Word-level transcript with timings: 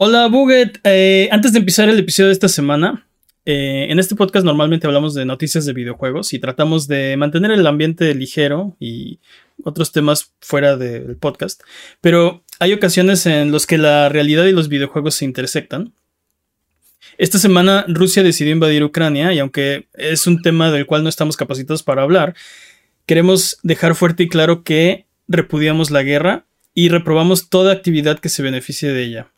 Hola 0.00 0.28
Buget, 0.28 0.78
eh, 0.84 1.28
antes 1.32 1.52
de 1.52 1.58
empezar 1.58 1.88
el 1.88 1.98
episodio 1.98 2.28
de 2.28 2.32
esta 2.32 2.46
semana, 2.46 3.04
eh, 3.44 3.88
en 3.90 3.98
este 3.98 4.14
podcast 4.14 4.46
normalmente 4.46 4.86
hablamos 4.86 5.12
de 5.12 5.24
noticias 5.24 5.66
de 5.66 5.72
videojuegos 5.72 6.32
y 6.32 6.38
tratamos 6.38 6.86
de 6.86 7.16
mantener 7.16 7.50
el 7.50 7.66
ambiente 7.66 8.14
ligero 8.14 8.76
y 8.78 9.18
otros 9.64 9.90
temas 9.90 10.32
fuera 10.40 10.76
del 10.76 11.16
podcast, 11.16 11.62
pero 12.00 12.44
hay 12.60 12.74
ocasiones 12.74 13.26
en 13.26 13.50
las 13.50 13.66
que 13.66 13.76
la 13.76 14.08
realidad 14.08 14.44
y 14.44 14.52
los 14.52 14.68
videojuegos 14.68 15.16
se 15.16 15.24
intersectan. 15.24 15.92
Esta 17.16 17.38
semana 17.38 17.84
Rusia 17.88 18.22
decidió 18.22 18.52
invadir 18.52 18.84
Ucrania 18.84 19.34
y 19.34 19.40
aunque 19.40 19.88
es 19.94 20.28
un 20.28 20.42
tema 20.42 20.70
del 20.70 20.86
cual 20.86 21.02
no 21.02 21.08
estamos 21.08 21.36
capacitados 21.36 21.82
para 21.82 22.02
hablar, 22.02 22.36
queremos 23.04 23.58
dejar 23.64 23.96
fuerte 23.96 24.22
y 24.22 24.28
claro 24.28 24.62
que 24.62 25.06
repudiamos 25.26 25.90
la 25.90 26.04
guerra 26.04 26.44
y 26.72 26.88
reprobamos 26.88 27.48
toda 27.48 27.72
actividad 27.72 28.20
que 28.20 28.28
se 28.28 28.44
beneficie 28.44 28.92
de 28.92 29.02
ella 29.02 29.32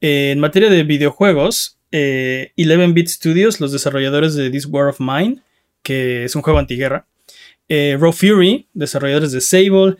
en 0.00 0.40
materia 0.40 0.70
de 0.70 0.82
videojuegos, 0.82 1.78
11-Bit 1.92 3.06
eh, 3.06 3.10
Studios, 3.10 3.60
los 3.60 3.72
desarrolladores 3.72 4.34
de 4.34 4.50
This 4.50 4.66
War 4.66 4.88
of 4.88 5.00
Mine, 5.00 5.42
que 5.82 6.24
es 6.24 6.34
un 6.36 6.42
juego 6.42 6.58
antiguerra, 6.58 7.06
eh, 7.68 7.96
Raw 7.98 8.12
Fury, 8.12 8.66
desarrolladores 8.72 9.32
de 9.32 9.40
Sable, 9.40 9.96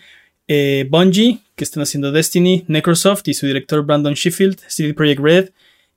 eh, 0.49 0.87
Bungie, 0.89 1.41
que 1.55 1.65
están 1.65 1.83
haciendo 1.83 2.13
Destiny, 2.13 2.65
Necrosoft 2.67 3.29
y 3.29 3.35
su 3.35 3.47
director 3.47 3.85
Brandon 3.85 4.15
Sheffield, 4.15 4.59
CD 4.67 4.95
Projekt 4.95 5.21
Red, 5.21 5.51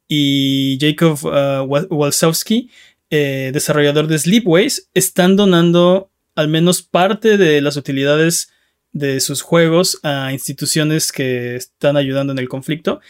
y 0.08 0.78
Jacob 0.80 1.18
uh, 1.24 1.64
Walsowski, 1.66 2.70
desarrollador 3.10 4.08
de 4.08 4.20
Sleepways, 4.20 4.90
están 4.94 5.36
donando 5.36 6.12
al 6.36 6.48
menos 6.48 6.82
parte 6.82 7.38
de 7.38 7.62
las 7.62 7.78
utilidades 7.78 8.52
de 8.92 9.20
sus 9.20 9.42
juegos 9.42 10.00
a 10.04 10.32
instituciones 10.32 11.12
que 11.12 11.56
están 11.56 11.98
ayudando 11.98 12.32
en 12.32 12.40
el 12.40 12.48
conflicto. 12.48 13.02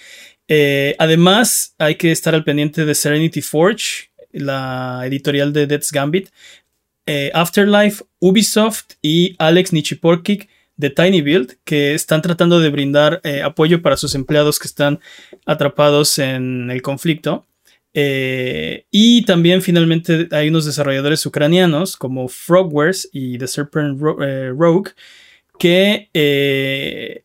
Eh, 0.48 0.96
además, 1.00 1.76
hay 1.78 1.96
que 1.96 2.12
estar 2.12 2.36
al 2.36 2.44
pendiente 2.44 2.86
de 2.86 2.96
Serenity 2.96 3.42
Forge, 3.42 4.10
la 4.32 5.04
editorial 5.06 5.54
de 5.54 5.68
Death's 5.68 5.92
Gambit, 5.92 6.30
eh, 7.06 7.32
Afterlife, 7.34 8.04
Ubisoft 8.20 8.94
y 9.02 9.36
Alex 9.40 9.74
Nichiporkik 9.74 10.50
de 10.76 10.90
Tiny 10.90 11.22
Build, 11.22 11.58
que 11.64 11.94
están 11.94 12.22
tratando 12.22 12.60
de 12.60 12.70
brindar 12.70 13.22
eh, 13.24 13.42
apoyo 13.42 13.82
para 13.82 13.98
sus 13.98 14.16
empleados 14.16 14.60
que 14.60 14.68
están 14.68 15.00
atrapados 15.46 16.18
en 16.20 16.72
el 16.72 16.82
conflicto. 16.82 17.46
y 17.96 19.24
también 19.26 19.62
finalmente 19.62 20.28
hay 20.32 20.50
unos 20.50 20.66
desarrolladores 20.66 21.24
ucranianos 21.28 21.96
como 21.96 22.28
Frogwares 22.28 23.08
y 23.14 23.38
The 23.38 23.48
Serpent 23.48 24.00
Rogue 24.00 24.92
que 25.60 26.10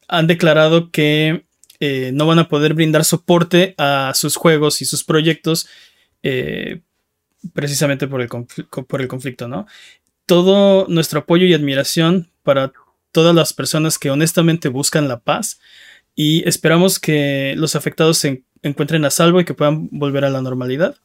han 0.08 0.26
declarado 0.26 0.90
que 0.90 1.47
eh, 1.80 2.10
no 2.12 2.26
van 2.26 2.40
a 2.40 2.48
poder 2.48 2.74
brindar 2.74 3.04
soporte 3.04 3.74
a 3.78 4.12
sus 4.14 4.36
juegos 4.36 4.82
y 4.82 4.84
sus 4.84 5.04
proyectos 5.04 5.68
eh, 6.22 6.80
precisamente 7.52 8.08
por 8.08 8.20
el, 8.20 8.28
conflicto, 8.28 9.46
¿no? 9.46 9.66
Todo 10.26 10.86
nuestro 10.88 11.20
apoyo 11.20 11.46
y 11.46 11.54
admiración 11.54 12.30
para 12.42 12.72
todas 13.12 13.34
las 13.34 13.52
personas 13.52 13.98
que 13.98 14.10
honestamente 14.10 14.68
buscan 14.68 15.06
la 15.06 15.20
paz 15.20 15.60
y 16.16 16.46
esperamos 16.48 16.98
que 16.98 17.54
los 17.56 17.76
afectados 17.76 18.18
se 18.18 18.42
encuentren 18.62 19.04
a 19.04 19.10
salvo 19.10 19.40
y 19.40 19.44
que 19.44 19.54
puedan 19.54 19.88
volver 19.92 20.24
a 20.24 20.30
la 20.30 20.42
normalidad. 20.42 20.96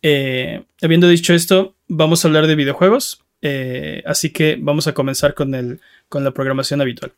Eh, 0.00 0.64
habiendo 0.80 1.06
dicho 1.08 1.34
esto, 1.34 1.76
vamos 1.86 2.24
a 2.24 2.28
hablar 2.28 2.46
de 2.46 2.54
videojuegos, 2.54 3.22
así 4.06 4.30
que 4.30 4.56
vamos 4.58 4.86
a 4.86 4.94
comenzar 4.94 5.34
con 5.34 5.80
la 6.10 6.30
programación 6.32 6.80
habitual. 6.80 7.12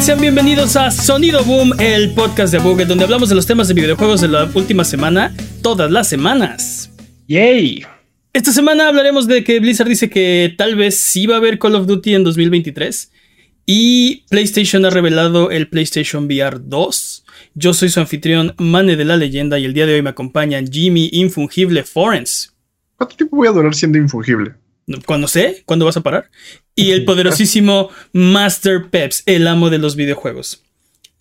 Buget, 0.00 0.06
sean 0.06 0.20
bienvenidos 0.20 0.76
a 0.76 0.90
Sonido 0.90 1.44
Boom, 1.44 1.72
el 1.78 2.14
podcast 2.14 2.52
de 2.52 2.58
Buget, 2.58 2.88
donde 2.88 3.04
hablamos 3.04 3.28
de 3.28 3.34
los 3.34 3.46
temas 3.46 3.68
de 3.68 3.74
videojuegos 3.74 4.22
de 4.22 4.28
la 4.28 4.50
última 4.54 4.82
semana, 4.82 5.34
todas 5.62 5.90
las 5.90 6.08
semanas. 6.08 6.90
¡Yay! 7.28 7.84
Esta 8.32 8.50
semana 8.50 8.88
hablaremos 8.88 9.26
de 9.26 9.44
que 9.44 9.60
Blizzard 9.60 9.88
dice 9.88 10.08
que 10.08 10.54
tal 10.56 10.74
vez 10.74 10.96
sí 10.96 11.26
va 11.26 11.34
a 11.34 11.38
haber 11.38 11.58
Call 11.58 11.74
of 11.74 11.86
Duty 11.86 12.14
en 12.14 12.24
2023. 12.24 13.12
Y 13.66 14.24
PlayStation 14.30 14.86
ha 14.86 14.90
revelado 14.90 15.50
el 15.50 15.68
PlayStation 15.68 16.24
VR 16.24 16.60
2. 16.62 17.24
Yo 17.54 17.74
soy 17.74 17.90
su 17.90 18.00
anfitrión, 18.00 18.54
Mane 18.56 18.96
de 18.96 19.04
la 19.04 19.18
Leyenda, 19.18 19.58
y 19.58 19.66
el 19.66 19.74
día 19.74 19.84
de 19.86 19.96
hoy 19.96 20.02
me 20.02 20.10
acompañan 20.10 20.66
Jimmy 20.70 21.10
Infungible 21.12 21.84
Forens. 21.84 22.54
¿Cuánto 22.96 23.16
tiempo 23.16 23.36
voy 23.36 23.48
a 23.48 23.52
durar 23.52 23.74
siendo 23.74 23.98
infungible? 23.98 24.54
Cuando 25.06 25.28
sé, 25.28 25.62
¿cuándo 25.66 25.84
vas 25.84 25.96
a 25.96 26.02
parar? 26.02 26.30
Y 26.80 26.92
el 26.92 27.04
poderosísimo 27.04 27.90
Master 28.12 28.88
Peps, 28.90 29.22
el 29.26 29.46
amo 29.46 29.70
de 29.70 29.78
los 29.78 29.96
videojuegos. 29.96 30.62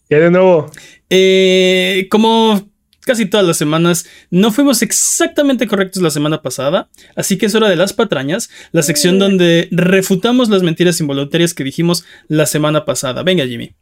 ¿Qué 0.10 0.16
de 0.16 0.32
nuevo? 0.32 0.72
Eh, 1.10 2.08
como 2.10 2.70
casi 3.02 3.26
todas 3.26 3.46
las 3.46 3.58
semanas, 3.58 4.06
no 4.30 4.52
fuimos 4.52 4.82
exactamente 4.82 5.68
correctos 5.68 6.02
la 6.04 6.12
semana 6.12 6.42
pasada, 6.42 6.90
así 7.16 7.38
que 7.38 7.48
es 7.48 7.56
hora 7.56 7.68
de 7.68 7.76
las 7.76 7.92
patrañas, 7.92 8.50
la 8.72 8.84
sección 8.84 9.16
eh. 9.16 9.20
donde 9.20 9.68
refutamos 9.72 10.50
las 10.50 10.64
mentiras 10.64 11.00
involuntarias 11.00 11.54
que 11.54 11.64
dijimos 11.64 12.06
la 12.28 12.46
semana 12.46 12.86
pasada. 12.86 13.24
Venga, 13.24 13.46
Jimmy. 13.46 13.76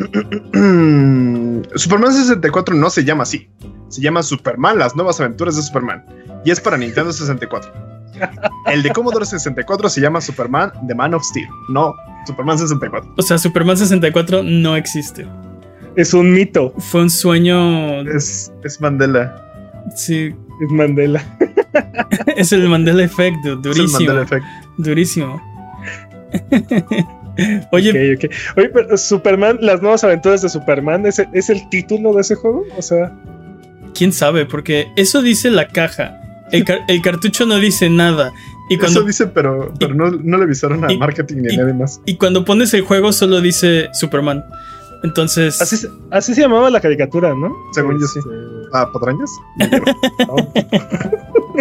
Superman 1.74 2.12
64 2.12 2.74
no 2.74 2.90
se 2.90 3.04
llama 3.04 3.22
así. 3.22 3.48
Se 3.88 4.00
llama 4.00 4.22
Superman, 4.22 4.78
las 4.78 4.96
nuevas 4.96 5.20
aventuras 5.20 5.56
de 5.56 5.62
Superman. 5.62 6.04
Y 6.44 6.50
es 6.50 6.60
para 6.60 6.76
Nintendo 6.76 7.12
64. 7.12 7.89
El 8.66 8.82
de 8.82 8.90
Commodore 8.90 9.26
64 9.26 9.88
se 9.88 10.00
llama 10.00 10.20
Superman 10.20 10.72
The 10.86 10.94
Man 10.94 11.14
of 11.14 11.22
Steel, 11.24 11.48
no 11.68 11.94
Superman 12.26 12.58
64. 12.58 13.14
O 13.16 13.22
sea, 13.22 13.38
Superman 13.38 13.76
64 13.76 14.42
no 14.42 14.76
existe. 14.76 15.26
Es 15.96 16.14
un 16.14 16.32
mito. 16.32 16.72
Fue 16.78 17.02
un 17.02 17.10
sueño. 17.10 18.02
Es, 18.02 18.52
es 18.62 18.80
Mandela. 18.80 19.36
Sí. 19.96 20.34
Es 20.60 20.70
Mandela. 20.70 21.24
es 22.36 22.52
el 22.52 22.68
Mandela 22.68 23.02
Effect, 23.04 23.44
durísimo. 23.44 23.70
Es 23.70 23.94
el 23.94 24.06
Mandela 24.06 24.22
Effect. 24.22 24.44
Durísimo. 24.78 25.42
Oye, 27.72 28.18
Oye, 28.56 28.68
pero 28.68 28.96
Superman, 28.96 29.58
las 29.60 29.80
nuevas 29.80 30.04
aventuras 30.04 30.42
de 30.42 30.48
Superman, 30.48 31.06
¿es, 31.06 31.22
¿es 31.32 31.48
el 31.48 31.68
título 31.70 32.12
de 32.12 32.20
ese 32.20 32.34
juego? 32.34 32.64
O 32.76 32.82
sea. 32.82 33.12
Quién 33.94 34.12
sabe, 34.12 34.46
porque 34.46 34.88
eso 34.96 35.22
dice 35.22 35.50
la 35.50 35.68
caja. 35.68 36.20
El, 36.52 37.02
cartucho 37.02 37.46
no 37.46 37.58
dice 37.58 37.88
nada. 37.90 38.32
Y 38.68 38.78
cuando, 38.78 39.00
Eso 39.00 39.06
dice, 39.06 39.26
pero, 39.26 39.72
pero 39.78 39.94
no, 39.94 40.10
le 40.10 40.44
avisaron 40.44 40.84
a 40.84 40.88
marketing 40.96 41.38
ni 41.38 41.54
a 41.54 41.58
nadie 41.58 41.74
más. 41.74 42.00
Y 42.06 42.16
cuando 42.16 42.44
pones 42.44 42.72
el 42.74 42.82
juego 42.82 43.12
solo 43.12 43.40
dice 43.40 43.88
Superman. 43.92 44.44
Entonces. 45.02 45.60
Así, 45.60 45.86
así 46.10 46.34
se 46.34 46.42
llamaba 46.42 46.70
la 46.70 46.80
caricatura, 46.80 47.34
¿no? 47.34 47.56
Según 47.72 48.00
yo 48.00 48.06
sí. 48.06 48.18
Este, 48.18 48.30
¿Ah, 48.72 48.90
patrañas? 48.92 49.30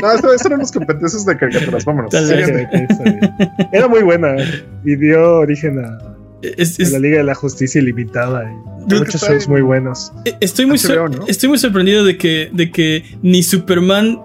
no, 0.02 0.32
eso, 0.34 0.48
eran 0.48 0.60
los 0.60 0.72
competencias 0.72 1.26
de 1.26 1.38
caricaturas, 1.38 1.86
vámonos. 1.86 2.14
Era 2.14 3.88
muy 3.88 4.04
buena 4.04 4.36
y 4.84 4.96
dio 4.96 5.38
origen 5.38 5.80
a, 5.80 5.98
la 6.42 7.00
Liga 7.00 7.18
de 7.18 7.24
la 7.24 7.36
Justicia 7.36 7.82
Ilimitada 7.82 8.44
y 8.44 8.94
muchos 8.94 9.22
shows 9.22 9.48
muy 9.48 9.62
buenos. 9.62 10.12
E, 10.26 10.36
estoy 10.42 10.66
muy, 10.66 10.80
estoy 11.28 11.50
muy 11.50 11.58
sorprendido 11.58 12.04
de 12.04 12.18
que, 12.18 12.50
de 12.52 12.72
que 12.72 13.04
ni 13.22 13.44
Superman 13.44 14.20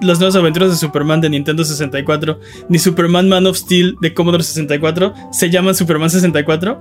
las 0.00 0.18
nuevas 0.18 0.36
aventuras 0.36 0.70
de 0.70 0.76
Superman 0.76 1.20
de 1.20 1.30
Nintendo 1.30 1.64
64, 1.64 2.38
ni 2.68 2.78
Superman 2.78 3.28
Man 3.28 3.46
of 3.46 3.56
Steel 3.56 3.96
de 4.00 4.14
Commodore 4.14 4.42
64 4.42 5.12
se 5.32 5.50
llaman 5.50 5.74
Superman 5.74 6.10
64. 6.10 6.80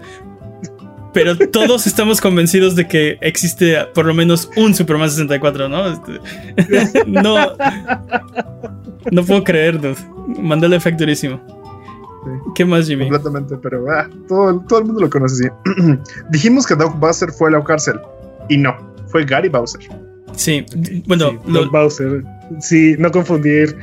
Pero 1.13 1.35
todos 1.51 1.87
estamos 1.87 2.21
convencidos 2.21 2.75
de 2.75 2.87
que 2.87 3.17
existe 3.21 3.85
por 3.93 4.05
lo 4.05 4.13
menos 4.13 4.49
un 4.55 4.75
Superman 4.75 5.09
64, 5.09 5.69
¿no? 5.69 5.87
Este, 5.87 7.03
no. 7.07 7.35
No 9.11 9.23
puedo 9.23 9.43
creer, 9.43 9.79
dude. 9.79 9.95
Mandé 10.39 10.67
el 10.67 10.73
efecto 10.73 11.03
durísimo. 11.03 11.41
¿Qué 12.55 12.65
más, 12.65 12.87
Jimmy? 12.87 13.07
Completamente, 13.07 13.55
pero 13.57 13.89
ah, 13.89 14.09
todo, 14.27 14.59
todo, 14.67 14.79
el 14.79 14.85
mundo 14.85 15.01
lo 15.01 15.09
conoce 15.09 15.47
así. 15.47 15.97
Dijimos 16.29 16.67
que 16.67 16.75
Doug 16.75 16.95
Bowser 16.97 17.31
fue 17.31 17.49
a 17.49 17.51
la 17.53 17.63
cárcel. 17.63 17.99
Y 18.49 18.57
no, 18.57 18.75
fue 19.07 19.23
Gary 19.25 19.49
Bowser. 19.49 19.81
Sí, 20.35 20.65
bueno, 21.07 21.31
Doug 21.47 21.71
Bowser 21.71 22.23
Sí, 22.59 22.95
no 22.99 23.11
confundir 23.11 23.75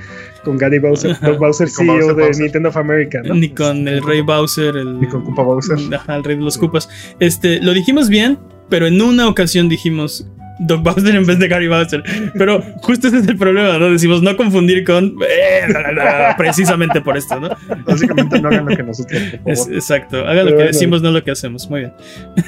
con 0.44 0.58
Gary 0.58 0.78
Bowser, 0.78 1.16
Doug 1.20 1.38
Bowser, 1.38 1.69
Con 1.75 1.87
CEO 1.87 1.94
Bowser, 1.96 2.16
de 2.16 2.22
Bowser. 2.25 2.43
Nintendo 2.43 2.69
of 2.69 2.76
America, 2.76 3.22
¿no? 3.25 3.34
Ni 3.34 3.49
con 3.50 3.88
el 3.88 4.02
Rey 4.02 4.20
Bowser, 4.20 4.76
el, 4.76 4.99
Y 5.02 5.06
con 5.06 5.22
Koopa 5.25 5.43
Bowser. 5.43 5.78
Ajá, 5.94 6.16
el 6.16 6.25
rey 6.25 6.37
de 6.37 6.43
los 6.43 6.58
Koopas. 6.58 6.88
Este, 7.20 7.61
lo 7.61 7.72
dijimos 7.72 8.08
bien, 8.08 8.38
pero 8.69 8.87
en 8.87 9.00
una 9.00 9.26
ocasión 9.28 9.69
dijimos 9.69 10.26
Doug 10.61 10.82
Bowser 10.82 11.14
en 11.16 11.25
vez 11.26 11.38
de 11.38 11.49
Gary 11.49 11.66
Bowser. 11.69 12.02
Pero 12.34 12.62
justo 12.82 13.08
ese 13.08 13.19
es 13.19 13.26
el 13.28 13.37
problema, 13.37 13.78
¿no? 13.78 13.90
Decimos 13.90 14.22
no 14.22 14.37
confundir 14.37 14.84
con. 14.84 15.17
eh, 15.28 15.67
la, 15.72 15.93
la, 15.93 15.93
la, 16.28 16.37
precisamente 16.37 17.00
por 17.00 17.17
esto, 17.17 17.40
¿no? 17.40 17.49
Básicamente 17.87 18.40
no 18.40 18.49
hagan 18.49 18.67
lo 18.67 18.76
que 18.76 18.82
nosotros. 18.82 19.20
Es- 19.46 19.69
exacto. 19.69 20.19
Hagan 20.19 20.31
Pero 20.31 20.44
lo 20.44 20.50
que 20.50 20.55
bueno. 20.56 20.70
decimos, 20.72 21.02
no 21.02 21.10
lo 21.10 21.25
que 21.25 21.31
hacemos. 21.31 21.69
Muy 21.70 21.81
bien. 21.81 21.93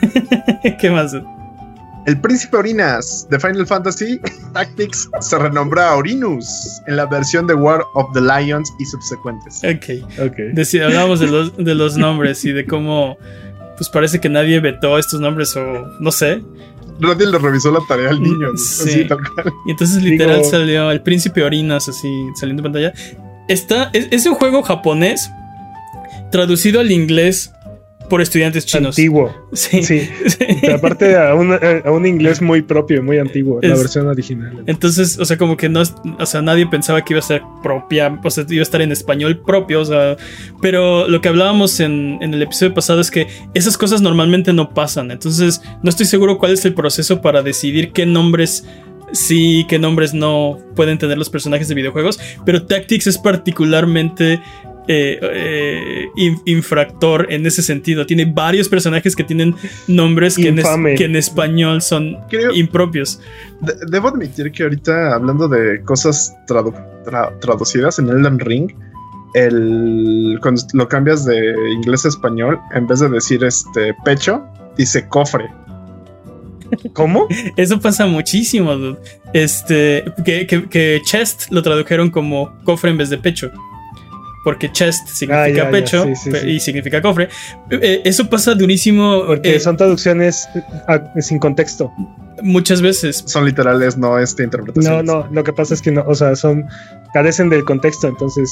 ¿Qué 0.80 0.90
más? 0.90 1.16
El 2.06 2.20
príncipe 2.20 2.56
Orinas 2.56 3.26
de 3.30 3.38
Final 3.40 3.66
Fantasy 3.66 4.20
Tactics 4.52 5.08
se 5.20 5.38
renombra 5.38 5.90
a 5.90 5.96
Orinus 5.96 6.46
en 6.86 6.96
la 6.96 7.06
versión 7.06 7.46
de 7.46 7.54
War 7.54 7.82
of 7.94 8.12
the 8.14 8.20
Lions 8.20 8.72
y 8.78 8.84
subsecuentes. 8.86 9.58
Ok. 9.64 10.04
Ok. 10.24 10.36
Deci- 10.54 10.82
hablábamos 10.82 11.20
de 11.20 11.26
los, 11.26 11.56
de 11.56 11.74
los 11.74 11.96
nombres 11.96 12.44
y 12.44 12.52
de 12.52 12.64
cómo. 12.64 13.16
Pues 13.76 13.90
parece 13.90 14.20
que 14.20 14.28
nadie 14.28 14.58
vetó 14.60 14.98
estos 14.98 15.20
nombres 15.20 15.54
o 15.56 15.62
no 16.00 16.10
sé. 16.12 16.42
Nadie 16.98 17.26
le 17.26 17.38
revisó 17.38 17.70
la 17.70 17.80
tarea 17.86 18.08
al 18.10 18.22
niño. 18.22 18.56
Sí. 18.56 18.88
Así, 18.88 19.04
tal 19.06 19.18
cual. 19.34 19.52
Y 19.66 19.72
entonces 19.72 20.02
literal 20.02 20.38
Digo- 20.38 20.50
salió 20.50 20.90
el 20.90 21.02
príncipe 21.02 21.42
Orinas 21.42 21.88
así 21.88 22.08
saliendo 22.36 22.60
en 22.62 22.72
pantalla. 22.72 22.92
Está, 23.48 23.90
es, 23.92 24.08
es 24.10 24.24
un 24.26 24.34
juego 24.34 24.62
japonés 24.62 25.28
traducido 26.30 26.80
al 26.80 26.90
inglés 26.90 27.52
por 28.08 28.20
estudiantes 28.20 28.64
chinos. 28.66 28.96
Antiguo. 28.96 29.34
Sí. 29.52 29.82
Sí. 29.82 30.08
Aparte 30.72 31.16
a 31.16 31.34
un, 31.34 31.52
a 31.52 31.90
un 31.90 32.06
inglés 32.06 32.42
muy 32.42 32.62
propio, 32.62 33.02
muy 33.02 33.18
antiguo, 33.18 33.58
la 33.62 33.74
versión 33.74 34.06
original. 34.06 34.62
Entonces, 34.66 35.18
o 35.18 35.24
sea, 35.24 35.36
como 35.38 35.56
que 35.56 35.68
no, 35.68 35.80
es- 35.82 35.94
o 36.18 36.26
sea, 36.26 36.42
nadie 36.42 36.66
pensaba 36.66 37.02
que 37.04 37.14
iba 37.14 37.20
a 37.20 37.22
ser 37.22 37.42
propia, 37.62 38.18
o 38.22 38.30
sea, 38.30 38.44
iba 38.48 38.60
a 38.60 38.62
estar 38.62 38.82
en 38.82 38.92
español 38.92 39.38
propio, 39.44 39.80
o 39.80 39.84
sea, 39.84 40.16
pero 40.60 41.08
lo 41.08 41.20
que 41.20 41.28
hablábamos 41.28 41.80
en, 41.80 42.18
en 42.20 42.34
el 42.34 42.42
episodio 42.42 42.74
pasado 42.74 43.00
es 43.00 43.10
que 43.10 43.26
esas 43.54 43.78
cosas 43.78 44.02
normalmente 44.02 44.52
no 44.52 44.74
pasan, 44.74 45.10
entonces 45.10 45.62
no 45.82 45.88
estoy 45.90 46.06
seguro 46.06 46.36
cuál 46.38 46.52
es 46.52 46.64
el 46.64 46.74
proceso 46.74 47.20
para 47.22 47.42
decidir 47.42 47.92
qué 47.92 48.04
nombres 48.06 48.66
sí, 49.12 49.64
qué 49.68 49.78
nombres 49.78 50.12
no 50.14 50.58
pueden 50.74 50.98
tener 50.98 51.16
los 51.16 51.30
personajes 51.30 51.68
de 51.68 51.74
videojuegos, 51.76 52.18
pero 52.44 52.66
Tactics 52.66 53.06
es 53.06 53.18
particularmente 53.18 54.40
eh, 54.88 55.18
eh, 55.22 56.04
in- 56.16 56.40
infractor 56.44 57.26
en 57.30 57.44
ese 57.46 57.62
sentido. 57.62 58.06
Tiene 58.06 58.24
varios 58.24 58.68
personajes 58.68 59.14
que 59.16 59.24
tienen 59.24 59.54
nombres 59.88 60.36
que 60.36 60.48
en, 60.48 60.58
es- 60.58 60.64
Infame. 60.64 60.94
que 60.94 61.04
en 61.04 61.16
español 61.16 61.82
son 61.82 62.16
Creo- 62.28 62.52
impropios. 62.54 63.20
De- 63.60 63.74
debo 63.90 64.08
admitir 64.08 64.50
que 64.52 64.62
ahorita, 64.62 65.14
hablando 65.14 65.48
de 65.48 65.82
cosas 65.82 66.34
tradu- 66.48 66.74
tra- 67.04 67.38
traducidas 67.40 67.98
en 67.98 68.08
Elden 68.08 68.38
Ring, 68.38 68.72
el, 69.34 70.38
cuando 70.40 70.62
lo 70.72 70.88
cambias 70.88 71.24
de 71.24 71.54
inglés 71.72 72.04
a 72.04 72.08
español, 72.08 72.58
en 72.74 72.86
vez 72.86 73.00
de 73.00 73.08
decir 73.08 73.44
este 73.44 73.94
pecho, 74.04 74.42
dice 74.76 75.06
cofre. 75.08 75.46
¿Cómo? 76.94 77.28
Eso 77.56 77.80
pasa 77.80 78.06
muchísimo, 78.06 78.74
dude. 78.76 78.98
Este, 79.32 80.04
que, 80.24 80.46
que- 80.46 80.68
que 80.68 81.00
chest 81.04 81.50
lo 81.50 81.62
tradujeron 81.62 82.10
como 82.10 82.56
cofre 82.64 82.90
en 82.90 82.98
vez 82.98 83.10
de 83.10 83.18
pecho. 83.18 83.50
Porque 84.46 84.70
chest 84.70 85.08
significa 85.08 85.42
Ah, 85.42 85.48
ya, 85.48 85.64
ya, 85.64 85.70
pecho 85.72 86.04
sí, 86.04 86.14
sí, 86.14 86.30
pe- 86.30 86.40
sí. 86.42 86.48
y 86.50 86.60
significa 86.60 87.02
cofre. 87.02 87.28
Eh, 87.68 88.02
eso 88.04 88.30
pasa 88.30 88.54
durísimo 88.54 89.24
Porque 89.26 89.56
eh, 89.56 89.60
son 89.60 89.76
traducciones 89.76 90.48
ah, 90.86 91.02
sin 91.20 91.40
contexto. 91.40 91.90
muchas 92.42 92.80
veces. 92.80 93.24
Son 93.26 93.44
literales, 93.44 93.96
no 93.98 94.20
este 94.20 94.42
No, 94.42 94.44
interpretación. 94.44 95.04
no, 95.04 95.26
lo 95.32 95.42
que 95.42 95.52
pasa 95.52 95.74
es 95.74 95.82
que 95.82 95.90
no, 95.90 96.04
o 96.06 96.14
sea, 96.14 96.36
son 96.36 96.64
carecen 97.12 97.48
del 97.48 97.64
contexto, 97.64 98.06
entonces 98.06 98.48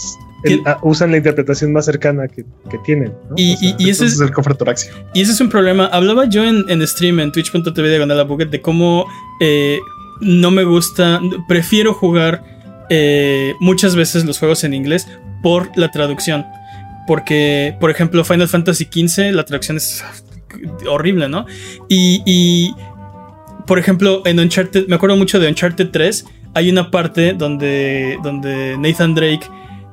ah, 0.67 0.79
usan 0.83 1.13
la 1.13 1.19
interpretación 1.19 1.73
más 1.73 1.85
cercana 1.85 2.27
que, 2.27 2.45
que 2.71 2.79
tienen. 2.85 3.13
¿no? 3.31 3.35
Y, 3.37 3.55
O 3.55 3.57
sea, 3.59 3.69
y- 3.69 3.75
y 3.87 3.91
ese 3.91 4.07
es, 4.07 4.19
el 4.21 4.33
cofre 4.33 4.55
torácico. 4.55 4.97
y 5.15 5.21
ese 5.21 5.31
es 5.31 5.41
un 5.41 5.49
problema. 5.49 5.87
Hablaba 5.87 6.25
yo 6.29 6.45
en, 6.45 6.65
en 6.69 6.85
stream 6.89 7.21
en 7.21 7.31
twitch.tv 7.31 7.89
diagonal 7.89 8.19
a 8.19 8.25
Buget 8.25 8.51
de 8.51 8.61
cómo 8.61 9.07
eh, 9.41 9.79
no 10.23 10.51
me 10.51 10.65
gusta, 10.65 11.21
prefiero 11.47 11.95
jugar 11.95 12.43
eh, 12.91 13.55
muchas 13.61 13.97
veces 13.97 14.25
los 14.25 14.39
juegos 14.39 14.63
en 14.65 14.75
inglés 14.75 15.07
por 15.45 15.77
la 15.77 15.91
traducción. 15.91 16.47
Porque, 17.07 17.77
por 17.79 17.91
ejemplo, 17.91 18.25
Final 18.25 18.49
Fantasy 18.49 18.87
XV, 18.87 19.31
la 19.33 19.45
traducción 19.45 19.77
es 19.77 20.03
horrible, 20.89 21.29
¿no? 21.29 21.45
Y, 21.87 22.23
y, 22.25 22.75
por 23.67 23.79
ejemplo, 23.79 24.23
en 24.25 24.41
Uncharted, 24.41 24.89
me 24.89 24.97
acuerdo 24.97 25.17
mucho 25.17 25.39
de 25.39 25.47
Uncharted 25.49 25.91
3, 25.91 26.25
hay 26.55 26.71
una 26.71 26.91
parte 26.91 27.35
donde, 27.35 28.19
donde 28.23 28.79
Nathan 28.79 29.15
Drake 29.15 29.47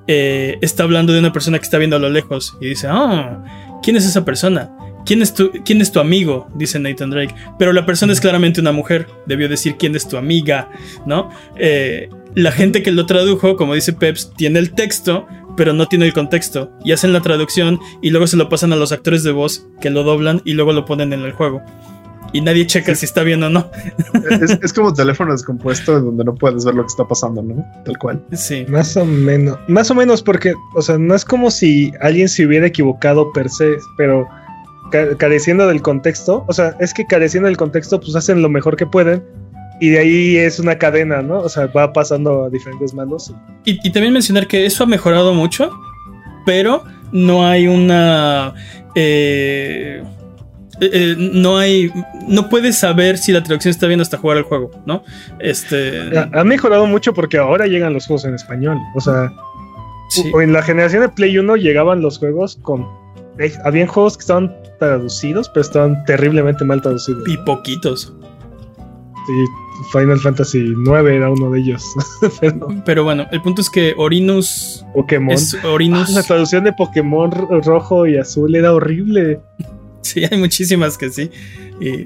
eh, 0.08 0.58
está 0.62 0.84
hablando 0.84 1.12
de 1.12 1.20
una 1.20 1.34
persona 1.34 1.60
que 1.60 1.66
está 1.66 1.78
viendo 1.78 1.98
a 1.98 2.00
lo 2.00 2.10
lejos 2.10 2.58
y 2.62 2.70
dice, 2.70 2.88
ah, 2.90 3.44
¿quién 3.84 3.98
es 3.98 4.06
esa 4.06 4.24
persona? 4.24 4.72
¿Quién 5.06 5.22
es, 5.22 5.34
tu, 5.34 5.52
¿Quién 5.66 5.82
es 5.82 5.92
tu 5.92 6.00
amigo? 6.00 6.48
Dice 6.56 6.80
Nathan 6.80 7.10
Drake. 7.10 7.36
Pero 7.60 7.74
la 7.74 7.86
persona 7.86 8.14
es 8.14 8.22
claramente 8.22 8.62
una 8.62 8.72
mujer. 8.72 9.08
Debió 9.26 9.50
decir 9.50 9.76
quién 9.78 9.96
es 9.96 10.08
tu 10.08 10.16
amiga, 10.16 10.70
¿no? 11.06 11.30
Eh, 11.58 12.08
la 12.36 12.52
gente 12.52 12.82
que 12.84 12.92
lo 12.92 13.06
tradujo, 13.06 13.56
como 13.56 13.74
dice 13.74 13.94
Peps, 13.94 14.32
tiene 14.38 14.60
el 14.60 14.72
texto, 14.74 15.28
pero 15.62 15.74
no 15.74 15.86
tiene 15.86 16.08
el 16.08 16.14
contexto. 16.14 16.72
Y 16.84 16.92
hacen 16.92 17.14
la 17.14 17.22
traducción 17.22 17.80
y 18.02 18.10
luego 18.10 18.26
se 18.26 18.36
lo 18.36 18.50
pasan 18.50 18.74
a 18.74 18.76
los 18.76 18.92
actores 18.92 19.22
de 19.22 19.32
voz 19.32 19.68
que 19.80 19.92
lo 19.92 20.02
doblan 20.02 20.42
y 20.44 20.54
luego 20.54 20.74
lo 20.74 20.86
ponen 20.86 21.14
en 21.14 21.20
el 21.22 21.34
juego. 21.34 21.62
Y 22.34 22.42
nadie 22.42 22.66
checa 22.66 22.96
si 22.96 23.06
está 23.06 23.22
bien 23.22 23.44
o 23.44 23.50
no. 23.52 23.70
es, 24.42 24.58
es 24.64 24.74
como 24.74 24.92
teléfono 24.92 25.34
descompuesto 25.34 26.02
donde 26.02 26.24
no 26.24 26.34
puedes 26.34 26.66
ver 26.66 26.74
lo 26.74 26.82
que 26.82 26.88
está 26.88 27.08
pasando, 27.08 27.44
¿no? 27.44 27.64
Tal 27.86 27.96
cual. 28.00 28.24
Sí. 28.32 28.66
Más 28.70 28.98
o 28.98 29.06
menos. 29.06 29.60
Más 29.68 29.92
o 29.92 29.94
menos 29.94 30.24
porque, 30.24 30.56
o 30.74 30.82
sea, 30.82 30.98
no 30.98 31.14
es 31.14 31.24
como 31.24 31.52
si 31.52 31.92
alguien 32.02 32.28
se 32.28 32.44
hubiera 32.48 32.66
equivocado 32.66 33.32
per 33.32 33.48
se, 33.48 33.76
pero 33.98 34.28
ca- 34.92 35.16
careciendo 35.16 35.68
del 35.68 35.84
contexto, 35.84 36.44
o 36.48 36.54
sea, 36.54 36.76
es 36.80 36.92
que 36.92 37.06
careciendo 37.06 37.46
del 37.50 37.58
contexto, 37.58 38.00
pues 38.00 38.16
hacen 38.16 38.42
lo 38.42 38.50
mejor 38.50 38.78
que 38.78 38.88
pueden. 38.88 39.22
Y 39.82 39.90
de 39.90 40.00
ahí 40.00 40.38
es 40.38 40.60
una 40.60 40.78
cadena, 40.78 41.22
¿no? 41.22 41.40
O 41.40 41.50
sea, 41.50 41.66
va 41.68 41.92
pasando 41.92 42.46
a 42.46 42.50
diferentes 42.50 42.94
manos. 42.94 43.34
Y, 43.66 43.80
y 43.86 43.92
también 43.92 44.14
mencionar 44.14 44.48
que 44.48 44.66
eso 44.66 44.84
ha 44.84 44.88
mejorado 44.88 45.34
mucho, 45.34 45.70
pero 46.46 46.84
no 47.12 47.46
hay 47.46 47.68
una. 47.68 48.54
eh, 48.96 50.04
eh, 50.80 51.16
no 51.18 51.58
hay. 51.58 51.92
No 52.28 52.48
puedes 52.50 52.78
saber 52.78 53.18
si 53.18 53.32
la 53.32 53.44
traducción 53.44 53.72
está 53.72 53.88
bien 53.88 54.02
hasta 54.02 54.18
jugar 54.18 54.38
el 54.38 54.44
juego, 54.44 54.72
¿no? 54.86 55.04
Este. 55.40 56.18
Ha, 56.18 56.30
ha 56.40 56.44
mejorado 56.44 56.86
mucho 56.88 57.14
porque 57.14 57.38
ahora 57.38 57.66
llegan 57.68 57.94
los 57.94 58.06
juegos 58.08 58.26
en 58.26 58.36
español. 58.36 58.78
O 58.96 59.02
sea, 59.02 59.32
sí. 60.10 60.32
o 60.34 60.42
en 60.42 60.54
la 60.54 60.62
generación 60.64 61.02
de 61.02 61.10
Play 61.10 61.38
1 61.38 61.56
llegaban 61.58 62.02
los 62.02 62.18
juegos 62.20 62.58
con. 62.62 62.88
eh, 63.40 63.52
habían 63.66 63.88
juegos 63.88 64.18
que 64.18 64.22
estaban 64.22 64.56
traducidos, 64.80 65.50
pero 65.50 65.62
estaban 65.62 66.04
terriblemente 66.06 66.64
mal 66.66 66.82
traducidos. 66.82 67.28
Y 67.28 67.38
poquitos. 67.38 68.14
Sí, 69.28 69.46
Final 69.92 70.20
Fantasy 70.20 70.74
9 70.78 71.16
era 71.16 71.30
uno 71.30 71.50
de 71.52 71.60
ellos. 71.60 71.84
Pero 72.42 72.68
Pero 72.86 73.04
bueno, 73.04 73.28
el 73.32 73.42
punto 73.42 73.62
es 73.62 73.70
que 73.70 73.94
Orinus. 73.98 74.86
Pokémon. 74.94 75.32
Es 75.34 75.56
Ah, 75.64 75.68
Orinus. 75.70 76.10
la 76.12 76.24
traducción 76.24 76.64
de 76.64 76.74
Pokémon 76.74 77.32
ro- 77.32 77.62
rojo 77.62 78.06
y 78.08 78.18
azul 78.18 78.56
era 78.56 78.74
horrible. 78.74 79.40
Sí, 80.04 80.24
hay 80.30 80.38
muchísimas 80.38 80.98
que 80.98 81.10
sí. 81.12 81.30
Y, 81.80 82.06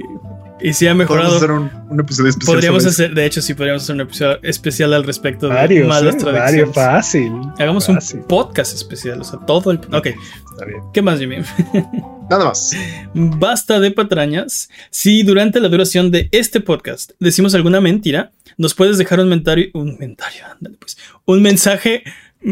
y 0.62 0.74
sí 0.74 0.86
ha 0.86 0.92
Podemos 0.94 0.98
mejorado. 0.98 1.38
hacer 1.38 1.52
un, 1.52 1.72
un 1.90 2.00
episodio 2.02 2.30
especial. 2.30 2.56
Podríamos 2.56 2.84
sobre 2.84 2.92
hacer, 2.92 3.14
de 3.16 3.26
hecho, 3.26 3.42
sí 3.42 3.54
podríamos 3.54 3.84
hacer 3.84 3.96
un 3.96 4.02
episodio 4.02 4.38
especial 4.44 4.94
al 4.94 5.06
respecto 5.06 5.48
de 5.48 5.56
Varios, 5.56 5.88
malas 5.88 6.14
¿eh? 6.16 6.18
traducciones. 6.18 6.52
Varios, 6.52 6.76
fácil. 6.76 7.32
Hagamos 7.58 7.88
Fácil. 7.88 8.20
un 8.20 8.26
podcast 8.28 8.74
especial, 8.76 9.22
o 9.22 9.24
sea, 9.24 9.40
todo 9.40 9.72
el. 9.72 9.78
Ok, 9.92 10.08
Está 10.08 10.66
bien. 10.66 10.82
¿qué 10.94 11.02
más, 11.02 11.20
Jimmy? 11.20 11.38
Nada 12.30 12.46
más. 12.46 12.72
Basta 13.14 13.80
de 13.80 13.92
patrañas. 13.92 14.70
Si 14.90 15.24
durante 15.24 15.60
la 15.60 15.70
duración 15.70 16.10
de 16.12 16.28
este 16.32 16.60
podcast 16.60 17.12
decimos 17.20 17.54
alguna 17.54 17.82
mentira, 17.82 18.32
nos 18.58 18.74
puedes 18.74 18.98
dejar 18.98 19.20
un 19.20 19.30
mentario. 19.30 19.68
Un 19.74 19.98
mentario, 20.00 20.42
ándale 20.52 20.78
pues. 20.80 20.98
Un 21.26 21.42
mensaje. 21.42 22.04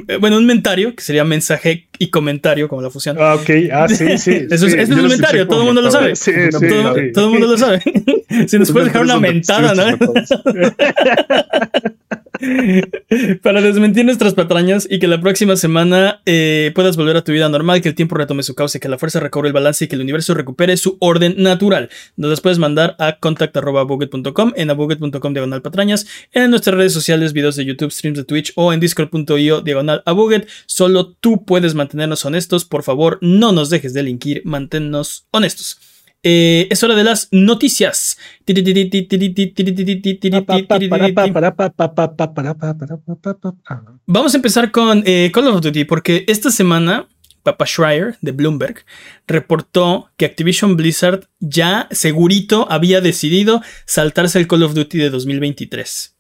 eh, 0.08 0.18
Bueno, 0.18 0.38
un 0.38 0.46
mentario, 0.46 0.96
que 0.96 1.04
sería 1.04 1.24
mensaje 1.24 1.88
y 2.04 2.10
comentario, 2.10 2.68
como 2.68 2.82
la 2.82 2.90
fusión. 2.90 3.16
Ah, 3.20 3.36
ok. 3.36 3.50
Ah, 3.72 3.88
sí, 3.88 4.18
sí. 4.18 4.32
Eso 4.50 4.66
es, 4.66 4.74
sí. 4.74 4.80
es 4.80 4.90
yo 4.90 4.96
un 4.96 5.04
lo 5.04 5.10
mentario, 5.10 5.44
escuché 5.44 5.46
todo 5.46 5.60
el 5.62 5.66
mundo 5.68 5.82
lo 5.82 5.90
sabe. 5.92 6.16
Sí, 6.16 6.32
sí, 6.34 6.68
todo, 6.68 6.96
sí. 6.96 7.12
todo 7.14 7.26
el 7.26 7.32
mundo 7.32 7.48
lo 7.48 7.58
sabe. 7.58 7.82
si 8.48 8.60
nos 8.60 8.72
puedes 8.72 8.90
dejar 8.90 9.04
una 9.04 9.20
mentada, 9.20 9.74
¿no? 9.74 9.98
Para 13.42 13.62
desmentir 13.62 14.06
nuestras 14.06 14.34
patrañas 14.34 14.88
y 14.90 15.00
que 15.00 15.08
la 15.08 15.22
próxima 15.22 15.56
semana 15.56 16.22
eh, 16.26 16.72
puedas 16.76 16.98
volver 16.98 17.16
a 17.16 17.24
tu 17.24 17.32
vida 17.32 17.48
normal, 17.48 17.82
que 17.82 17.90
el 17.90 17.96
tiempo 17.96 18.16
retome 18.16 18.44
su 18.44 18.56
cauce, 18.56 18.80
que 18.80 18.90
la 18.90 18.98
fuerza 18.98 19.20
recobre 19.20 19.48
el 19.48 19.54
balance 19.54 19.86
y 19.86 19.88
que 19.88 19.96
el 19.96 20.02
universo 20.02 20.34
recupere 20.34 20.76
su 20.78 20.98
orden 21.00 21.36
natural. 21.38 21.90
Nos 22.18 22.32
las 22.32 22.42
puedes 22.42 22.60
mandar 22.60 22.96
a 23.00 23.18
contact.buget.com, 23.20 24.54
en 24.56 24.70
abuget.com 24.70 25.34
diagonal 25.34 25.62
patrañas, 25.62 26.06
en 26.34 26.50
nuestras 26.50 26.76
redes 26.76 26.94
sociales, 26.94 27.34
videos 27.34 27.56
de 27.56 27.66
YouTube, 27.66 27.92
streams 27.92 28.18
de 28.18 28.26
Twitch 28.26 28.52
o 28.56 28.74
en 28.74 28.80
discord.io 28.80 29.62
diagonal 29.62 30.02
abuget. 30.06 30.48
Solo 30.66 31.08
tú 31.12 31.46
puedes 31.46 31.76
mantenernos 31.94 32.26
honestos. 32.26 32.66
Por 32.66 32.84
favor, 32.84 33.20
no 33.22 33.52
nos 33.52 33.70
dejes 33.70 33.94
delinquir, 33.94 34.42
manténnos 34.46 35.28
honestos. 35.32 35.80
Eh, 36.24 36.68
es 36.72 36.84
hora 36.84 36.96
de 36.96 37.04
las 37.04 37.28
noticias. 37.32 38.18
Vamos 44.06 44.34
a 44.34 44.38
empezar 44.38 44.72
con 44.72 45.04
eh, 45.06 45.32
Call 45.34 45.48
of 45.48 45.62
Duty, 45.62 45.84
porque 45.84 46.24
esta 46.28 46.50
semana 46.50 47.08
Papa 47.44 47.66
Schreier 47.66 48.18
de 48.22 48.32
Bloomberg 48.32 48.86
reportó 49.28 50.10
que 50.18 50.26
Activision 50.26 50.78
Blizzard 50.78 51.28
ya 51.40 51.90
segurito 51.92 52.72
había 52.72 53.02
decidido 53.02 53.62
saltarse 53.86 54.40
el 54.40 54.48
Call 54.48 54.64
of 54.64 54.74
Duty 54.74 54.98
de 54.98 55.10
2023. 55.10 56.16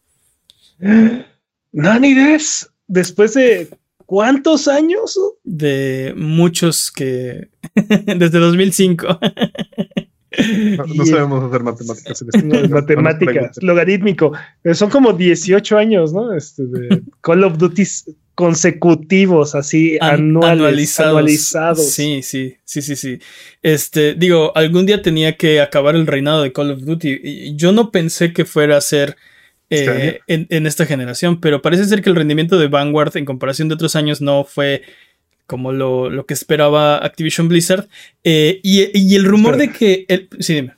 Nani 1.71 2.13
des, 2.13 2.69
después 2.87 3.33
de 3.33 3.69
cuántos 4.13 4.67
años? 4.67 5.19
De 5.43 6.13
muchos 6.15 6.91
que 6.91 7.49
desde 8.05 8.37
2005. 8.37 9.07
No, 10.95 11.05
sabemos 11.07 11.43
hacer 11.45 11.63
matemáticas. 11.63 12.21
En 12.21 12.27
este 12.29 12.43
no, 12.67 12.69
matemáticas, 12.69 13.57
logarítmico. 13.63 14.31
Son 14.73 14.91
como 14.91 15.13
18 15.13 15.77
años, 15.79 16.13
¿no? 16.13 16.31
Este, 16.35 16.63
de 16.67 17.01
Call 17.21 17.43
of 17.43 17.57
Duty 17.57 17.83
consecutivos, 18.35 19.55
así 19.55 19.97
anuales, 19.99 20.99
anualizados. 20.99 21.91
Sí, 21.91 22.21
sí, 22.21 22.57
sí, 22.65 22.83
sí, 22.83 22.95
sí. 22.95 23.17
Este, 23.63 24.13
digo, 24.13 24.55
algún 24.55 24.85
día 24.85 25.01
tenía 25.01 25.37
que 25.37 25.59
acabar 25.59 25.95
el 25.95 26.05
reinado 26.05 26.43
de 26.43 26.53
Call 26.53 26.69
of 26.69 26.81
Duty. 26.81 27.19
Y 27.23 27.55
yo 27.55 27.71
no 27.71 27.89
pensé 27.89 28.31
que 28.31 28.45
fuera 28.45 28.77
a 28.77 28.81
ser 28.81 29.17
eh, 29.73 30.19
en, 30.27 30.67
esta 30.67 30.85
generación, 30.85 31.39
pero 31.39 31.61
parece 31.61 31.85
ser 31.85 32.01
que 32.01 32.09
el 32.09 32.15
rendimiento 32.15 32.57
de 32.57 32.67
Vanguard 32.67 33.15
en 33.17 33.25
comparación 33.25 33.67
de 33.67 33.75
otros 33.75 33.95
años 33.95 34.21
no 34.21 34.43
fue 34.43 34.83
como 35.45 35.71
lo, 35.71 36.25
que 36.25 36.33
esperaba 36.33 36.97
Activision 36.97 37.47
Blizzard. 37.47 37.87
Eh, 38.23 38.59
y, 38.63 39.15
el 39.15 39.25
rumor 39.25 39.57
de 39.57 39.71
que... 39.71 40.05
El, 40.07 40.29
sí, 40.39 40.55
dime. 40.55 40.73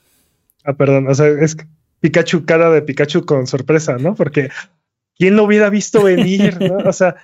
Ah, 0.63 0.73
perdón, 0.73 1.07
o 1.07 1.13
sea, 1.13 1.27
es 1.27 1.55
Pikachu, 1.99 2.45
cara 2.45 2.69
de 2.71 2.81
Pikachu 2.81 3.25
con 3.25 3.47
sorpresa, 3.47 3.97
¿no? 3.97 4.15
Porque 4.15 4.49
¿quién 5.17 5.35
lo 5.35 5.43
hubiera 5.43 5.69
visto 5.69 6.03
venir? 6.03 6.57
¿no? 6.59 6.77
O 6.77 6.93
sea, 6.93 7.15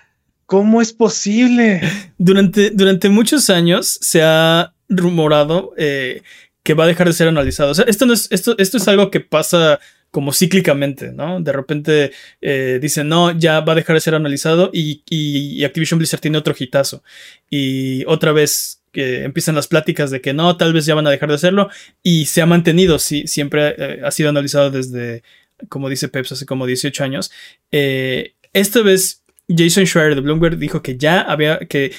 ¿Cómo 0.52 0.82
es 0.82 0.92
posible? 0.92 1.80
Durante, 2.18 2.72
durante 2.72 3.08
muchos 3.08 3.50
años 3.50 3.98
se 4.02 4.22
ha 4.22 4.74
rumorado 4.90 5.72
eh, 5.78 6.24
que 6.62 6.74
va 6.74 6.84
a 6.84 6.88
dejar 6.88 7.08
de 7.08 7.14
ser 7.14 7.30
analizado. 7.30 7.72
O 7.72 7.74
sea, 7.74 7.86
esto, 7.88 8.06
no 8.06 8.12
es, 8.12 8.30
esto, 8.34 8.56
esto 8.58 8.76
es 8.76 8.86
algo 8.90 9.10
que 9.12 9.22
pasa 9.22 9.80
como 10.12 10.34
cíclicamente, 10.34 11.14
¿no? 11.14 11.42
De 11.42 11.52
repente 11.54 12.12
eh, 12.42 12.80
dicen, 12.82 13.08
no, 13.08 13.32
ya 13.32 13.62
va 13.62 13.74
a 13.74 13.76
dejar 13.76 13.96
de 13.96 14.02
ser 14.02 14.16
analizado 14.16 14.70
y, 14.74 15.64
Activision 15.64 15.98
Blizzard 15.98 16.20
tiene 16.20 16.38
otro 16.38 16.54
hitazo. 16.58 17.04
Y 17.50 18.04
otra 18.06 18.34
vez 18.34 18.82
que 18.92 19.24
empiezan 19.24 19.56
las 19.56 19.68
pláticas 19.68 20.12
de 20.12 20.20
que 20.20 20.34
no, 20.34 20.58
tal 20.58 20.74
vez 20.74 20.86
ya 20.86 20.96
van 20.96 21.08
a 21.08 21.12
dejar 21.12 21.30
de 21.30 21.36
hacerlo 21.36 21.70
y 22.04 22.26
se 22.26 22.42
ha 22.42 22.46
mantenido, 22.46 23.00
sí, 23.00 23.26
siempre 23.26 23.74
eh, 23.78 24.02
ha 24.04 24.12
sido 24.12 24.30
analizado 24.30 24.70
desde, 24.70 25.24
como 25.70 25.88
dice 25.88 26.10
Peps, 26.10 26.34
hace 26.34 26.46
como 26.46 26.66
18 26.66 27.04
años. 27.04 27.32
esta 27.72 28.82
vez 28.82 29.24
Jason 29.48 29.86
Schreier 29.86 30.16
de 30.16 30.22
Bloomberg 30.22 30.58
dijo 30.58 30.82
que 30.82 30.98
ya 30.98 31.22
había, 31.22 31.60
que 31.60 31.94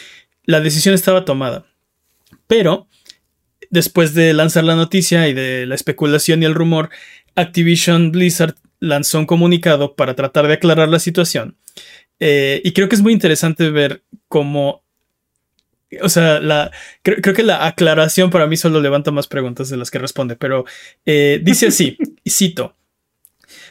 la 0.44 0.60
decisión 0.60 0.94
estaba 0.94 1.24
tomada. 1.24 1.66
Pero, 2.46 2.88
después 3.70 4.12
de 4.14 4.34
lanzar 4.34 4.64
la 4.64 4.76
noticia 4.76 5.28
y 5.28 5.34
de 5.34 5.66
la 5.66 5.74
especulación 5.74 6.42
y 6.42 6.46
el 6.46 6.54
rumor, 6.54 6.90
Activision 7.34 8.12
Blizzard 8.12 8.54
lanzó 8.80 9.18
un 9.18 9.26
comunicado 9.26 9.94
para 9.94 10.14
tratar 10.14 10.48
de 10.48 10.54
aclarar 10.54 10.88
la 10.88 10.98
situación. 10.98 11.56
Eh, 12.18 12.60
y 12.64 12.72
creo 12.72 12.88
que 12.88 12.94
es 12.94 13.02
muy 13.02 13.12
interesante 13.12 13.70
ver 13.70 14.02
cómo. 14.28 14.82
O 16.00 16.08
sea, 16.08 16.40
la, 16.40 16.70
creo, 17.02 17.34
que 17.34 17.42
la 17.42 17.66
aclaración 17.66 18.30
para 18.30 18.46
mí 18.46 18.56
solo 18.56 18.80
levanta 18.80 19.10
más 19.10 19.26
preguntas 19.26 19.68
de 19.68 19.76
las 19.76 19.90
que 19.90 19.98
responde, 19.98 20.36
pero 20.36 20.64
eh, 21.04 21.40
dice 21.42 21.66
así, 21.66 21.98
y 22.24 22.30
cito. 22.30 22.76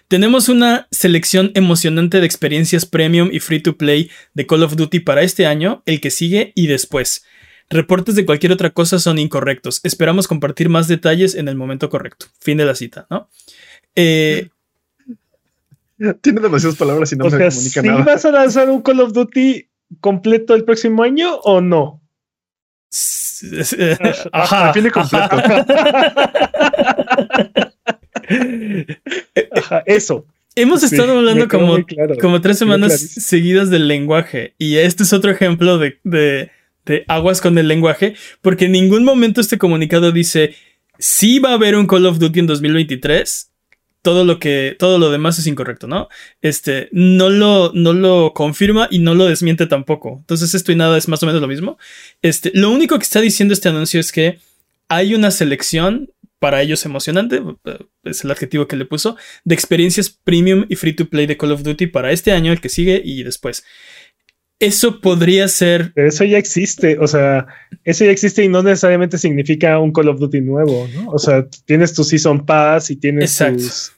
Tenemos 0.08 0.50
una 0.50 0.88
selección 0.92 1.52
emocionante 1.56 2.20
de 2.20 2.26
experiencias 2.26 2.86
premium 2.86 3.30
y 3.32 3.40
free 3.40 3.62
to 3.62 3.78
play 3.78 4.12
de 4.34 4.46
Call 4.46 4.64
of 4.64 4.76
Duty 4.76 5.00
para 5.00 5.24
este 5.24 5.46
año, 5.46 5.82
el 5.86 6.02
que 6.02 6.12
sigue 6.12 6.52
y 6.54 6.68
después. 6.68 7.24
Reportes 7.72 8.16
de 8.16 8.26
cualquier 8.26 8.52
otra 8.52 8.70
cosa 8.70 9.00
son 9.00 9.18
incorrectos. 9.18 9.80
Esperamos 9.84 10.28
compartir 10.28 10.70
más 10.70 10.88
detalles 10.88 11.36
en 11.36 11.48
el 11.48 11.56
momento 11.56 11.90
correcto. 11.90 12.28
Fin 12.40 12.58
de 12.58 12.66
la 12.66 12.76
cita, 12.76 13.08
¿no? 13.10 13.30
Eh, 13.96 14.50
Tiene 16.22 16.42
demasiadas 16.42 16.78
palabras 16.78 17.12
y 17.12 17.16
no 17.16 17.26
me 17.26 17.32
comunica 17.32 17.82
nada. 17.82 18.04
¿Vas 18.04 18.26
a 18.26 18.32
lanzar 18.32 18.70
un 18.70 18.82
Call 18.82 19.00
of 19.02 19.14
Duty 19.14 19.68
completo 20.00 20.56
el 20.56 20.64
próximo 20.64 21.04
año 21.04 21.36
o 21.38 21.62
no? 21.62 22.02
Ajá, 24.32 24.74
fin 24.74 24.90
completo. 24.90 25.38
eso. 29.86 30.26
Hemos 30.56 30.84
estado 30.84 31.18
hablando 31.18 31.48
como, 31.48 31.78
como 32.20 32.42
tres 32.42 32.58
semanas 32.58 33.00
seguidas 33.00 33.70
del 33.70 33.88
lenguaje 33.88 34.54
y 34.58 34.76
este 34.76 35.04
es 35.04 35.14
otro 35.14 35.32
ejemplo 35.32 35.78
de, 35.78 36.00
de, 36.04 36.52
aguas 37.08 37.42
con 37.42 37.58
el 37.58 37.68
lenguaje 37.68 38.16
porque 38.42 38.66
en 38.66 38.74
ningún 38.74 39.04
momento 39.04 39.42
este 39.42 39.58
comunicado 39.58 40.12
dice 40.12 40.56
si 40.98 41.40
va 41.40 41.52
a 41.52 41.54
haber 41.54 41.76
un 41.76 41.88
Call 41.88 42.06
of 42.06 42.20
Duty 42.20 42.40
en 42.40 42.48
2023 42.48 43.52
todo 44.02 44.26
lo 44.26 44.40
que 44.40 44.76
todo 44.80 44.98
lo 44.98 45.12
demás 45.12 45.38
es 45.38 45.48
incorrecto, 45.48 45.88
¿no? 45.88 46.10
Este 46.42 46.90
no 46.92 47.30
lo 47.30 47.72
no 47.74 47.94
lo 47.94 48.34
confirma 48.34 48.88
y 48.90 49.00
no 49.00 49.14
lo 49.14 49.26
desmiente 49.26 49.68
tampoco. 49.68 50.18
Entonces 50.22 50.54
esto 50.56 50.72
y 50.72 50.76
nada 50.76 50.98
es 50.98 51.08
más 51.08 51.22
o 51.22 51.28
menos 51.28 51.42
lo 51.42 51.48
mismo. 51.48 51.78
Este, 52.22 52.52
lo 52.56 52.72
único 52.72 52.98
que 52.98 53.04
está 53.04 53.22
diciendo 53.22 53.54
este 53.54 53.70
anuncio 53.70 54.00
es 54.00 54.12
que 54.12 54.40
hay 54.88 55.14
una 55.14 55.32
selección 55.32 56.10
para 56.40 56.64
ellos 56.64 56.84
emocionante, 56.86 57.40
es 58.04 58.24
el 58.24 58.32
adjetivo 58.32 58.68
que 58.68 58.76
le 58.76 58.86
puso, 58.86 59.16
de 59.44 59.54
experiencias 59.54 60.10
premium 60.10 60.66
y 60.70 60.76
free 60.76 60.94
to 60.94 61.08
play 61.08 61.28
de 61.28 61.38
Call 61.38 61.52
of 61.52 61.62
Duty 61.62 61.86
para 61.86 62.12
este 62.12 62.32
año, 62.32 62.52
el 62.52 62.60
que 62.60 62.68
sigue 62.68 63.00
y 63.06 63.22
después. 63.22 63.64
Eso 64.62 65.02
podría 65.02 65.48
ser. 65.48 65.92
eso 65.96 66.24
ya 66.24 66.38
existe, 66.38 66.98
o 67.00 67.08
sea, 67.08 67.48
eso 67.84 68.06
ya 68.06 68.12
existe 68.12 68.44
y 68.44 68.48
no 68.48 68.62
necesariamente 68.62 69.18
significa 69.18 69.80
un 69.80 69.92
Call 69.92 70.10
of 70.10 70.20
Duty 70.20 70.42
nuevo, 70.42 70.88
¿no? 70.94 71.10
O 71.10 71.18
sea, 71.18 71.48
tienes 71.66 71.94
tu 71.94 72.04
Season 72.04 72.46
Pass 72.46 72.92
y 72.92 72.96
tienes 72.96 73.36
tus, 73.36 73.92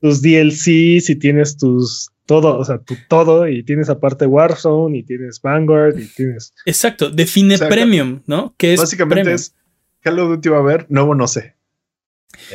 tus 0.00 0.20
DLCs 0.20 1.10
y 1.10 1.16
tienes 1.16 1.56
tus 1.56 2.10
todo, 2.26 2.58
o 2.58 2.64
sea, 2.64 2.78
tu 2.78 2.96
todo 3.08 3.46
y 3.46 3.62
tienes 3.62 3.88
aparte 3.88 4.26
Warzone 4.26 4.98
y 4.98 5.02
tienes 5.04 5.40
Vanguard 5.40 5.98
y 5.98 6.06
tienes. 6.06 6.54
Exacto, 6.66 7.08
define 7.08 7.56
premium, 7.58 8.22
¿no? 8.26 8.54
Que 8.58 8.74
es 8.74 8.80
básicamente 8.80 9.32
es 9.32 9.54
Call 10.00 10.18
of 10.18 10.30
Duty 10.30 10.48
va 10.48 10.56
a 10.56 10.60
haber, 10.60 10.86
nuevo 10.88 11.14
no 11.14 11.28
sé. 11.28 11.54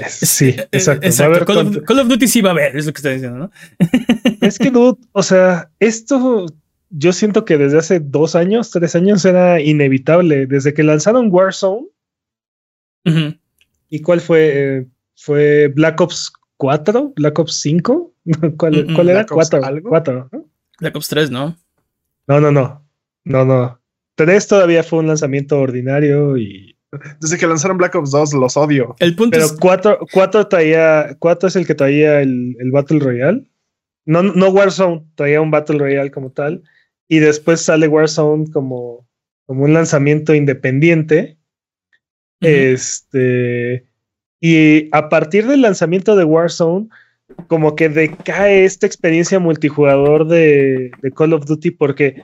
Sí, 0.09 0.55
exacto. 0.71 1.45
Call, 1.45 1.99
of, 1.99 2.07
Duty 2.07 2.27
sí 2.27 2.41
va 2.41 2.49
a 2.49 2.53
haber, 2.53 2.75
es 2.75 2.85
lo 2.85 2.93
que 2.93 2.99
está 2.99 3.11
diciendo, 3.11 3.37
¿no? 3.37 3.51
es 4.41 4.57
que, 4.57 4.71
dude, 4.71 4.97
o 5.11 5.23
sea, 5.23 5.69
esto 5.79 6.47
yo 6.97 7.11
siento 7.11 7.43
que 7.43 7.57
desde 7.57 7.77
hace 7.77 7.99
dos 7.99 8.35
años, 8.35 8.71
tres 8.71 8.95
años 8.95 9.25
era 9.25 9.59
inevitable. 9.59 10.47
Desde 10.47 10.73
que 10.73 10.83
lanzaron 10.83 11.29
Warzone. 11.31 11.87
¿Y 13.89 14.01
cuál 14.01 14.21
fue? 14.21 14.51
Eh, 14.53 14.85
¿Fue 15.15 15.67
Black 15.67 15.99
Ops 16.01 16.31
4? 16.57 17.13
¿Black 17.15 17.37
Ops 17.37 17.61
5? 17.61 18.13
¿Cuál, 18.57 18.87
¿cuál 18.95 19.09
era? 19.09 19.25
4. 19.25 19.61
4 19.83 20.29
Black 20.79 20.95
Ops 20.95 21.07
3, 21.09 21.31
¿no? 21.31 21.57
No, 22.27 22.39
no, 22.39 22.51
no. 22.51 22.85
No, 23.25 23.45
no. 23.45 23.79
3 24.15 24.47
todavía 24.47 24.83
fue 24.83 24.99
un 24.99 25.07
lanzamiento 25.07 25.59
ordinario 25.59 26.37
y 26.37 26.77
desde 27.19 27.37
que 27.37 27.47
lanzaron 27.47 27.77
Black 27.77 27.95
Ops 27.95 28.11
2 28.11 28.33
los 28.35 28.55
odio. 28.55 28.95
El 28.99 29.15
punto 29.15 29.37
Pero 29.37 29.97
4, 30.11 30.47
traía, 30.47 31.17
4 31.19 31.49
es 31.49 31.55
el 31.57 31.67
que 31.67 31.75
traía 31.75 32.21
el, 32.21 32.55
Battle 32.71 32.99
Royale. 32.99 33.43
No, 34.05 34.23
no 34.23 34.49
Warzone, 34.49 35.05
traía 35.15 35.41
un 35.41 35.51
Battle 35.51 35.79
Royale 35.79 36.11
como 36.11 36.31
tal. 36.31 36.63
Y 37.07 37.19
después 37.19 37.61
sale 37.61 37.87
Warzone 37.87 38.51
como, 38.51 39.07
como 39.45 39.63
un 39.63 39.73
lanzamiento 39.73 40.33
independiente. 40.33 41.37
Este. 42.41 43.85
Y 44.39 44.89
a 44.91 45.09
partir 45.09 45.47
del 45.47 45.61
lanzamiento 45.61 46.15
de 46.15 46.23
Warzone, 46.23 46.89
como 47.47 47.75
que 47.75 47.89
decae 47.89 48.65
esta 48.65 48.85
experiencia 48.85 49.39
multijugador 49.39 50.27
de, 50.27 50.91
de 51.01 51.11
Call 51.11 51.33
of 51.33 51.45
Duty 51.45 51.71
porque 51.71 52.23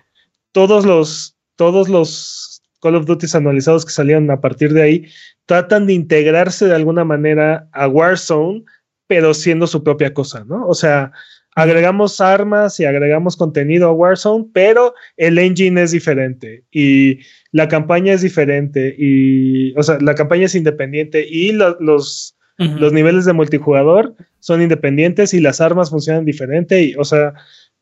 todos 0.52 0.86
los, 0.86 1.38
todos 1.56 1.90
los 1.90 2.62
Call 2.82 2.96
of 2.96 3.06
Duty 3.06 3.28
anualizados 3.34 3.86
que 3.86 3.92
salieron 3.92 4.30
a 4.32 4.42
partir 4.42 4.74
de 4.74 4.82
ahí, 4.82 5.08
tratan 5.46 5.86
de 5.88 5.94
integrarse 5.94 6.66
de 6.66 6.76
alguna 6.76 7.04
manera 7.04 7.70
a 7.72 7.88
Warzone, 7.88 8.64
pero 9.08 9.34
siendo 9.34 9.68
su 9.68 9.84
propia 9.84 10.14
cosa, 10.14 10.44
¿no? 10.46 10.68
O 10.68 10.74
sea, 10.74 11.12
agregamos 11.56 12.22
armas 12.22 12.80
y 12.80 12.86
agregamos 12.86 13.36
contenido 13.36 13.90
a 13.90 13.94
Warzone, 13.94 14.46
pero 14.54 14.94
el 15.18 15.38
engine 15.38 15.82
es 15.82 15.92
diferente 15.92 16.64
y 16.72 17.20
la 17.52 17.68
campaña 17.68 18.14
es 18.14 18.22
diferente 18.22 18.96
y, 18.98 19.78
o 19.78 19.84
sea, 19.84 19.98
la 20.00 20.16
campaña 20.16 20.46
es 20.46 20.56
independiente 20.56 21.28
y 21.28 21.52
los, 21.52 22.36
los 22.58 22.94
niveles 22.94 23.26
de 23.26 23.34
multijugador 23.34 24.16
son 24.40 24.62
independientes 24.62 25.34
y 25.34 25.42
las 25.42 25.60
armas 25.60 25.90
funcionan 25.90 26.26
diferente 26.26 26.84
y, 26.84 26.96
o 26.96 27.04
sea, 27.04 27.34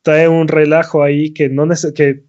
trae 0.01 0.27
un 0.27 0.47
relajo 0.47 1.03
ahí 1.03 1.31
que 1.33 1.49
no, 1.49 1.67
que 1.93 2.23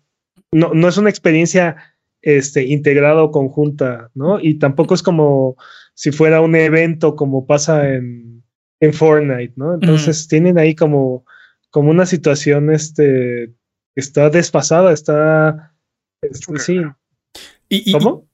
no, 0.52 0.74
no 0.74 0.88
es 0.88 0.98
una 0.98 1.10
experiencia 1.10 1.76
este, 2.22 2.64
integrada 2.64 3.22
o 3.22 3.30
conjunta, 3.30 4.10
¿no? 4.14 4.40
Y 4.40 4.58
tampoco 4.58 4.94
es 4.94 5.02
como 5.02 5.56
si 5.94 6.12
fuera 6.12 6.40
un 6.42 6.54
evento 6.54 7.16
como 7.16 7.46
pasa 7.46 7.88
en, 7.88 8.29
en 8.80 8.92
Fortnite, 8.94 9.52
¿no? 9.56 9.74
Entonces 9.74 10.26
tienen 10.28 10.58
ahí 10.58 10.74
como, 10.74 11.24
como 11.70 11.90
una 11.90 12.06
situación, 12.06 12.70
este, 12.72 13.52
está 13.94 14.30
desfasada, 14.30 14.92
está, 14.92 15.74
este, 16.22 16.58
sí. 16.58 16.80
Y, 17.68 17.90
y- 17.90 17.92
¿Cómo? 17.92 18.26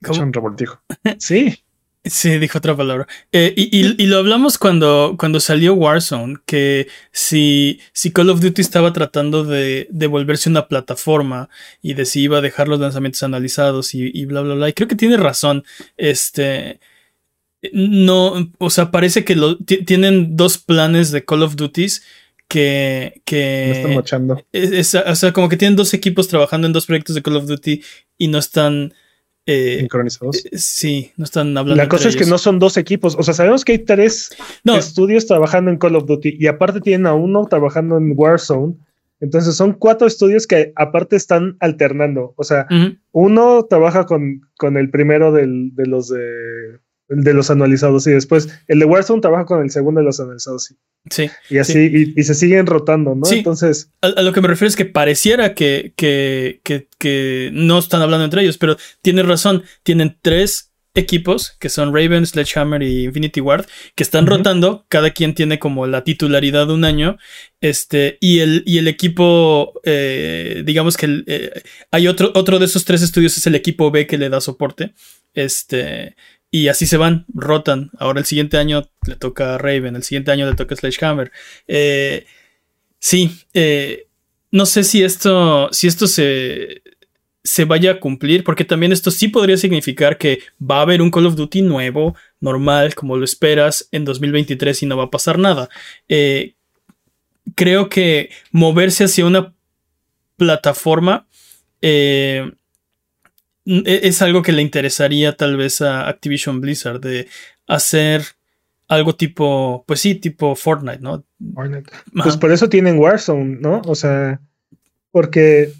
Es 0.00 0.18
un 0.18 0.32
revoltijo. 0.32 0.82
Sí. 1.18 1.60
Sí, 2.06 2.38
dijo 2.38 2.58
otra 2.58 2.76
palabra. 2.76 3.06
Eh, 3.32 3.54
y, 3.56 3.80
y- 3.80 3.94
y 3.96 4.06
lo 4.06 4.18
hablamos 4.18 4.58
cuando, 4.58 5.16
cuando 5.18 5.40
salió 5.40 5.72
Warzone, 5.72 6.36
que 6.44 6.86
si, 7.12 7.80
si 7.94 8.12
Call 8.12 8.28
of 8.28 8.40
Duty 8.42 8.60
estaba 8.60 8.92
tratando 8.92 9.42
de, 9.44 9.86
de 9.90 10.06
volverse 10.06 10.50
una 10.50 10.68
plataforma 10.68 11.48
y 11.80 11.94
de 11.94 12.04
si 12.04 12.20
iba 12.20 12.36
a 12.38 12.42
dejar 12.42 12.68
los 12.68 12.78
lanzamientos 12.78 13.22
analizados 13.22 13.94
y, 13.94 14.10
y 14.12 14.26
bla, 14.26 14.42
bla, 14.42 14.54
bla. 14.54 14.68
Y 14.68 14.74
creo 14.74 14.86
que 14.86 14.96
tiene 14.96 15.16
razón. 15.16 15.64
Este. 15.96 16.78
No, 17.72 18.50
o 18.58 18.70
sea, 18.70 18.90
parece 18.90 19.24
que 19.24 19.36
lo, 19.36 19.56
ti- 19.58 19.84
tienen 19.84 20.36
dos 20.36 20.58
planes 20.58 21.10
de 21.12 21.24
Call 21.24 21.42
of 21.42 21.56
Duties 21.56 22.02
que. 22.48 23.22
que 23.24 23.64
Me 23.68 23.72
están 23.78 23.94
mochando. 23.94 24.42
es- 24.52 24.72
es- 24.72 24.94
o 24.94 25.14
sea, 25.14 25.32
como 25.32 25.48
que 25.48 25.56
tienen 25.56 25.76
dos 25.76 25.94
equipos 25.94 26.28
trabajando 26.28 26.66
en 26.66 26.72
dos 26.72 26.86
proyectos 26.86 27.14
de 27.14 27.22
Call 27.22 27.36
of 27.36 27.46
Duty 27.46 27.82
y 28.18 28.28
no 28.28 28.38
están. 28.38 28.92
eh, 29.46 29.76
Sincronizados. 29.80 30.44
eh, 30.46 30.50
sí, 30.58 31.12
no 31.18 31.24
están 31.24 31.48
hablando. 31.56 31.82
La 31.82 31.88
cosa 31.88 32.08
es 32.08 32.16
que 32.16 32.24
no 32.24 32.38
son 32.38 32.58
dos 32.58 32.76
equipos. 32.78 33.14
O 33.18 33.22
sea, 33.22 33.34
sabemos 33.34 33.64
que 33.64 33.72
hay 33.72 33.78
tres 33.78 34.30
No, 34.64 34.76
estudios 34.76 35.26
trabajando 35.26 35.70
en 35.70 35.76
Call 35.76 35.96
of 35.96 36.06
Duty 36.06 36.36
y 36.40 36.46
aparte 36.46 36.80
tienen 36.80 37.06
a 37.06 37.12
uno 37.14 37.46
trabajando 37.46 37.98
en 37.98 38.12
Warzone. 38.16 38.74
Entonces 39.20 39.54
son 39.54 39.72
cuatro 39.74 40.06
estudios 40.06 40.46
que 40.46 40.72
aparte 40.76 41.16
están 41.16 41.56
alternando. 41.60 42.32
O 42.36 42.44
sea, 42.44 42.66
uno 43.12 43.66
trabaja 43.68 44.04
con, 44.06 44.40
con 44.56 44.76
el 44.76 44.90
primero 44.90 45.30
del- 45.32 45.74
de 45.74 45.86
los 45.86 46.08
de, 46.08 46.78
de 47.16 47.34
los 47.34 47.50
analizados 47.50 48.06
y 48.06 48.10
después 48.10 48.48
el 48.68 48.78
de 48.78 48.84
Warzone 48.84 49.20
trabaja 49.20 49.46
con 49.46 49.62
el 49.62 49.70
segundo 49.70 50.00
de 50.00 50.06
los 50.06 50.20
analizados 50.20 50.70
y, 50.70 50.76
sí. 51.10 51.30
y 51.50 51.58
así 51.58 51.78
y, 51.78 52.20
y 52.20 52.22
se 52.24 52.34
siguen 52.34 52.66
rotando, 52.66 53.14
¿no? 53.14 53.24
Sí. 53.24 53.38
Entonces, 53.38 53.90
A, 54.02 54.08
a 54.08 54.22
lo 54.22 54.32
que 54.32 54.40
me 54.40 54.48
refiero 54.48 54.68
es 54.68 54.76
que 54.76 54.84
pareciera 54.84 55.54
que, 55.54 55.92
que, 55.96 56.60
que, 56.62 56.88
que 56.98 57.50
no 57.52 57.78
están 57.78 58.02
hablando 58.02 58.24
entre 58.24 58.42
ellos, 58.42 58.58
pero 58.58 58.76
tienes 59.02 59.26
razón. 59.26 59.62
Tienen 59.82 60.16
tres 60.20 60.70
equipos 60.96 61.56
que 61.58 61.70
son 61.70 61.92
Raven, 61.92 62.24
Sledgehammer 62.24 62.80
y 62.82 63.04
Infinity 63.04 63.40
Ward 63.40 63.66
que 63.96 64.04
están 64.04 64.26
rotando. 64.26 64.86
Cada 64.88 65.10
quien 65.10 65.34
tiene 65.34 65.58
como 65.58 65.86
la 65.86 66.04
titularidad 66.04 66.68
de 66.68 66.72
un 66.72 66.84
año. 66.84 67.18
Este, 67.60 68.16
y 68.20 68.38
el, 68.40 68.62
y 68.64 68.78
el 68.78 68.86
equipo, 68.86 69.80
eh, 69.84 70.62
digamos 70.64 70.96
que 70.96 71.06
el, 71.06 71.24
eh, 71.26 71.62
hay 71.90 72.06
otro, 72.06 72.30
otro 72.34 72.58
de 72.58 72.66
esos 72.66 72.84
tres 72.84 73.02
estudios, 73.02 73.36
es 73.36 73.46
el 73.46 73.54
equipo 73.54 73.90
B 73.90 74.06
que 74.06 74.18
le 74.18 74.28
da 74.28 74.40
soporte. 74.40 74.94
Este, 75.34 76.14
y 76.54 76.68
así 76.68 76.86
se 76.86 76.96
van, 76.96 77.26
rotan. 77.34 77.90
Ahora 77.98 78.20
el 78.20 78.26
siguiente 78.26 78.58
año 78.58 78.88
le 79.08 79.16
toca 79.16 79.56
a 79.56 79.58
Raven, 79.58 79.96
el 79.96 80.04
siguiente 80.04 80.30
año 80.30 80.48
le 80.48 80.54
toca 80.54 80.76
a 80.76 80.76
Sledgehammer. 80.76 81.32
Eh, 81.66 82.26
sí, 83.00 83.40
eh, 83.54 84.06
no 84.52 84.64
sé 84.64 84.84
si 84.84 85.02
esto, 85.02 85.68
si 85.72 85.88
esto 85.88 86.06
se, 86.06 86.82
se 87.42 87.64
vaya 87.64 87.90
a 87.90 87.98
cumplir, 87.98 88.44
porque 88.44 88.64
también 88.64 88.92
esto 88.92 89.10
sí 89.10 89.26
podría 89.26 89.56
significar 89.56 90.16
que 90.16 90.42
va 90.62 90.78
a 90.78 90.82
haber 90.82 91.02
un 91.02 91.10
Call 91.10 91.26
of 91.26 91.34
Duty 91.34 91.62
nuevo, 91.62 92.14
normal, 92.38 92.94
como 92.94 93.16
lo 93.16 93.24
esperas 93.24 93.88
en 93.90 94.04
2023 94.04 94.84
y 94.84 94.86
no 94.86 94.96
va 94.96 95.04
a 95.06 95.10
pasar 95.10 95.40
nada. 95.40 95.68
Eh, 96.08 96.54
creo 97.56 97.88
que 97.88 98.30
moverse 98.52 99.02
hacia 99.02 99.26
una 99.26 99.52
plataforma 100.36 101.26
eh, 101.82 102.48
es 103.64 104.22
algo 104.22 104.42
que 104.42 104.52
le 104.52 104.62
interesaría 104.62 105.36
tal 105.36 105.56
vez 105.56 105.80
a 105.80 106.08
Activision 106.08 106.60
Blizzard 106.60 107.00
de 107.00 107.28
hacer 107.66 108.22
algo 108.88 109.16
tipo, 109.16 109.84
pues 109.86 110.00
sí, 110.00 110.14
tipo 110.14 110.54
Fortnite, 110.54 111.00
¿no? 111.00 111.24
pues 111.54 112.26
Ajá. 112.26 112.40
por 112.40 112.52
eso 112.52 112.68
tienen 112.68 112.98
Warzone, 112.98 113.56
¿no? 113.60 113.80
O 113.86 113.94
sea, 113.94 114.40
porque 115.10 115.72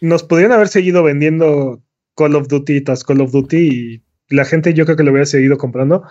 nos 0.00 0.22
podrían 0.22 0.52
haber 0.52 0.68
seguido 0.68 1.02
vendiendo 1.02 1.82
Call 2.16 2.36
of 2.36 2.48
Duty 2.48 2.82
tras 2.82 3.04
Call 3.04 3.20
of 3.20 3.32
Duty 3.32 3.56
y 3.56 4.02
la 4.28 4.44
gente 4.44 4.74
yo 4.74 4.84
creo 4.84 4.96
que 4.96 5.02
lo 5.02 5.10
hubiera 5.10 5.26
seguido 5.26 5.58
comprando, 5.58 6.04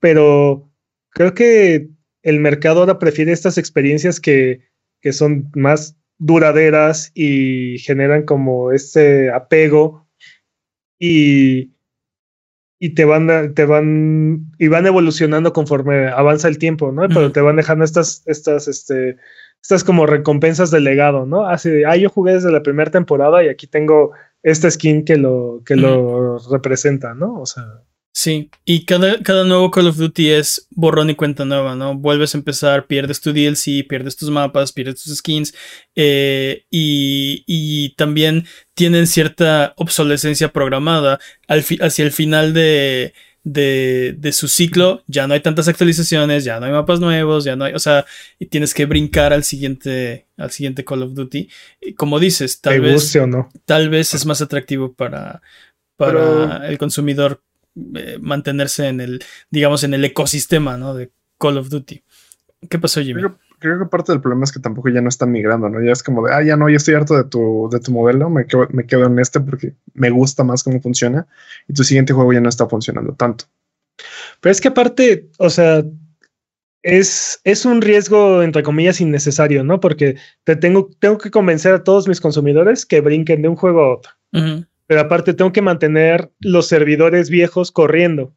pero 0.00 0.70
creo 1.10 1.34
que 1.34 1.88
el 2.22 2.40
mercado 2.40 2.80
ahora 2.80 2.98
prefiere 2.98 3.32
estas 3.32 3.58
experiencias 3.58 4.20
que, 4.20 4.62
que 5.00 5.12
son 5.12 5.50
más 5.54 5.96
duraderas 6.18 7.12
y 7.14 7.78
generan 7.78 8.24
como 8.24 8.72
este 8.72 9.30
apego 9.30 10.07
y, 10.98 11.72
y 12.78 12.94
te 12.94 13.04
van 13.04 13.54
te 13.54 13.64
van 13.64 14.52
y 14.58 14.68
van 14.68 14.86
evolucionando 14.86 15.52
conforme 15.52 16.08
avanza 16.08 16.48
el 16.48 16.58
tiempo, 16.58 16.92
¿no? 16.92 17.08
Pero 17.08 17.32
te 17.32 17.40
van 17.40 17.56
dejando 17.56 17.84
estas 17.84 18.22
estas 18.26 18.68
este 18.68 19.16
estas 19.62 19.84
como 19.84 20.06
recompensas 20.06 20.70
de 20.70 20.80
legado, 20.80 21.26
¿no? 21.26 21.46
Así, 21.46 21.82
ah, 21.84 21.96
yo 21.96 22.08
jugué 22.10 22.34
desde 22.34 22.52
la 22.52 22.62
primera 22.62 22.90
temporada 22.90 23.42
y 23.44 23.48
aquí 23.48 23.66
tengo 23.66 24.12
esta 24.42 24.70
skin 24.70 25.04
que 25.04 25.16
lo 25.16 25.62
que 25.66 25.76
lo 25.76 26.38
representa, 26.50 27.14
¿no? 27.14 27.40
O 27.40 27.46
sea, 27.46 27.82
Sí, 28.12 28.50
y 28.64 28.84
cada, 28.84 29.22
cada 29.22 29.44
nuevo 29.44 29.70
Call 29.70 29.86
of 29.86 29.96
Duty 29.96 30.30
es 30.30 30.66
borrón 30.70 31.08
y 31.10 31.14
cuenta 31.14 31.44
nueva, 31.44 31.76
¿no? 31.76 31.94
Vuelves 31.94 32.34
a 32.34 32.38
empezar, 32.38 32.88
pierdes 32.88 33.20
tu 33.20 33.32
DLC, 33.32 33.86
pierdes 33.88 34.16
tus 34.16 34.28
mapas, 34.30 34.72
pierdes 34.72 35.02
tus 35.04 35.16
skins, 35.18 35.54
eh, 35.94 36.64
y, 36.68 37.44
y 37.46 37.94
también 37.94 38.44
tienen 38.74 39.06
cierta 39.06 39.72
obsolescencia 39.76 40.52
programada. 40.52 41.20
Al 41.46 41.64
hacia 41.80 42.04
el 42.04 42.10
final 42.10 42.54
de, 42.54 43.12
de, 43.44 44.16
de 44.18 44.32
su 44.32 44.48
ciclo, 44.48 45.04
ya 45.06 45.28
no 45.28 45.34
hay 45.34 45.40
tantas 45.40 45.68
actualizaciones, 45.68 46.42
ya 46.42 46.58
no 46.58 46.66
hay 46.66 46.72
mapas 46.72 46.98
nuevos, 46.98 47.44
ya 47.44 47.54
no 47.54 47.66
hay, 47.66 47.74
o 47.74 47.78
sea, 47.78 48.04
y 48.40 48.46
tienes 48.46 48.74
que 48.74 48.86
brincar 48.86 49.32
al 49.32 49.44
siguiente, 49.44 50.26
al 50.36 50.50
siguiente 50.50 50.84
Call 50.84 51.04
of 51.04 51.14
Duty. 51.14 51.48
Y 51.82 51.94
como 51.94 52.18
dices, 52.18 52.60
tal 52.60 52.80
vez 52.80 52.94
guste 52.94 53.20
o 53.20 53.28
no. 53.28 53.48
tal 53.64 53.90
vez 53.90 54.12
es 54.14 54.26
más 54.26 54.42
atractivo 54.42 54.92
para, 54.94 55.40
para 55.96 56.12
Pero- 56.58 56.64
el 56.64 56.78
consumidor 56.78 57.44
eh, 57.94 58.18
mantenerse 58.20 58.88
en 58.88 59.00
el, 59.00 59.24
digamos, 59.50 59.84
en 59.84 59.94
el 59.94 60.04
ecosistema, 60.04 60.76
¿no? 60.76 60.94
De 60.94 61.10
Call 61.38 61.58
of 61.58 61.68
Duty. 61.68 62.02
¿Qué 62.68 62.78
pasó, 62.78 63.00
Jimmy? 63.00 63.20
Creo, 63.20 63.38
creo 63.58 63.78
que 63.78 63.86
parte 63.86 64.12
del 64.12 64.20
problema 64.20 64.44
es 64.44 64.52
que 64.52 64.60
tampoco 64.60 64.88
ya 64.88 65.00
no 65.00 65.08
están 65.08 65.30
migrando, 65.30 65.68
¿no? 65.68 65.82
Ya 65.82 65.92
es 65.92 66.02
como 66.02 66.26
de, 66.26 66.34
ah, 66.34 66.42
ya 66.42 66.56
no, 66.56 66.68
ya 66.68 66.76
estoy 66.76 66.94
harto 66.94 67.16
de 67.16 67.24
tu, 67.24 67.68
de 67.70 67.80
tu 67.80 67.92
modelo, 67.92 68.30
me 68.30 68.46
quedo, 68.46 68.66
me 68.70 68.86
quedo 68.86 69.06
en 69.06 69.18
este 69.18 69.40
porque 69.40 69.74
me 69.94 70.10
gusta 70.10 70.44
más 70.44 70.62
cómo 70.62 70.80
funciona 70.80 71.26
y 71.68 71.74
tu 71.74 71.84
siguiente 71.84 72.12
juego 72.12 72.32
ya 72.32 72.40
no 72.40 72.48
está 72.48 72.68
funcionando 72.68 73.14
tanto. 73.14 73.44
Pero 74.40 74.52
es 74.52 74.60
que 74.60 74.68
aparte, 74.68 75.28
o 75.38 75.50
sea, 75.50 75.84
es, 76.82 77.40
es 77.44 77.64
un 77.64 77.82
riesgo, 77.82 78.42
entre 78.42 78.62
comillas, 78.62 79.00
innecesario, 79.00 79.64
¿no? 79.64 79.80
Porque 79.80 80.16
te 80.44 80.56
tengo, 80.56 80.90
tengo 80.98 81.18
que 81.18 81.30
convencer 81.30 81.74
a 81.74 81.84
todos 81.84 82.08
mis 82.08 82.20
consumidores 82.20 82.86
que 82.86 83.00
brinquen 83.00 83.42
de 83.42 83.48
un 83.48 83.56
juego 83.56 83.82
a 83.82 83.96
otro. 83.96 84.12
Ujú, 84.32 84.64
Pero 84.88 85.02
aparte 85.02 85.34
tengo 85.34 85.52
que 85.52 85.62
mantener 85.62 86.30
los 86.40 86.66
servidores 86.66 87.28
viejos 87.28 87.70
corriendo, 87.70 88.34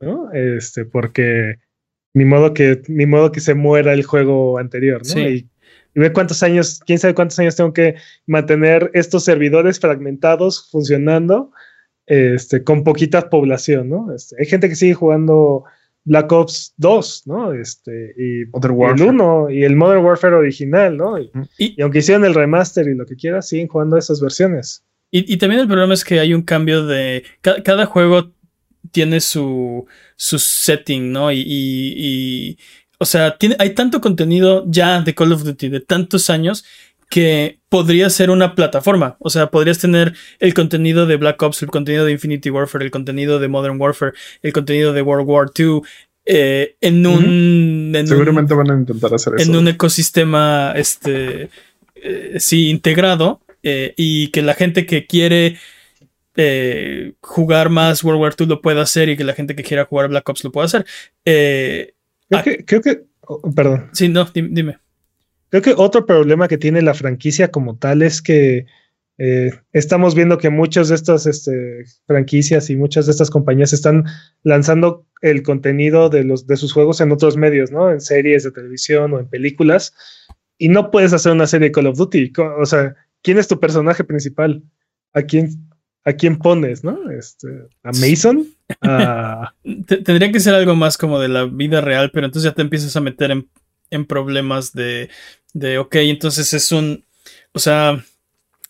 ¿no? 0.00 0.30
Este, 0.32 0.84
porque 0.84 1.60
ni 2.12 2.24
modo 2.24 2.52
que, 2.52 2.82
ni 2.88 3.06
modo 3.06 3.30
que 3.30 3.40
se 3.40 3.54
muera 3.54 3.92
el 3.92 4.02
juego 4.02 4.58
anterior, 4.58 5.02
¿no? 5.02 5.14
Sí. 5.14 5.20
Y, 5.20 5.48
y 5.94 6.00
ve 6.00 6.12
cuántos 6.12 6.42
años, 6.42 6.80
quién 6.84 6.98
sabe 6.98 7.14
cuántos 7.14 7.38
años 7.38 7.54
tengo 7.54 7.72
que 7.72 7.94
mantener 8.26 8.90
estos 8.92 9.22
servidores 9.24 9.78
fragmentados 9.78 10.68
funcionando, 10.68 11.52
este, 12.06 12.64
con 12.64 12.82
poquita 12.82 13.30
población, 13.30 13.88
¿no? 13.88 14.12
Este, 14.12 14.34
hay 14.40 14.46
gente 14.46 14.68
que 14.68 14.74
sigue 14.74 14.94
jugando 14.94 15.62
Black 16.04 16.32
Ops 16.32 16.74
2, 16.76 17.22
¿no? 17.26 17.52
Este, 17.52 18.14
y, 18.18 18.46
Modern 18.46 18.74
el 18.74 18.80
Warfare. 18.80 19.10
1 19.10 19.50
y 19.50 19.62
el 19.62 19.76
Modern 19.76 20.04
Warfare 20.04 20.34
original, 20.34 20.96
¿no? 20.96 21.20
Y, 21.20 21.30
Y, 21.56 21.74
y 21.78 21.82
aunque 21.82 22.00
hicieron 22.00 22.24
el 22.24 22.34
remaster 22.34 22.88
y 22.88 22.96
lo 22.96 23.06
que 23.06 23.14
quieras, 23.14 23.46
siguen 23.46 23.68
jugando 23.68 23.96
esas 23.96 24.20
versiones. 24.20 24.84
Y- 25.18 25.32
y 25.34 25.36
también 25.36 25.60
el 25.60 25.68
problema 25.68 25.94
es 25.94 26.04
que 26.04 26.18
hay 26.20 26.34
un 26.34 26.42
cambio 26.42 26.86
de. 26.86 27.24
ca- 27.40 27.62
cada 27.62 27.86
juego 27.86 28.30
tiene 28.90 29.20
su, 29.20 29.86
su 30.16 30.38
setting, 30.38 31.12
¿no? 31.12 31.30
Y. 31.32 31.40
y- 31.40 31.94
y- 31.96 32.58
o 32.98 33.04
sea, 33.06 33.36
tiene, 33.36 33.56
hay 33.58 33.70
tanto 33.74 34.00
contenido 34.00 34.64
ya 34.68 35.00
de 35.02 35.14
Call 35.14 35.32
of 35.32 35.42
Duty 35.44 35.68
de 35.68 35.80
tantos 35.80 36.30
años 36.30 36.64
que 37.10 37.58
podría 37.68 38.08
ser 38.08 38.30
una 38.30 38.54
plataforma. 38.54 39.16
O 39.20 39.30
sea, 39.30 39.50
podrías 39.50 39.78
tener 39.78 40.14
el 40.38 40.54
contenido 40.54 41.04
de 41.06 41.16
Black 41.16 41.40
Ops, 41.42 41.62
el 41.62 41.68
contenido 41.70 42.04
de 42.04 42.12
Infinity 42.12 42.50
Warfare, 42.50 42.84
el 42.84 42.90
contenido 42.90 43.38
de 43.38 43.48
Modern 43.48 43.80
Warfare, 43.80 44.12
el 44.42 44.52
contenido 44.52 44.92
de 44.92 45.02
World 45.02 45.28
War 45.28 45.46
II, 45.56 45.80
eh, 46.24 46.76
en 46.80 47.06
un. 47.06 47.92
en 47.94 48.00
un- 48.02 48.06
Seguramente 48.06 48.54
van 48.54 48.70
a 48.70 48.74
intentar 48.74 49.12
hacer 49.12 49.34
eso. 49.36 49.50
en 49.50 49.56
un 49.56 49.68
ecosistema 49.68 50.72
este 50.76 51.50
eh, 51.96 52.36
sí 52.38 52.68
integrado 52.70 53.40
eh, 53.64 53.94
y 53.96 54.28
que 54.28 54.42
la 54.42 54.54
gente 54.54 54.86
que 54.86 55.06
quiere 55.06 55.56
eh, 56.36 57.12
jugar 57.20 57.70
más 57.70 58.02
World 58.02 58.20
War 58.20 58.34
II 58.38 58.46
lo 58.46 58.60
pueda 58.60 58.82
hacer 58.82 59.08
y 59.08 59.16
que 59.16 59.24
la 59.24 59.34
gente 59.34 59.54
que 59.54 59.62
quiera 59.62 59.84
jugar 59.84 60.08
Black 60.08 60.28
Ops 60.28 60.44
lo 60.44 60.52
pueda 60.52 60.66
hacer. 60.66 60.84
Eh, 61.24 61.94
Creo 62.28 62.40
Ah. 62.40 62.42
que, 62.42 62.64
creo 62.64 62.80
que, 62.80 63.02
oh, 63.22 63.52
perdón. 63.54 63.90
sí, 63.92 64.08
no, 64.08 64.24
dim- 64.26 64.48
dime. 64.52 64.78
Creo 65.50 65.62
que 65.62 65.74
otro 65.76 66.04
problema 66.06 66.48
que 66.48 66.58
tiene 66.58 66.82
la 66.82 66.94
franquicia 66.94 67.48
como 67.50 67.76
tal 67.76 68.02
es 68.02 68.20
que 68.22 68.66
Eh, 69.16 69.52
estamos 69.72 70.16
viendo 70.16 70.38
que 70.38 70.50
muchas 70.50 70.88
de 70.88 70.96
estas 70.96 71.24
este, 71.26 71.84
franquicias 72.08 72.68
y 72.68 72.74
muchas 72.74 73.06
de 73.06 73.12
estas 73.12 73.30
compañías 73.30 73.72
están 73.72 74.02
lanzando 74.42 75.06
el 75.22 75.44
contenido 75.44 76.08
de, 76.10 76.24
los, 76.24 76.48
de 76.48 76.56
sus 76.56 76.72
juegos 76.72 77.00
en 77.00 77.12
otros 77.12 77.36
medios, 77.36 77.70
¿no? 77.70 77.92
En 77.92 78.00
series 78.00 78.42
de 78.42 78.50
televisión 78.50 79.12
o 79.12 79.20
en 79.20 79.28
películas. 79.28 79.94
Y 80.58 80.68
no 80.68 80.90
puedes 80.90 81.12
hacer 81.12 81.30
una 81.30 81.46
serie 81.46 81.68
de 81.68 81.72
Call 81.72 81.86
of 81.86 81.96
Duty. 81.96 82.32
O 82.60 82.66
sea, 82.66 82.96
¿quién 83.24 83.38
es 83.38 83.48
tu 83.48 83.58
personaje 83.58 84.04
principal? 84.04 84.62
¿A 85.12 85.22
quién, 85.22 85.68
a 86.04 86.12
quién 86.12 86.38
pones, 86.38 86.84
no? 86.84 87.10
Este, 87.10 87.48
¿A 87.82 87.90
Mason? 87.92 88.46
Tendría 89.88 90.30
que 90.30 90.40
ser 90.40 90.54
algo 90.54 90.76
más 90.76 90.96
como 90.96 91.18
de 91.18 91.28
la 91.28 91.44
vida 91.46 91.80
real, 91.80 92.12
pero 92.12 92.26
entonces 92.26 92.48
ya 92.48 92.54
te 92.54 92.62
empiezas 92.62 92.94
a 92.94 93.00
meter 93.00 93.32
en, 93.32 93.48
en 93.90 94.04
problemas 94.04 94.72
de, 94.72 95.08
de, 95.54 95.78
ok, 95.78 95.96
entonces 95.96 96.52
es 96.52 96.70
un, 96.70 97.04
o 97.52 97.58
sea, 97.58 98.04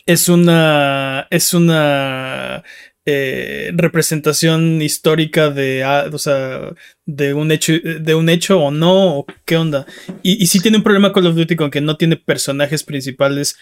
es 0.07 0.29
una. 0.29 1.27
Es 1.31 1.53
una. 1.53 2.63
Eh, 3.07 3.71
representación 3.75 4.81
histórica 4.81 5.51
de, 5.51 5.85
ah, 5.85 6.07
o 6.11 6.17
sea, 6.17 6.73
de 7.05 7.35
un 7.35 7.53
hecho, 7.53 7.75
de 7.75 8.15
un 8.15 8.31
hecho 8.31 8.59
o 8.59 8.71
no, 8.71 9.19
o 9.19 9.27
qué 9.45 9.59
onda. 9.59 9.85
Y, 10.23 10.43
y 10.43 10.47
sí 10.47 10.61
tiene 10.61 10.79
un 10.79 10.83
problema 10.83 11.13
Call 11.13 11.27
of 11.27 11.37
Duty 11.37 11.55
con 11.55 11.71
que 11.71 11.83
no 11.83 11.99
tiene 11.99 12.17
personajes 12.17 12.83
principales 12.83 13.59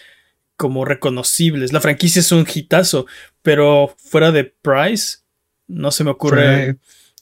como 0.57 0.85
reconocibles. 0.85 1.73
La 1.73 1.81
franquicia 1.81 2.19
es 2.19 2.31
un 2.31 2.45
hitazo, 2.51 3.05
pero 3.41 3.93
fuera 3.97 4.31
de 4.31 4.45
Price, 4.45 5.19
no 5.67 5.91
se 5.91 6.03
me 6.03 6.11
ocurre. 6.11 6.77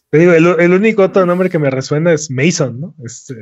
te 0.10 0.18
digo, 0.18 0.34
el, 0.34 0.46
el, 0.60 0.74
único 0.74 1.04
otro 1.04 1.26
nombre 1.26 1.50
que 1.50 1.60
me 1.60 1.70
resuena 1.70 2.14
es 2.14 2.30
Mason, 2.30 2.80
¿no? 2.80 2.96
Este. 3.04 3.36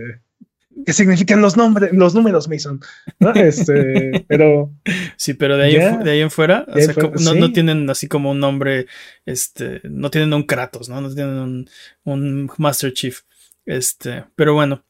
¿Qué 0.85 0.93
significan 0.93 1.41
los 1.41 1.57
nombres, 1.57 1.91
los 1.91 2.15
números, 2.15 2.47
Mason? 2.47 2.79
¿No? 3.19 3.33
Este, 3.33 4.25
pero. 4.27 4.71
Sí, 5.17 5.33
pero 5.33 5.57
de 5.57 5.65
ahí, 5.65 6.03
de 6.03 6.11
ahí 6.11 6.21
en 6.21 6.31
fuera, 6.31 6.65
o 6.67 6.79
sea, 6.79 6.93
no, 7.19 7.33
no, 7.35 7.51
tienen 7.51 7.89
así 7.89 8.07
como 8.07 8.31
un 8.31 8.39
nombre, 8.39 8.87
este, 9.25 9.81
no 9.83 10.09
tienen 10.09 10.33
un 10.33 10.43
Kratos, 10.43 10.87
¿no? 10.87 11.01
No 11.01 11.13
tienen 11.13 11.35
un, 11.35 11.69
un 12.03 12.51
Master 12.57 12.93
Chief. 12.93 13.21
Este, 13.65 14.23
pero 14.35 14.53
bueno. 14.53 14.83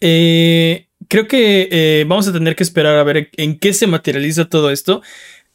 Eh, 0.00 0.85
creo 1.08 1.26
que 1.26 1.68
eh, 1.70 2.04
vamos 2.06 2.28
a 2.28 2.32
tener 2.32 2.56
que 2.56 2.62
esperar 2.62 2.96
a 2.96 3.04
ver 3.04 3.30
en 3.36 3.58
qué 3.58 3.72
se 3.72 3.86
materializa 3.86 4.48
todo 4.48 4.70
esto. 4.70 5.02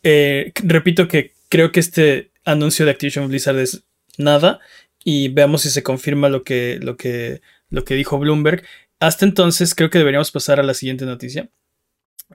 Eh, 0.04 0.52
repito 0.56 1.08
que 1.08 1.34
creo 1.50 1.72
que 1.72 1.80
este 1.80 2.32
anuncio 2.44 2.86
de 2.86 2.92
Activision 2.92 3.28
Blizzard 3.28 3.60
es 3.60 3.84
nada. 4.18 4.60
Y 5.04 5.30
veamos 5.30 5.64
si 5.64 5.70
se 5.70 5.84
confirma 5.84 6.30
lo 6.30 6.44
que, 6.44 6.80
lo 6.82 6.96
que, 6.96 7.42
lo 7.70 7.84
que 7.84 7.96
dijo 7.96 8.20
Bloomberg. 8.20 8.64
Hasta 9.00 9.26
entonces 9.26 9.74
creo 9.74 9.90
que 9.90 9.98
deberíamos 9.98 10.32
pasar 10.32 10.60
a 10.60 10.64
la 10.64 10.74
siguiente 10.74 11.06
noticia. 11.06 11.50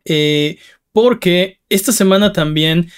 Eh, 0.05 0.59
porque 0.93 1.61
esta 1.69 1.93
semana 1.93 2.33
también 2.33 2.91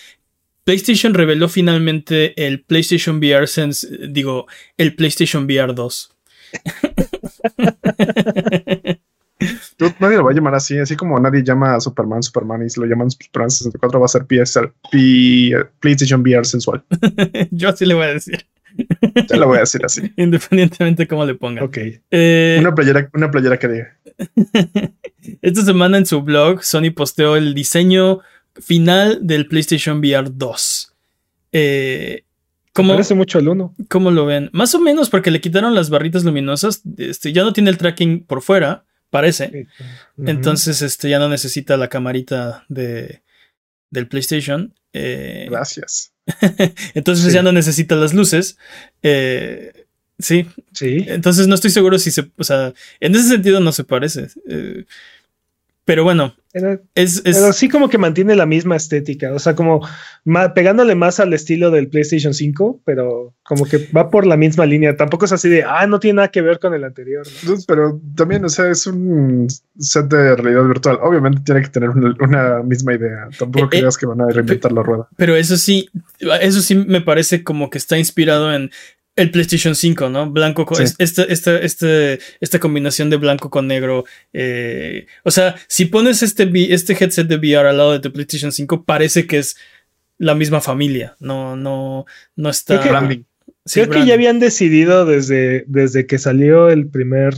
PlayStation 0.65 1.15
reveló 1.15 1.49
finalmente 1.49 2.47
el 2.47 2.63
PlayStation 2.63 3.19
VR 3.19 3.47
Sense, 3.47 3.87
digo, 4.09 4.47
el 4.77 4.95
PlayStation 4.95 5.45
VR 5.45 5.75
2. 5.75 6.15
nadie 10.01 10.17
lo 10.17 10.25
va 10.25 10.31
a 10.31 10.35
llamar 10.35 10.55
así, 10.55 10.79
así 10.79 10.97
como 10.97 11.19
nadie 11.21 11.43
llama 11.43 11.75
a 11.75 11.81
Superman 11.81 12.23
Superman 12.23 12.65
y 12.67 12.71
si 12.71 12.81
lo 12.81 12.87
llaman 12.87 13.11
Superman 13.11 13.51
64 13.51 14.01
va 14.01 14.07
a 14.07 14.09
ser 14.09 14.27
PlayStation 15.81 16.21
VR 16.21 16.45
sensual. 16.45 16.83
Yo 17.51 17.69
así 17.69 17.87
le 17.87 17.95
voy 17.95 18.05
a 18.05 18.15
decir. 18.15 18.47
Te 19.27 19.37
lo 19.37 19.47
voy 19.47 19.59
a 19.59 19.61
decir 19.61 19.85
así. 19.85 20.13
Independientemente 20.17 21.05
de 21.05 21.09
cómo 21.09 21.25
le 21.25 21.35
pongan. 21.35 21.65
Ok. 21.65 21.79
Eh, 22.11 22.59
una, 22.61 22.75
playera, 22.75 23.09
una 23.15 23.31
playera 23.31 23.59
que 23.59 23.69
diga. 23.69 23.97
Esta 25.43 25.65
semana 25.65 25.99
en 25.99 26.07
su 26.07 26.23
blog, 26.23 26.63
Sony 26.63 26.91
posteó 26.95 27.37
el 27.37 27.55
diseño 27.55 28.21
final 28.61 29.21
del 29.23 29.47
PlayStation 29.47 29.99
VR 29.99 30.31
2. 30.33 30.95
Eh, 31.53 32.25
¿cómo, 32.73 32.93
parece 32.93 33.15
mucho 33.15 33.39
al 33.39 33.49
1. 33.49 33.75
¿Cómo 33.89 34.11
lo 34.11 34.27
ven? 34.27 34.51
Más 34.53 34.75
o 34.75 34.81
menos 34.81 35.11
porque 35.11 35.31
le 35.31 35.41
quitaron 35.41 35.75
las 35.75 35.91
barritas 35.91 36.25
luminosas. 36.25 36.83
Este, 36.97 37.33
ya 37.33 37.43
no 37.43 37.53
tiene 37.53 37.71
el 37.71 37.79
tracking 37.79 38.25
por 38.25 38.43
fuera, 38.43 38.85
parece. 39.11 39.67
Entonces 40.19 40.83
este, 40.83 41.09
ya 41.09 41.19
no 41.19 41.29
necesita 41.29 41.77
la 41.77 41.89
camarita 41.89 42.65
de, 42.69 43.23
del 43.91 44.09
PlayStation. 44.09 44.75
Eh, 44.93 45.47
Gracias. 45.51 46.13
Entonces 46.95 47.33
ya 47.33 47.43
no 47.43 47.53
necesita 47.53 47.97
las 47.97 48.15
luces. 48.15 48.59
Eh, 49.03 49.87
sí. 50.19 50.47
Sí. 50.73 51.05
Entonces 51.09 51.47
no 51.47 51.55
estoy 51.55 51.71
seguro 51.71 51.99
si 51.99 52.11
se. 52.11 52.31
O 52.37 52.45
sea, 52.45 52.73
en 53.01 53.15
ese 53.15 53.29
sentido 53.29 53.61
no 53.61 53.73
se 53.73 53.85
parece. 53.85 54.29
Eh, 54.49 54.85
pero 55.89 56.05
bueno, 56.05 56.35
es, 56.95 57.23
Pero 57.23 57.51
sí 57.55 57.71
como 57.71 57.89
que 57.89 57.97
mantiene 57.97 58.37
la 58.37 58.45
misma 58.45 58.77
estética, 58.77 59.33
o 59.33 59.39
sea, 59.39 59.55
como 59.55 59.81
pegándole 60.55 60.95
más 60.95 61.19
al 61.19 61.33
estilo 61.33 61.71
del 61.71 61.89
PlayStation 61.89 62.35
5, 62.35 62.83
pero 62.85 63.35
como 63.43 63.65
que 63.65 63.89
va 63.97 64.11
por 64.11 64.27
la 64.27 64.37
misma 64.37 64.67
línea. 64.67 64.99
Tampoco 64.99 65.25
es 65.25 65.33
así 65.33 65.49
de, 65.49 65.63
ah, 65.63 65.87
no 65.87 65.99
tiene 65.99 66.17
nada 66.17 66.29
que 66.29 66.43
ver 66.43 66.59
con 66.59 66.75
el 66.75 66.85
anterior. 66.85 67.27
Pero 67.67 67.99
también, 68.15 68.45
o 68.45 68.51
sea, 68.51 68.71
es 68.71 68.87
un 68.87 69.47
set 69.79 70.09
de 70.09 70.37
realidad 70.37 70.65
virtual. 70.65 70.99
Obviamente 71.01 71.41
tiene 71.43 71.63
que 71.63 71.71
tener 71.71 71.89
una, 71.89 72.63
misma 72.63 72.93
idea. 72.93 73.29
Tampoco 73.39 73.65
eh, 73.65 73.69
creas 73.71 73.97
que 73.97 74.05
van 74.05 74.21
a 74.21 74.29
reinventar 74.29 74.73
la 74.73 74.83
rueda. 74.83 75.09
Pero 75.17 75.37
eso 75.37 75.57
sí, 75.57 75.89
eso 76.43 76.61
sí 76.61 76.75
me 76.75 77.01
parece 77.01 77.43
como 77.43 77.71
que 77.71 77.79
está 77.79 77.97
inspirado 77.97 78.53
en 78.53 78.71
el 79.19 79.33
PlayStation 79.33 79.75
5, 79.75 80.09
¿no? 80.11 80.31
Blanco 80.31 80.65
con 80.65 80.81
esta, 80.81 81.25
esta, 81.25 81.59
este, 81.59 82.21
esta, 82.41 82.61
combinación 82.61 83.11
de 83.11 83.17
blanco 83.17 83.51
con 83.51 83.67
negro. 83.67 84.05
Eh, 84.33 85.07
o 85.25 85.31
sea, 85.33 85.57
si 85.67 85.87
pones 85.87 86.23
este, 86.23 86.49
este 86.73 86.93
headset 86.93 87.27
de 87.27 87.37
VR 87.37 87.69
al 87.69 87.77
lado 87.77 87.93
de 87.93 87.99
tu 87.99 88.13
PlayStation 88.13 88.53
5, 88.53 88.85
parece 88.85 89.27
que 89.27 89.39
es 89.39 89.57
la 90.19 90.37
misma 90.37 90.61
familia. 90.61 91.17
No, 91.19 91.57
no, 91.57 92.07
no 92.37 92.49
está. 92.49 92.81
Creo 92.81 93.09
que, 93.09 93.25
creo 93.65 93.91
que 93.91 94.07
ya 94.07 94.15
habían 94.15 94.39
decidido 94.39 95.05
desde, 95.05 95.65
desde 95.67 96.07
que 96.07 96.19
salió 96.19 96.69
el 96.69 96.89
primer, 96.89 97.35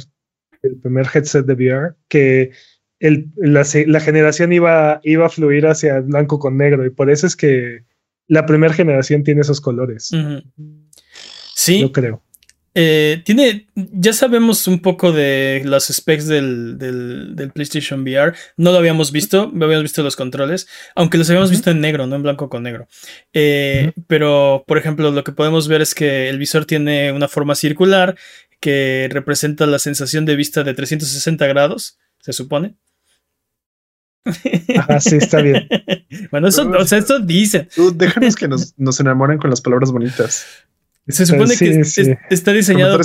el 0.62 0.77
primer 0.77 1.07
headset 1.12 1.47
de 1.47 1.55
VR 1.55 1.95
que 2.09 2.51
el, 2.99 3.31
la, 3.37 3.66
la, 3.87 4.01
generación 4.01 4.53
iba, 4.53 5.01
iba 5.03 5.25
a 5.25 5.31
fluir 5.31 5.66
hacia 5.66 6.01
blanco 6.01 6.38
con 6.38 6.59
negro. 6.59 6.85
Y 6.85 6.90
por 6.90 7.11
eso 7.11 7.27
es 7.27 7.37
que 7.37 7.85
la 8.31 8.47
primera 8.47 8.73
generación 8.73 9.25
tiene 9.25 9.40
esos 9.40 9.61
colores. 9.61 10.11
Sí. 11.61 11.81
Yo 11.81 11.92
creo. 11.92 12.23
Eh, 12.75 13.20
tiene, 13.27 13.66
ya 13.75 14.14
sabemos 14.14 14.66
un 14.66 14.81
poco 14.81 15.12
de 15.12 15.61
los 15.66 15.88
specs 15.88 16.27
del, 16.27 16.79
del, 16.79 17.51
PlayStation 17.53 18.01
VR. 18.01 18.33
No 18.57 18.73
lo 18.73 18.79
habíamos 18.79 19.12
visto, 19.12 19.42
habíamos 19.42 19.83
visto 19.83 20.03
los 20.03 20.16
controles, 20.16 20.68
aunque 20.94 21.18
los 21.18 21.29
habíamos 21.29 21.51
visto 21.51 21.70
en 21.70 21.83
negro, 21.83 22.07
no 22.07 22.16
en 22.16 22.23
blanco 22.23 22.49
con 22.49 22.62
negro. 22.62 22.88
Eh, 23.35 23.92
pero, 24.07 24.64
por 24.66 24.79
ejemplo, 24.79 25.11
lo 25.11 25.23
que 25.23 25.33
podemos 25.33 25.68
ver 25.68 25.83
es 25.83 25.94
que 25.94 26.31
el 26.31 26.38
visor 26.38 26.64
tiene 26.64 27.12
una 27.12 27.29
forma 27.29 27.55
circular 27.55 28.16
que 28.59 29.09
representa 29.11 29.66
la 29.66 29.79
sensación 29.79 30.25
de 30.25 30.37
vista 30.37 30.64
de 30.64 30.73
360 30.73 31.46
grados, 31.46 31.99
se 32.20 32.33
supone. 32.33 32.77
Ah, 34.88 34.99
sí, 34.99 35.16
está 35.16 35.42
bien. 35.42 35.68
bueno, 36.31 36.49
eso, 36.49 36.70
o 36.70 36.87
sea, 36.87 36.99
esto 36.99 37.18
dice. 37.18 37.68
déjanos 37.94 38.37
que 38.37 38.49
nos, 38.49 38.79
nos 38.79 38.99
enamoren 39.01 39.38
con 39.38 39.51
las 39.51 39.61
palabras 39.61 39.92
bonitas. 39.92 40.46
Se 41.11 41.27
supone 41.27 41.57
que 41.57 41.83
está 42.31 42.53
diseñado 42.53 42.99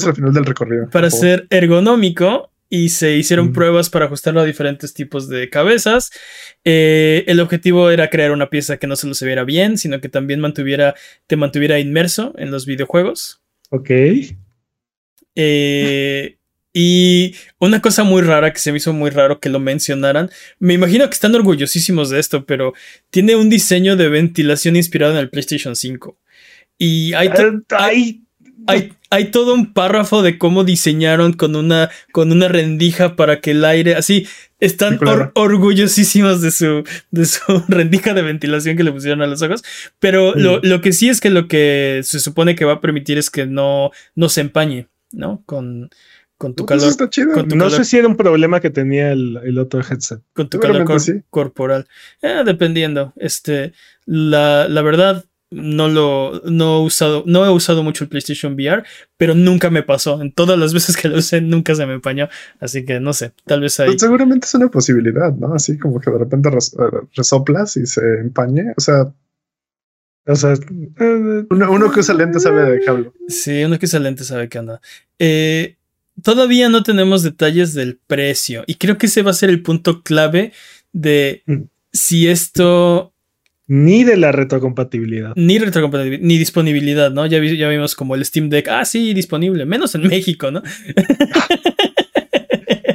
para 0.91 1.09
ser 1.09 1.47
ergonómico 1.49 2.51
y 2.69 2.89
se 2.89 3.15
hicieron 3.15 3.53
pruebas 3.53 3.89
para 3.89 4.05
ajustarlo 4.05 4.41
a 4.41 4.45
diferentes 4.45 4.93
tipos 4.93 5.29
de 5.29 5.49
cabezas. 5.49 6.11
Eh, 6.63 7.23
el 7.27 7.39
objetivo 7.39 7.91
era 7.91 8.09
crear 8.09 8.31
una 8.31 8.49
pieza 8.49 8.77
que 8.77 8.87
no 8.87 8.95
solo 8.95 9.13
se 9.13 9.25
viera 9.25 9.43
bien, 9.43 9.77
sino 9.77 10.01
que 10.01 10.09
también 10.09 10.39
mantuviera, 10.39 10.95
te 11.27 11.35
mantuviera 11.35 11.79
inmerso 11.79 12.33
en 12.37 12.51
los 12.51 12.65
videojuegos. 12.65 13.41
Ok. 13.69 13.91
Eh, 15.35 16.37
y 16.77 17.35
una 17.59 17.81
cosa 17.81 18.03
muy 18.03 18.21
rara 18.21 18.51
que 18.51 18.59
se 18.59 18.71
me 18.71 18.79
hizo 18.79 18.91
muy 18.91 19.09
raro 19.09 19.39
que 19.39 19.47
lo 19.47 19.61
mencionaran, 19.61 20.29
me 20.59 20.73
imagino 20.73 21.07
que 21.07 21.13
están 21.13 21.33
orgullosísimos 21.33 22.09
de 22.09 22.19
esto, 22.19 22.45
pero 22.45 22.73
tiene 23.11 23.37
un 23.37 23.49
diseño 23.49 23.95
de 23.95 24.09
ventilación 24.09 24.75
inspirado 24.75 25.13
en 25.13 25.19
el 25.19 25.29
PlayStation 25.29 25.75
5. 25.75 26.17
Y 26.77 27.13
hay, 27.13 27.29
hay, 28.67 28.93
hay, 29.09 29.31
todo 29.31 29.53
un 29.53 29.73
párrafo 29.73 30.21
de 30.21 30.37
cómo 30.37 30.63
diseñaron 30.63 31.33
con 31.33 31.55
una, 31.55 31.89
con 32.11 32.31
una 32.31 32.47
rendija 32.47 33.15
para 33.15 33.39
que 33.39 33.51
el 33.51 33.63
aire, 33.63 33.95
así, 33.95 34.27
están 34.59 34.99
orgullosísimos 35.35 36.41
de 36.41 36.51
su, 36.51 36.83
de 37.11 37.25
su 37.25 37.39
rendija 37.67 38.13
de 38.13 38.23
ventilación 38.23 38.75
que 38.75 38.83
le 38.83 38.91
pusieron 38.91 39.21
a 39.21 39.27
los 39.27 39.41
ojos. 39.41 39.63
Pero 39.99 40.35
lo, 40.35 40.59
lo, 40.61 40.81
que 40.81 40.91
sí 40.91 41.09
es 41.09 41.21
que 41.21 41.29
lo 41.29 41.47
que 41.47 42.01
se 42.03 42.19
supone 42.19 42.55
que 42.55 42.65
va 42.65 42.73
a 42.73 42.81
permitir 42.81 43.17
es 43.17 43.29
que 43.29 43.45
no, 43.45 43.91
no 44.15 44.29
se 44.29 44.41
empañe, 44.41 44.87
¿no? 45.11 45.43
Con, 45.45 45.89
con 46.37 46.53
tu 46.53 46.65
calor. 46.65 46.93
no 47.55 47.69
sé 47.69 47.85
si 47.85 47.97
era 47.97 48.07
un 48.07 48.17
problema 48.17 48.59
que 48.59 48.69
tenía 48.69 49.11
el, 49.11 49.57
otro 49.57 49.81
headset. 49.81 50.21
Con 50.33 50.49
tu 50.49 50.59
calor 50.59 50.85
corporal. 51.29 51.87
Eh, 52.21 52.43
dependiendo. 52.45 53.13
Este, 53.15 53.73
la, 54.05 54.67
la 54.67 54.81
verdad, 54.81 55.25
no 55.55 55.87
lo 55.87 56.41
no 56.45 56.77
he 56.77 56.83
usado, 56.85 57.23
no 57.25 57.45
he 57.45 57.49
usado 57.49 57.83
mucho 57.83 58.03
el 58.03 58.09
PlayStation 58.09 58.53
VR, 58.53 58.83
pero 59.17 59.33
nunca 59.35 59.69
me 59.69 59.81
pasó. 59.83 60.21
En 60.21 60.31
todas 60.31 60.59
las 60.59 60.73
veces 60.73 60.97
que 60.97 61.07
lo 61.07 61.17
usé, 61.17 61.41
nunca 61.41 61.73
se 61.75 61.85
me 61.85 61.93
empañó. 61.93 62.29
Así 62.59 62.85
que 62.85 62.99
no 62.99 63.13
sé, 63.13 63.31
tal 63.45 63.61
vez 63.61 63.79
ahí. 63.79 63.97
Seguramente 63.97 64.45
es 64.45 64.53
una 64.55 64.69
posibilidad, 64.69 65.33
¿no? 65.33 65.53
Así 65.53 65.77
como 65.77 65.99
que 65.99 66.11
de 66.11 66.17
repente 66.19 66.49
res- 66.49 66.75
eh, 66.79 67.07
resoplas 67.15 67.77
y 67.77 67.85
se 67.85 68.01
empañe. 68.19 68.73
O 68.77 68.81
sea, 68.81 69.11
O 70.27 70.35
sea, 70.35 70.53
eh, 70.53 71.45
uno, 71.49 71.71
uno 71.71 71.91
que 71.91 71.99
usa 71.99 72.15
lentes 72.15 72.43
sabe 72.43 72.63
de 72.71 72.83
cable. 72.83 73.11
Sí, 73.27 73.63
uno 73.63 73.77
que 73.77 73.85
es 73.85 73.93
lente 73.93 74.23
sabe 74.23 74.49
qué 74.49 74.57
onda. 74.59 74.81
Eh, 75.19 75.75
todavía 76.23 76.67
no 76.69 76.81
tenemos 76.81 77.21
detalles 77.23 77.73
del 77.75 77.99
precio 78.07 78.63
y 78.65 78.75
creo 78.75 78.97
que 78.97 79.05
ese 79.05 79.21
va 79.21 79.31
a 79.31 79.35
ser 79.35 79.49
el 79.51 79.61
punto 79.61 80.01
clave 80.01 80.51
de 80.93 81.43
Mm. 81.45 81.63
si 81.93 82.27
esto 82.27 83.13
ni 83.67 84.03
de 84.03 84.15
la 84.17 84.31
retrocompatibilidad. 84.31 85.33
ni 85.35 85.57
retrocompatibilidad 85.59 86.21
ni 86.23 86.37
disponibilidad, 86.37 87.11
¿no? 87.11 87.25
Ya, 87.25 87.39
vi- 87.39 87.57
ya 87.57 87.67
vimos 87.69 87.95
como 87.95 88.15
el 88.15 88.23
Steam 88.25 88.49
Deck, 88.49 88.67
ah, 88.69 88.85
sí, 88.85 89.13
disponible, 89.13 89.65
menos 89.65 89.95
en 89.95 90.03
México, 90.07 90.51
¿no? 90.51 90.61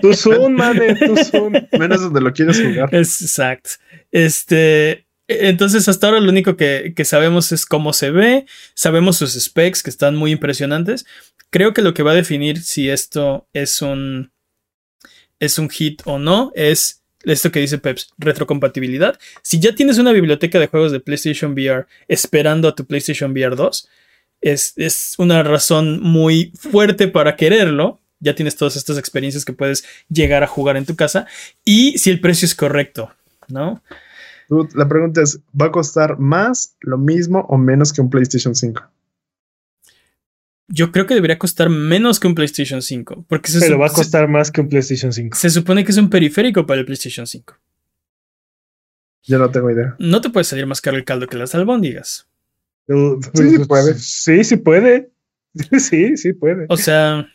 Tu 0.00 0.14
Zoom, 0.14 0.54
mane, 0.54 0.94
tu 0.94 1.14
Zoom. 1.16 1.52
Menos 1.78 2.00
donde 2.00 2.20
lo 2.22 2.32
quieres 2.32 2.58
jugar. 2.62 2.88
Exacto. 2.94 3.70
Este, 4.10 5.06
entonces 5.28 5.88
hasta 5.88 6.06
ahora 6.06 6.20
lo 6.20 6.30
único 6.30 6.56
que, 6.56 6.94
que 6.96 7.04
sabemos 7.04 7.52
es 7.52 7.66
cómo 7.66 7.92
se 7.92 8.10
ve, 8.10 8.46
sabemos 8.74 9.18
sus 9.18 9.34
specs 9.34 9.82
que 9.82 9.90
están 9.90 10.16
muy 10.16 10.30
impresionantes. 10.32 11.04
Creo 11.50 11.74
que 11.74 11.82
lo 11.82 11.92
que 11.92 12.02
va 12.02 12.12
a 12.12 12.14
definir 12.14 12.62
si 12.62 12.88
esto 12.88 13.46
es 13.52 13.82
un 13.82 14.32
es 15.38 15.58
un 15.58 15.68
hit 15.68 16.00
o 16.06 16.18
no 16.18 16.50
es 16.54 16.99
esto 17.24 17.52
que 17.52 17.60
dice 17.60 17.78
Peps, 17.78 18.12
retrocompatibilidad. 18.18 19.18
Si 19.42 19.60
ya 19.60 19.74
tienes 19.74 19.98
una 19.98 20.12
biblioteca 20.12 20.58
de 20.58 20.66
juegos 20.66 20.92
de 20.92 21.00
PlayStation 21.00 21.52
VR 21.52 21.86
esperando 22.08 22.68
a 22.68 22.74
tu 22.74 22.86
PlayStation 22.86 23.32
VR 23.32 23.56
2, 23.56 23.88
es, 24.40 24.72
es 24.76 25.14
una 25.18 25.42
razón 25.42 26.00
muy 26.00 26.52
fuerte 26.56 27.08
para 27.08 27.36
quererlo. 27.36 28.00
Ya 28.20 28.34
tienes 28.34 28.56
todas 28.56 28.76
estas 28.76 28.98
experiencias 28.98 29.44
que 29.44 29.52
puedes 29.52 29.84
llegar 30.08 30.42
a 30.42 30.46
jugar 30.46 30.76
en 30.76 30.86
tu 30.86 30.96
casa. 30.96 31.26
Y 31.64 31.98
si 31.98 32.10
el 32.10 32.20
precio 32.20 32.46
es 32.46 32.54
correcto, 32.54 33.10
¿no? 33.48 33.82
La 34.74 34.88
pregunta 34.88 35.22
es, 35.22 35.40
¿va 35.58 35.66
a 35.66 35.72
costar 35.72 36.18
más, 36.18 36.74
lo 36.80 36.98
mismo 36.98 37.46
o 37.48 37.56
menos 37.56 37.92
que 37.92 38.00
un 38.00 38.10
PlayStation 38.10 38.54
5? 38.54 38.82
Yo 40.72 40.92
creo 40.92 41.04
que 41.06 41.14
debería 41.14 41.38
costar 41.38 41.68
menos 41.68 42.20
que 42.20 42.28
un 42.28 42.34
PlayStation 42.36 42.80
5. 42.80 43.24
Porque 43.28 43.50
se, 43.50 43.58
Pero 43.60 43.78
va 43.78 43.86
a 43.88 43.90
costar 43.92 44.28
más 44.28 44.50
que 44.52 44.60
un 44.60 44.68
PlayStation 44.68 45.12
5. 45.12 45.36
se 45.36 45.50
supone 45.50 45.84
que 45.84 45.90
es 45.90 45.98
un 45.98 46.08
periférico 46.08 46.64
para 46.64 46.80
el 46.80 46.86
PlayStation 46.86 47.26
5. 47.26 47.54
Yo 49.24 49.38
no 49.38 49.50
tengo 49.50 49.70
idea. 49.70 49.96
No 49.98 50.20
te 50.20 50.30
puede 50.30 50.44
salir 50.44 50.66
más 50.66 50.80
caro 50.80 50.96
el 50.96 51.04
caldo 51.04 51.26
que 51.26 51.36
las 51.36 51.54
albóndigas. 51.54 52.26
Sí, 52.88 53.50
sí 53.50 53.58
puede. 53.66 53.94
Sí, 53.94 54.44
sí 54.44 54.56
puede. 54.56 55.10
Sí, 55.80 56.16
sí 56.16 56.32
puede. 56.32 56.66
O 56.68 56.76
sea, 56.76 57.26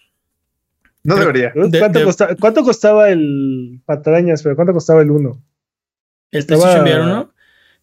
No 1.04 1.15
Pero- 1.15 1.28
debería. 1.34 1.52
de- 1.54 1.80
¿Cuánto, 1.80 2.00
de- 2.00 2.06
costa- 2.06 2.36
cuánto 2.39 2.63
costaba 2.63 3.10
el 3.10 3.82
patrañas? 3.86 4.41
Pero 4.41 4.56
¿cuánto 4.56 4.71
costaba 4.74 5.02
el 5.02 5.12
1? 5.12 5.41
el 6.32 6.45
PlayStation 6.45 6.82
VR 6.84 7.02
1, 7.02 7.34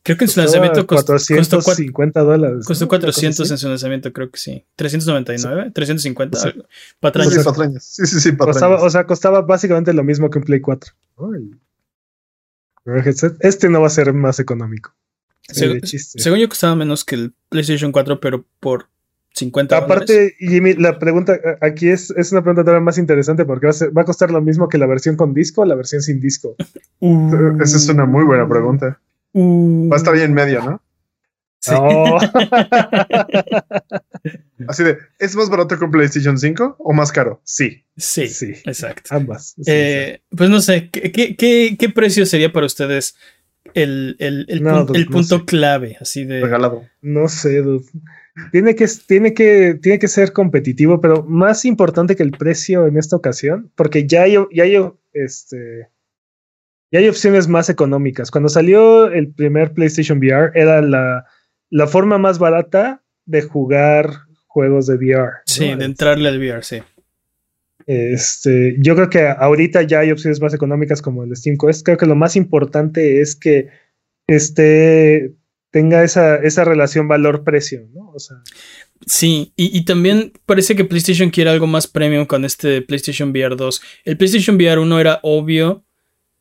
creo 0.03 0.17
que 0.19 0.25
en 0.25 0.31
su 0.31 0.41
lanzamiento 0.41 0.87
costó, 0.87 1.13
costó, 1.15 1.29
cua- 1.59 1.65
450 1.65 2.21
dólares. 2.23 2.65
costó 2.67 2.85
¿no? 2.85 2.89
400 2.89 3.47
Una 3.47 3.55
en 3.55 3.59
su 3.59 3.69
lanzamiento, 3.69 4.13
creo 4.13 4.31
que 4.31 4.39
sí. 4.39 4.65
399, 4.77 5.71
350. 5.73 6.39
Sí. 6.39 6.49
algo. 6.49 6.65
Patrañas. 7.01 7.35
Sí, 7.35 7.41
patrañas. 7.45 7.85
Sí, 7.85 8.07
sí, 8.07 8.21
sí. 8.21 8.37
Costaba- 8.37 8.81
o 8.83 8.91
sea, 8.91 9.07
costaba 9.07 9.43
básicamente 9.43 9.93
lo 9.93 10.05
mismo 10.05 10.31
que 10.31 10.39
un 10.39 10.45
Play 10.45 10.61
4. 10.61 10.93
¿no? 11.19 11.35
El- 11.35 11.59
el 12.87 13.07
headset. 13.07 13.37
Este 13.41 13.69
no 13.69 13.81
va 13.81 13.87
a 13.87 13.91
ser 13.91 14.13
más 14.13 14.41
económico. 14.41 14.95
Según 15.43 16.39
yo 16.39 16.49
costaba 16.49 16.75
menos 16.77 17.05
que 17.05 17.15
el 17.17 17.35
PlayStation 17.49 17.93
4, 17.93 18.21
pero 18.21 18.45
por 18.61 18.89
50 19.35 19.75
dólares. 19.81 19.95
Aparte, 19.95 20.35
Jimmy, 20.39 20.75
la 20.75 20.99
pregunta 20.99 21.39
aquí 21.61 21.89
es, 21.89 22.11
es 22.11 22.33
una 22.33 22.43
pregunta 22.43 22.63
todavía 22.63 22.85
más 22.85 22.99
interesante 22.99 23.45
porque 23.45 23.67
va 23.67 23.71
a, 23.71 23.75
ser- 23.75 23.97
va 23.97 24.03
a 24.03 24.05
costar 24.05 24.31
lo 24.31 24.41
mismo 24.41 24.69
que 24.69 24.79
la 24.79 24.87
versión 24.87 25.17
con 25.17 25.33
disco 25.35 25.63
o 25.63 25.65
la 25.65 25.75
versión 25.75 26.03
sin 26.03 26.21
disco. 26.21 26.55
Uh, 27.01 27.61
Esa 27.63 27.77
es 27.77 27.89
una 27.89 28.05
muy 28.05 28.25
buena 28.25 28.49
pregunta. 28.49 29.01
Uh. 29.33 29.89
Va 29.91 29.97
a 29.97 29.99
estar 29.99 30.15
ahí 30.15 30.23
en 30.23 30.35
medio, 30.35 30.63
¿no? 30.63 30.83
Sí. 31.61 31.73
Oh. 31.77 32.19
Así 34.69 34.85
de, 34.85 34.99
¿es 35.19 35.35
más 35.37 35.51
barato 35.51 35.79
que 35.79 35.85
un 35.85 35.91
PlayStation 35.91 36.39
5 36.39 36.77
o 36.79 36.93
más 36.93 37.13
caro? 37.13 37.41
Sí. 37.45 37.85
Sí, 37.97 38.29
Sí. 38.29 38.53
exacto. 38.65 39.15
Ambas. 39.15 39.55
Sí, 39.57 39.63
Eh, 39.67 40.23
pues 40.37 40.51
no 40.51 40.61
sé, 40.61 40.91
¿qué, 40.91 41.13
qué, 41.13 41.37
qué- 41.37 41.77
qué 41.79 41.89
precio 41.89 42.27
sería 42.27 42.53
para 42.53 42.67
ustedes 42.67 43.17
el, 43.75 44.17
el- 44.19 44.47
el 44.49 44.63
No, 44.63 44.83
pun- 44.83 44.87
dude, 44.87 44.99
el 44.99 45.05
no 45.07 45.11
punto 45.13 45.39
sé. 45.41 45.45
clave? 45.45 45.97
Así 46.01 46.25
de. 46.25 46.41
Regalado. 46.41 46.85
No 47.01 47.29
sé, 47.29 47.63
dude. 47.63 47.85
Tiene 48.51 48.75
que, 48.75 48.87
tiene, 49.07 49.35
que, 49.35 49.79
tiene 49.83 49.99
que 49.99 50.09
ser 50.09 50.33
competitivo, 50.33 51.01
pero 51.01 51.23
más 51.25 51.65
importante 51.65 52.17
que 52.17 52.23
el 52.23 52.31
precio 52.31 52.87
en 52.87 52.97
esta 52.97 53.17
ocasión, 53.17 53.71
porque 53.75 54.07
ya 54.07 54.23
hay, 54.23 54.37
ya 54.53 54.65
hay, 54.65 54.77
este, 55.13 55.89
ya 56.93 56.99
hay 56.99 57.09
opciones 57.09 57.49
más 57.49 57.71
económicas. 57.71 58.31
Cuando 58.31 58.49
salió 58.49 59.07
el 59.07 59.33
primer 59.33 59.73
PlayStation 59.73 60.19
VR, 60.19 60.53
era 60.55 60.83
la, 60.83 61.25
la 61.71 61.87
forma 61.87 62.19
más 62.19 62.39
barata 62.39 63.03
de 63.25 63.43
jugar 63.43 64.11
juegos 64.47 64.87
de 64.87 64.97
VR. 64.97 65.33
¿no? 65.33 65.43
Sí, 65.47 65.75
de 65.75 65.85
entrarle 65.85 66.29
al 66.29 66.39
VR, 66.39 66.63
sí. 66.63 66.81
Este, 67.87 68.77
yo 68.79 68.95
creo 68.95 69.11
que 69.11 69.27
ahorita 69.27 69.83
ya 69.83 70.01
hay 70.01 70.13
opciones 70.13 70.41
más 70.41 70.55
económicas 70.55 71.03
como 71.03 71.25
el 71.25 71.35
Steam 71.35 71.57
Quest. 71.57 71.85
Creo 71.85 71.97
que 71.97 72.07
lo 72.07 72.15
más 72.15 72.37
importante 72.37 73.21
es 73.21 73.35
que 73.35 73.69
este 74.27 75.35
tenga 75.71 76.05
esa, 76.05 76.37
esa 76.37 76.65
relación 76.65 77.09
valor-precio, 77.09 77.89
¿no? 77.95 78.11
O 78.11 78.19
sea, 78.19 78.37
Sí, 79.07 79.53
y, 79.57 79.77
y 79.77 79.85
también 79.85 80.33
parece 80.47 80.77
que 80.77 80.85
PlayStation 80.85 81.31
quiere 81.31 81.51
algo 81.51 81.67
más 81.67 81.87
premium 81.87 82.27
con 82.27 82.45
este 82.45 82.83
PlayStation 82.83 83.31
VR 83.31 83.57
2. 83.57 83.83
El 84.05 84.17
PlayStation 84.17 84.57
VR 84.57 84.79
1 84.79 85.01
era 85.01 85.19
obvio 85.23 85.85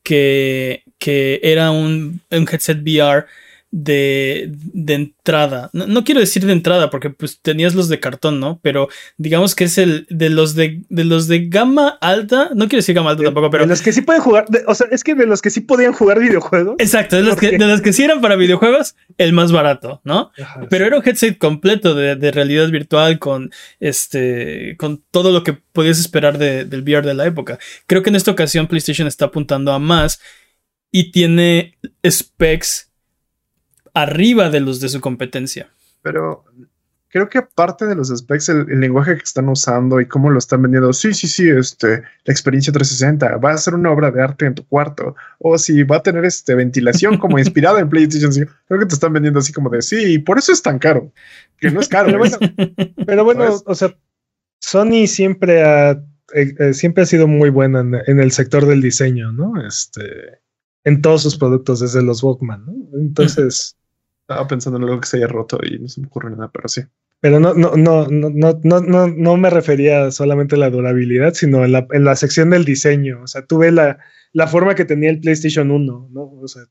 que, 0.02 0.84
que 0.98 1.40
era 1.42 1.70
un, 1.70 2.20
un 2.30 2.48
headset 2.50 2.78
VR 2.82 3.26
de, 3.74 4.50
de 4.54 4.94
entrada. 4.94 5.70
No, 5.72 5.86
no 5.86 6.04
quiero 6.04 6.20
decir 6.20 6.44
de 6.44 6.52
entrada 6.52 6.90
porque 6.90 7.08
pues 7.08 7.40
tenías 7.40 7.74
los 7.74 7.88
de 7.88 8.00
cartón, 8.00 8.38
¿no? 8.38 8.60
Pero 8.62 8.88
digamos 9.16 9.54
que 9.54 9.64
es 9.64 9.78
el 9.78 10.06
de 10.10 10.28
los 10.28 10.54
de, 10.54 10.82
de 10.90 11.04
los 11.04 11.26
de 11.26 11.48
gama 11.48 11.96
alta. 12.02 12.50
No 12.54 12.68
quiero 12.68 12.80
decir 12.80 12.94
gama 12.94 13.10
alta 13.10 13.22
de, 13.22 13.28
tampoco, 13.28 13.48
pero 13.50 13.64
de 13.64 13.70
los 13.70 13.80
que 13.80 13.92
sí 13.94 14.02
pueden 14.02 14.20
jugar, 14.20 14.46
de- 14.48 14.62
o 14.66 14.74
sea, 14.74 14.88
es 14.90 15.02
que 15.02 15.14
de 15.14 15.24
los 15.26 15.40
que 15.40 15.48
sí 15.48 15.62
podían 15.62 15.94
jugar 15.94 16.20
videojuegos. 16.20 16.76
Exacto, 16.78 17.16
de 17.16 17.22
los, 17.22 17.36
que, 17.36 17.52
de 17.56 17.66
los 17.66 17.80
que 17.80 17.94
sí 17.94 18.04
eran 18.04 18.20
para 18.20 18.36
videojuegos, 18.36 18.94
el 19.16 19.32
más 19.32 19.52
barato, 19.52 20.02
¿no? 20.04 20.30
Ajá, 20.38 20.66
Pero 20.68 20.84
sí. 20.84 20.86
era 20.88 20.98
un 20.98 21.02
headset 21.08 21.38
completo 21.38 21.94
de, 21.94 22.14
de 22.16 22.30
realidad 22.30 22.68
virtual 22.68 23.18
con 23.18 23.50
este 23.80 24.76
con 24.78 25.02
todo 25.10 25.32
lo 25.32 25.42
que 25.44 25.54
podías 25.54 25.98
esperar 25.98 26.36
de- 26.36 26.66
del 26.66 26.82
VR 26.82 27.06
de 27.06 27.14
la 27.14 27.24
época. 27.26 27.58
Creo 27.86 28.02
que 28.02 28.10
en 28.10 28.16
esta 28.16 28.30
ocasión 28.30 28.66
PlayStation 28.66 29.08
está 29.08 29.24
apuntando 29.26 29.72
a 29.72 29.78
más 29.78 30.20
y 30.90 31.10
tiene 31.10 31.78
specs 32.06 32.90
arriba 33.94 34.50
de 34.50 34.60
los 34.60 34.80
de 34.80 34.88
su 34.88 35.00
competencia. 35.00 35.70
Pero 36.02 36.44
creo 37.08 37.28
que 37.28 37.38
aparte 37.38 37.84
de 37.86 37.94
los 37.94 38.08
specs, 38.08 38.48
el, 38.48 38.70
el 38.70 38.80
lenguaje 38.80 39.16
que 39.16 39.22
están 39.22 39.48
usando 39.48 40.00
y 40.00 40.06
cómo 40.06 40.30
lo 40.30 40.38
están 40.38 40.62
vendiendo, 40.62 40.92
sí, 40.94 41.12
sí, 41.12 41.28
sí, 41.28 41.48
este, 41.50 42.02
la 42.24 42.32
experiencia 42.32 42.72
360 42.72 43.36
va 43.36 43.52
a 43.52 43.58
ser 43.58 43.74
una 43.74 43.90
obra 43.90 44.10
de 44.10 44.22
arte 44.22 44.46
en 44.46 44.54
tu 44.54 44.66
cuarto, 44.66 45.14
o 45.38 45.58
si 45.58 45.82
va 45.82 45.96
a 45.96 46.02
tener 46.02 46.24
este, 46.24 46.54
ventilación 46.54 47.18
como 47.18 47.38
inspirada 47.38 47.80
en 47.80 47.90
PlayStation 47.90 48.32
5, 48.32 48.50
creo 48.66 48.80
que 48.80 48.86
te 48.86 48.94
están 48.94 49.12
vendiendo 49.12 49.40
así 49.40 49.52
como 49.52 49.68
de, 49.68 49.82
sí, 49.82 50.18
por 50.20 50.38
eso 50.38 50.52
es 50.52 50.62
tan 50.62 50.78
caro, 50.78 51.12
que 51.58 51.70
no 51.70 51.80
es 51.80 51.88
caro. 51.88 52.06
Pero 52.10 52.24
es- 52.24 52.38
bueno, 52.38 52.72
Pero 53.06 53.24
bueno, 53.24 53.44
¿Sabes? 53.44 53.62
o 53.66 53.74
sea, 53.74 53.96
Sony 54.60 55.06
siempre 55.06 55.62
ha, 55.64 55.90
eh, 56.34 56.54
eh, 56.58 56.72
siempre 56.72 57.02
ha 57.02 57.06
sido 57.06 57.26
muy 57.28 57.50
buena 57.50 57.80
en, 57.80 57.94
en 58.06 58.20
el 58.20 58.32
sector 58.32 58.64
del 58.64 58.80
diseño, 58.80 59.32
¿no? 59.32 59.60
Este, 59.66 60.00
en 60.84 61.02
todos 61.02 61.22
sus 61.22 61.36
productos, 61.36 61.80
desde 61.80 62.02
los 62.02 62.22
Walkman, 62.22 62.64
¿no? 62.64 62.72
Entonces, 62.98 63.76
Estaba 64.22 64.46
pensando 64.46 64.78
en 64.78 64.84
algo 64.84 65.00
que 65.00 65.06
se 65.06 65.18
haya 65.18 65.26
roto 65.26 65.58
y 65.62 65.78
no 65.78 65.88
se 65.88 66.00
me 66.00 66.06
ocurre 66.06 66.30
nada, 66.30 66.50
pero 66.52 66.68
sí. 66.68 66.82
pero 67.20 67.40
no, 67.40 67.54
no, 67.54 67.76
no, 67.76 68.06
no, 68.08 68.30
no, 68.30 68.60
no, 68.62 68.80
no, 68.80 69.08
no 69.08 69.36
me 69.36 69.50
refería 69.50 70.10
solamente 70.10 70.54
a 70.54 70.58
la 70.58 70.70
durabilidad, 70.70 71.34
sino 71.34 71.64
en 71.64 71.72
la, 71.72 71.86
en 71.90 72.04
la 72.04 72.16
sección 72.16 72.50
del 72.50 72.64
diseño. 72.64 73.20
O 73.22 73.26
sea, 73.26 73.44
tuve 73.44 73.72
la, 73.72 73.98
la 74.32 74.46
forma 74.46 74.74
que 74.74 74.84
tenía 74.84 75.10
el 75.10 75.20
PlayStation 75.20 75.70
1, 75.70 76.08
¿no? 76.12 76.22
O 76.22 76.48
sea, 76.48 76.62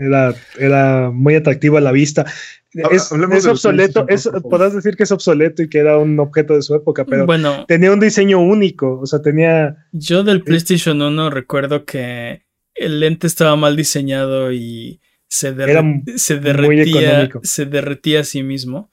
era, 0.00 0.34
era 0.58 1.10
muy 1.10 1.34
atractivo 1.34 1.76
a 1.76 1.82
la 1.82 1.92
vista. 1.92 2.26
Es, 2.72 3.12
obsoleto, 3.46 4.06
es, 4.08 4.28
podrás 4.48 4.74
decir 4.74 4.96
que 4.96 5.02
es 5.02 5.12
obsoleto 5.12 5.62
y 5.62 5.68
que 5.68 5.78
era 5.78 5.98
un 5.98 6.18
objeto 6.20 6.54
de 6.54 6.62
su 6.62 6.74
época, 6.74 7.04
pero 7.04 7.26
bueno, 7.26 7.64
tenía 7.66 7.92
un 7.92 7.98
diseño 7.98 8.40
único, 8.40 9.00
o 9.00 9.06
sea, 9.06 9.20
tenía... 9.20 9.88
yo 9.90 10.22
del 10.22 10.42
PlayStation 10.42 11.02
1 11.02 11.30
recuerdo 11.30 11.84
que 11.84 12.44
el 12.76 13.00
lente 13.00 13.26
estaba 13.26 13.56
mal 13.56 13.74
diseñado 13.74 14.52
y 14.52 15.00
se, 15.30 15.54
derre- 15.56 15.70
Era 15.70 15.80
m- 15.80 16.02
se 16.16 16.34
muy 16.34 16.42
derretía 16.44 17.30
se 17.42 17.64
derretía 17.64 18.20
a 18.20 18.24
sí 18.24 18.42
mismo. 18.42 18.90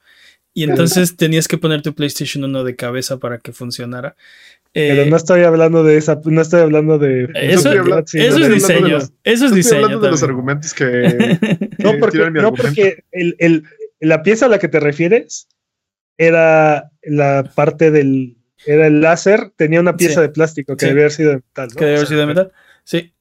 Y 0.54 0.64
entonces 0.64 1.16
tenías 1.16 1.46
que 1.46 1.58
poner 1.58 1.82
tu 1.82 1.94
PlayStation 1.94 2.42
1 2.44 2.64
de 2.64 2.74
cabeza 2.74 3.18
para 3.18 3.38
que 3.38 3.52
funcionara. 3.52 4.16
Pero 4.72 5.02
Eh, 5.02 5.06
no 5.10 5.16
estoy 5.16 5.42
hablando 5.42 5.84
de 5.84 5.96
esa, 5.96 6.20
no 6.24 6.40
estoy 6.42 6.60
hablando 6.60 6.98
de... 6.98 7.28
Eso, 7.34 7.68
hablando- 7.70 8.06
sino 8.06 8.24
eso 8.24 8.38
estoy 8.38 8.42
es 8.42 8.42
de- 8.42 8.44
hablando 8.44 8.48
de 8.48 8.54
diseño. 8.54 8.88
los- 8.98 9.04
Eso 9.04 9.12
es 9.24 9.42
Estoy 9.42 9.56
diseño. 9.56 9.84
hablando 9.84 10.00
de 10.06 10.10
los 10.10 10.22
argumentos 10.22 10.74
que... 10.74 10.84
No, 11.78 11.92
que 11.92 11.98
porque, 11.98 12.18
mi 12.18 12.24
no 12.40 12.48
argumento. 12.48 12.62
porque 12.62 13.04
el, 13.12 13.36
el, 13.38 13.64
la 14.00 14.22
pieza 14.22 14.46
a 14.46 14.48
la 14.48 14.58
que 14.58 14.68
te 14.68 14.80
refieres 14.80 15.48
era 16.16 16.90
la 17.02 17.50
parte 17.54 17.90
del. 17.90 18.36
Era 18.66 18.88
el 18.88 19.00
láser, 19.00 19.50
tenía 19.56 19.80
una 19.80 19.96
pieza 19.96 20.16
Sí. 20.16 20.20
de 20.22 20.28
plástico 20.30 20.76
que 20.76 20.86
Sí. 20.86 20.88
debía 20.88 21.02
haber 21.04 21.12
sido 21.12 21.30
de 21.30 21.36
metal. 21.36 21.68
¿no? 21.68 21.76
Que 21.76 21.84
haber 21.84 21.98
sea, 22.00 22.06
sido 22.08 22.20
de 22.20 22.26
metal. 22.26 22.52
Sí. 22.84 23.12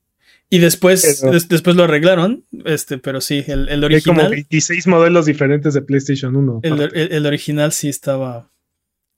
Y 0.49 0.59
después, 0.59 1.17
Pero- 1.21 1.33
des- 1.33 1.49
después 1.49 1.75
lo 1.75 1.83
arreglaron, 1.83 2.45
este, 2.65 2.97
pero 2.97 3.19
sí, 3.19 3.43
el, 3.47 3.67
el 3.69 3.83
Hay 3.83 4.01
como 4.01 4.21
original. 4.21 4.29
26 4.31 4.87
modelos 4.87 5.25
diferentes 5.25 5.73
de 5.73 5.81
PlayStation 5.81 6.35
1. 6.35 6.61
El, 6.63 6.81
el- 6.81 7.11
el 7.11 7.25
original 7.25 7.71
sí 7.73 7.89
estaba. 7.89 8.49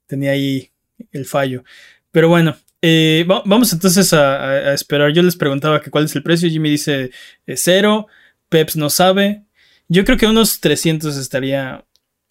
Tenía 0.06 0.32
ahí 0.32 0.70
el 1.12 1.24
fallo. 1.26 1.62
Pero 2.10 2.28
bueno, 2.28 2.56
eh, 2.82 3.24
va- 3.30 3.42
vamos 3.46 3.72
entonces 3.72 4.12
a, 4.12 4.36
a- 4.36 4.50
a 4.70 4.74
esperar. 4.74 5.12
Yo 5.12 5.22
les 5.22 5.36
preguntaba 5.36 5.80
que 5.80 5.90
cuál 5.90 6.06
es 6.06 6.16
el 6.16 6.22
precio. 6.24 6.48
Jimmy 6.50 6.70
dice 6.70 7.10
eh, 7.46 7.56
cero. 7.56 8.08
Peps 8.48 8.74
no 8.76 8.90
sabe. 8.90 9.44
Yo 9.86 10.04
creo 10.04 10.18
que 10.18 10.26
unos 10.26 10.58
300 10.58 11.16
estaría 11.16 11.84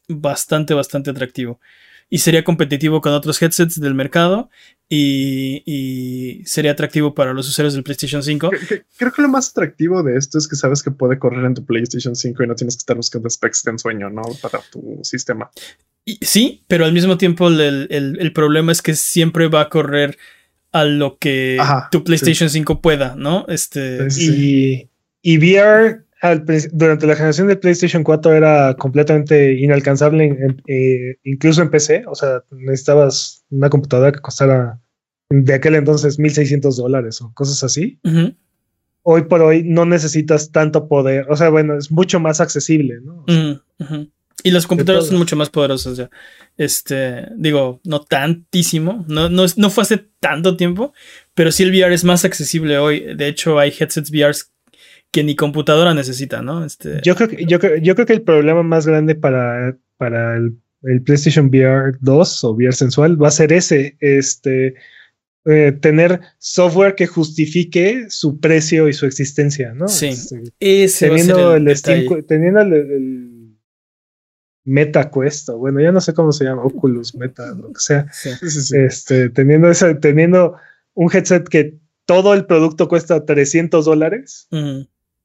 bastante, 0.09 0.73
bastante 0.73 1.11
atractivo. 1.11 1.61
Y 2.09 2.17
sería 2.19 2.43
competitivo 2.43 3.01
con 3.01 3.13
otros 3.13 3.39
headsets 3.41 3.79
del 3.79 3.93
mercado. 3.93 4.49
Y, 4.91 5.61
y 5.67 6.43
sería 6.45 6.71
atractivo 6.71 7.13
para 7.13 7.33
los 7.33 7.47
usuarios 7.47 7.75
del 7.75 7.83
PlayStation 7.83 8.23
5. 8.23 8.49
Que- 8.49 8.57
que- 8.65 8.83
Creo 8.97 9.11
que 9.11 9.21
lo 9.21 9.27
más 9.29 9.49
atractivo 9.51 10.01
de 10.01 10.17
esto 10.17 10.37
es 10.39 10.47
que 10.47 10.55
sabes 10.55 10.81
que 10.81 10.89
puede 10.89 11.19
correr 11.19 11.45
en 11.45 11.53
tu 11.53 11.63
PlayStation 11.63 12.15
5 12.15 12.43
y 12.43 12.47
no 12.47 12.55
tienes 12.55 12.75
que 12.75 12.79
estar 12.79 12.97
buscando 12.97 13.29
specs 13.29 13.63
de 13.63 13.71
ensueño, 13.71 14.09
¿no? 14.09 14.23
Para 14.41 14.59
tu 14.71 14.99
sistema. 15.03 15.51
Y- 16.05 16.17
sí, 16.25 16.63
pero 16.67 16.85
al 16.85 16.93
mismo 16.93 17.17
tiempo 17.19 17.47
el, 17.49 17.87
el- 17.91 18.17
el 18.19 18.33
problema 18.33 18.71
es 18.71 18.81
que 18.81 18.95
siempre 18.95 19.47
va 19.47 19.61
a 19.61 19.69
correr 19.69 20.17
a 20.71 20.85
lo 20.85 21.17
que 21.19 21.57
Ajá, 21.59 21.89
tu 21.91 22.03
PlayStation 22.03 22.49
5 22.49 22.81
pueda, 22.81 23.15
¿no? 23.15 23.45
Este, 23.47 24.09
Sí. 24.09 24.89
Y, 25.23 25.33
y 25.33 25.37
VR 25.37 26.01
al 26.21 26.43
durante 26.73 27.07
la 27.07 27.15
generación 27.15 27.47
de 27.47 27.55
PlayStation 27.55 28.03
4 28.03 28.33
era 28.33 28.75
completamente 28.75 29.53
inalcanzable, 29.53 30.25
en- 30.25 30.43
en- 30.43 30.61
eh, 30.67 31.17
incluso 31.23 31.61
en 31.61 31.69
PC. 31.69 32.03
O 32.07 32.15
sea, 32.15 32.43
necesitabas 32.51 33.43
una 33.49 33.69
computadora 33.69 34.11
que 34.11 34.19
costara 34.19 34.79
de 35.29 35.53
aquel 35.53 35.75
entonces 35.75 36.19
1600 36.19 36.75
dólares 36.77 37.21
o 37.21 37.31
cosas 37.33 37.63
así. 37.63 37.99
Hoy 39.03 39.23
por 39.23 39.41
hoy 39.41 39.63
no 39.63 39.85
necesitas 39.85 40.51
tanto 40.51 40.87
poder. 40.87 41.25
O 41.29 41.35
sea, 41.37 41.49
bueno, 41.49 41.77
es 41.77 41.89
mucho 41.91 42.19
más 42.19 42.41
accesible, 42.41 42.99
¿no? 43.01 43.23
O 43.27 43.31
sea. 43.31 43.61
Y 44.43 44.51
las 44.51 44.67
computadoras 44.67 45.03
todo. 45.05 45.09
son 45.11 45.19
mucho 45.19 45.35
más 45.35 45.49
poderosas 45.49 45.97
ya. 45.97 46.09
Este, 46.57 47.27
digo, 47.35 47.81
no 47.83 48.01
tantísimo, 48.01 49.03
no, 49.07 49.29
no, 49.29 49.43
no 49.57 49.69
fue 49.69 49.81
hace 49.83 49.97
tanto 50.19 50.55
tiempo, 50.57 50.93
pero 51.33 51.51
sí 51.51 51.63
el 51.63 51.71
VR 51.71 51.93
es 51.93 52.03
más 52.05 52.23
accesible 52.25 52.77
hoy. 52.77 53.15
De 53.15 53.27
hecho, 53.27 53.59
hay 53.59 53.69
headsets 53.77 54.09
VR 54.11 54.33
que 55.11 55.23
ni 55.23 55.35
computadora 55.35 55.93
necesita, 55.93 56.41
¿no? 56.41 56.63
Este, 56.65 57.01
Yo 57.03 57.15
creo 57.15 57.29
que, 57.29 57.45
yo, 57.45 57.59
creo- 57.59 57.77
yo 57.77 57.95
creo 57.95 58.05
que 58.05 58.13
el 58.13 58.21
problema 58.21 58.63
más 58.63 58.85
grande 58.85 59.15
para, 59.15 59.75
para 59.97 60.37
el, 60.37 60.57
el 60.83 61.01
PlayStation 61.01 61.47
VR 61.47 61.97
2 62.01 62.43
o 62.43 62.51
VR 62.53 62.73
sensual 62.73 63.21
va 63.21 63.29
a 63.29 63.31
ser 63.31 63.51
ese, 63.53 63.97
este, 63.99 64.75
eh, 65.45 65.71
tener 65.81 66.19
software 66.37 66.95
que 66.95 67.07
justifique 67.07 68.05
su 68.09 68.39
precio 68.39 68.87
y 68.87 68.93
su 68.93 69.05
existencia, 69.05 69.73
¿no? 69.73 69.87
Sí. 69.87 70.07
Este, 70.07 70.43
ese 70.59 71.09
va 71.09 71.15
a 71.15 71.17
ser 71.17 71.27
teniendo 71.27 71.55
el 71.55 71.67
el, 71.67 71.77
Steam, 71.77 72.23
teniendo 72.27 72.61
el, 72.61 72.73
el 72.73 73.39
Meta 74.65 75.09
Quest, 75.09 75.49
o 75.49 75.57
bueno, 75.57 75.81
ya 75.81 75.91
no 75.91 76.01
sé 76.01 76.13
cómo 76.13 76.31
se 76.31 76.43
llama, 76.43 76.63
Oculus 76.63 77.15
Meta, 77.15 77.51
lo 77.55 77.69
que 77.73 77.79
sea, 77.79 78.05
Sí. 78.13 78.29
Sí, 78.41 78.49
sí, 78.51 78.77
este, 78.77 79.29
teniendo 79.29 79.69
ese, 79.71 79.95
teniendo 79.95 80.55
un 80.93 81.09
headset 81.11 81.47
que 81.47 81.79
todo 82.05 82.33
el 82.33 82.45
producto 82.45 82.87
cuesta 82.87 83.25
300 83.25 83.85
dólares. 83.85 84.47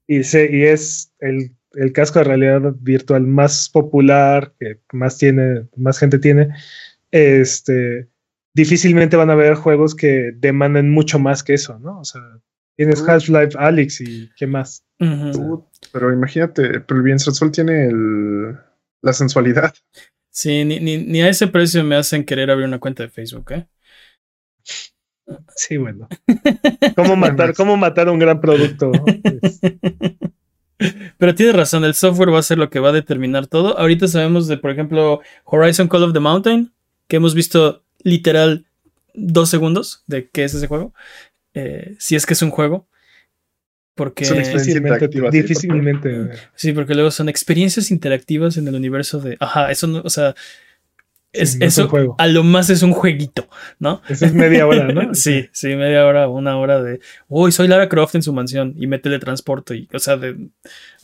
Y, 0.07 0.23
se, 0.23 0.49
y 0.55 0.63
es 0.63 1.13
el, 1.19 1.51
el 1.73 1.91
casco 1.91 2.19
de 2.19 2.25
realidad 2.25 2.73
virtual 2.79 3.27
más 3.27 3.69
popular, 3.69 4.53
que 4.59 4.79
más 4.91 5.17
tiene, 5.17 5.67
más 5.75 5.99
gente 5.99 6.19
tiene, 6.19 6.49
este, 7.11 8.07
difícilmente 8.53 9.17
van 9.17 9.29
a 9.29 9.33
haber 9.33 9.55
juegos 9.55 9.95
que 9.95 10.31
demanden 10.35 10.91
mucho 10.91 11.19
más 11.19 11.43
que 11.43 11.53
eso, 11.53 11.79
¿no? 11.79 11.99
O 11.99 12.05
sea, 12.05 12.21
tienes 12.77 13.01
Uh. 13.01 13.11
Half-Life 13.11 13.57
Alyx 13.57 14.01
y 14.01 14.29
qué 14.37 14.47
más. 14.47 14.85
Uh, 14.99 15.61
pero 15.91 16.13
imagínate, 16.13 16.79
pero 16.81 16.97
el 16.99 17.03
bien 17.03 17.19
sensual 17.19 17.51
tiene 17.51 17.85
el, 17.87 18.57
la 19.01 19.13
sensualidad. 19.13 19.73
Sí, 20.29 20.65
ni, 20.65 20.79
ni, 20.79 20.97
ni 20.97 21.21
a 21.21 21.29
ese 21.29 21.47
precio 21.47 21.83
me 21.83 21.95
hacen 21.95 22.25
querer 22.25 22.51
abrir 22.51 22.67
una 22.67 22.79
cuenta 22.79 23.03
de 23.03 23.09
Facebook, 23.09 23.51
¿eh? 23.51 23.67
Sí, 25.55 25.77
bueno. 25.77 26.07
¿Cómo 26.95 27.15
matar, 27.15 27.53
cómo 27.53 27.77
matar 27.77 28.09
un 28.09 28.19
gran 28.19 28.41
producto? 28.41 28.91
Es- 29.41 29.59
Pero 31.17 31.33
tienes 31.35 31.55
razón, 31.55 31.85
el 31.85 31.93
software 31.93 32.33
va 32.33 32.39
a 32.39 32.43
ser 32.43 32.57
lo 32.57 32.69
que 32.69 32.79
va 32.79 32.89
a 32.89 32.93
determinar 32.93 33.47
todo. 33.47 33.77
Ahorita 33.79 34.07
sabemos 34.09 34.47
de, 34.47 34.57
por 34.57 34.71
ejemplo, 34.71 35.21
Horizon 35.45 35.87
Call 35.87 36.03
of 36.03 36.13
the 36.13 36.19
Mountain, 36.19 36.73
que 37.07 37.15
hemos 37.15 37.33
visto 37.33 37.83
literal 38.03 38.65
dos 39.13 39.49
segundos 39.49 40.03
de 40.07 40.29
qué 40.29 40.43
es 40.43 40.53
ese 40.53 40.67
juego. 40.67 40.93
Eh, 41.53 41.95
si 41.97 42.15
es 42.17 42.25
que 42.25 42.33
es 42.33 42.41
un 42.41 42.51
juego. 42.51 42.87
Porque 43.95 44.25
experiencia 44.25 44.73
difícilmente, 44.73 45.07
difícilmente. 45.31 46.29
sí, 46.55 46.73
porque 46.73 46.95
luego 46.95 47.11
son 47.11 47.29
experiencias 47.29 47.91
interactivas 47.91 48.57
en 48.57 48.67
el 48.67 48.75
universo 48.75 49.21
de. 49.21 49.37
Ajá, 49.39 49.71
eso 49.71 49.87
no, 49.87 50.01
o 50.03 50.09
sea. 50.09 50.35
Es, 51.37 51.57
no 51.59 51.65
eso 51.65 51.87
juego. 51.89 52.15
a 52.17 52.27
lo 52.27 52.43
más 52.43 52.69
es 52.69 52.81
un 52.83 52.91
jueguito, 52.93 53.47
¿no? 53.79 54.01
Eso 54.09 54.25
es 54.25 54.33
media 54.33 54.65
hora, 54.67 54.87
¿no? 54.91 55.13
Sí, 55.13 55.47
sí, 55.51 55.75
media 55.75 56.05
hora, 56.05 56.27
una 56.29 56.57
hora 56.57 56.81
de. 56.81 56.99
Uy, 57.27 57.51
soy 57.51 57.67
Lara 57.67 57.89
Croft 57.89 58.15
en 58.15 58.21
su 58.23 58.33
mansión 58.33 58.73
y 58.77 58.87
me 58.87 58.99
teletransporto. 58.99 59.73
Y, 59.73 59.87
o 59.93 59.99
sea, 59.99 60.17
de. 60.17 60.35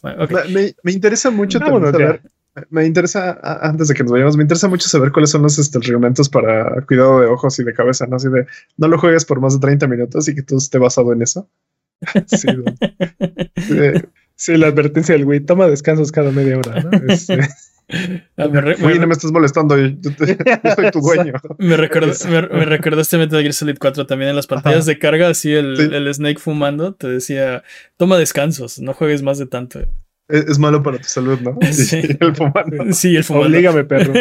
bueno. 0.01 0.27
Me, 0.49 0.73
me- 0.83 0.91
interesa 0.91 1.29
mucho 1.31 1.59
también 1.59 1.81
Vámonos 1.81 1.99
ya. 1.99 2.05
saber. 2.07 2.21
Me 2.69 2.85
interesa, 2.85 3.39
antes 3.61 3.87
de 3.87 3.93
que 3.93 4.03
nos 4.03 4.11
vayamos, 4.11 4.35
me 4.35 4.43
interesa 4.43 4.67
mucho 4.67 4.89
saber 4.89 5.13
cuáles 5.13 5.29
son 5.29 5.41
los 5.41 5.57
este, 5.57 5.79
reglamentos 5.79 6.27
para 6.27 6.81
cuidado 6.85 7.21
de 7.21 7.27
ojos 7.27 7.57
y 7.59 7.63
de 7.63 7.73
cabeza, 7.73 8.05
¿no? 8.07 8.17
Así 8.17 8.27
de 8.27 8.45
no 8.75 8.89
lo 8.89 8.97
juegues 8.97 9.23
por 9.23 9.39
más 9.39 9.53
de 9.53 9.59
30 9.61 9.87
minutos 9.87 10.27
y 10.27 10.35
que 10.35 10.41
todo 10.43 10.57
esté 10.59 10.77
basado 10.77 11.13
en 11.13 11.21
eso. 11.21 11.49
Sí. 12.27 12.47
Eh, 13.69 14.01
Sí, 14.41 14.57
la 14.57 14.67
advertencia 14.67 15.13
del 15.13 15.25
güey, 15.25 15.39
toma 15.41 15.67
descansos 15.67 16.11
cada 16.11 16.31
media 16.31 16.57
hora, 16.57 16.81
¿no? 16.81 16.89
Este, 17.13 17.39
Ah, 18.37 18.47
me, 18.47 18.59
re- 18.61 18.75
Oye, 18.83 18.93
me- 18.95 18.99
no 18.99 19.07
me 19.07 19.13
estás 19.13 19.31
molestando, 19.33 19.77
yo, 19.77 19.87
yo 19.99 20.15
te- 20.15 20.37
yo 20.63 20.75
soy 20.75 20.91
tu 20.91 20.99
dueño. 21.01 21.33
me 21.59 21.77
recordó, 21.77 22.11
me, 22.29 22.41
me 22.41 22.65
recordó 22.65 23.01
este 23.01 23.17
Metal 23.19 23.39
Gear 23.41 23.53
Solid 23.53 23.75
4 23.79 24.07
también 24.07 24.29
en 24.31 24.35
las 24.37 24.47
pantallas 24.47 24.85
de 24.87 24.97
carga, 24.97 25.27
así 25.27 25.51
el, 25.53 25.75
Sí. 25.77 25.89
el 25.93 26.11
Snake 26.13 26.39
fumando, 26.39 26.95
te 26.95 27.07
decía, 27.07 27.63
toma 27.97 28.17
descansos, 28.17 28.79
no 28.79 28.93
juegues 28.93 29.21
más 29.21 29.37
de 29.37 29.45
tanto. 29.45 29.79
Es, 30.29 30.45
es 30.47 30.57
malo 30.57 30.81
para 30.81 30.97
tu 30.97 31.03
salud, 31.03 31.39
¿no? 31.41 31.59
Sí. 31.71 32.01
Y 32.01 32.23
el 32.23 32.35
fumando. 32.35 32.93
Sí, 32.93 33.15
el 33.15 33.23
fumando. 33.25 33.47
Oblígame, 33.49 33.83
perro. 33.83 34.13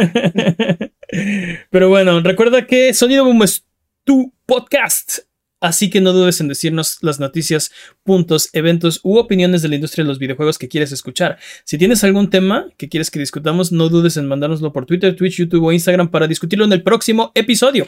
Pero 1.71 1.89
bueno, 1.89 2.21
recuerda 2.21 2.67
que 2.67 2.93
Sonido 2.93 3.25
Boom 3.25 3.43
es 3.45 3.65
tu 4.05 4.33
podcast. 4.47 5.21
Así 5.61 5.91
que 5.91 6.01
no 6.01 6.13
dudes 6.13 6.41
en 6.41 6.49
decirnos 6.49 6.99
las 7.03 7.21
noticias, 7.21 7.71
puntos, 8.03 8.49
eventos 8.55 9.01
u 9.03 9.19
opiniones 9.19 9.63
de 9.63 9.69
la 9.69 9.75
industria 9.75 10.05
de 10.05 10.09
los 10.09 10.19
videojuegos 10.19 10.59
que 10.59 10.69
quieres 10.69 10.91
escuchar. 10.93 11.39
Si 11.65 11.77
tienes 11.77 12.03
algún 12.03 12.31
tema 12.31 12.69
que 12.79 12.89
quieres 12.89 13.11
que 13.11 13.19
discutamos, 13.19 13.71
no 13.71 13.89
dudes 13.89 14.17
en 14.17 14.27
mandárnoslo 14.27 14.73
por 14.73 14.87
Twitter, 14.87 15.15
Twitch, 15.15 15.37
YouTube 15.37 15.65
o 15.65 15.73
Instagram 15.73 16.11
para 16.11 16.27
discutirlo 16.27 16.65
en 16.65 16.73
el 16.73 16.83
próximo 16.83 17.31
episodio. 17.35 17.87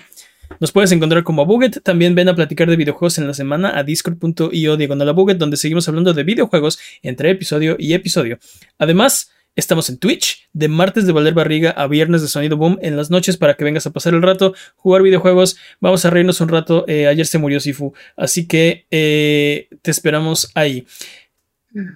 Nos 0.60 0.72
puedes 0.72 0.92
encontrar 0.92 1.24
como 1.24 1.46
Buget. 1.46 1.82
También 1.82 2.14
ven 2.14 2.28
a 2.28 2.34
platicar 2.34 2.68
de 2.68 2.76
videojuegos 2.76 3.18
en 3.18 3.26
la 3.26 3.34
semana 3.34 3.76
a 3.76 3.82
discord.io 3.84 4.76
diagonal 4.76 5.08
a 5.08 5.12
donde 5.12 5.56
seguimos 5.56 5.88
hablando 5.88 6.12
de 6.12 6.24
videojuegos 6.24 6.78
entre 7.02 7.30
episodio 7.30 7.76
y 7.78 7.94
episodio. 7.94 8.38
Además, 8.78 9.30
estamos 9.56 9.88
en 9.90 9.98
Twitch 9.98 10.48
de 10.52 10.68
martes 10.68 11.06
de 11.06 11.12
Valer 11.12 11.34
Barriga 11.34 11.70
a 11.70 11.86
viernes 11.86 12.22
de 12.22 12.28
Sonido 12.28 12.56
Boom 12.56 12.78
en 12.82 12.96
las 12.96 13.10
noches 13.10 13.36
para 13.36 13.54
que 13.54 13.64
vengas 13.64 13.86
a 13.86 13.90
pasar 13.90 14.14
el 14.14 14.22
rato, 14.22 14.54
jugar 14.76 15.02
videojuegos. 15.02 15.56
Vamos 15.80 16.04
a 16.04 16.10
reírnos 16.10 16.40
un 16.40 16.48
rato. 16.48 16.84
Eh, 16.88 17.06
ayer 17.06 17.26
se 17.26 17.38
murió 17.38 17.60
Sifu, 17.60 17.92
así 18.16 18.46
que 18.46 18.86
eh, 18.90 19.68
te 19.82 19.90
esperamos 19.90 20.50
ahí. 20.54 20.86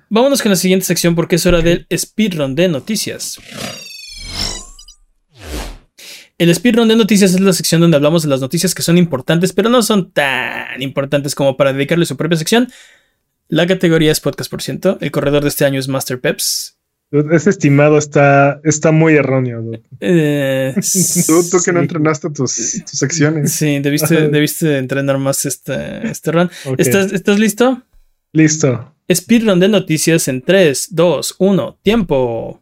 Vámonos 0.09 0.43
con 0.43 0.51
la 0.51 0.57
siguiente 0.57 0.87
sección 0.87 1.15
porque 1.15 1.37
es 1.37 1.47
hora 1.47 1.61
del 1.61 1.87
speedrun 1.95 2.55
de 2.55 2.69
noticias. 2.69 3.39
El 6.39 6.55
speedrun 6.55 6.89
de 6.89 6.97
noticias 6.97 7.33
es 7.33 7.41
la 7.41 7.53
sección 7.53 7.81
donde 7.81 7.97
hablamos 7.97 8.23
de 8.23 8.29
las 8.29 8.41
noticias 8.41 8.75
que 8.75 8.83
son 8.83 8.99
importantes, 8.99 9.53
pero 9.53 9.71
no 9.71 9.83
son 9.83 10.11
tan 10.11 10.83
importantes 10.83 11.35
como 11.35 11.57
para 11.57 11.73
dedicarle 11.73 12.05
su 12.05 12.17
propia 12.17 12.37
sección. 12.37 12.69
La 13.49 13.67
categoría 13.67 14.13
es 14.13 14.21
podcast 14.21 14.51
por 14.51 14.61
ciento. 14.61 14.99
El 15.01 15.11
corredor 15.11 15.43
de 15.43 15.49
este 15.49 15.65
año 15.65 15.79
es 15.79 15.89
Master 15.89 16.21
Peps. 16.21 16.76
Ese 17.13 17.51
estimado 17.51 17.99
está, 17.99 18.61
está 18.65 18.91
muy 18.91 19.15
erróneo. 19.15 19.63
Eh, 20.01 20.75
Tú, 21.27 21.49
tú 21.49 21.59
que 21.65 21.73
no 21.73 21.81
entrenaste 21.81 22.31
tus, 22.31 22.83
tus 22.85 22.99
secciones. 22.99 23.53
sí, 23.53 23.79
debiste, 23.79 24.29
debiste 24.29 24.79
entrenar 24.79 25.19
más 25.19 25.47
este, 25.47 26.09
este 26.09 26.33
run. 26.33 26.51
¿Estás, 26.79 27.13
¿Estás 27.13 27.39
listo? 27.39 27.83
Listo. 28.33 28.93
Speedrun 29.13 29.61
de 29.61 29.69
noticias 29.69 30.27
en 30.27 30.43
3, 30.43 30.89
2, 30.91 31.37
1, 31.39 31.79
tiempo. 31.83 32.61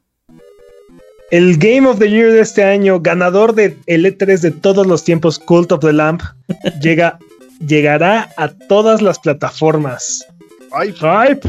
El 1.30 1.56
Game 1.56 1.88
of 1.88 1.98
the 1.98 2.10
Year 2.10 2.30
de 2.30 2.40
este 2.40 2.62
año, 2.64 3.00
ganador 3.00 3.54
de 3.54 3.76
el 3.86 4.04
E3 4.04 4.40
de 4.40 4.50
todos 4.50 4.86
los 4.86 5.04
tiempos, 5.04 5.38
Cult 5.38 5.72
of 5.72 5.80
the 5.80 5.92
Lamp, 5.92 6.22
llega, 6.82 7.18
llegará 7.66 8.30
a 8.36 8.48
todas 8.50 9.00
las 9.00 9.18
plataformas. 9.18 10.26
Ay, 10.70 10.92
Hype. 10.92 11.48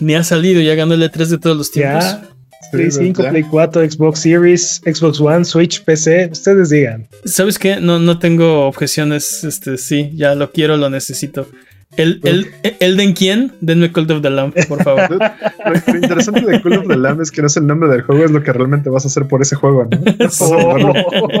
Ni 0.00 0.14
ha 0.14 0.22
salido, 0.22 0.60
ya 0.60 0.74
ganó 0.76 0.94
el 0.94 1.02
E3 1.02 1.26
de 1.26 1.38
todos 1.38 1.56
los 1.56 1.72
tiempos. 1.72 2.04
Ya. 2.04 2.35
Play 2.70 2.90
Sí, 2.90 2.98
5, 3.06 3.22
ya. 3.22 3.30
Play 3.30 3.42
4, 3.42 3.90
Xbox 3.90 4.20
Series, 4.20 4.80
Xbox 4.84 5.20
One, 5.20 5.44
Switch, 5.44 5.82
PC, 5.82 6.30
ustedes 6.32 6.70
digan. 6.70 7.06
¿Sabes 7.24 7.58
qué? 7.58 7.80
No, 7.80 7.98
no 7.98 8.18
tengo 8.18 8.66
objeciones. 8.66 9.44
Este, 9.44 9.78
sí, 9.78 10.10
ya 10.14 10.34
lo 10.34 10.50
quiero, 10.52 10.76
lo 10.76 10.90
necesito. 10.90 11.48
El, 11.96 12.20
el, 12.24 12.50
Elden 12.80 13.14
quién? 13.14 13.52
Denme 13.60 13.90
Cult 13.90 14.10
of 14.10 14.20
the 14.20 14.28
Lamb, 14.28 14.52
por 14.68 14.82
favor. 14.82 15.08
Lo, 15.66 15.92
lo 15.92 15.98
interesante 15.98 16.40
de 16.44 16.60
Call 16.60 16.78
of 16.78 16.88
the 16.88 16.96
Lamb 16.96 17.20
es 17.20 17.30
que 17.30 17.40
no 17.40 17.46
es 17.46 17.56
el 17.56 17.66
nombre 17.66 17.88
del 17.88 18.02
juego, 18.02 18.24
es 18.24 18.30
lo 18.30 18.42
que 18.42 18.52
realmente 18.52 18.90
vas 18.90 19.04
a 19.04 19.08
hacer 19.08 19.26
por 19.26 19.42
ese 19.42 19.56
juego, 19.56 19.84
¿no? 19.90 19.98
Vas 20.18 20.42
a 20.42 20.56
llamarlo 20.56 20.92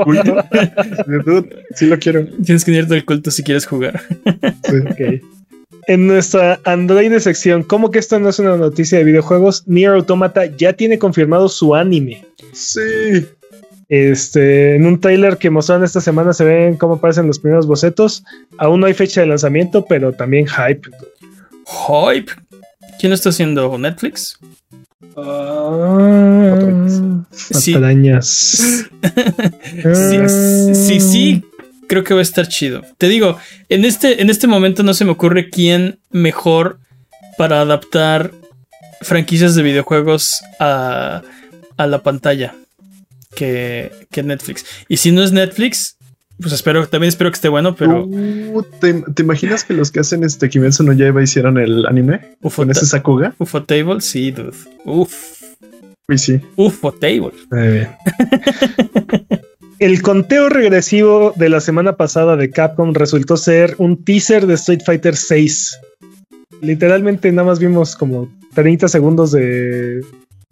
culto. 0.04 0.44
Dude, 1.24 1.66
sí 1.74 1.86
lo 1.86 1.98
quiero. 1.98 2.26
Tienes 2.44 2.64
que 2.64 2.72
irte 2.72 2.94
al 2.94 3.04
culto 3.04 3.30
si 3.30 3.42
quieres 3.42 3.66
jugar. 3.66 4.00
Sí. 4.64 4.76
Ok. 4.90 5.22
En 5.88 6.06
nuestra 6.06 6.60
Android 6.64 7.16
sección, 7.18 7.62
¿cómo 7.62 7.90
que 7.90 8.00
esto 8.00 8.18
no 8.18 8.28
es 8.28 8.38
una 8.38 8.56
noticia 8.56 8.98
de 8.98 9.04
videojuegos? 9.04 9.62
Nier 9.66 9.92
Automata 9.92 10.46
ya 10.46 10.72
tiene 10.72 10.98
confirmado 10.98 11.48
su 11.48 11.74
anime. 11.74 12.24
Sí. 12.52 13.26
Este, 13.88 14.74
en 14.74 14.84
un 14.84 15.00
trailer 15.00 15.36
que 15.38 15.48
mostraron 15.48 15.84
esta 15.84 16.00
semana 16.00 16.32
se 16.32 16.44
ven 16.44 16.76
cómo 16.76 16.94
aparecen 16.94 17.28
los 17.28 17.38
primeros 17.38 17.68
bocetos. 17.68 18.24
Aún 18.58 18.80
no 18.80 18.86
hay 18.86 18.94
fecha 18.94 19.20
de 19.20 19.28
lanzamiento, 19.28 19.84
pero 19.84 20.12
también 20.12 20.46
hype. 20.48 20.88
Hype. 21.66 22.32
¿Quién 22.98 23.10
lo 23.10 23.14
está 23.14 23.28
haciendo? 23.28 23.78
¿Netflix? 23.78 24.38
Ah, 25.16 26.46
Sí. 27.30 27.74
Sí, 29.84 30.28
sí, 30.74 31.00
sí, 31.00 31.44
creo 31.88 32.04
que 32.04 32.14
va 32.14 32.20
a 32.20 32.22
estar 32.22 32.48
chido. 32.48 32.82
Te 32.98 33.08
digo, 33.08 33.38
en 33.68 33.84
este, 33.84 34.22
en 34.22 34.30
este 34.30 34.46
momento 34.46 34.82
no 34.82 34.94
se 34.94 35.04
me 35.04 35.12
ocurre 35.12 35.50
quién 35.50 35.98
mejor 36.10 36.78
para 37.38 37.60
adaptar 37.60 38.32
franquicias 39.02 39.54
de 39.54 39.62
videojuegos 39.62 40.42
a, 40.58 41.22
a 41.76 41.86
la 41.86 42.02
pantalla 42.02 42.54
que, 43.34 43.92
que 44.10 44.22
Netflix. 44.22 44.64
Y 44.88 44.96
si 44.96 45.12
no 45.12 45.22
es 45.22 45.32
Netflix, 45.32 45.96
pues 46.40 46.52
espero, 46.52 46.86
también 46.88 47.08
espero 47.08 47.30
que 47.30 47.36
esté 47.36 47.48
bueno, 47.48 47.74
pero 47.76 48.04
Uh, 48.06 48.62
¿te, 48.80 48.94
te 49.14 49.22
imaginas 49.22 49.64
que 49.64 49.74
los 49.74 49.90
que 49.90 50.00
hacen 50.00 50.24
este 50.24 50.48
Kimetsu 50.48 50.82
no 50.82 50.92
Yaiba 50.92 51.22
hicieron 51.22 51.58
el 51.58 51.86
anime? 51.86 52.36
Ufo, 52.42 52.62
Con 52.62 52.70
ese 52.70 52.86
Sakuga. 52.86 53.34
Ufotable, 53.38 54.00
sí, 54.00 54.30
dude. 54.30 54.56
Uf, 54.84 55.36
Uy, 56.08 56.18
sí. 56.18 56.40
Ufotable. 56.54 57.32
Muy 57.50 57.68
bien. 57.68 57.88
El 59.78 60.00
conteo 60.02 60.48
regresivo 60.48 61.32
de 61.36 61.48
la 61.50 61.60
semana 61.60 61.96
pasada 61.96 62.36
de 62.36 62.50
Capcom 62.50 62.94
resultó 62.94 63.36
ser 63.36 63.74
un 63.78 64.02
teaser 64.04 64.46
de 64.46 64.54
Street 64.54 64.80
Fighter 64.84 65.14
VI. 65.14 65.50
Literalmente 66.62 67.30
nada 67.32 67.46
más 67.48 67.58
vimos 67.58 67.94
como 67.94 68.28
30 68.54 68.88
segundos 68.88 69.32
de, 69.32 70.00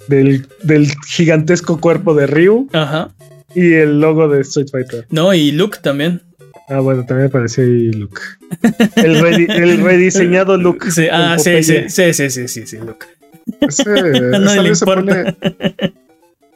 del, 0.09 0.47
del 0.63 0.89
gigantesco 1.07 1.81
cuerpo 1.81 2.15
de 2.15 2.27
Ryu 2.27 2.69
Ajá. 2.75 3.15
y 3.55 3.73
el 3.73 4.01
logo 4.01 4.29
de 4.29 4.43
Street 4.43 4.69
Fighter. 4.71 5.07
No, 5.11 5.33
y 5.33 5.53
Luke 5.53 5.79
también. 5.83 6.21
Ah, 6.69 6.81
bueno, 6.81 7.05
también 7.07 7.29
apareció 7.29 7.65
ahí 7.65 7.93
Luke. 7.93 8.21
El, 8.97 9.21
redi- 9.23 9.51
el 9.51 9.81
rediseñado 9.85 10.57
Luke. 10.59 10.91
Sí, 10.91 11.07
ah, 11.11 11.37
sí, 11.39 11.63
sí, 11.63 11.89
sí, 11.89 12.13
sí, 12.13 12.29
sí, 12.31 12.49
sí, 12.49 12.67
sí, 12.67 12.77
Luke. 12.79 13.07
Ese, 13.61 13.85
No 14.41 14.63
le 14.63 14.69
importa. 14.69 14.85
pone. 14.85 15.37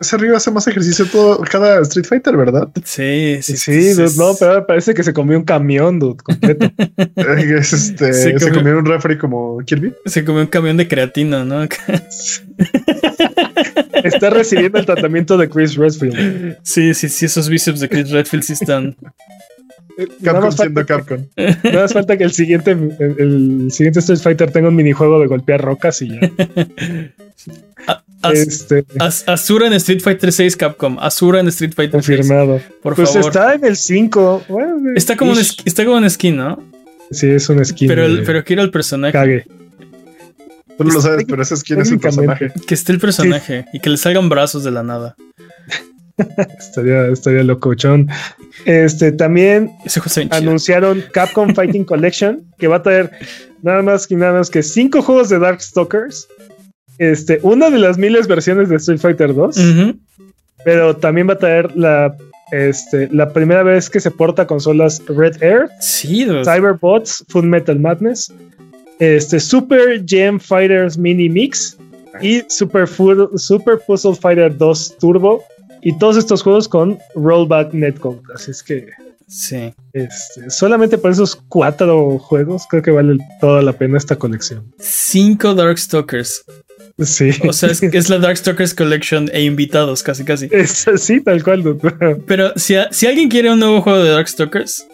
Ese 0.00 0.16
Ryu 0.16 0.36
hace 0.36 0.50
más 0.52 0.66
ejercicio 0.68 1.06
todo 1.06 1.40
cada 1.40 1.80
Street 1.82 2.06
Fighter, 2.06 2.36
¿verdad? 2.36 2.68
Sí, 2.84 3.38
sí, 3.42 3.56
Sí, 3.56 3.92
dude, 3.94 4.14
no, 4.16 4.32
pero 4.38 4.64
parece 4.64 4.94
que 4.94 5.02
se 5.02 5.12
comió 5.12 5.36
un 5.36 5.44
camión, 5.44 5.98
dude, 5.98 6.16
completo. 6.22 6.70
Es 7.16 7.72
este, 7.72 8.12
Se 8.12 8.38
se 8.38 8.46
comió- 8.50 8.54
comió 8.54 8.78
un 8.78 8.84
refri 8.86 9.18
como 9.18 9.58
Kirby. 9.66 9.92
Se 10.06 10.24
comió 10.24 10.42
un 10.42 10.46
camión 10.48 10.76
de 10.76 10.86
creatina, 10.86 11.44
¿no? 11.44 11.62
Está 14.04 14.30
recibiendo 14.30 14.78
el 14.78 14.86
tratamiento 14.86 15.36
de 15.36 15.48
Chris 15.48 15.74
Redfield. 15.76 16.58
Sí, 16.62 16.94
sí, 16.94 17.08
sí, 17.08 17.26
esos 17.26 17.48
bíceps 17.48 17.80
de 17.80 17.88
Chris 17.88 18.10
Redfield 18.10 18.44
sí 18.44 18.52
están. 18.52 18.96
Nada 19.98 20.08
Capcom 20.22 20.44
más, 20.44 20.54
siendo 20.56 20.80
falta, 20.86 20.96
Capcom. 20.96 21.26
nada 21.64 21.82
más 21.82 21.92
falta 21.92 22.16
que 22.16 22.24
el 22.24 22.32
siguiente, 22.32 22.70
el, 22.70 23.14
el 23.18 23.72
siguiente 23.72 23.98
Street 23.98 24.20
Fighter 24.20 24.50
tenga 24.52 24.68
un 24.68 24.76
minijuego 24.76 25.18
de 25.20 25.26
golpear 25.26 25.60
rocas 25.60 26.00
y 26.02 26.10
ya. 26.10 26.20
As- 28.22 28.34
Este, 28.38 28.84
As- 28.98 29.24
Asura 29.28 29.66
en 29.68 29.72
Street 29.74 30.00
Fighter 30.00 30.32
6 30.32 30.56
Capcom. 30.56 30.98
Asura 31.00 31.40
en 31.40 31.48
Street 31.48 31.72
Fighter 31.74 32.02
6. 32.02 32.18
confirmado. 32.18 32.60
Por 32.82 32.94
Pues 32.94 33.10
favor. 33.12 33.28
está 33.30 33.54
en 33.54 33.64
el 33.64 33.76
5. 33.76 34.44
Bueno, 34.48 34.76
Está 34.96 35.16
como, 35.16 35.32
un, 35.32 35.38
está 35.38 35.84
como 35.84 35.96
un 35.96 36.08
skin, 36.10 36.36
¿no? 36.36 36.62
Sí, 37.10 37.28
es 37.30 37.48
un 37.48 37.64
skin. 37.64 37.88
Pero, 37.88 38.04
el- 38.04 38.22
pero 38.24 38.44
quiero 38.44 38.62
el 38.62 38.70
personaje. 38.70 39.12
Cague. 39.12 39.46
Tú 40.76 40.84
no 40.84 40.92
lo 40.92 41.00
sabes, 41.00 41.24
pero 41.28 41.42
ese 41.42 41.54
es 41.54 41.64
quién 41.64 41.80
es 41.80 41.90
el 41.90 41.98
personaje. 41.98 42.52
Que 42.66 42.74
esté 42.74 42.92
el 42.92 43.00
personaje 43.00 43.64
y 43.72 43.80
que 43.80 43.90
le 43.90 43.96
salgan 43.96 44.28
brazos 44.28 44.62
de 44.62 44.70
la 44.70 44.82
nada. 44.84 45.16
Estaría, 46.58 47.06
estaría 47.08 47.42
locochón. 47.44 48.08
Este, 48.64 49.12
también 49.12 49.70
anunciaron 50.30 51.02
Capcom 51.12 51.54
Fighting 51.54 51.84
Collection, 51.86 52.42
que 52.58 52.66
va 52.68 52.76
a 52.76 52.82
traer 52.82 53.10
nada 53.62 53.82
más 53.82 54.06
que 54.06 54.16
nada 54.16 54.32
menos 54.32 54.50
que 54.50 54.62
cinco 54.62 55.00
juegos 55.02 55.28
de 55.28 55.38
Darkstalkers. 55.38 56.26
Este, 56.98 57.38
una 57.42 57.70
de 57.70 57.78
las 57.78 57.96
miles 57.96 58.26
versiones 58.26 58.68
de 58.68 58.76
Street 58.76 58.98
Fighter 58.98 59.32
2, 59.32 59.56
Ujú. 59.56 59.94
pero 60.64 60.96
también 60.96 61.28
va 61.28 61.34
a 61.34 61.38
traer 61.38 61.76
la, 61.76 62.16
este, 62.50 63.08
la 63.12 63.32
primera 63.32 63.62
vez 63.62 63.88
que 63.88 64.00
se 64.00 64.10
porta 64.10 64.46
consolas 64.48 65.00
Red 65.06 65.40
Air, 65.40 65.68
Sí. 65.80 66.26
Cyberbots, 66.44 67.24
Full 67.28 67.44
Metal 67.46 67.78
Madness, 67.78 68.32
este, 68.98 69.38
Super 69.38 70.02
Gem 70.04 70.40
Fighters 70.40 70.98
Mini 70.98 71.28
Mix 71.28 71.76
y 72.20 72.42
Super, 72.48 72.88
Super 73.36 73.78
Puzzle 73.86 74.16
Fighter 74.16 74.56
2 74.56 74.96
Turbo. 74.98 75.44
Y 75.82 75.98
todos 75.98 76.16
estos 76.16 76.42
juegos 76.42 76.68
con 76.68 76.98
Rollback 77.14 77.72
Netcode. 77.72 78.20
Así 78.34 78.50
es 78.50 78.62
que 78.62 78.86
Sí. 79.26 79.74
este, 79.92 80.48
solamente 80.48 80.96
por 80.96 81.10
esos 81.10 81.36
cuatro 81.36 82.18
juegos 82.18 82.64
creo 82.68 82.82
que 82.82 82.90
vale 82.90 83.18
toda 83.40 83.60
la 83.62 83.72
pena 83.74 83.98
esta 83.98 84.16
colección. 84.16 84.72
Cinco 84.78 85.54
Darkstalkers. 85.54 86.44
Sí. 86.98 87.30
O 87.46 87.52
sea, 87.52 87.70
es, 87.70 87.82
es 87.82 88.08
la 88.08 88.18
Darkstalkers 88.18 88.74
Collection 88.74 89.30
e 89.32 89.42
invitados, 89.44 90.02
casi, 90.02 90.24
casi. 90.24 90.48
Es 90.50 90.88
así, 90.88 91.20
tal 91.20 91.44
cual. 91.44 91.62
Pero 92.26 92.52
si, 92.56 92.74
a- 92.74 92.88
si 92.92 93.06
alguien 93.06 93.28
quiere 93.28 93.52
un 93.52 93.60
nuevo 93.60 93.82
juego 93.82 94.02
de 94.02 94.10
Darkstalkers, 94.10 94.86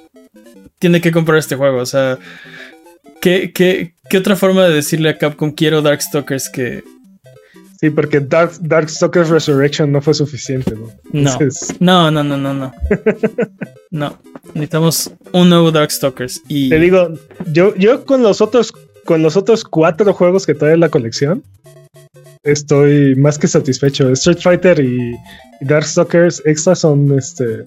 tiene 0.81 1.01
que 1.01 1.13
comprar 1.13 1.39
este 1.39 1.57
juego. 1.57 1.79
O 1.79 1.87
sea, 1.87 2.19
¿qué, 3.21 3.53
qué, 3.55 3.95
qué 4.11 4.19
otra 4.19 4.37
forma 4.37 4.65
de 4.65 4.75
decirle 4.75 5.09
a 5.11 5.17
Capcom 5.17 5.53
quiero 5.53 5.81
Darkstalkers 5.81 6.51
que 6.51 6.83
Sí, 7.81 7.91
porque 7.91 8.21
Dark, 8.21 8.53
Darkstalkers 8.61 9.29
Resurrection 9.29 9.91
no 9.93 10.01
fue 10.01 10.15
suficiente. 10.15 10.75
¿no? 10.75 10.89
no? 11.13 11.31
Entonces, 11.33 11.75
No, 11.81 12.11
no, 12.11 12.23
no, 12.25 12.37
no, 12.37 12.55
no. 12.55 12.73
No. 13.91 14.19
Necesitamos 14.55 15.11
un 15.33 15.49
nuevo 15.49 15.71
Darkstalkers. 15.71 16.41
Y 16.49 16.69
te 16.69 16.79
digo, 16.79 17.15
yo, 17.53 17.75
yo 17.77 18.05
con 18.05 18.23
los 18.23 18.41
otros, 18.41 18.73
con 19.05 19.23
los 19.23 19.37
otros 19.37 19.63
cuatro 19.65 20.13
juegos 20.13 20.47
que 20.47 20.55
trae 20.55 20.77
la 20.77 20.89
colección, 20.89 21.43
estoy 22.43 23.15
más 23.17 23.39
que 23.39 23.47
satisfecho. 23.49 24.11
Street 24.11 24.39
Fighter 24.41 24.81
y, 24.81 25.15
y 25.61 25.65
Darkstalkers 25.65 26.43
extra 26.45 26.75
son 26.75 27.17
este. 27.19 27.65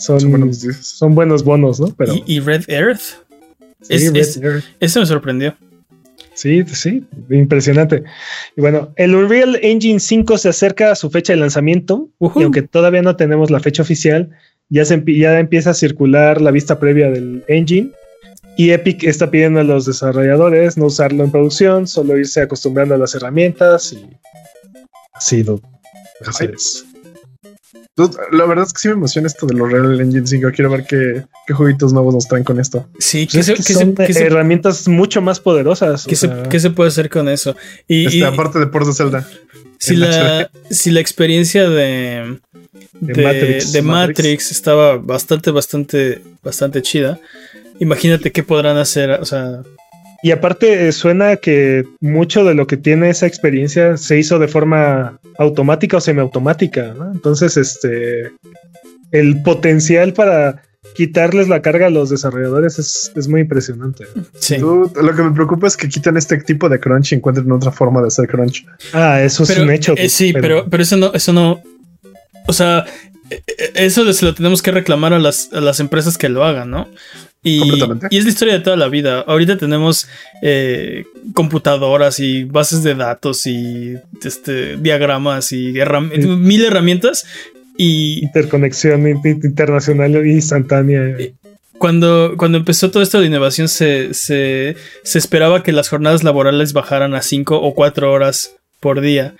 Son, 0.00 0.20
Son 0.20 0.30
buenos 0.30 0.58
son 0.80 1.14
buenos 1.16 1.42
bonos, 1.42 1.80
¿no? 1.80 1.88
Pero 1.96 2.14
y, 2.14 2.22
y 2.26 2.40
Red 2.40 2.64
Earth. 2.68 3.00
sí, 3.82 3.94
es- 3.94 4.12
Red 4.12 4.16
es- 4.16 4.36
Earth. 4.36 4.64
Eso 4.78 5.00
me 5.00 5.06
sorprendió. 5.06 5.56
Sí, 6.38 6.64
sí, 6.72 7.04
impresionante. 7.30 8.04
Y 8.56 8.60
bueno, 8.60 8.92
el 8.94 9.16
Unreal 9.16 9.58
Engine 9.60 9.98
5 9.98 10.38
se 10.38 10.48
acerca 10.48 10.92
a 10.92 10.94
su 10.94 11.10
fecha 11.10 11.32
de 11.32 11.40
lanzamiento 11.40 12.10
y 12.36 12.44
aunque 12.44 12.62
todavía 12.62 13.02
no 13.02 13.16
tenemos 13.16 13.50
la 13.50 13.58
fecha 13.58 13.82
oficial, 13.82 14.30
ya, 14.68 14.84
se 14.84 15.02
ya 15.04 15.40
empieza 15.40 15.70
a 15.70 15.74
circular 15.74 16.40
la 16.40 16.52
vista 16.52 16.78
previa 16.78 17.10
del 17.10 17.42
engine 17.48 17.90
y 18.56 18.70
Epic 18.70 19.02
está 19.02 19.32
pidiendo 19.32 19.58
a 19.58 19.64
los 19.64 19.84
desarrolladores 19.84 20.78
no 20.78 20.86
usarlo 20.86 21.24
en 21.24 21.32
producción, 21.32 21.88
solo 21.88 22.16
irse 22.16 22.40
acostumbrando 22.40 22.94
a 22.94 22.98
las 22.98 23.16
herramientas 23.16 23.92
y 23.92 24.08
así, 25.14 25.42
dude. 25.42 25.62
Así 26.24 26.44
es. 26.44 26.87
Dude, 27.96 28.16
La 28.32 28.46
verdad 28.46 28.64
es 28.66 28.72
que 28.72 28.78
sí 28.80 28.88
me 28.88 28.94
emociona 28.94 29.26
esto 29.26 29.46
de 29.46 29.54
los 29.54 29.70
Real 29.70 30.00
Engine 30.00 30.26
5. 30.26 30.50
Quiero 30.54 30.70
ver 30.70 30.84
qué, 30.88 31.24
qué 31.46 31.54
jueguitos 31.54 31.92
nuevos 31.92 32.14
nos 32.14 32.26
traen 32.28 32.44
con 32.44 32.58
esto. 32.60 32.86
Sí, 32.98 33.28
Pues 33.30 33.46
¿qué 33.46 33.52
es 33.52 33.58
se, 33.58 33.64
que 33.64 33.74
son 33.74 33.94
se- 33.96 34.06
qué 34.06 34.12
se- 34.14 34.24
herramientas 34.26 34.88
mucho 34.88 35.20
más 35.20 35.40
poderosas. 35.40 36.06
o 36.06 36.08
qué 36.08 36.16
se- 36.16 36.26
sea, 36.28 36.42
qué 36.44 36.60
se 36.60 36.70
puede 36.70 36.88
hacer 36.88 37.10
con 37.10 37.28
eso? 37.28 37.54
Y, 37.86 38.06
Este, 38.06 38.18
y 38.18 38.22
aparte 38.22 38.58
de 38.58 38.66
Ports 38.68 38.88
de 38.88 38.94
Zelda. 38.94 39.28
si, 39.78 39.96
la, 39.96 40.50
si 40.70 40.90
la 40.90 41.00
experiencia 41.00 41.68
de, 41.68 42.38
De 43.00 43.12
de, 43.14 43.22
Matrix. 43.22 43.72
de 43.72 43.82
Matrix. 43.82 44.18
Matrix. 44.18 44.50
estaba 44.50 44.96
bastante, 44.98 45.50
bastante, 45.50 46.22
bastante 46.42 46.82
chida, 46.82 47.20
imagínate 47.80 48.32
qué 48.32 48.42
podrán 48.42 48.76
hacer. 48.76 49.10
O 49.12 49.24
sea, 49.24 49.62
Y 50.22 50.32
aparte 50.32 50.88
eh, 50.88 50.92
suena 50.92 51.36
que 51.36 51.84
mucho 52.00 52.44
de 52.44 52.54
lo 52.54 52.66
que 52.66 52.76
tiene 52.76 53.10
esa 53.10 53.26
experiencia 53.26 53.96
se 53.96 54.18
hizo 54.18 54.38
de 54.38 54.48
forma 54.48 55.20
automática 55.38 55.98
o 55.98 56.00
semiautomática, 56.00 56.94
¿no? 56.96 57.12
Entonces, 57.12 57.56
este, 57.56 58.32
el 59.12 59.42
potencial 59.42 60.12
para 60.12 60.62
quitarles 60.94 61.48
la 61.48 61.62
carga 61.62 61.86
a 61.86 61.90
los 61.90 62.10
desarrolladores 62.10 62.78
es, 62.78 63.12
es 63.14 63.28
muy 63.28 63.42
impresionante. 63.42 64.06
Sí. 64.38 64.56
Dude, 64.56 65.00
lo 65.00 65.14
que 65.14 65.22
me 65.22 65.30
preocupa 65.30 65.66
es 65.68 65.76
que 65.76 65.88
quitan 65.88 66.16
este 66.16 66.38
tipo 66.38 66.68
de 66.68 66.80
crunch 66.80 67.12
y 67.12 67.16
encuentren 67.16 67.50
otra 67.52 67.70
forma 67.70 68.00
de 68.00 68.08
hacer 68.08 68.26
crunch. 68.26 68.66
Ah, 68.92 69.22
eso 69.22 69.44
es 69.44 69.56
un 69.58 69.70
hecho. 69.70 69.94
eh, 69.96 70.08
sí, 70.08 70.32
pero, 70.32 70.66
pero 70.68 70.82
eso 70.82 70.96
no, 70.96 71.12
eso 71.14 71.32
no. 71.32 71.62
O 72.48 72.52
sea, 72.52 72.84
eh, 73.30 73.42
eh, 73.46 73.70
eso 73.74 74.12
se 74.12 74.24
lo 74.24 74.34
tenemos 74.34 74.62
que 74.62 74.70
reclamar 74.70 75.12
a 75.12 75.18
las, 75.18 75.52
a 75.52 75.60
las 75.60 75.80
empresas 75.80 76.18
que 76.18 76.28
lo 76.28 76.44
hagan, 76.44 76.70
¿no? 76.70 76.88
Y, 77.42 77.60
es 78.10 78.24
la 78.24 78.30
historia 78.30 78.54
de 78.54 78.60
toda 78.60 78.76
la 78.76 78.88
vida. 78.88 79.20
Ahorita 79.26 79.56
tenemos 79.56 80.08
eh, 80.42 81.04
computadoras 81.34 82.18
y 82.20 82.44
bases 82.44 82.82
de 82.82 82.94
datos 82.94 83.46
y 83.46 83.94
este, 84.24 84.76
diagramas 84.76 85.52
y 85.52 85.74
herram- 85.74 86.10
Sí. 86.14 86.26
mil 86.28 86.64
herramientas. 86.64 87.26
Y 87.76 88.18
interconexión 88.24 89.08
in- 89.08 89.20
in- 89.24 89.40
internacional 89.44 90.16
e 90.16 90.32
instantánea. 90.32 91.16
cuando, 91.78 92.34
cuando 92.36 92.58
empezó 92.58 92.90
todo 92.90 93.04
esto 93.04 93.20
de 93.20 93.26
innovación, 93.28 93.68
se, 93.68 94.12
se, 94.14 94.74
se 95.04 95.18
esperaba 95.18 95.62
que 95.62 95.70
las 95.72 95.88
jornadas 95.88 96.24
laborales 96.24 96.72
bajaran 96.72 97.14
a 97.14 97.22
5 97.22 97.56
o 97.60 97.74
4 97.74 98.12
horas 98.12 98.56
por 98.80 99.00
día. 99.00 99.34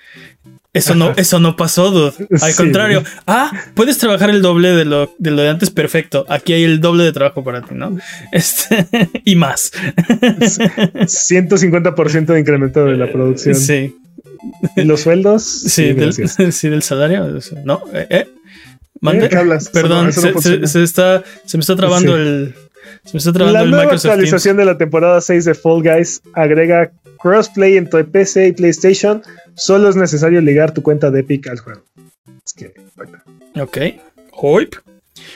Eso 0.71 0.93
no, 0.93 1.13
eso 1.17 1.39
no 1.39 1.55
pasó, 1.55 1.89
dude. 1.89 2.13
Al 2.41 2.51
Sí. 2.51 2.57
contrario. 2.57 3.03
Ah, 3.25 3.51
puedes 3.73 3.97
trabajar 3.97 4.29
el 4.29 4.41
doble 4.43 4.69
de 4.69 4.85
lo, 4.85 5.11
de 5.17 5.31
lo 5.31 5.41
de 5.41 5.49
antes, 5.49 5.71
perfecto. 5.71 6.25
Aquí 6.29 6.53
hay 6.53 6.63
el 6.63 6.79
doble 6.79 7.03
de 7.05 7.11
trabajo 7.11 7.43
para 7.43 7.61
ti, 7.63 7.73
¿no? 7.73 7.97
Este, 8.31 8.87
y 9.25 9.35
más. 9.35 9.71
150% 11.05 12.25
de 12.33 12.39
incremento 12.39 12.85
de 12.85 12.97
la 12.97 13.11
producción. 13.11 13.55
Sí, 13.55 13.95
¿Y 14.75 14.83
los 14.83 15.01
sueldos? 15.01 15.43
sí, 15.43 15.93
del, 15.93 16.13
sí, 16.53 16.69
del 16.69 16.83
salario. 16.83 17.25
No, 17.65 17.81
eh, 17.93 18.07
eh. 18.09 18.27
Mande. 19.01 19.29
¿Qué 19.29 19.37
hablas? 19.37 19.69
Perdón, 19.69 20.03
no- 20.05 20.09
eso 20.09 20.21
no 20.21 20.27
se, 20.27 20.33
funciona. 20.33 20.67
se- 20.67 20.73
se 20.73 20.83
está, 20.83 21.23
se 21.45 21.57
me 21.57 21.61
está 21.61 21.75
trabando 21.75 22.15
el. 22.17 22.53
Se 23.05 23.13
me 23.13 23.17
está 23.19 23.31
trabando 23.33 23.57
La 23.59 23.63
el 23.63 23.69
nueva 23.71 23.83
Microsoft 23.85 24.03
Teams. 24.03 24.13
actualización 24.19 24.57
de 24.57 24.65
la 24.65 24.77
temporada 24.77 25.21
6 25.21 25.45
de 25.45 25.53
Fall 25.55 25.81
Guys 25.83 26.21
agrega 26.33 26.91
crossplay 27.21 27.77
entre 27.77 28.03
PC 28.03 28.47
y 28.47 28.51
PlayStation. 28.53 29.21
Solo 29.55 29.89
es 29.89 29.95
necesario 29.95 30.41
ligar 30.41 30.73
tu 30.73 30.81
cuenta 30.83 31.09
de 31.11 31.21
Epic 31.21 31.47
al 31.47 31.59
juego. 31.59 31.83
Es 32.45 32.53
que, 32.53 32.73
bueno, 32.95 33.17
Ok. 33.55 33.77
Hoip. 34.33 34.75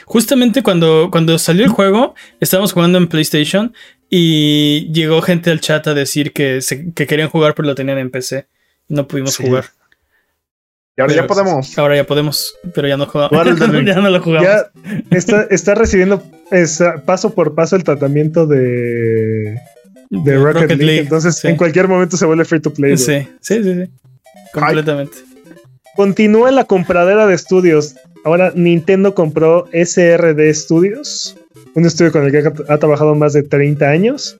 Justamente 0.06 0.62
cuando, 0.62 1.08
cuando 1.10 1.38
salió 1.38 1.64
el 1.64 1.70
juego, 1.70 2.14
estábamos 2.40 2.72
jugando 2.72 2.96
en 2.98 3.06
PlayStation 3.08 3.74
y 4.08 4.90
llegó 4.92 5.20
gente 5.20 5.50
al 5.50 5.60
chat 5.60 5.86
a 5.88 5.94
decir 5.94 6.32
que, 6.32 6.60
se- 6.62 6.92
que 6.92 7.06
querían 7.06 7.28
jugar, 7.28 7.54
pero 7.54 7.66
lo 7.68 7.74
tenían 7.74 7.98
en 7.98 8.10
PC. 8.10 8.46
No 8.88 9.06
pudimos 9.08 9.34
Sí. 9.34 9.44
jugar. 9.46 9.64
Y 10.96 11.00
ahora 11.00 11.14
ya 11.14 11.26
podemos. 11.26 11.76
Ahora 11.78 11.96
ya 11.96 12.04
podemos, 12.06 12.54
pero 12.74 12.86
ya 12.88 12.96
no 12.96 13.06
jugamos. 13.06 13.32
Ya 13.84 13.94
no 14.00 14.10
lo 14.10 14.22
jugamos. 14.22 14.46
ya 14.48 14.70
está, 15.10 15.42
está 15.50 15.74
recibiendo 15.74 16.22
esa- 16.50 16.96
paso 17.04 17.34
por 17.34 17.54
paso 17.54 17.76
el 17.76 17.84
tratamiento 17.84 18.46
de, 18.46 19.58
de 20.10 20.36
Rocket, 20.38 20.78
League. 20.78 21.00
Entonces, 21.00 21.36
sí. 21.36 21.48
en 21.48 21.56
cualquier 21.56 21.88
momento 21.88 22.16
se 22.16 22.26
vuelve 22.26 22.44
free 22.44 22.60
to 22.60 22.72
play. 22.72 22.96
sí, 22.96 23.26
sí, 23.40 23.62
sí, 23.62 23.74
sí. 23.84 23.90
Completamente. 24.52 25.16
Continúa 25.96 26.50
la 26.50 26.64
compradera 26.64 27.26
de 27.26 27.34
estudios. 27.34 27.94
Ahora 28.24 28.52
Nintendo 28.54 29.14
compró 29.14 29.66
SRD 29.72 30.52
Studios, 30.54 31.36
un 31.74 31.84
estudio 31.84 32.10
con 32.12 32.24
el 32.24 32.30
que 32.32 32.38
ha, 32.38 32.72
ha 32.74 32.78
trabajado 32.78 33.14
más 33.14 33.32
de 33.32 33.42
30 33.42 33.88
años. 33.88 34.38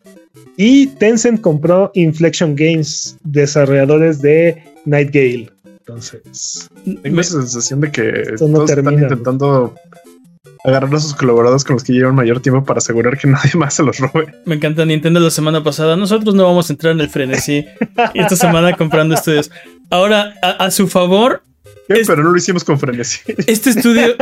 Y 0.56 0.86
Tencent 0.86 1.40
compró 1.40 1.90
Inflection 1.94 2.54
Games, 2.56 3.16
desarrolladores 3.24 4.20
de 4.22 4.62
Night 4.84 5.10
Gale. 5.12 5.50
Entonces, 5.80 6.68
Tengo 6.84 7.00
Me- 7.16 7.20
esa 7.20 7.40
sensación 7.40 7.80
de 7.82 7.90
que 7.90 8.08
Esto 8.32 8.48
no 8.48 8.58
todos 8.58 8.70
termina, 8.70 8.92
están 9.02 9.02
intentando 9.18 9.74
agarrar 10.64 10.94
a 10.94 10.98
sus 10.98 11.14
colaboradores 11.14 11.62
con 11.62 11.74
los 11.74 11.84
que 11.84 11.92
llevan 11.92 12.14
mayor 12.14 12.40
tiempo 12.40 12.64
para 12.64 12.78
asegurar 12.78 13.18
que 13.18 13.28
nadie 13.28 13.52
más 13.54 13.74
se 13.74 13.82
los 13.82 13.98
robe. 13.98 14.34
Me 14.46 14.54
encanta 14.56 14.84
Nintendo 14.84 15.20
la 15.20 15.30
semana 15.30 15.62
pasada. 15.62 15.96
Nosotros 15.96 16.34
no 16.34 16.44
vamos 16.44 16.68
a 16.70 16.72
entrar 16.72 16.92
en 16.94 17.00
el 17.00 17.08
frenesí. 17.10 17.64
y 18.14 18.18
esta 18.20 18.34
semana 18.36 18.72
comprando 18.76 19.14
estudios. 19.14 19.50
Ahora, 19.90 20.34
a, 20.42 20.50
a 20.64 20.70
su 20.70 20.88
favor, 20.88 21.42
¿Qué? 21.86 22.00
Es- 22.00 22.06
Pero 22.06 22.22
no 22.22 22.30
lo 22.30 22.36
hicimos 22.38 22.64
con 22.64 22.78
frenesí. 22.80 23.20
Este 23.46 23.70
estudio, 23.70 24.14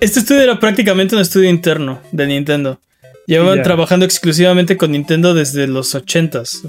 este 0.00 0.18
estudio 0.20 0.42
era 0.42 0.58
prácticamente 0.58 1.14
un 1.14 1.22
estudio 1.22 1.48
interno 1.48 2.00
de 2.10 2.26
Nintendo. 2.26 2.80
Llevaban 3.28 3.62
trabajando 3.62 4.04
exclusivamente 4.04 4.76
con 4.76 4.90
Nintendo 4.90 5.32
desde 5.32 5.68
los 5.68 5.94
80s. 5.94 6.68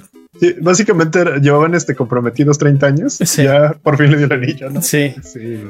Básicamente 0.62 1.24
llevaban 1.42 1.74
este 1.76 1.96
comprometidos 1.96 2.58
30 2.58 2.86
años. 2.88 3.14
Sí. 3.24 3.42
y 3.42 3.46
Ya 3.46 3.74
por 3.82 3.98
fin 3.98 4.12
le 4.12 4.18
dio 4.18 4.26
el 4.28 4.32
anillo, 4.34 4.70
¿no? 4.70 4.82
Sí, 4.82 5.14
sí. 5.24 5.64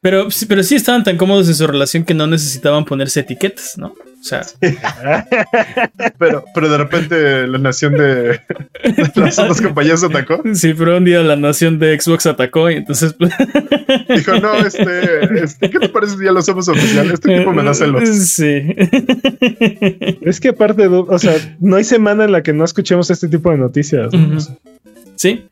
pero, 0.00 0.30
sí- 0.30 0.46
pero 0.46 0.62
sí 0.62 0.74
estaban 0.76 1.04
tan 1.04 1.16
cómodos 1.16 1.48
en 1.48 1.54
su 1.54 1.66
relación 1.66 2.04
que 2.04 2.14
no 2.14 2.26
necesitaban 2.26 2.84
ponerse 2.84 3.20
etiquetas, 3.20 3.76
¿no? 3.76 3.94
O 4.24 4.26
sea, 4.26 4.40
Pero, 6.18 6.44
pero 6.54 6.68
de 6.70 6.78
repente 6.78 7.46
la 7.46 7.58
nación 7.58 7.92
de, 7.92 8.40
de 8.82 9.10
las 9.16 9.38
otras 9.38 9.60
compañías 9.60 10.02
atacó. 10.02 10.42
sí, 10.54 10.72
pero 10.72 10.96
un 10.96 11.04
día 11.04 11.22
la 11.22 11.36
nación 11.36 11.78
de 11.78 12.00
Xbox 12.00 12.24
atacó 12.24 12.70
y 12.70 12.76
entonces... 12.76 13.12
pues, 13.18 13.30
Dijo, 14.08 14.40
no, 14.40 14.54
este, 14.54 15.42
este, 15.44 15.68
¿qué 15.68 15.78
te 15.78 15.88
parece 15.90 16.16
si 16.16 16.24
ya 16.24 16.32
lo 16.32 16.38
hacemos 16.38 16.66
oficial? 16.68 17.10
Este 17.10 17.36
tipo 17.36 17.52
me 17.52 17.62
da 17.62 17.74
celos. 17.74 18.08
Sí. 18.08 18.74
Es 20.22 20.40
que 20.40 20.48
aparte, 20.48 20.86
o 20.86 21.18
sea, 21.18 21.34
no 21.60 21.76
hay 21.76 21.84
semana 21.84 22.24
en 22.24 22.32
la 22.32 22.42
que 22.42 22.54
no 22.54 22.64
escuchemos 22.64 23.10
este 23.10 23.28
tipo 23.28 23.50
de 23.50 23.58
noticias. 23.58 24.10
Sí. 25.16 25.44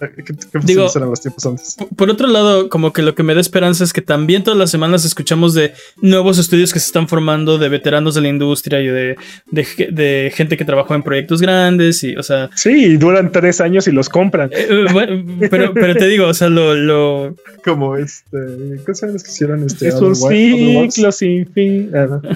¿Qué, 0.00 0.24
qué 0.24 0.32
Digo- 0.64 0.82
fáciles 0.82 0.96
eran 0.96 1.08
los 1.10 1.20
tiempos 1.22 1.46
antes? 1.46 1.76
Por 1.96 2.10
otro 2.10 2.26
lado, 2.26 2.68
como 2.68 2.92
que 2.92 3.00
lo 3.02 3.14
que 3.14 3.22
me 3.22 3.34
da 3.34 3.40
esperanza 3.40 3.84
es 3.84 3.92
que 3.92 4.02
también 4.02 4.42
todas 4.44 4.58
las 4.58 4.70
semanas 4.70 5.04
escuchamos 5.04 5.54
de 5.54 5.72
nuevos 6.02 6.38
estudios 6.38 6.72
que 6.72 6.80
se 6.80 6.86
están 6.86 7.08
formando, 7.08 7.56
de 7.56 7.68
veteranos 7.70 8.14
de 8.16 8.20
la 8.20 8.28
industria 8.28 8.80
y 8.82 8.88
de, 8.88 9.16
de, 9.50 9.64
ge- 9.64 9.88
de 9.92 10.32
gente 10.34 10.56
que 10.58 10.64
trabajó 10.66 10.94
en 10.94 11.02
proyectos 11.02 11.40
grandes 11.40 12.02
y, 12.04 12.16
o 12.16 12.22
sea, 12.22 12.50
Sí, 12.54 12.70
y 12.70 12.96
duran 12.98 13.32
tres 13.32 13.60
años 13.62 13.86
y 13.86 13.92
los 13.92 14.08
compran. 14.08 14.50
eh, 14.52 14.66
eh, 14.68 14.86
bueno, 14.92 15.24
pero, 15.50 15.72
pero 15.72 15.94
te 15.94 16.08
digo, 16.08 16.26
o 16.26 16.34
sea, 16.34 16.48
lo, 16.50 16.74
lo, 16.74 17.34
Como 17.64 17.96
este, 17.96 18.36
¿qué 18.84 18.94
saben 18.94 19.14
los 19.14 19.22
que 19.22 19.30
hicieron 19.30 19.62
este? 19.64 19.88
Es 19.88 19.94
un 19.94 20.14
ciclo 20.16 21.12
sin 21.12 21.46
fin. 21.52 21.90
Ah, 21.94 22.06
no. 22.10 22.20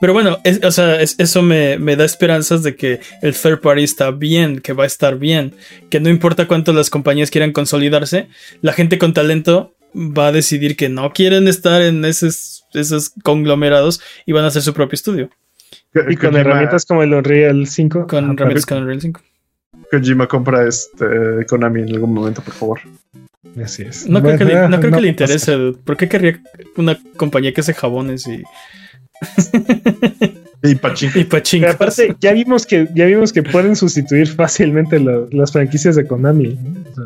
Pero 0.00 0.12
bueno, 0.12 0.38
es- 0.44 0.62
o 0.64 0.70
sea, 0.70 1.00
es- 1.00 1.14
eso 1.18 1.42
me, 1.42 1.78
me 1.78 1.96
da 1.96 2.04
esperanzas 2.04 2.62
de 2.62 2.76
que 2.76 3.00
el 3.22 3.34
third 3.34 3.60
party 3.60 3.82
está 3.82 4.10
bien, 4.10 4.60
que 4.60 4.72
va 4.72 4.84
a 4.84 4.86
estar 4.86 5.18
bien, 5.18 5.54
que 5.90 6.00
no 6.00 6.08
importa 6.08 6.46
cuánto 6.46 6.72
las 6.72 6.90
compañías 6.90 7.30
quieran 7.30 7.52
consolidarse, 7.52 8.28
la 8.62 8.72
gente 8.72 8.98
con 8.98 9.12
talento 9.14 9.74
va 9.94 10.28
a 10.28 10.32
decidir 10.32 10.76
que 10.76 10.88
no 10.88 11.12
quieren 11.12 11.48
estar 11.48 11.80
en 11.82 12.04
esos, 12.04 12.64
esos 12.74 13.12
conglomerados 13.22 14.00
y 14.26 14.32
van 14.32 14.44
a 14.44 14.48
hacer 14.48 14.62
su 14.62 14.74
propio 14.74 14.94
estudio 14.96 15.30
Y 15.94 16.16
con 16.16 16.30
Kojima- 16.32 16.40
herramientas 16.40 16.84
como 16.84 17.02
el 17.02 17.14
Unreal 17.14 17.66
5. 17.66 18.06
con 18.06 18.32
herramientas 18.32 18.66
con 18.66 18.78
Unreal 18.78 19.00
5. 19.00 19.20
Kojima 19.90 20.26
compra 20.26 20.66
este 20.68 21.06
Konami 21.48 21.80
en 21.82 21.94
algún 21.94 22.12
momento, 22.12 22.42
por 22.42 22.52
favor. 22.54 22.80
Así 23.64 23.82
es. 23.82 24.06
No 24.06 24.22
creo 24.22 24.36
que 24.36 24.44
le, 24.44 24.68
no 24.68 24.78
creo 24.78 24.92
que 24.92 25.00
le 25.00 25.08
interese. 25.08 25.52
dude. 25.52 25.78
¿Por 25.82 25.96
qué 25.96 26.08
querría 26.08 26.38
una 26.76 26.98
compañía 27.16 27.52
que 27.54 27.62
hace 27.62 27.72
jabones 27.72 28.26
y, 28.28 28.42
Y 30.62 30.74
Pachín. 30.74 31.10
y 31.10 31.12
Pero 31.24 31.28
pachincos? 31.28 31.74
aparte, 31.74 32.16
ya 32.20 32.32
vimos 32.32 32.66
que, 32.66 32.88
ya 32.94 33.06
vimos 33.06 33.32
que 33.32 33.42
pueden 33.42 33.76
sustituir 33.76 34.26
fácilmente 34.26 34.98
la- 34.98 35.26
las 35.30 35.52
franquicias 35.52 35.94
de 35.96 36.06
Konami. 36.06 36.54
¿no? 36.56 36.80
O 36.90 36.94
sea, 36.94 37.04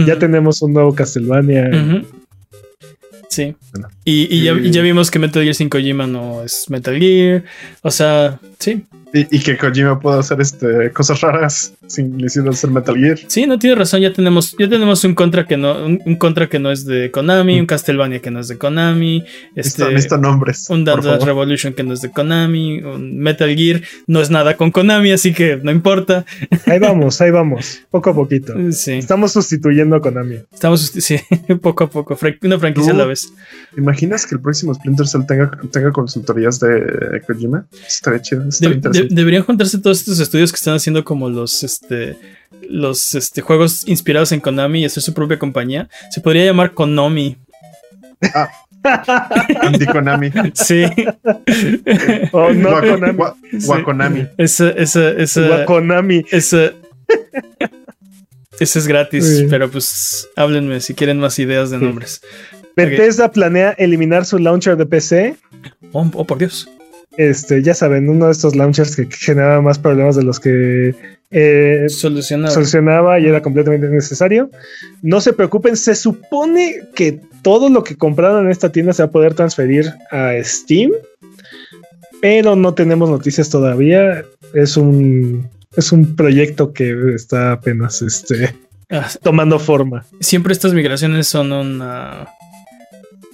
Ujú, 0.00 0.06
Ya 0.06 0.18
tenemos 0.18 0.60
un 0.62 0.72
nuevo 0.72 0.94
Castlevania. 0.94 1.70
Sí. 3.28 3.54
Bueno. 3.72 3.88
Y, 4.04 4.34
y 4.34 4.44
ya, 4.44 4.52
y 4.52 4.70
ya 4.70 4.80
vimos 4.82 5.10
que 5.10 5.18
Metal 5.18 5.42
Gear 5.42 5.54
5 5.54 5.76
Kojima 5.76 6.06
no 6.06 6.42
es 6.42 6.68
Metal 6.70 6.98
Gear. 6.98 7.44
O 7.82 7.90
sea, 7.90 8.40
sí. 8.58 8.84
Y, 9.14 9.36
y 9.36 9.40
que 9.40 9.56
Kojima 9.56 9.98
pueda 10.00 10.18
hacer 10.18 10.40
este, 10.40 10.90
cosas 10.92 11.20
raras 11.20 11.72
sin 11.86 12.16
necesidad 12.16 12.44
de 12.44 12.50
hacer 12.50 12.70
Metal 12.70 12.96
Gear. 12.96 13.18
Sí, 13.28 13.46
no 13.46 13.58
tiene 13.58 13.76
razón. 13.76 14.00
Ya 14.00 14.12
tenemos, 14.12 14.54
ya 14.58 14.68
tenemos 14.68 15.04
un 15.04 15.14
contra 15.14 15.46
que 15.46 15.56
no, 15.56 15.84
un, 15.86 16.02
un 16.04 16.16
contra 16.16 16.48
que 16.48 16.58
no 16.58 16.70
es 16.72 16.84
de 16.84 17.10
Konami, 17.10 17.58
un 17.60 17.66
Castlevania 17.66 18.20
que 18.20 18.30
no 18.30 18.40
es 18.40 18.48
de 18.48 18.58
Konami, 18.58 19.18
este, 19.54 19.56
Necesito, 19.56 19.90
necesito 19.90 20.18
nombres. 20.18 20.68
un 20.70 20.84
Dance. 20.84 21.24
Revolution 21.24 21.72
que 21.72 21.82
no 21.84 21.94
es 21.94 22.00
de 22.00 22.10
Konami, 22.10 22.80
un 22.80 23.16
Metal 23.18 23.48
Gear 23.56 23.80
no 24.06 24.20
es 24.20 24.30
nada 24.30 24.56
con 24.56 24.70
Konami, 24.72 25.12
así 25.12 25.32
que 25.32 25.56
no 25.62 25.70
importa. 25.70 26.24
Ahí 26.66 26.78
vamos, 26.78 27.20
ahí 27.20 27.30
vamos. 27.30 27.80
Poco 27.90 28.10
a 28.10 28.14
poquito. 28.14 28.54
Sí, 28.72 28.92
Estamos 28.92 29.32
sustituyendo 29.32 29.96
a 29.96 30.00
Konami. 30.02 30.40
estamos 30.52 30.80
sí, 30.80 31.16
poco 31.62 31.84
a 31.84 31.90
poco, 31.90 32.18
una 32.42 32.58
franquicia 32.58 32.92
a 32.92 32.96
la 32.96 33.04
vez. 33.04 33.32
¿Te 33.74 33.80
imaginas 33.80 34.26
que 34.26 34.34
el 34.34 34.40
próximo 34.40 34.74
Splinter 34.74 35.06
Cell 35.06 35.22
tenga, 35.26 35.50
tenga 35.70 35.92
consultorías 35.92 36.58
de 36.60 37.22
Kojima? 37.26 37.66
Estaría 37.86 38.20
chido. 38.20 38.48
estaría 38.48 38.76
De- 38.76 38.95
de- 39.02 39.08
deberían 39.10 39.42
juntarse 39.42 39.78
todos 39.78 39.98
estos 40.00 40.18
estudios 40.20 40.50
que 40.52 40.56
están 40.56 40.74
haciendo 40.74 41.04
como 41.04 41.28
los 41.28 41.62
este 41.62 42.16
los 42.68 43.14
este, 43.14 43.40
juegos 43.42 43.86
inspirados 43.86 44.32
en 44.32 44.40
Konami 44.40 44.82
y 44.82 44.84
hacer 44.86 45.02
su 45.02 45.12
propia 45.14 45.38
compañía. 45.38 45.88
Se 46.10 46.20
podría 46.20 46.44
llamar 46.44 46.72
Konami. 46.74 47.36
Anti-Konami. 49.62 50.30
Sí. 50.54 50.84
Oh, 52.32 52.52
no, 52.52 52.70
Guaco- 52.70 52.90
Konami. 52.90 53.18
gua- 53.18 53.36
Guaconami. 53.66 54.26
Esa, 54.38 54.70
esa, 54.70 55.10
esa, 55.10 55.64
ese 58.60 58.78
es 58.78 58.86
gratis, 58.86 59.44
pero 59.50 59.70
pues 59.70 60.28
háblenme 60.36 60.80
si 60.80 60.94
quieren 60.94 61.18
más 61.18 61.38
ideas 61.38 61.70
de 61.70 61.78
Sí. 61.78 61.84
nombres. 61.84 62.22
Bethesda 62.76 63.30
planea 63.32 63.70
eliminar 63.72 64.24
su 64.26 64.38
launcher 64.38 64.76
de 64.76 64.86
PC 64.86 65.36
Oh, 65.92 66.08
oh, 66.14 66.24
por 66.26 66.38
Dios. 66.38 66.68
Este, 67.16 67.62
ya 67.62 67.74
saben, 67.74 68.08
uno 68.08 68.26
de 68.26 68.32
estos 68.32 68.54
launchers 68.56 68.94
que 68.96 69.08
generaba 69.10 69.60
más 69.62 69.78
problemas 69.78 70.16
de 70.16 70.22
los 70.22 70.38
que 70.38 70.94
eh, 71.30 71.86
Solucionado. 71.88 72.52
solucionaba 72.54 73.18
y 73.18 73.26
era 73.26 73.40
completamente 73.42 73.88
necesario. 73.88 74.50
No 75.02 75.20
se 75.20 75.32
preocupen, 75.32 75.76
se 75.76 75.94
supone 75.94 76.76
que 76.94 77.20
todo 77.42 77.68
lo 77.70 77.82
que 77.84 77.96
compraron 77.96 78.44
en 78.46 78.50
esta 78.50 78.70
tienda 78.70 78.92
se 78.92 79.02
va 79.02 79.08
a 79.08 79.12
poder 79.12 79.34
transferir 79.34 79.92
a 80.10 80.32
Steam, 80.44 80.90
pero 82.20 82.56
no 82.56 82.74
tenemos 82.74 83.10
noticias 83.10 83.50
todavía. 83.50 84.24
Es 84.54 84.76
un, 84.76 85.48
es 85.76 85.92
un 85.92 86.16
proyecto 86.16 86.72
que 86.72 87.14
está 87.14 87.52
apenas 87.52 88.02
este, 88.02 88.54
Ah, 88.88 89.08
tomando 89.20 89.58
forma. 89.58 90.06
siempre 90.20 90.52
estas 90.52 90.72
migraciones 90.72 91.26
son 91.26 91.50
una. 91.52 92.28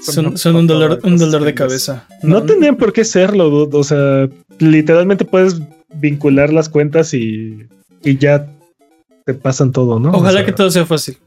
Son 0.04 0.14
Son, 0.14 0.26
una 0.26 0.36
son 0.36 0.56
un 0.56 0.66
dolor, 0.66 1.00
un 1.04 1.16
de 1.16 1.24
dolor 1.26 1.44
de 1.44 1.54
cabeza. 1.54 2.06
No, 2.22 2.42
tenían 2.42 2.76
por 2.76 2.92
qué 2.92 3.04
serlo, 3.04 3.50
dude. 3.50 3.76
o 3.78 3.84
sea, 3.84 4.28
literalmente 4.58 5.24
puedes 5.24 5.60
vincular 5.94 6.52
las 6.52 6.68
cuentas 6.68 7.14
y, 7.14 7.66
y 8.02 8.18
ya 8.18 8.46
te 9.24 9.34
pasan 9.34 9.70
todo, 9.72 10.00
¿no? 10.00 10.10
Ojalá 10.10 10.30
O 10.30 10.32
sea, 10.32 10.46
que 10.46 10.52
todo 10.52 10.70
sea 10.70 10.86
fácil. 10.86 11.18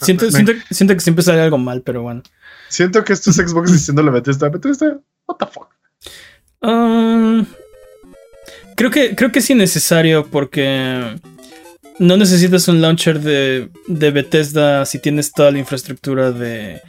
Siento, 0.00 0.26
me- 0.26 0.30
siento, 0.32 0.52
siento 0.70 0.94
que 0.94 1.00
siempre 1.00 1.22
sale 1.24 1.40
algo 1.40 1.58
mal, 1.58 1.82
pero 1.82 2.02
bueno. 2.02 2.22
Siento 2.68 3.02
que 3.04 3.12
esto 3.12 3.30
es 3.30 3.36
Xbox 3.36 3.72
diciéndole 3.72 4.08
a 4.08 4.12
Bethesda, 4.12 4.48
Bethesda, 4.48 4.98
what 5.26 5.36
the 5.38 5.46
fuck. 5.46 5.68
Um, 6.62 7.44
creo 8.76 8.90
que 8.90 9.14
creo 9.16 9.32
que 9.32 9.40
es 9.40 9.50
innecesario 9.50 10.26
porque 10.26 11.16
no 11.98 12.16
necesitas 12.16 12.68
un 12.68 12.80
launcher 12.80 13.20
de, 13.20 13.68
de 13.88 14.10
Bethesda 14.10 14.86
si 14.86 14.98
tienes 14.98 15.32
toda 15.32 15.50
la 15.50 15.58
infraestructura 15.58 16.30
de, 16.32 16.80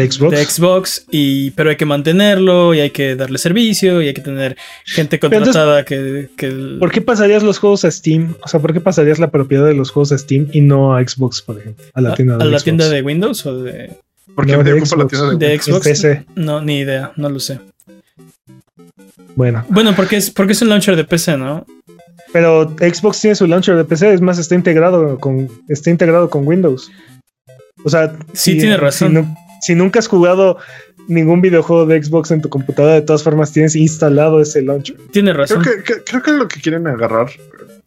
de 0.00 0.10
Xbox. 0.10 0.30
de 0.36 0.44
Xbox 0.44 1.06
y 1.10 1.50
pero 1.52 1.70
hay 1.70 1.76
que 1.76 1.84
mantenerlo 1.86 2.74
y 2.74 2.80
hay 2.80 2.90
que 2.90 3.16
darle 3.16 3.38
servicio 3.38 4.02
y 4.02 4.08
hay 4.08 4.14
que 4.14 4.20
tener 4.22 4.56
gente 4.84 5.16
entonces- 5.16 5.38
contratada 5.40 5.84
que, 5.84 6.28
que 6.36 6.76
¿Por 6.78 6.90
qué 6.90 7.00
pasarías 7.00 7.42
los 7.42 7.58
juegos 7.58 7.84
a 7.84 7.90
Steam? 7.90 8.34
O 8.42 8.48
sea, 8.48 8.60
¿por 8.60 8.72
qué 8.72 8.80
pasarías 8.80 9.18
la 9.18 9.30
propiedad 9.30 9.66
de 9.66 9.74
los 9.74 9.90
juegos 9.90 10.12
a 10.12 10.18
Steam 10.18 10.48
y 10.52 10.60
no 10.60 10.94
a 10.96 11.06
Xbox, 11.06 11.42
por 11.42 11.58
ejemplo? 11.58 11.84
A 11.94 12.00
la 12.00 12.14
tienda 12.14 12.36
de 12.36 12.42
a 12.42 12.46
la 12.46 12.50
Xbox? 12.58 12.64
tienda 12.64 12.88
de 12.88 13.02
Windows 13.02 13.46
o 13.46 13.62
de, 13.62 13.90
Porque 14.34 14.52
No, 14.52 14.58
me 14.58 14.64
de 14.64 14.72
ocupa 14.74 14.96
la 14.96 15.02
Xbox. 15.04 15.10
tienda 15.10 15.28
de, 15.30 15.36
de 15.36 15.46
Windows. 15.52 15.64
Xbox. 15.66 15.84
PC. 15.86 16.26
No, 16.36 16.60
ni 16.60 16.78
idea, 16.80 17.12
no 17.16 17.28
lo 17.30 17.40
sé. 17.40 17.58
Bueno, 19.34 19.64
Bueno, 19.68 19.94
porque 19.94 20.16
es 20.16 20.30
porque 20.30 20.52
es 20.52 20.62
un 20.62 20.68
launcher 20.70 20.96
de 20.96 21.04
PC, 21.04 21.36
¿no? 21.36 21.66
pero 22.32 22.74
Xbox 22.78 23.20
tiene 23.20 23.34
su 23.34 23.46
launcher 23.46 23.76
de 23.76 23.84
PC, 23.84 24.12
es 24.12 24.20
más, 24.20 24.38
está 24.38 24.54
integrado 24.54 25.18
con, 25.18 25.48
está 25.68 25.88
integrado 25.90 26.28
con 26.28 26.46
Windows. 26.46 26.90
O 27.84 27.88
sea, 27.88 28.12
Sí, 28.34 28.52
si- 28.52 28.58
tiene 28.58 28.76
razón. 28.76 29.14
Si, 29.14 29.45
si 29.60 29.74
nunca 29.74 29.98
has 29.98 30.08
jugado 30.08 30.58
ningún 31.08 31.40
videojuego 31.40 31.86
de 31.86 32.02
Xbox 32.02 32.30
en 32.32 32.40
tu 32.42 32.48
computadora, 32.48 32.94
de 32.94 33.02
todas 33.02 33.22
formas 33.22 33.52
tienes 33.52 33.76
instalado 33.76 34.40
ese 34.40 34.62
launcher. 34.62 34.96
Tiene 35.12 35.32
Creo 35.32 35.42
razón. 35.42 35.62
que, 35.62 35.82
que- 35.82 36.02
creo 36.04 36.22
que 36.22 36.32
lo 36.32 36.48
que 36.48 36.60
quieren 36.60 36.86
agarrar, 36.86 37.28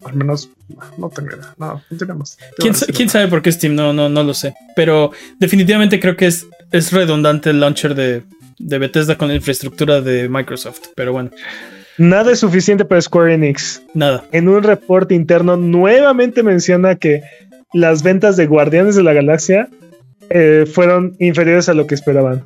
al 0.06 0.14
menos, 0.14 0.50
no 0.98 1.10
tengo 1.10 1.30
idea. 1.36 1.54
No, 1.58 1.82
continuemos. 1.90 2.38
¿Quién, 2.58 2.74
sa- 2.76 2.86
quién 2.88 3.10
sabe 3.10 3.28
por 3.28 3.42
qué 3.42 3.52
Steam? 3.52 3.76
No, 3.76 3.92
no, 3.92 4.08
no 4.08 4.24
lo 4.24 4.34
sé. 4.34 4.54
Pero 4.76 5.12
definitivamente 5.40 6.00
creo 6.00 6.16
que 6.16 6.28
es, 6.28 6.48
es 6.72 6.94
redundante 6.94 7.50
el 7.50 7.60
launcher 7.60 7.94
de, 7.96 8.24
de 8.58 8.78
Bethesda 8.78 9.18
con 9.18 9.28
la 9.28 9.36
infraestructura 9.36 10.00
de 10.02 10.30
Microsoft. 10.30 10.80
Pero 10.96 11.12
bueno, 11.12 11.32
Nada 11.98 12.32
es 12.32 12.40
suficiente 12.40 12.86
para 12.86 13.02
Square 13.02 13.34
Enix. 13.34 13.82
nada. 13.94 14.24
En 14.32 14.48
un 14.48 14.64
reporte 14.64 15.14
interno 15.14 15.58
nuevamente 15.58 16.44
menciona 16.44 16.96
que 16.96 17.22
las 17.74 18.02
ventas 18.04 18.38
de 18.38 18.48
Guardianes 18.48 18.96
de 18.96 19.04
la 19.04 19.12
Galaxia 19.12 19.68
eh, 20.30 20.66
fueron 20.72 21.16
inferiores 21.20 21.70
a 21.70 21.74
lo 21.74 21.88
que 21.88 21.96
esperaban. 21.96 22.44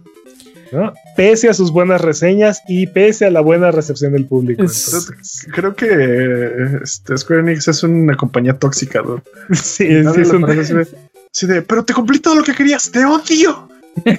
¿no? 0.71 0.91
Pese 1.15 1.49
a 1.49 1.53
sus 1.53 1.71
buenas 1.71 2.01
reseñas 2.01 2.61
y 2.67 2.87
pese 2.87 3.25
a 3.25 3.29
la 3.29 3.41
buena 3.41 3.69
recepción 3.69 4.13
del 4.13 4.25
público. 4.25 4.61
Entonces, 4.63 5.45
Creo 5.53 5.75
que 5.75 6.49
este, 6.83 7.15
Square 7.15 7.41
Enix 7.41 7.67
es 7.67 7.83
una 7.83 8.15
compañía 8.15 8.53
tóxica, 8.57 9.01
dude. 9.03 9.21
sí, 9.53 9.85
sí, 9.87 10.21
es 10.21 10.29
un- 10.31 10.41
parece 10.41 10.73
de- 10.73 11.61
pero 11.61 11.83
te 11.85 11.93
cumplí 11.93 12.19
todo 12.19 12.35
lo 12.35 12.43
que 12.43 12.53
querías, 12.55 12.89
te 12.91 13.05
odio. 13.05 13.69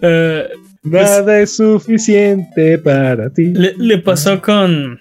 Eh, 0.00 0.48
Nada 0.84 1.40
es 1.40 1.56
suficiente 1.56 2.78
para 2.78 3.30
ti. 3.30 3.46
le, 3.46 3.74
le 3.76 3.98
pasó 3.98 4.40
con. 4.40 4.98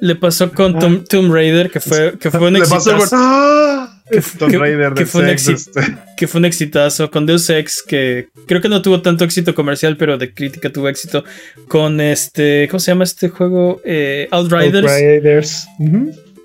Le 0.00 0.16
pasó 0.16 0.50
con 0.52 0.78
Tomb, 0.78 1.04
Tomb 1.08 1.32
Raider, 1.32 1.70
que 1.70 1.80
fue, 1.80 2.14
que 2.18 2.30
fue 2.30 2.48
un 2.48 2.54
Le 2.54 2.60
pasó 2.60 2.90
con 2.90 3.00
exitazo. 3.00 3.16
¡Ah! 3.18 4.00
Que- 4.10 4.20
Tomb 4.38 4.50
que- 4.50 4.58
Raider 4.58 4.88
que 4.90 4.94
del 5.00 5.06
fue 5.06 5.22
un 5.22 5.28
sex, 5.28 5.48
éxito. 5.48 5.80
este. 5.80 5.94
que 6.16 6.26
fue 6.28 6.38
un 6.40 6.44
exitazo 6.44 7.10
con 7.10 7.24
Deus 7.26 7.48
Ex, 7.50 7.82
que 7.82 8.28
creo 8.46 8.60
que 8.60 8.68
no 8.68 8.82
tuvo 8.82 9.00
tanto 9.02 9.24
éxito 9.24 9.54
comercial, 9.54 9.96
pero 9.96 10.18
de 10.18 10.32
crítica 10.34 10.70
tuvo 10.70 10.88
éxito. 10.88 11.24
Con 11.68 12.00
este, 12.00 12.68
¿cómo 12.70 12.80
se 12.80 12.90
llama 12.90 13.04
este 13.04 13.28
juego? 13.30 13.80
Eh, 13.84 14.28
Outriders. 14.30 14.90
Outriders. 14.90 15.66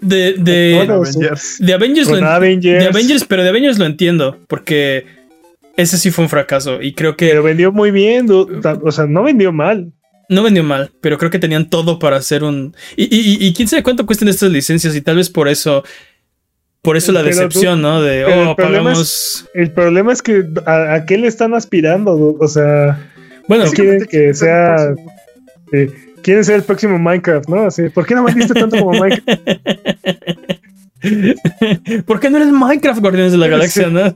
De, 0.01 0.33
de. 0.37 0.79
Avengers. 0.89 1.57
de 1.59 1.73
Avengers. 1.73 2.09
Lo 2.09 2.25
Avengers. 2.25 2.83
de 2.83 2.87
Avengers, 2.89 3.25
pero 3.25 3.43
de 3.43 3.49
Avengers 3.49 3.77
lo 3.77 3.85
entiendo, 3.85 4.37
porque 4.47 5.05
ese 5.75 5.97
sí 5.97 6.11
fue 6.11 6.23
un 6.23 6.29
fracaso 6.29 6.81
y 6.81 6.93
creo 6.93 7.17
que 7.17 7.27
Pero 7.27 7.43
vendió 7.43 7.71
muy 7.73 7.91
bien. 7.91 8.27
O 8.29 8.91
sea, 8.91 9.05
no 9.05 9.23
vendió 9.23 9.51
mal. 9.51 9.91
No 10.29 10.43
vendió 10.43 10.63
mal, 10.63 10.91
pero 11.01 11.17
creo 11.17 11.29
que 11.31 11.39
tenían 11.39 11.69
todo 11.69 11.99
para 11.99 12.17
hacer 12.17 12.43
un... 12.43 12.75
Y, 12.95 13.03
y- 13.03 13.19
y- 13.43 13.47
y 13.47 13.53
quién 13.53 13.67
sabe 13.67 13.83
cuánto 13.83 14.05
cuestan 14.05 14.27
estas 14.29 14.49
licencias 14.51 14.95
y 14.95 15.01
tal 15.01 15.17
vez 15.17 15.29
por 15.29 15.47
eso... 15.49 15.83
Por 16.81 16.95
eso 16.95 17.11
la 17.11 17.21
Pero 17.23 17.35
tú- 17.35 17.41
decepción, 17.43 17.81
¿no? 17.81 18.01
De, 18.01 18.21
el 18.21 18.47
oh, 18.47 18.55
problema 18.55 18.83
pagamos... 18.83 19.45
El 19.53 19.71
problema 19.71 20.13
es 20.13 20.21
que 20.21 20.45
a, 20.65 20.93
a 20.93 21.05
qué 21.05 21.17
le 21.17 21.27
están 21.27 21.53
aspirando. 21.53 22.37
O 22.39 22.47
sea, 22.47 23.11
Bueno, 23.49 23.65
es 23.65 23.71
quieren 23.71 24.05
que 24.05 24.33
sea. 24.33 24.93
eh, 25.73 25.91
quieren 26.21 26.45
ser 26.45 26.55
el 26.55 26.63
próximo 26.63 26.97
Minecraft, 26.97 27.49
¿no? 27.49 27.65
Así, 27.65 27.89
¿Por 27.89 28.05
qué 28.05 28.15
no 28.15 28.23
vendiste 28.23 28.53
tanto 28.53 28.77
como 28.79 28.97
Minecraft? 28.97 29.27
¿por 32.05 32.19
qué 32.19 32.29
no 32.29 32.37
eres 32.37 32.51
Minecraft 32.51 32.99
Guardianes 33.01 33.31
de 33.31 33.37
la 33.37 33.47
Galaxia, 33.47 33.89
no? 33.89 34.01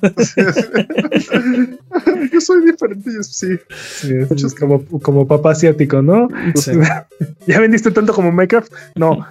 Yo 2.31 2.41
soy 2.41 2.65
diferente, 2.65 3.09
yo 3.13 3.23
sí. 3.23 3.57
Sí, 3.75 4.13
es 4.45 4.53
como, 4.55 4.83
como 5.01 5.27
papá 5.27 5.51
asiático, 5.51 6.01
¿no? 6.01 6.27
Sí. 6.55 6.71
¿Ya 7.47 7.59
vendiste 7.59 7.91
tanto 7.91 8.13
como 8.13 8.31
Minecraft? 8.31 8.71
No. 8.95 9.25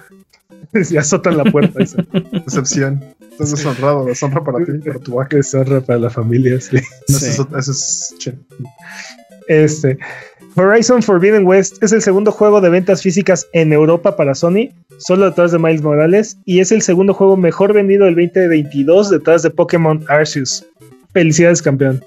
ya 0.89 1.01
azotan 1.01 1.37
la 1.37 1.43
puerta. 1.45 1.79
Dice. 1.79 1.97
Decepción. 2.45 3.03
Estás 3.31 3.51
deshonrado, 3.51 4.05
deshonra 4.05 4.43
para 4.43 4.63
ti, 4.65 4.71
para 4.85 4.99
tu 4.99 5.15
vaca. 5.15 5.37
Deshonra 5.37 5.81
para 5.81 5.99
la 5.99 6.09
familia, 6.09 6.59
sí. 6.59 6.77
Eso 7.07 7.19
Sí. 7.19 7.25
es, 7.27 7.39
eso 7.39 7.71
es. 7.71 8.15
Este. 9.47 9.97
Horizon 10.55 11.01
Forbidden 11.01 11.45
West 11.45 11.81
es 11.81 11.91
el 11.93 12.01
segundo 12.01 12.31
juego 12.31 12.61
de 12.61 12.69
ventas 12.69 13.01
físicas 13.01 13.47
en 13.53 13.73
Europa 13.73 14.15
para 14.15 14.35
Sony, 14.35 14.69
solo 14.99 15.25
detrás 15.25 15.51
de 15.51 15.59
Miles 15.59 15.81
Morales, 15.81 16.37
y 16.45 16.59
es 16.59 16.71
el 16.71 16.81
segundo 16.81 17.13
juego 17.13 17.35
mejor 17.37 17.73
vendido 17.73 18.05
del 18.05 18.15
2022 18.15 19.09
detrás 19.09 19.41
de 19.41 19.49
Pokémon 19.49 20.03
Arceus. 20.07 20.65
Felicidades, 21.11 21.61
campeón. 21.61 22.03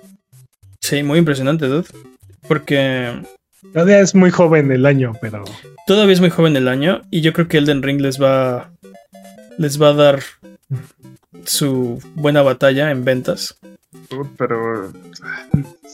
Sí, 0.80 1.02
muy 1.02 1.18
impresionante, 1.18 1.66
dude. 1.66 1.86
Porque 2.46 3.12
Todavía 3.72 4.00
es 4.00 4.14
muy 4.14 4.30
joven 4.30 4.70
el 4.72 4.86
año, 4.86 5.12
pero 5.20 5.44
todavía 5.86 6.14
es 6.14 6.20
muy 6.20 6.30
joven 6.30 6.56
el 6.56 6.68
año 6.68 7.02
y 7.10 7.20
yo 7.20 7.32
creo 7.32 7.48
que 7.48 7.58
Elden 7.58 7.82
Ring 7.82 8.00
les 8.00 8.20
va 8.20 8.70
les 9.58 9.80
va 9.80 9.88
a 9.88 9.94
dar 9.94 10.20
su 11.44 12.02
buena 12.14 12.42
batalla 12.42 12.90
en 12.90 13.04
ventas. 13.04 13.56
Pero. 14.38 14.92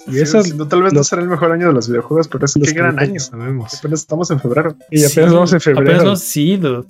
Y 0.09 0.18
eso 0.18 0.43
sí, 0.43 0.53
no, 0.55 0.66
tal 0.68 0.82
vez 0.82 0.93
no 0.93 1.05
será 1.05 1.22
el 1.22 1.28
mejor 1.28 1.53
año 1.53 1.68
de 1.68 1.72
los 1.72 1.88
videojuegos, 1.88 2.28
pero 2.28 2.45
es 2.45 2.55
qué 2.55 2.72
gran 2.72 2.97
que 2.97 3.05
año. 3.05 3.20
sabemos. 3.20 3.74
Apenas 3.78 4.01
estamos 4.01 4.30
en 4.30 4.40
febrero. 4.40 4.76
Y 4.90 5.05
apenas 5.05 5.12
Sí, 5.30 5.34
vamos 5.34 5.53
en 5.53 5.61
febrero. 5.61 5.86
apenas 5.86 6.05
vamos- 6.05 6.20
sí, 6.20 6.57
dude. 6.57 6.84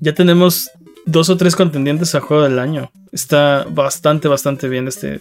Ya 0.00 0.14
tenemos 0.14 0.70
dos 1.06 1.30
o 1.30 1.36
tres 1.36 1.56
contendientes 1.56 2.14
a 2.14 2.20
juego 2.20 2.42
del 2.44 2.58
año. 2.58 2.90
Está 3.12 3.66
bastante, 3.70 4.28
bastante 4.28 4.68
bien 4.68 4.86
este. 4.88 5.20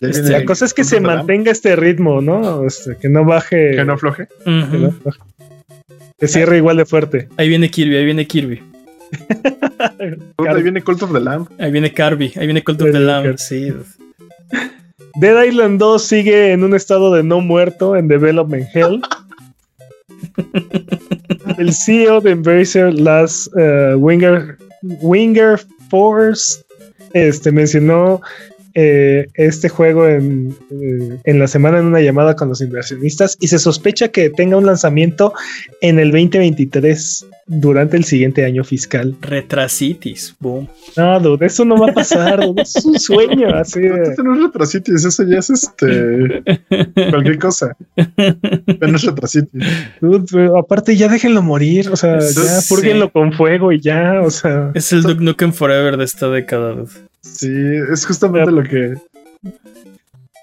Este- 0.00 0.30
La 0.30 0.44
cosa 0.44 0.64
es 0.64 0.74
que 0.74 0.84
se 0.84 1.00
mantenga 1.00 1.50
este 1.52 1.74
ritmo, 1.76 2.20
¿no? 2.20 2.66
Este, 2.66 2.96
que 2.96 3.08
no 3.08 3.24
baje. 3.24 3.70
Que 3.76 3.84
no 3.84 3.94
afloje. 3.94 4.28
que 4.44 4.50
no 4.50 4.92
baje. 5.04 5.18
Que 6.18 6.28
cierre 6.28 6.58
igual 6.58 6.76
de 6.76 6.84
fuerte. 6.86 7.28
Ahí 7.36 7.48
viene 7.48 7.70
Kirby, 7.70 7.96
ahí 7.96 8.04
viene 8.04 8.26
Kirby. 8.26 8.62
Ahí 10.48 10.62
viene 10.62 10.82
Cult 10.82 11.02
of 11.02 11.12
the 11.12 11.20
Lamb. 11.20 11.48
Ahí 11.58 11.70
viene 11.70 11.92
Kirby, 11.92 12.32
ahí 12.36 12.46
viene 12.46 12.62
Cult 12.62 12.82
of 12.82 12.92
the 12.92 13.00
Lamb. 13.00 13.36
Sí. 13.36 13.72
Dead 15.16 15.44
Island 15.44 15.78
2 15.78 16.02
sigue 16.02 16.52
en 16.52 16.64
un 16.64 16.74
estado 16.74 17.12
de 17.12 17.22
no 17.22 17.40
muerto 17.40 17.96
en 17.96 18.08
Development 18.08 18.66
Hell. 18.74 19.02
El 21.58 21.72
CEO 21.72 22.20
de 22.20 22.30
Embracer, 22.30 22.94
Lars 22.94 23.50
eh, 23.58 23.94
Winger, 23.96 24.56
Winger 24.82 25.60
Force, 25.90 26.64
este, 27.12 27.52
mencionó 27.52 28.20
eh, 28.74 29.26
este 29.34 29.68
juego 29.68 30.08
en, 30.08 30.56
eh, 30.70 31.18
en 31.24 31.38
la 31.38 31.46
semana 31.46 31.78
en 31.78 31.86
una 31.86 32.00
llamada 32.00 32.34
con 32.34 32.48
los 32.48 32.62
inversionistas 32.62 33.36
y 33.38 33.48
se 33.48 33.58
sospecha 33.58 34.08
que 34.08 34.30
tenga 34.30 34.56
un 34.56 34.64
lanzamiento 34.64 35.34
en 35.82 35.98
el 35.98 36.10
2023. 36.10 37.26
Durante 37.60 37.96
el 37.96 38.04
siguiente 38.04 38.44
año 38.44 38.64
fiscal. 38.64 39.14
Retrasitis, 39.20 40.34
boom. 40.40 40.66
No, 40.96 41.20
dude, 41.20 41.46
eso 41.46 41.64
no 41.64 41.76
va 41.76 41.90
a 41.90 41.94
pasar, 41.94 42.40
dude, 42.40 42.62
es 42.62 42.84
un 42.84 42.98
sueño 42.98 43.48
así 43.54 43.80
de... 43.80 44.02
Esto 44.02 44.22
no 44.22 44.34
es 44.34 44.42
retrasitis, 44.44 45.04
eso 45.04 45.22
ya 45.24 45.38
es 45.38 45.50
este. 45.50 46.42
cualquier 47.10 47.38
cosa. 47.38 47.76
Pero 47.94 48.88
no 48.88 48.96
es 48.96 49.04
retrasitis. 49.04 49.62
Dude, 50.00 50.24
pero 50.30 50.58
aparte 50.58 50.96
ya 50.96 51.08
déjenlo 51.08 51.42
morir, 51.42 51.88
o 51.90 51.96
sea, 51.96 52.20
Sí. 52.20 52.40
ya 52.44 52.60
púrguenlo 52.68 53.10
con 53.12 53.32
fuego 53.32 53.72
y 53.72 53.80
ya, 53.80 54.20
o 54.22 54.30
sea... 54.30 54.70
Es 54.74 54.92
el 54.92 55.02
Duke 55.02 55.22
Nukem 55.22 55.52
Forever 55.52 55.96
de 55.96 56.04
esta 56.04 56.28
década. 56.28 56.72
dude. 56.74 56.90
Sí, 57.20 57.52
es 57.92 58.04
justamente 58.06 58.50
lo 58.50 58.62
que. 58.64 58.94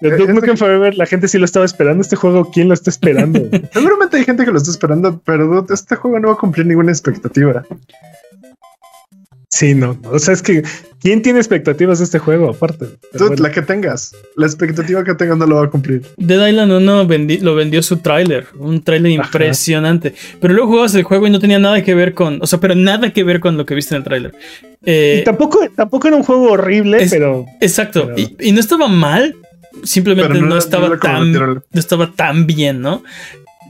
De 0.00 0.08
Eh, 0.08 0.16
Duke 0.16 0.32
Nukem 0.32 0.56
Forever, 0.56 0.96
la 0.96 1.06
gente 1.06 1.28
sí 1.28 1.38
lo 1.38 1.44
estaba 1.44 1.64
esperando. 1.66 2.00
Este 2.02 2.16
juego, 2.16 2.50
¿quién 2.50 2.68
lo 2.68 2.74
está 2.74 2.88
esperando? 2.90 3.40
Seguramente 3.72 4.16
hay 4.16 4.24
gente 4.24 4.44
que 4.44 4.50
lo 4.50 4.58
está 4.58 4.70
esperando, 4.70 5.20
pero 5.24 5.66
este 5.72 5.96
juego 5.96 6.18
no 6.20 6.28
va 6.28 6.34
a 6.34 6.38
cumplir 6.38 6.66
ninguna 6.66 6.90
expectativa. 6.90 7.64
sí, 9.48 9.74
no. 9.74 9.98
O 10.10 10.18
sea, 10.18 10.32
es 10.32 10.42
que 10.42 10.62
¿quién 11.02 11.20
tiene 11.22 11.38
expectativas 11.38 11.98
de 11.98 12.04
este 12.04 12.18
juego 12.18 12.48
aparte? 12.50 12.86
Bueno. 13.18 13.36
la 13.38 13.50
que 13.50 13.60
tengas, 13.62 14.14
la 14.36 14.46
expectativa 14.46 15.02
que 15.04 15.14
tengas 15.14 15.36
no 15.36 15.46
lo 15.46 15.56
va 15.56 15.64
a 15.64 15.70
cumplir. 15.70 16.02
Dead 16.16 16.48
Island 16.48 16.72
1 16.72 17.06
vendi- 17.06 17.40
lo 17.40 17.54
vendió 17.54 17.82
su 17.82 17.98
tráiler, 17.98 18.46
un 18.58 18.82
tráiler 18.82 19.12
impresionante. 19.12 20.14
Pero 20.40 20.54
luego 20.54 20.68
jugabas 20.70 20.94
el 20.94 21.02
juego 21.02 21.26
y 21.26 21.30
no 21.30 21.40
tenía 21.40 21.58
nada 21.58 21.82
que 21.82 21.94
ver 21.94 22.14
con, 22.14 22.40
o 22.40 22.46
sea, 22.46 22.58
pero 22.60 22.74
nada 22.74 23.12
que 23.12 23.24
ver 23.24 23.40
con 23.40 23.56
lo 23.58 23.66
que 23.66 23.74
viste 23.74 23.94
en 23.94 23.98
el 23.98 24.04
tráiler. 24.04 24.32
Eh, 24.84 25.18
Y 25.20 25.24
tampoco, 25.24 25.58
tampoco 25.76 26.08
era 26.08 26.16
un 26.16 26.22
juego 26.22 26.52
horrible, 26.52 27.02
Es- 27.02 27.10
pero 27.10 27.44
exacto, 27.60 28.06
pero- 28.06 28.18
y, 28.18 28.36
y 28.40 28.52
no 28.52 28.60
estaba 28.60 28.88
mal, 28.88 29.34
simplemente 29.84 30.40
no, 30.40 30.46
no- 30.46 30.58
estaba 30.58 30.88
no 30.88 30.98
tan, 30.98 31.32
no 31.32 31.62
estaba 31.74 32.12
tan 32.12 32.46
bien, 32.46 32.80
¿no? 32.80 33.02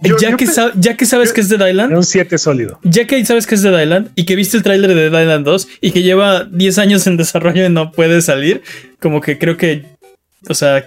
Yo- 0.03 0.17
ya, 0.19 0.31
yo 0.31 0.37
que 0.39 0.47
ya 0.79 0.97
que 0.97 1.05
sabes 1.05 1.29
yo- 1.29 1.35
que 1.35 1.41
es 1.43 1.51
Island, 1.53 1.91
era 1.91 1.97
un 1.99 2.05
7 2.05 2.39
sólido. 2.39 2.79
ya 2.83 3.07
que 3.07 3.23
sabes 3.27 3.47
que 3.47 3.55
es 3.55 3.63
Dead 3.63 3.83
Island 3.83 4.09
y 4.15 4.25
que 4.25 4.35
viste 4.35 4.57
el 4.57 4.63
tráiler 4.63 4.95
de 4.95 5.07
Island 5.09 5.45
2 5.45 5.69
y 5.83 5.91
que 5.91 6.03
lleva 6.03 6.45
10 6.45 6.79
años 6.79 7.07
en 7.07 7.19
desarrollo 7.19 7.67
y 7.67 7.69
no 7.69 7.93
puede 7.93 8.23
salir, 8.23 8.63
como 8.99 9.21
que 9.21 9.39
creo 9.39 9.59
que, 9.59 9.85
o 10.49 10.55
sea, 10.55 10.87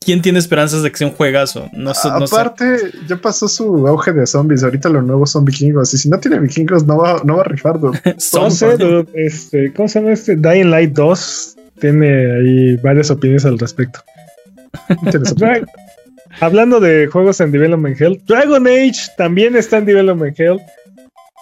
¿quién 0.00 0.22
tiene 0.22 0.38
esperanzas 0.38 0.82
de 0.82 0.90
que 0.90 0.96
sea 0.96 1.08
un 1.08 1.12
juegazo? 1.12 1.68
No, 1.74 1.92
sé- 1.92 2.08
no 2.08 2.26
sé. 2.26 2.34
Aparte, 2.36 2.76
ya 3.06 3.16
pasó 3.16 3.48
su 3.48 3.86
auge 3.86 4.12
de 4.12 4.26
zombies. 4.26 4.62
Ahorita 4.62 4.88
los 4.88 5.04
nuevos 5.04 5.30
son 5.30 5.44
vikingos. 5.44 5.92
Y 5.92 5.98
si 5.98 6.08
no 6.08 6.18
tiene 6.18 6.38
vikingos, 6.40 6.86
no 6.86 6.96
va, 6.96 7.20
no 7.22 7.36
va 7.36 7.42
a 7.42 7.44
rifar. 7.44 7.78
dude. 7.78 8.00
Dude, 8.78 9.08
este, 9.26 9.74
¿cómo 9.74 9.88
se 9.88 10.00
llama 10.00 10.12
este? 10.14 10.36
Dying 10.36 10.70
Light 10.70 10.92
2 10.94 11.56
tiene 11.80 12.06
ahí 12.36 12.76
varias 12.82 13.10
opiniones 13.10 13.44
al 13.44 13.58
respecto. 13.58 14.00
Hablando 16.40 16.80
de 16.80 17.06
juegos 17.06 17.40
en 17.40 17.52
Development 17.52 18.00
Hell, 18.00 18.20
Dragon 18.26 18.66
Age 18.66 19.10
también 19.16 19.56
está 19.56 19.78
en 19.78 19.86
Development 19.86 20.38
Hell. 20.38 20.58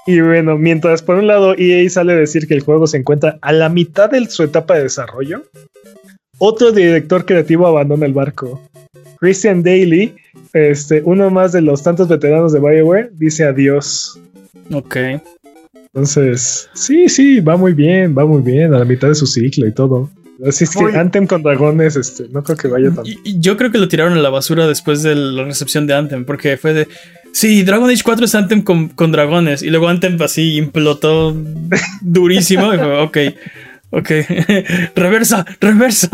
Y 0.07 0.21
bueno, 0.21 0.59
mientras 0.59 1.01
por 1.01 1.17
un 1.17 1.29
lado 1.29 1.55
EA 1.57 1.89
sale 1.89 2.13
a 2.13 2.17
decir 2.17 2.49
que 2.49 2.55
el 2.55 2.63
juego 2.63 2.87
se 2.87 2.99
encuentra 2.99 3.39
a 3.41 3.53
la 3.53 3.69
mitad 3.69 4.11
de 4.11 4.27
su 4.27 4.43
etapa 4.43 4.75
de 4.75 4.85
desarrollo, 4.85 5.45
otro 6.39 6.73
director 6.73 7.25
creativo 7.25 7.67
abandona 7.67 8.07
el 8.07 8.13
barco. 8.13 8.61
Christian 9.21 9.63
Daly, 9.63 10.15
este, 10.53 11.01
uno 11.05 11.31
más 11.31 11.53
de 11.53 11.63
los 11.63 11.83
tantos 11.85 12.09
veteranos 12.09 12.53
de 12.53 12.59
BioWare, 12.59 13.11
dice 13.13 13.45
adiós. 13.45 14.19
Ok. 14.73 14.97
Entonces, 15.95 16.69
sí, 16.75 17.09
sí, 17.09 17.39
va 17.41 17.57
muy 17.57 17.73
bien, 17.73 18.17
va 18.17 18.27
muy 18.27 18.43
bien, 18.43 18.75
a 18.75 18.79
la 18.79 18.85
mitad 18.85 19.09
de 19.09 19.15
su 19.15 19.27
ciclo 19.27 19.67
y 19.67 19.73
todo. 19.73 20.11
Así 20.47 20.65
es 20.65 20.75
que 20.75 20.85
Anthem 20.97 21.27
con 21.27 21.43
dragones, 21.43 21.97
este, 21.97 22.29
no 22.31 22.43
creo 22.43 22.57
que 22.57 22.69
vaya 22.69 22.91
tan. 22.91 23.07
Y 23.07 23.39
yo 23.41 23.57
creo 23.57 23.71
que 23.71 23.79
lo 23.79 23.89
tiraron 23.89 24.15
a 24.15 24.21
la 24.21 24.31
basura 24.31 24.67
después 24.67 25.03
de 25.03 25.15
la 25.15 25.45
recepción 25.45 25.87
de 25.87 25.95
Anthem, 25.95 26.25
porque 26.25 26.57
fue 26.57 26.73
de. 26.73 26.89
Sí, 27.33 27.63
Dragon 27.63 27.89
Age 27.89 28.03
4 28.05 28.25
es 28.27 28.35
Anthem 28.35 28.63
con, 28.63 28.89
con 28.89 29.13
dragones. 29.13 29.63
Y 29.63 29.71
luego 29.71 29.89
Anthem 29.89 30.21
así 30.21 30.57
implotó 30.57 31.35
durísimo. 32.01 32.75
y 32.75 32.79
fue, 32.79 33.01
ok, 33.01 33.19
ok. 33.93 34.11
reversa, 34.97 35.45
reversa. 35.61 36.09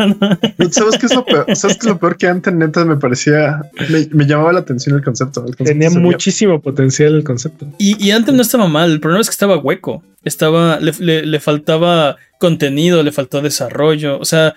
¿Sabes 0.70 0.98
qué 0.98 1.06
es 1.06 1.14
lo 1.14 1.24
peor? 1.24 1.46
¿Sabes 1.56 1.76
qué 1.78 1.86
es 1.86 1.92
lo 1.92 1.98
peor 1.98 2.16
que 2.16 2.26
antes 2.28 2.52
neta 2.52 2.84
me 2.84 2.96
parecía? 2.96 3.62
Me, 3.90 4.06
me 4.12 4.26
llamaba 4.26 4.52
la 4.52 4.60
atención 4.60 4.96
el 4.96 5.02
concepto. 5.02 5.40
el 5.40 5.56
concepto 5.56 5.64
Tenía 5.72 5.90
muchísimo 5.90 6.60
potencial 6.60 7.14
el 7.14 7.24
concepto. 7.24 7.66
Y, 7.78 7.96
y 8.04 8.10
Anthem 8.10 8.36
no 8.36 8.42
estaba 8.42 8.68
mal. 8.68 8.92
El 8.92 9.00
problema 9.00 9.22
es 9.22 9.28
que 9.28 9.32
estaba 9.32 9.56
hueco. 9.56 10.02
Estaba. 10.24 10.78
Le, 10.80 10.92
le- 10.98 11.24
le 11.26 11.40
faltaba 11.40 12.16
contenido, 12.38 13.02
le 13.02 13.12
faltó 13.12 13.40
desarrollo. 13.40 14.18
O 14.18 14.24
sea, 14.24 14.54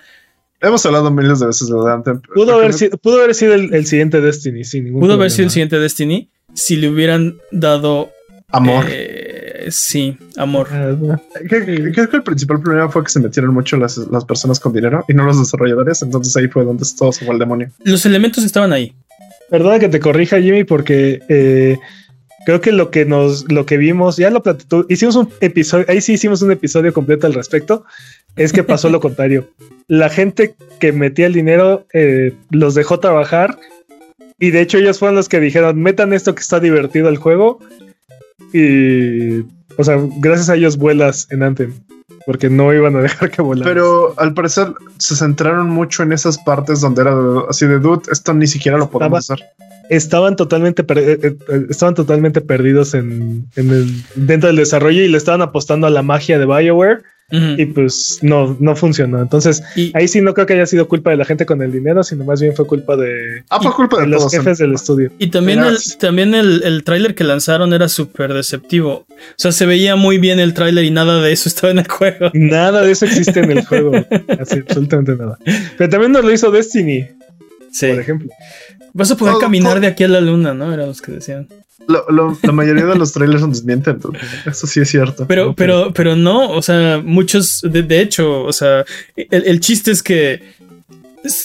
Hemos 0.60 0.86
hablado 0.86 1.10
miles 1.10 1.40
de 1.40 1.46
veces 1.46 1.68
de 1.68 1.92
Anthem. 1.92 2.20
Pudo 2.34 2.54
haber, 2.54 2.72
sido, 2.72 2.96
pudo 2.98 3.18
haber 3.22 3.34
sido 3.34 3.54
el, 3.54 3.74
el 3.74 3.84
siguiente 3.86 4.20
Destiny, 4.20 4.62
sin 4.62 4.84
ningún 4.84 5.00
pudo 5.00 5.14
haber 5.14 5.30
sido 5.32 5.46
el 5.46 5.50
siguiente 5.50 5.78
Destiny 5.80 6.30
si 6.54 6.76
le 6.76 6.88
hubieran 6.88 7.38
dado. 7.50 8.10
Amor. 8.54 8.84
eh, 8.88 9.31
sí, 9.70 10.16
amor. 10.36 10.70
No. 10.72 11.20
Creo 11.48 11.64
que- 11.66 11.92
creo 11.92 12.08
que 12.10 12.16
el 12.16 12.22
principal 12.22 12.60
problema 12.60 12.88
fue 12.88 13.04
que 13.04 13.10
se 13.10 13.20
metieron 13.20 13.52
mucho 13.54 13.76
las, 13.76 13.96
las 13.98 14.24
personas 14.24 14.58
con 14.60 14.72
dinero 14.72 15.04
y 15.08 15.14
no 15.14 15.24
los 15.24 15.38
desarrolladores. 15.38 16.02
Entonces 16.02 16.36
ahí 16.36 16.48
fue 16.48 16.64
donde 16.64 16.84
todo 16.98 17.12
se 17.12 17.24
fue 17.24 17.34
al 17.34 17.38
demonio. 17.40 17.70
Los 17.84 18.04
elementos 18.06 18.44
estaban 18.44 18.72
ahí. 18.72 18.94
Perdona 19.50 19.78
que 19.78 19.88
te 19.88 20.00
corrija, 20.00 20.40
Jimmy, 20.40 20.64
porque 20.64 21.20
eh, 21.28 21.78
creo 22.46 22.60
que 22.60 22.72
lo 22.72 22.90
que 22.90 23.04
nos, 23.04 23.50
lo 23.52 23.66
que 23.66 23.76
vimos, 23.76 24.16
ya 24.16 24.30
lo 24.30 24.42
platicó, 24.42 24.86
hicimos 24.88 25.14
un 25.16 25.28
episodio, 25.40 25.84
ahí 25.88 26.00
sí 26.00 26.14
hicimos 26.14 26.40
un 26.42 26.50
episodio 26.52 26.92
completo 26.92 27.26
al 27.26 27.34
respecto. 27.34 27.84
Es 28.36 28.52
que 28.52 28.62
pasó 28.64 28.88
lo 28.88 29.00
contrario. 29.00 29.50
La 29.88 30.08
gente 30.08 30.54
que 30.80 30.92
metía 30.92 31.26
el 31.26 31.34
dinero 31.34 31.86
eh, 31.92 32.32
los 32.50 32.74
dejó 32.74 32.98
trabajar 32.98 33.58
y 34.38 34.50
de 34.50 34.60
hecho 34.62 34.78
ellos 34.78 34.98
fueron 34.98 35.16
los 35.16 35.28
que 35.28 35.38
dijeron 35.38 35.80
metan 35.82 36.12
esto 36.14 36.34
que 36.34 36.40
está 36.40 36.58
divertido 36.58 37.08
el 37.10 37.18
juego 37.18 37.60
y, 38.52 39.40
o 39.78 39.84
sea, 39.84 39.98
gracias 40.18 40.48
a 40.48 40.54
ellos 40.56 40.76
vuelas 40.76 41.26
en 41.30 41.42
Anthem 41.42 41.72
porque 42.26 42.48
no 42.48 42.72
iban 42.72 42.94
a 42.96 43.00
dejar 43.02 43.30
que 43.30 43.42
volaran. 43.42 43.72
Pero 43.74 44.14
al 44.16 44.32
parecer 44.34 44.68
se 44.98 45.16
centraron 45.16 45.68
mucho 45.70 46.02
en 46.04 46.12
esas 46.12 46.38
partes 46.38 46.80
donde 46.80 47.02
era 47.02 47.14
así 47.48 47.66
de 47.66 47.78
dude. 47.80 48.02
Esto 48.12 48.32
ni 48.32 48.46
siquiera 48.46 48.78
lo 48.78 48.88
podemos 48.90 49.28
hacer. 49.30 49.44
estaban 49.90 50.36
totalmente 50.36 50.84
per- 50.84 50.98
eh, 50.98 51.18
eh, 51.22 51.36
estaban 51.68 51.94
totalmente 51.94 52.40
perdidos 52.40 52.94
en, 52.94 53.46
en 53.56 53.70
el 53.70 54.02
dentro 54.14 54.46
del 54.48 54.56
desarrollo 54.56 55.02
y 55.02 55.08
le 55.08 55.16
estaban 55.18 55.42
apostando 55.42 55.86
a 55.88 55.90
la 55.90 56.02
magia 56.02 56.38
de 56.38 56.46
BioWare 56.46 57.02
Y 57.32 57.64
pues 57.66 58.18
no 58.20 58.56
no 58.60 58.76
funcionó. 58.76 59.20
Entonces, 59.22 59.62
Y, 59.74 59.90
ahí 59.96 60.06
sí 60.06 60.20
no 60.20 60.34
creo 60.34 60.46
que 60.46 60.52
haya 60.52 60.66
sido 60.66 60.86
culpa 60.86 61.10
de 61.10 61.16
la 61.16 61.24
gente 61.24 61.46
con 61.46 61.62
el 61.62 61.72
dinero, 61.72 62.02
sino 62.04 62.24
más 62.26 62.40
bien 62.42 62.54
fue 62.54 62.66
culpa 62.66 62.94
de, 62.96 63.42
Ah, 63.48 63.58
fue 63.62 63.72
culpa 63.72 63.96
de 63.96 64.02
de 64.02 64.08
los 64.08 64.30
jefes 64.30 64.58
del 64.58 64.74
estudio. 64.74 65.10
y 65.18 65.28
también, 65.28 65.60
Mira, 65.60 65.70
el, 65.70 65.78
también 65.98 66.34
el, 66.34 66.62
el 66.62 66.84
tráiler 66.84 67.14
que 67.14 67.24
lanzaron 67.24 67.72
era 67.72 67.88
súper 67.88 68.34
deceptivo. 68.34 69.06
O 69.08 69.14
sea, 69.36 69.50
se 69.52 69.64
veía 69.64 69.96
muy 69.96 70.18
bien 70.18 70.40
el 70.40 70.52
tráiler 70.52 70.84
y 70.84 70.90
nada 70.90 71.22
de 71.22 71.32
eso 71.32 71.48
estaba 71.48 71.70
en 71.70 71.78
el 71.78 71.88
juego. 71.88 72.30
Nada 72.34 72.82
de 72.82 72.92
eso 72.92 73.06
existe 73.06 73.40
en 73.40 73.50
el 73.52 73.64
juego, 73.66 73.92
así 74.38 74.58
absolutamente 74.58 75.16
nada. 75.16 75.38
Pero 75.78 75.88
también 75.90 76.12
nos 76.12 76.22
lo 76.24 76.32
hizo 76.32 76.50
Destiny, 76.50 77.06
Sí. 77.70 77.86
por 77.88 78.00
ejemplo. 78.00 78.28
Vas 78.92 79.10
a 79.10 79.16
poder 79.16 79.32
Todo- 79.32 79.40
caminar 79.40 79.72
todo- 79.72 79.80
de 79.80 79.86
aquí 79.86 80.04
a 80.04 80.08
la 80.08 80.20
luna, 80.20 80.52
¿no? 80.52 80.70
Era 80.74 80.84
los 80.86 81.00
que 81.00 81.12
decían. 81.12 81.48
Lo- 81.88 82.04
lo- 82.10 82.38
la 82.42 82.52
mayoría 82.52 82.86
de 82.86 82.96
los 82.96 83.12
trailers 83.12 83.40
nos 83.42 83.50
desmienten. 83.58 83.98
dude. 83.98 84.18
Eso 84.46 84.66
sí 84.66 84.80
es 84.80 84.88
cierto. 84.90 85.26
Pero, 85.26 85.50
Ok. 85.50 85.56
pero, 85.56 85.92
pero 85.92 86.16
no, 86.16 86.50
o 86.50 86.62
sea, 86.62 87.00
muchos, 87.04 87.60
de, 87.62 87.82
de 87.82 88.00
hecho, 88.00 88.42
o 88.44 88.52
sea, 88.52 88.84
el, 89.16 89.44
el 89.46 89.60
chiste 89.60 89.90
es 89.90 90.02
que 90.02 90.42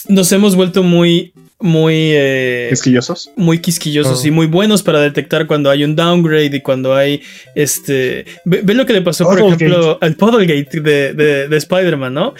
nos 0.08 0.30
hemos 0.32 0.54
vuelto 0.56 0.82
muy, 0.82 1.32
muy, 1.60 1.94
eh, 2.12 2.68
¿Quisquillosos? 2.70 3.30
muy 3.36 3.58
quisquillosos 3.58 4.20
Oh. 4.22 4.26
y 4.28 4.30
muy 4.30 4.46
buenos 4.46 4.82
para 4.84 5.00
detectar 5.00 5.46
cuando 5.48 5.70
hay 5.70 5.82
un 5.84 5.96
downgrade 5.96 6.56
y 6.56 6.60
cuando 6.60 6.94
hay 6.94 7.20
este. 7.56 8.24
Ve, 8.44 8.60
ve 8.62 8.74
lo 8.74 8.86
que 8.86 8.92
le 8.92 9.02
pasó, 9.02 9.24
por 9.24 9.38
ejemplo, 9.40 9.98
al 10.00 10.14
Puddlegate 10.14 10.80
de, 10.80 11.12
de, 11.14 11.48
de 11.48 11.56
Spider-Man, 11.56 12.14
¿no? 12.14 12.34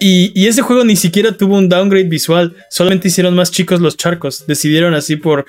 Y, 0.00 0.32
y 0.40 0.46
ese 0.46 0.62
juego 0.62 0.84
ni 0.84 0.96
siquiera 0.96 1.36
tuvo 1.36 1.56
un 1.58 1.68
downgrade 1.68 2.04
visual, 2.08 2.54
solamente 2.70 3.08
hicieron 3.08 3.34
más 3.34 3.50
chicos 3.50 3.80
los 3.80 3.96
charcos. 3.96 4.46
Decidieron 4.46 4.94
así 4.94 5.16
por. 5.16 5.44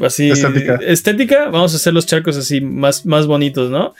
Así. 0.00 0.30
Estética. 0.30 0.78
estética, 0.82 1.44
vamos 1.50 1.72
a 1.72 1.76
hacer 1.76 1.92
los 1.94 2.06
charcos 2.06 2.36
así 2.36 2.60
más, 2.60 3.06
más 3.06 3.26
bonitos, 3.26 3.70
¿no? 3.70 3.94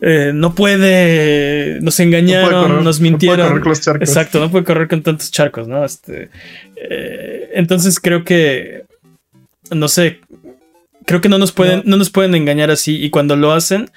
Eh, 0.00 0.32
no 0.34 0.54
puede. 0.54 1.78
Nos 1.80 1.98
engañaron, 2.00 2.50
No 2.50 2.50
puede 2.50 2.62
correr- 2.74 2.84
nos 2.84 2.96
no 2.96 3.00
puede 3.00 3.10
mintieron. 3.10 3.48
correr 3.48 3.62
con 3.62 3.70
los 3.70 3.80
charcos. 3.80 4.08
Exacto, 4.08 4.40
no 4.40 4.50
puede 4.50 4.64
correr 4.64 4.88
con 4.88 5.02
tantos 5.02 5.30
charcos, 5.30 5.66
¿no? 5.68 5.84
Este, 5.84 6.28
eh, 6.76 7.50
entonces 7.54 7.98
creo 8.00 8.24
que. 8.24 8.84
No 9.70 9.88
sé. 9.88 10.20
Creo 11.06 11.20
que 11.20 11.28
no 11.28 11.38
nos 11.38 11.52
pueden, 11.52 11.82
no. 11.86 11.96
nos 11.96 12.10
pueden 12.10 12.34
engañar 12.34 12.70
así. 12.70 13.02
Y 13.02 13.10
cuando 13.10 13.36
lo 13.36 13.52
hacen, 13.52 13.90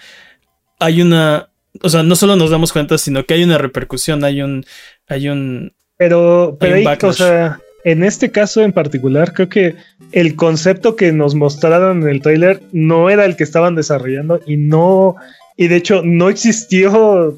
hay 0.80 1.02
una. 1.02 1.50
O 1.82 1.90
sea, 1.90 2.04
no 2.04 2.16
solo 2.16 2.36
nos 2.36 2.50
damos 2.52 2.72
cuenta, 2.74 2.98
sino 2.98 3.26
que 3.26 3.34
hay 3.34 3.44
una 3.44 3.58
repercusión, 3.58 4.24
hay 4.24 4.42
un. 4.42 4.66
Hay 5.08 5.28
un. 5.30 5.74
Pero, 5.98 6.58
pero 6.60 6.74
un 6.80 6.88
ahí, 6.88 6.98
o 7.02 7.14
sea, 7.14 7.60
en 7.92 8.04
este 8.04 8.32
caso 8.32 8.62
en 8.62 8.74
particular, 8.74 9.34
creo 9.34 9.50
que 9.50 9.76
el 10.12 10.36
concepto 10.36 10.96
que 10.96 11.12
nos 11.12 11.36
mostraron 11.36 12.02
en 12.04 12.10
el 12.10 12.22
trailer 12.22 12.62
no 12.72 13.10
era 13.10 13.26
el 13.26 13.36
que 13.36 13.44
estaban 13.44 13.76
desarrollando 13.76 14.40
y 14.46 14.58
no, 14.58 15.16
y 15.56 15.68
de 15.68 15.76
hecho 15.78 16.02
no 16.04 16.30
existió 16.30 17.38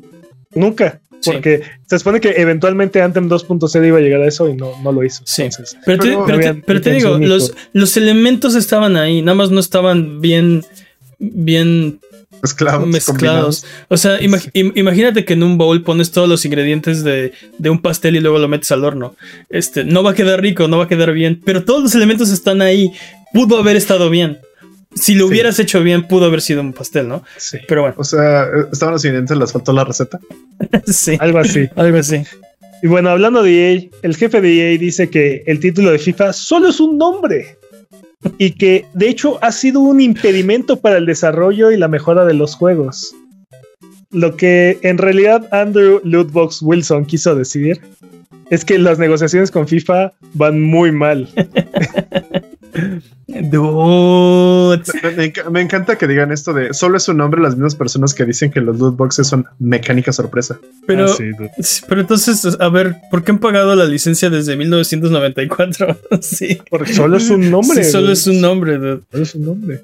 nunca. 0.56 1.00
Sí. 1.22 1.32
Porque 1.32 1.62
se 1.86 2.00
supone 2.00 2.22
que 2.22 2.30
eventualmente 2.38 3.02
Anthem 3.02 3.28
2.0 3.28 3.86
iba 3.88 3.98
a 3.98 4.02
llegar 4.02 4.22
a 4.22 4.28
eso 4.28 4.48
y 4.48 4.56
no, 4.56 4.72
no 4.82 4.92
lo 4.94 5.04
hizo. 5.04 5.22
Sí. 5.26 5.44
Entonces, 5.44 5.78
Pero, 5.86 5.98
te, 6.02 6.08
Pero- 6.08 6.26
pero 6.26 6.40
te- 6.40 6.48
Había 6.48 6.62
pero 6.66 6.82
te 6.82 6.92
digo, 6.94 7.18
los, 7.18 7.54
los 7.74 7.98
elementos 7.98 8.56
estaban 8.56 8.96
ahí, 8.96 9.22
nada 9.22 9.36
más 9.36 9.52
no 9.52 9.60
estaban 9.60 10.22
bien. 10.22 10.64
Bien 11.22 12.00
Mezclados. 12.42 12.88
mezclados. 12.88 13.66
O 13.88 13.98
sea, 13.98 14.20
imag- 14.20 14.40
Sí. 14.42 14.50
im- 14.54 14.72
imagínate 14.76 15.26
que 15.26 15.34
en 15.34 15.44
un 15.44 15.58
bowl 15.58 15.84
pones 15.84 16.12
todos 16.12 16.28
los 16.30 16.46
ingredientes 16.46 17.04
de, 17.04 17.34
de 17.58 17.70
un 17.70 17.82
pastel 17.82 18.16
y 18.16 18.20
luego 18.20 18.38
lo 18.40 18.48
metes 18.48 18.72
al 18.72 18.84
horno. 18.86 19.16
Este, 19.50 19.84
no 19.84 20.04
va 20.04 20.12
a 20.12 20.16
quedar 20.16 20.42
rico, 20.42 20.68
no 20.68 20.78
va 20.78 20.86
a 20.86 20.88
quedar 20.88 21.12
bien, 21.14 21.42
pero 21.44 21.64
todos 21.64 21.84
los 21.84 21.96
elementos 21.96 22.30
están 22.30 22.62
ahí. 22.62 22.92
Pudo 23.34 23.58
haber 23.60 23.76
estado 23.76 24.10
bien. 24.10 24.40
Si 24.96 25.14
lo 25.14 25.26
Sí. 25.28 25.32
hubieras 25.34 25.60
hecho 25.60 25.84
bien, 25.84 26.08
pudo 26.08 26.26
haber 26.26 26.42
sido 26.42 26.62
un 26.62 26.74
pastel, 26.74 27.08
¿no? 27.08 27.24
Sí. 27.38 27.58
Pero 27.68 27.82
bueno, 27.82 27.96
O 28.00 28.04
sea, 28.04 28.48
estaban 28.72 28.94
los 28.94 29.06
ingredientes, 29.06 29.38
les 29.38 29.52
faltó 29.52 29.72
la 29.72 29.84
receta. 29.84 30.20
sí, 30.88 31.16
Algo 31.20 31.40
así. 31.40 31.68
algo 31.76 31.98
así. 32.00 32.24
Y 32.82 32.88
bueno, 32.88 33.10
hablando 33.10 33.44
de 33.44 33.74
EA, 33.74 33.82
el 34.02 34.16
jefe 34.16 34.40
de 34.42 34.74
EA 34.74 34.78
dice 34.80 35.10
que 35.10 35.44
el 35.46 35.60
título 35.60 35.92
de 35.92 36.00
FIFA 36.00 36.32
solo 36.34 36.70
es 36.70 36.80
un 36.80 36.98
nombre 36.98 37.58
y 38.38 38.52
que 38.52 38.86
de 38.94 39.10
hecho 39.10 39.44
ha 39.44 39.52
sido 39.52 39.80
un 39.80 40.02
impedimento 40.02 40.80
para 40.80 40.98
el 40.98 41.06
desarrollo 41.06 41.72
y 41.72 41.78
la 41.78 41.88
mejora 41.88 42.26
de 42.26 42.34
los 42.34 42.56
juegos. 42.56 43.16
Lo 44.12 44.36
que 44.36 44.80
en 44.82 44.98
realidad 44.98 45.48
Andrew 45.52 46.02
Ludbox 46.04 46.62
Wilson 46.62 47.06
quiso 47.06 47.36
decir 47.36 47.80
es 48.50 48.66
que 48.66 48.80
las 48.80 48.98
negociaciones 48.98 49.52
con 49.52 49.68
FIFA 49.68 50.14
van 50.34 50.62
muy 50.62 50.92
mal. 50.92 51.30
Dude. 53.28 54.84
Me, 55.04 55.12
me 55.12 55.24
enca- 55.34 55.50
me 55.50 55.62
encanta 55.62 55.98
que 55.98 56.08
digan 56.08 56.32
esto 56.32 56.54
de 56.54 56.74
solo 56.74 56.98
es 56.98 57.08
un 57.08 57.18
nombre 57.18 57.42
las 57.42 57.56
mismas 57.56 57.76
personas 57.76 58.14
que 58.14 58.26
dicen 58.26 58.52
que 58.52 58.60
los 58.62 58.78
loot 58.80 58.96
boxes 58.98 59.28
son 59.28 59.46
mecánica 59.60 60.12
sorpresa. 60.12 60.60
Pero, 60.88 61.06
Ah, 61.06 61.08
sí, 61.10 61.26
dude. 61.38 61.52
sí, 61.60 61.84
pero 61.88 62.02
entonces, 62.02 62.58
a 62.60 62.70
ver, 62.70 62.96
¿por 63.12 63.24
qué 63.24 63.32
han 63.32 63.40
pagado 63.40 63.76
la 63.76 63.86
licencia 63.86 64.30
desde 64.30 64.56
1994? 64.58 65.98
sí. 66.22 66.60
Porque 66.70 66.94
solo 66.94 67.18
es 67.18 67.30
un 67.30 67.50
nombre. 67.52 67.84
Sí, 67.84 67.92
solo 67.92 68.12
es 68.12 68.26
un 68.28 68.42
nombre, 68.42 68.78
dude. 68.78 69.02
Solo 69.12 69.24
es 69.24 69.36
un 69.36 69.46
nombre. 69.46 69.84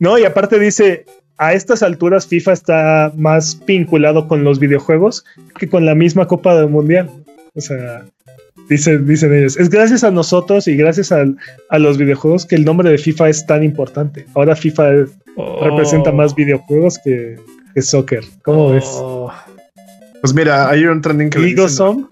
No, 0.00 0.18
y 0.18 0.24
aparte 0.24 0.58
dice, 0.58 1.06
a 1.38 1.54
estas 1.54 1.82
alturas 1.82 2.26
FIFA 2.26 2.52
está 2.52 3.12
más 3.16 3.58
vinculado 3.66 4.28
con 4.28 4.44
los 4.44 4.58
videojuegos 4.58 5.24
que 5.58 5.68
con 5.68 5.86
la 5.86 5.94
misma 5.94 6.26
Copa 6.26 6.54
del 6.56 6.68
Mundial. 6.68 7.10
O 7.54 7.60
sea, 7.60 8.04
dicen, 8.68 9.06
dicen 9.06 9.32
ellos, 9.34 9.56
es 9.56 9.68
gracias 9.70 10.04
a 10.04 10.10
nosotros 10.10 10.66
y 10.68 10.76
gracias 10.76 11.12
al- 11.12 11.36
a 11.70 11.78
los 11.78 11.98
videojuegos 11.98 12.46
que 12.46 12.54
el 12.56 12.64
nombre 12.64 12.90
de 12.90 12.98
FIFA 12.98 13.28
es 13.28 13.46
tan 13.46 13.62
importante. 13.64 14.26
Ahora 14.34 14.56
FIFA 14.56 14.94
es- 14.94 15.10
Oh. 15.36 15.64
representa 15.64 16.12
más 16.12 16.32
videojuegos 16.36 16.98
que, 17.02 17.36
que 17.74 17.82
soccer. 17.82 18.22
¿Cómo 18.44 18.70
ves? 18.72 18.84
Oh. 18.86 19.32
Pues 20.20 20.32
mira, 20.32 20.70
hay 20.70 20.84
un 20.84 21.00
trending 21.02 21.28
que 21.28 21.38
le 21.40 21.46
Ligo 21.48 21.64
dicen, 21.64 21.76
Som, 21.76 22.10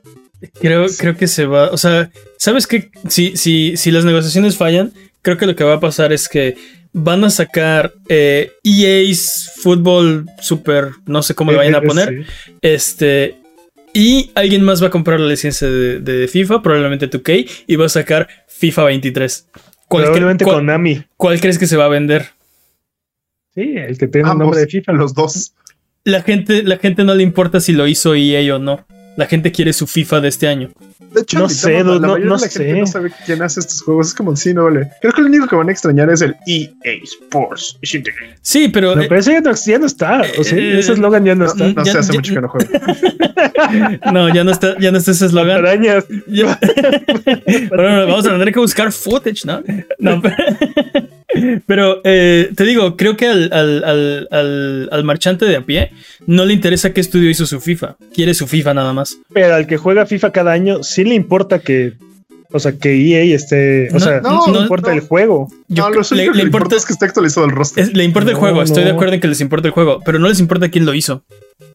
Creo, 0.60 0.86
creo 0.98 1.16
que 1.16 1.28
se 1.28 1.46
va. 1.46 1.70
O 1.70 1.76
sea, 1.76 2.10
¿sabes 2.36 2.66
qué? 2.66 2.90
Si, 3.08 3.36
si, 3.36 3.76
si 3.76 3.92
las 3.92 4.04
negociaciones 4.04 4.56
fallan, 4.56 4.92
creo 5.22 5.36
que 5.38 5.46
lo 5.46 5.54
que 5.54 5.62
va 5.62 5.74
a 5.74 5.80
pasar 5.80 6.12
es 6.12 6.28
que 6.28 6.56
van 6.92 7.22
a 7.22 7.30
sacar 7.30 7.92
eh, 8.08 8.50
EA's 8.64 9.52
Fútbol 9.62 10.26
Super, 10.40 10.90
no 11.06 11.22
sé 11.22 11.36
cómo 11.36 11.52
le 11.52 11.58
vayan 11.58 11.76
a 11.76 11.80
poner. 11.82 12.08
Sí. 12.26 12.54
Este. 12.60 13.36
Y 13.94 14.30
alguien 14.34 14.62
más 14.64 14.82
va 14.82 14.86
a 14.86 14.90
comprar 14.90 15.20
la 15.20 15.28
licencia 15.28 15.68
de, 15.68 16.00
de 16.00 16.26
FIFA, 16.28 16.62
probablemente 16.62 17.10
2K, 17.10 17.64
y 17.66 17.76
va 17.76 17.86
a 17.86 17.88
sacar 17.90 18.28
FIFA 18.48 18.84
23. 18.84 19.48
¿Cuál, 19.88 20.04
Probablemente 20.04 20.44
cuál- 20.44 20.56
Konami. 20.58 21.02
cuál 21.16 21.40
crees 21.40 21.58
que 21.58 21.66
se 21.66 21.76
va 21.76 21.84
a 21.84 21.88
vender? 21.88 22.30
Sí, 23.54 23.74
el 23.76 23.98
que 23.98 24.08
tiene 24.08 24.26
el 24.28 24.32
ambos, 24.32 24.46
nombre 24.46 24.60
de 24.60 24.66
FIFA. 24.66 24.92
los 24.92 25.12
dos. 25.14 25.52
La 26.04 26.22
gente, 26.22 26.62
la 26.62 26.78
gente 26.78 27.04
no 27.04 27.14
le 27.14 27.22
importa 27.22 27.60
si 27.60 27.72
lo 27.72 27.86
hizo 27.86 28.14
EA 28.14 28.56
o 28.56 28.58
no. 28.58 28.86
La 29.16 29.26
gente 29.26 29.52
quiere 29.52 29.74
su 29.74 29.86
FIFA 29.86 30.22
de 30.22 30.28
este 30.28 30.48
año. 30.48 30.70
De 31.14 31.20
hecho, 31.22 31.38
No 31.38 31.48
sé, 31.48 31.82
todos, 31.82 32.00
la, 32.00 32.06
no- 32.06 32.12
mayoría 32.14 32.26
no 32.26 32.36
de 32.36 32.40
la 32.42 32.48
gente 32.48 32.72
sé. 32.72 32.80
no 32.80 32.86
sabe 32.86 33.12
quién 33.26 33.42
hace 33.42 33.60
estos 33.60 33.82
juegos. 33.82 34.08
Es 34.08 34.14
como 34.14 34.34
si 34.36 34.54
no 34.54 34.64
vale. 34.64 34.88
Creo 35.00 35.12
que 35.12 35.20
lo 35.20 35.26
único 35.28 35.46
que 35.46 35.56
van 35.56 35.68
a 35.68 35.72
extrañar 35.72 36.08
es 36.10 36.22
el 36.22 36.34
EA 36.46 36.70
Sports. 37.02 37.78
Sí, 38.40 38.68
pero. 38.68 38.94
No, 38.96 39.02
eh, 39.02 39.06
pero 39.08 39.20
ese 39.20 39.32
ya 39.32 39.40
no, 39.40 39.52
ya 39.54 39.78
no 39.78 39.86
está. 39.86 40.22
O 40.38 40.44
sea, 40.44 40.58
Eh, 40.58 40.78
ese 40.78 40.92
eslogan 40.94 41.24
ya 41.24 41.34
no 41.34 41.44
No, 41.44 41.50
está. 41.52 41.68
no 41.68 41.84
Ya- 41.84 41.92
sé, 41.92 41.98
hace 41.98 42.12
ya- 42.12 42.18
mucho 42.18 42.34
que 42.34 42.40
no 42.40 42.48
juego. 42.48 42.70
no, 44.12 44.34
ya 44.34 44.44
no 44.44 44.50
está, 44.50 44.78
ya 44.78 44.90
no 44.90 44.98
está 44.98 45.10
ese 45.10 45.26
eslogan. 45.26 45.58
Arañas. 45.58 46.04
Bueno, 47.68 48.06
vamos 48.06 48.26
a 48.26 48.30
tener 48.30 48.52
que 48.52 48.60
buscar 48.60 48.92
footage, 48.92 49.44
¿no? 49.44 49.62
No, 49.98 50.20
pero, 50.22 50.36
pero, 51.66 52.00
eh, 52.04 52.50
te 52.56 52.64
digo, 52.64 52.96
creo 52.96 53.16
que 53.16 53.26
al, 53.26 53.50
al- 53.52 53.84
al- 53.84 54.28
al- 54.30 54.88
al 54.92 55.04
marchante 55.04 55.44
de 55.46 55.56
a 55.56 55.62
pie 55.62 55.90
no 56.26 56.44
le 56.44 56.52
interesa 56.54 56.92
qué 56.92 57.00
estudio 57.00 57.30
hizo 57.30 57.46
su 57.46 57.60
FIFA. 57.60 57.96
Quiere 58.14 58.34
su 58.34 58.46
FIFA 58.46 58.74
nada 58.74 58.92
más. 58.92 59.18
Pero 59.32 59.54
al 59.54 59.66
que 59.66 59.76
juega 59.76 60.06
FIFA 60.06 60.32
cada 60.32 60.52
año, 60.52 60.82
sí 60.82 61.04
le 61.04 61.14
importa 61.14 61.58
que. 61.60 61.94
O 62.54 62.58
sea, 62.60 62.72
que 62.72 62.90
EA 62.94 63.34
esté. 63.34 63.88
O 63.90 63.94
No, 63.94 64.00
sea, 64.00 64.20
no, 64.20 64.42
sí 64.44 64.50
le 64.50 64.56
no, 64.58 64.62
importa 64.64 64.88
no. 64.88 64.94
el 64.94 65.00
juego. 65.00 65.48
Yo 65.68 65.84
no, 65.84 65.90
creo- 65.90 66.02
lo 66.10 66.16
único 66.16 66.32
que 66.32 66.38
le 66.38 66.44
importa 66.44 66.76
es 66.76 66.84
que 66.84 66.92
esté 66.92 67.06
actualizado 67.06 67.46
el 67.46 67.52
roster. 67.52 67.84
es- 67.84 67.94
le 67.94 68.04
importa 68.04 68.28
el 68.30 68.34
No, 68.34 68.40
juego, 68.40 68.62
estoy 68.62 68.84
de 68.84 68.90
acuerdo 68.90 69.14
en 69.14 69.20
que 69.20 69.28
les 69.28 69.40
importa 69.40 69.68
el 69.68 69.72
juego, 69.72 70.00
pero 70.04 70.18
no 70.18 70.28
les 70.28 70.38
importa 70.38 70.68
quién 70.68 70.84
lo 70.84 70.92
hizo. 70.92 71.24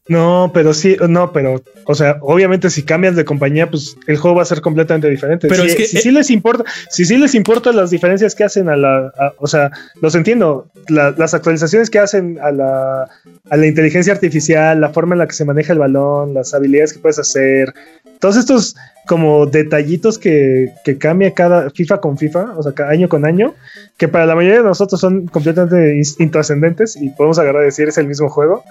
No, 0.10 0.52
pero 0.54 0.74
sí, 0.74 0.96
no, 1.10 1.34
pero, 1.34 1.62
o 1.86 1.94
sea, 1.94 2.18
obviamente 2.22 2.70
si 2.70 2.84
cambias 2.84 3.18
de 3.18 3.26
compañía, 3.26 3.70
pues 3.70 3.98
el 4.08 4.16
juego 4.18 4.38
va 4.38 4.44
a 4.44 4.46
ser 4.46 4.62
completamente 4.62 5.10
diferente. 5.10 5.50
Pero 5.50 5.64
si, 5.64 5.70
es 5.70 5.76
que- 5.76 5.86
si 5.88 5.98
sí 5.98 6.12
les 6.12 6.30
importa, 6.30 6.64
si 6.90 7.04
sí 7.04 7.18
les 7.18 7.36
importa 7.36 7.74
las 7.74 7.90
diferencias 7.90 8.34
que 8.34 8.46
hacen 8.46 8.70
a 8.70 8.78
la, 8.78 9.08
a- 9.18 9.34
o 9.38 9.48
sea, 9.48 9.70
los 10.02 10.16
entiendo, 10.16 10.68
la- 10.88 11.14
las 11.18 11.34
actualizaciones 11.34 11.90
que 11.90 12.00
hacen 12.00 12.40
a 12.42 12.52
la, 12.52 13.10
a 13.50 13.58
la 13.58 13.68
inteligencia 13.68 14.14
artificial, 14.14 14.80
la 14.80 14.90
forma 14.90 15.14
en 15.16 15.20
la 15.20 15.28
que 15.28 15.34
se 15.34 15.44
maneja 15.44 15.74
el 15.74 15.80
balón, 15.80 16.34
las 16.34 16.54
habilidades 16.54 16.94
que 16.94 17.00
puedes 17.00 17.20
hacer, 17.20 17.74
todos 18.20 18.38
estos 18.38 18.76
como 19.08 19.46
detallitos 19.46 20.18
que, 20.18 20.70
que 20.86 20.98
cambia 20.98 21.34
cada 21.34 21.70
FIFA 21.70 22.00
con 22.02 22.18
FIFA, 22.18 22.54
o 22.58 22.64
sea, 22.64 22.72
cada 22.72 22.92
año 22.92 23.10
con 23.10 23.26
año, 23.26 23.54
que 23.98 24.08
para 24.08 24.26
la 24.26 24.36
mayoría 24.36 24.60
de 24.60 24.66
nosotros 24.66 25.00
son 25.02 25.28
completamente 25.28 26.02
intrascendentes 26.20 26.96
y 26.96 27.10
podemos 27.10 27.38
agarrar 27.40 27.64
decir 27.64 27.90
es 27.90 27.98
el 27.98 28.08
mismo 28.08 28.30
juego. 28.30 28.64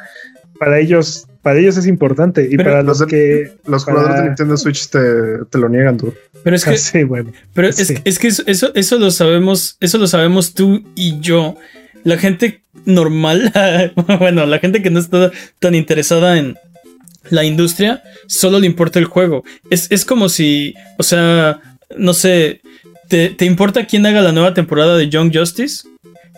Para 0.59 0.79
ellos, 0.81 1.27
para 1.43 1.59
ellos 1.59 1.77
es 1.77 1.87
importante 1.87 2.49
y 2.51 2.57
Pero 2.57 2.71
para 2.71 2.83
los 2.83 3.01
los 3.01 3.09
que 3.09 3.53
Los 3.67 3.85
para- 3.85 3.99
jugadores 3.99 4.23
de 4.23 4.29
Nintendo 4.29 4.57
Switch 4.57 4.89
te, 4.89 4.99
te 5.51 5.59
lo 5.59 5.69
niegan, 5.69 5.97
tú. 5.97 6.13
Pero 6.43 6.57
es 6.57 6.65
que, 6.65 6.71
Ah, 6.71 6.77
sí, 6.77 7.03
bueno. 7.05 7.33
pero 7.55 7.69
es, 7.69 7.77
sí. 7.77 7.95
es 8.05 8.19
que 8.19 8.29
eso, 8.29 8.43
eso, 8.47 8.73
eso 8.75 8.99
lo 8.99 9.11
sabemos, 9.11 9.77
eso 9.81 9.99
lo 9.99 10.07
sabemos 10.07 10.55
tú 10.55 10.83
y 10.95 11.21
yo. 11.21 11.57
La 12.05 12.19
gente 12.19 12.63
normal, 12.85 13.53
bueno, 14.19 14.47
la 14.47 14.59
gente 14.61 14.81
que 14.83 14.91
no 14.91 15.01
está 15.01 15.31
tan 15.59 15.75
interesada 15.75 16.39
en 16.39 16.57
la 17.31 17.43
industria, 17.45 18.03
solo 18.29 18.61
le 18.61 18.67
importa 18.67 18.99
el 19.01 19.07
juego. 19.07 19.43
Es, 19.71 19.89
es 19.91 20.05
como 20.05 20.29
si, 20.29 20.75
o 20.99 21.03
sea, 21.03 21.61
no 21.97 22.15
sé, 22.15 22.61
¿te, 23.09 23.31
¿te 23.31 23.45
importa 23.45 23.87
quién 23.87 24.07
haga 24.07 24.23
la 24.23 24.31
nueva 24.33 24.55
temporada 24.55 24.97
de 24.97 25.09
Young 25.09 25.33
Justice? 25.37 25.89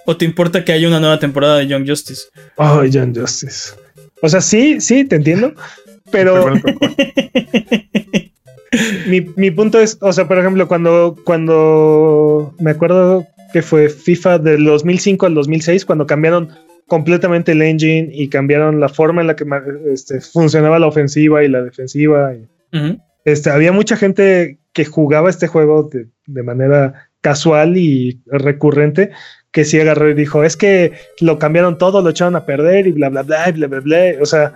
¿O 0.06 0.16
te 0.16 0.24
importa 0.24 0.64
que 0.64 0.72
haya 0.72 0.88
una 0.88 1.00
nueva 1.00 1.18
temporada 1.18 1.58
de 1.58 1.66
Young 1.66 1.86
Justice? 1.86 2.22
Oh, 2.56 2.82
John 2.90 3.14
Justice. 3.14 3.72
O 4.22 4.28
sea, 4.28 4.40
sí, 4.40 4.80
sí, 4.80 5.04
te 5.04 5.16
entiendo. 5.16 5.52
Pero 6.10 6.52
mi, 9.06 9.20
mi 9.36 9.50
punto 9.50 9.80
es, 9.80 9.98
o 10.00 10.12
sea, 10.12 10.28
por 10.28 10.38
ejemplo, 10.38 10.68
cuando, 10.68 11.16
cuando 11.24 12.54
me 12.58 12.70
acuerdo 12.70 13.26
que 13.52 13.62
fue 13.62 13.88
FIFA 13.88 14.38
del 14.38 14.64
2005 14.64 15.26
al 15.26 15.34
2006, 15.34 15.84
cuando 15.84 16.06
cambiaron 16.06 16.50
completamente 16.86 17.52
el 17.52 17.62
engine 17.62 18.10
y 18.12 18.28
cambiaron 18.28 18.80
la 18.80 18.88
forma 18.88 19.20
en 19.20 19.26
la 19.26 19.36
que 19.36 19.44
este, 19.92 20.20
funcionaba 20.20 20.78
la 20.78 20.86
ofensiva 20.86 21.44
y 21.44 21.48
la 21.48 21.62
defensiva. 21.62 22.34
y- 22.34 22.46
este, 23.24 23.50
había 23.50 23.72
mucha 23.72 23.96
gente 23.96 24.58
que 24.72 24.86
jugaba 24.86 25.28
este 25.28 25.48
juego 25.48 25.82
de, 25.92 26.06
de 26.26 26.42
manera 26.42 27.07
casual 27.20 27.76
y 27.76 28.20
recurrente 28.26 29.10
que 29.50 29.64
sí 29.64 29.80
agarró 29.80 30.10
y 30.10 30.14
dijo, 30.14 30.44
es 30.44 30.56
que 30.56 30.92
lo 31.20 31.38
cambiaron 31.38 31.78
todo, 31.78 32.02
lo 32.02 32.10
echaron 32.10 32.36
a 32.36 32.44
perder 32.46 32.86
y 32.86 32.92
bla, 32.92 33.08
bla, 33.08 33.22
bla, 33.22 33.48
y 33.48 33.52
bla, 33.52 33.66
bla, 33.66 33.80
bla. 33.80 33.98
O 34.20 34.26
sea, 34.26 34.52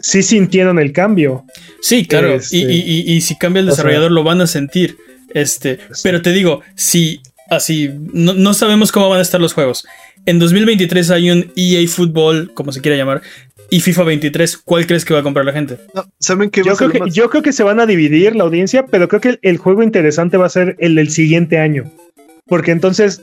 sí 0.00 0.22
sintieron 0.22 0.78
el 0.78 0.92
cambio. 0.92 1.44
Sí, 1.82 2.06
claro. 2.06 2.34
Este, 2.34 2.56
y, 2.56 2.62
y- 2.64 3.00
y- 3.12 3.12
y 3.16 3.20
si 3.20 3.36
cambia 3.36 3.60
el 3.60 3.68
o 3.68 3.72
sea- 3.72 3.76
desarrollador, 3.84 4.12
lo 4.12 4.24
van 4.24 4.40
a 4.40 4.46
sentir. 4.46 4.96
Este, 5.34 5.78
Sí. 5.92 6.00
pero 6.04 6.22
te 6.22 6.30
digo, 6.32 6.62
si 6.74 7.20
así 7.50 7.90
no, 8.12 8.32
no 8.34 8.54
sabemos 8.54 8.90
cómo 8.92 9.08
van 9.10 9.18
a 9.18 9.22
estar 9.22 9.40
los 9.40 9.52
juegos. 9.52 9.86
En 10.26 10.38
2023 10.38 11.10
hay 11.10 11.30
un 11.30 11.52
EA 11.54 11.86
Football, 11.86 12.52
como 12.54 12.72
se 12.72 12.80
quiera 12.80 12.96
llamar, 12.96 13.22
y 13.70 13.80
FIFA 13.80 14.04
23. 14.04 14.56
¿Cuál 14.58 14.86
crees 14.86 15.04
que 15.04 15.12
va 15.14 15.20
a 15.20 15.22
comprar 15.22 15.44
la 15.44 15.52
gente? 15.52 15.78
No, 15.94 16.06
¿Saben 16.18 16.50
qué 16.50 16.62
va 16.62 16.66
Yo 16.66 16.72
a 16.72 16.76
ser 16.76 16.90
creo, 16.90 17.04
que, 17.04 17.10
yo 17.10 17.30
creo 17.30 17.42
que 17.42 17.52
se 17.52 17.62
van 17.62 17.80
a 17.80 17.86
dividir 17.86 18.34
la 18.34 18.44
audiencia, 18.44 18.86
pero 18.86 19.08
creo 19.08 19.20
que 19.20 19.28
el, 19.30 19.38
el 19.42 19.58
juego 19.58 19.82
interesante 19.82 20.36
va 20.36 20.46
a 20.46 20.50
ser 20.50 20.76
el 20.78 20.94
del 20.94 21.10
siguiente 21.10 21.58
año. 21.58 21.90
Porque 22.46 22.70
entonces, 22.70 23.22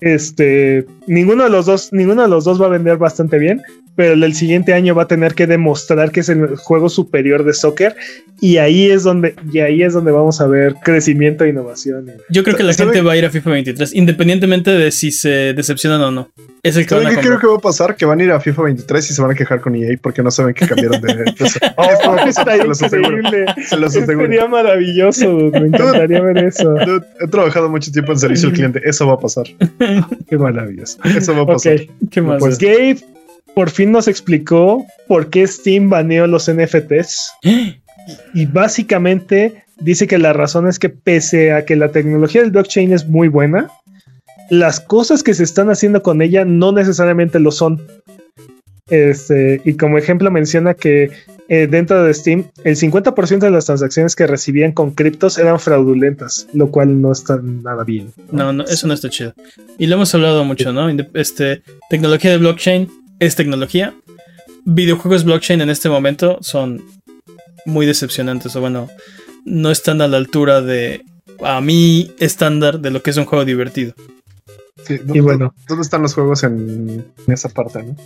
este, 0.00 0.86
ninguno 1.06 1.44
de 1.44 1.50
los 1.50 1.66
dos, 1.66 1.92
ninguno 1.92 2.22
de 2.22 2.28
los 2.28 2.44
dos 2.44 2.60
va 2.60 2.66
a 2.66 2.70
vender 2.70 2.96
bastante 2.98 3.38
bien, 3.38 3.62
pero 3.96 4.14
el 4.14 4.34
siguiente 4.34 4.72
año 4.74 4.94
va 4.94 5.04
a 5.04 5.08
tener 5.08 5.34
que 5.34 5.46
demostrar 5.46 6.10
que 6.10 6.20
es 6.20 6.28
el 6.28 6.56
juego 6.56 6.88
superior 6.88 7.44
de 7.44 7.52
soccer 7.54 7.94
y 8.40 8.56
ahí 8.56 8.90
es 8.90 9.04
donde, 9.04 9.34
y 9.52 9.60
ahí 9.60 9.82
es 9.82 9.92
donde 9.94 10.10
vamos 10.10 10.40
a 10.40 10.46
ver 10.46 10.74
crecimiento 10.82 11.44
e 11.44 11.50
innovación. 11.50 12.06
Yo 12.28 12.42
creo 12.42 12.56
que 12.56 12.62
la 12.64 12.72
¿Sabe- 12.72 12.90
gente 12.92 13.06
va 13.06 13.12
a 13.12 13.16
ir 13.16 13.24
a 13.24 13.30
FIFA 13.30 13.50
23, 13.50 13.94
independientemente 13.94 14.70
de 14.72 14.90
si 14.90 15.10
se 15.12 15.52
decepcionan 15.54 16.00
o 16.02 16.10
no. 16.10 16.30
Es 16.62 16.76
el 16.76 16.86
que 16.86 16.94
van 16.94 17.04
¿Saben 17.04 17.18
a 17.18 17.20
qué 17.20 17.26
creo 17.28 17.38
que 17.40 17.46
va 17.46 17.56
a 17.56 17.60
pasar? 17.60 17.94
Que 17.94 18.04
van 18.06 18.20
a 18.20 18.24
ir 18.24 18.30
a 18.32 18.40
FIFA 18.40 18.62
23 18.62 19.10
y 19.10 19.14
se 19.14 19.22
van 19.22 19.30
a 19.30 19.34
quejar 19.34 19.60
con 19.60 19.74
EA 19.76 19.96
porque 20.02 20.22
no 20.22 20.30
saben 20.30 20.54
que 20.54 20.66
cambiaron 20.66 21.00
de... 21.00 21.14
de- 21.14 21.24
Oh, 21.76 22.16
está 22.26 22.56
se 22.56 22.64
los 22.66 22.82
aseguro. 22.82 23.18
increíble. 23.18 23.54
Se 23.68 23.76
los 23.76 23.96
aseguro. 23.96 24.26
Sería 24.26 24.48
maravilloso, 24.48 25.32
me 25.52 25.58
encantaría 25.68 26.20
ver 26.22 26.38
eso. 26.38 26.70
Dude, 26.74 27.04
he 27.20 27.28
trabajado 27.28 27.68
mucho 27.68 27.92
tiempo 27.92 28.12
en 28.12 28.18
servicio 28.18 28.48
al 28.48 28.54
cliente. 28.54 28.80
Eso 28.84 29.06
va 29.06 29.14
a 29.14 29.18
pasar. 29.18 29.44
Qué 30.28 30.38
maravilloso. 30.38 30.98
Eso 31.04 31.34
va 31.36 31.42
a 31.42 31.46
pasar. 31.46 31.80
¿Qué 32.10 32.20
más? 32.22 32.38
pues 32.40 32.58
Gabe, 32.58 32.96
por 33.54 33.70
fin 33.70 33.92
nos 33.92 34.08
explicó 34.08 34.84
por 35.08 35.30
qué 35.30 35.46
Steam 35.46 35.88
baneó 35.90 36.26
los 36.26 36.50
NFTs. 36.50 37.32
Y 38.34 38.44
básicamente 38.44 39.64
dice 39.80 40.06
que 40.06 40.18
la 40.18 40.34
razón 40.34 40.68
es 40.68 40.78
que 40.78 40.90
pese 40.90 41.52
a 41.52 41.64
que 41.64 41.74
la 41.74 41.88
tecnología 41.88 42.42
del 42.42 42.50
blockchain 42.50 42.92
es 42.92 43.08
muy 43.08 43.28
buena, 43.28 43.70
las 44.50 44.78
cosas 44.78 45.22
que 45.22 45.32
se 45.32 45.42
están 45.42 45.70
haciendo 45.70 46.02
con 46.02 46.20
ella 46.20 46.44
no 46.44 46.72
necesariamente 46.72 47.40
lo 47.40 47.50
son. 47.50 47.80
Este, 48.90 49.62
y 49.64 49.74
como 49.78 49.96
ejemplo 49.96 50.30
menciona 50.30 50.74
que 50.74 51.10
eh, 51.48 51.66
dentro 51.66 52.04
de 52.04 52.12
Steam 52.12 52.50
el 52.64 52.76
50% 52.76 53.38
de 53.38 53.50
las 53.50 53.64
transacciones 53.64 54.14
que 54.14 54.26
recibían 54.26 54.72
con 54.72 54.90
criptos 54.90 55.38
eran 55.38 55.58
fraudulentas, 55.58 56.46
lo 56.52 56.70
cual 56.70 57.00
no 57.00 57.10
está 57.10 57.40
nada 57.42 57.84
bien. 57.84 58.12
No, 58.30 58.52
no, 58.52 58.64
eso 58.64 58.86
no 58.86 58.92
está 58.92 59.08
chido. 59.08 59.32
Y 59.78 59.86
lo 59.86 59.94
hemos 59.94 60.14
hablado 60.14 60.44
mucho, 60.44 60.74
¿no? 60.74 60.90
Este, 61.14 61.62
tecnología 61.88 62.32
de 62.32 62.36
blockchain 62.36 63.03
es 63.26 63.36
tecnología. 63.36 63.94
Videojuegos 64.64 65.24
blockchain 65.24 65.60
en 65.60 65.70
este 65.70 65.88
momento 65.88 66.38
son 66.40 66.82
muy 67.66 67.86
decepcionantes, 67.86 68.54
o 68.56 68.60
bueno, 68.60 68.88
no 69.44 69.70
están 69.70 70.00
a 70.00 70.08
la 70.08 70.16
altura 70.16 70.62
de, 70.62 71.02
a 71.42 71.60
mi 71.60 72.12
estándar, 72.18 72.80
de 72.80 72.90
lo 72.90 73.02
que 73.02 73.10
es 73.10 73.16
un 73.16 73.24
juego 73.24 73.44
divertido. 73.44 73.94
y 74.88 75.20
bueno, 75.20 75.54
¿dónde 75.68 75.82
están 75.82 76.02
los 76.02 76.14
juegos 76.14 76.44
en, 76.44 77.04
esa 77.26 77.48
parte? 77.48 77.82
¿no? 77.82 77.96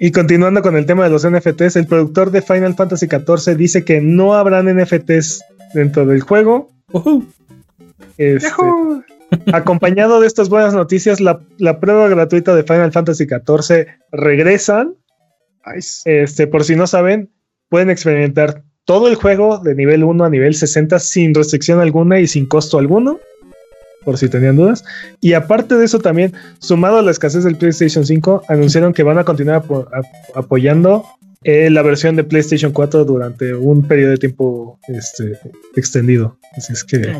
Y 0.00 0.10
continuando 0.10 0.62
con 0.62 0.76
el 0.76 0.86
tema 0.86 1.04
de 1.04 1.10
los 1.10 1.28
NFTs, 1.28 1.76
el 1.76 1.86
productor 1.86 2.30
de 2.30 2.42
Final 2.42 2.74
Fantasy 2.74 3.06
XIV 3.06 3.56
dice 3.56 3.84
que 3.84 4.00
no 4.00 4.34
habrán 4.34 4.66
NFTs 4.66 5.42
dentro 5.74 6.06
del 6.06 6.22
juego. 6.22 6.70
Este, 8.16 8.48
acompañado 9.52 10.20
de 10.20 10.26
estas 10.26 10.48
buenas 10.48 10.74
noticias, 10.74 11.20
la, 11.20 11.40
prueba 11.80 12.08
gratuita 12.08 12.54
de 12.54 12.62
Final 12.62 12.92
Fantasy 12.92 13.26
XIV 13.26 13.86
regresan. 14.12 14.94
Este, 16.04 16.46
por 16.46 16.64
si 16.64 16.76
no 16.76 16.86
saben, 16.86 17.30
pueden 17.68 17.90
experimentar 17.90 18.62
todo 18.84 19.08
el 19.08 19.14
juego 19.14 19.58
de 19.58 19.74
nivel 19.74 20.04
1 20.04 20.24
a 20.24 20.30
nivel 20.30 20.54
60 20.54 20.98
sin 20.98 21.34
restricción 21.34 21.80
alguna 21.80 22.20
y 22.20 22.26
sin 22.26 22.46
costo 22.46 22.78
alguno, 22.78 23.18
por 24.04 24.18
si 24.18 24.28
tenían 24.28 24.56
dudas. 24.56 24.84
Y 25.20 25.32
aparte 25.32 25.76
de 25.76 25.86
eso 25.86 25.98
también, 25.98 26.34
sumado 26.58 26.98
a 26.98 27.02
la 27.02 27.10
escasez 27.10 27.44
del 27.44 27.56
PlayStation 27.56 28.04
5, 28.04 28.44
anunciaron 28.48 28.92
que 28.92 29.02
van 29.02 29.18
a 29.18 29.24
continuar 29.24 29.64
apoyando 30.34 31.04
eh, 31.42 31.70
la 31.70 31.82
versión 31.82 32.16
de 32.16 32.24
PlayStation 32.24 32.72
4 32.72 33.04
durante 33.04 33.54
un 33.54 33.86
periodo 33.86 34.12
de 34.12 34.16
tiempo 34.18 34.78
este, 34.88 35.38
extendido. 35.76 36.38
Así 36.56 36.72
es 36.72 36.84
que... 36.84 37.14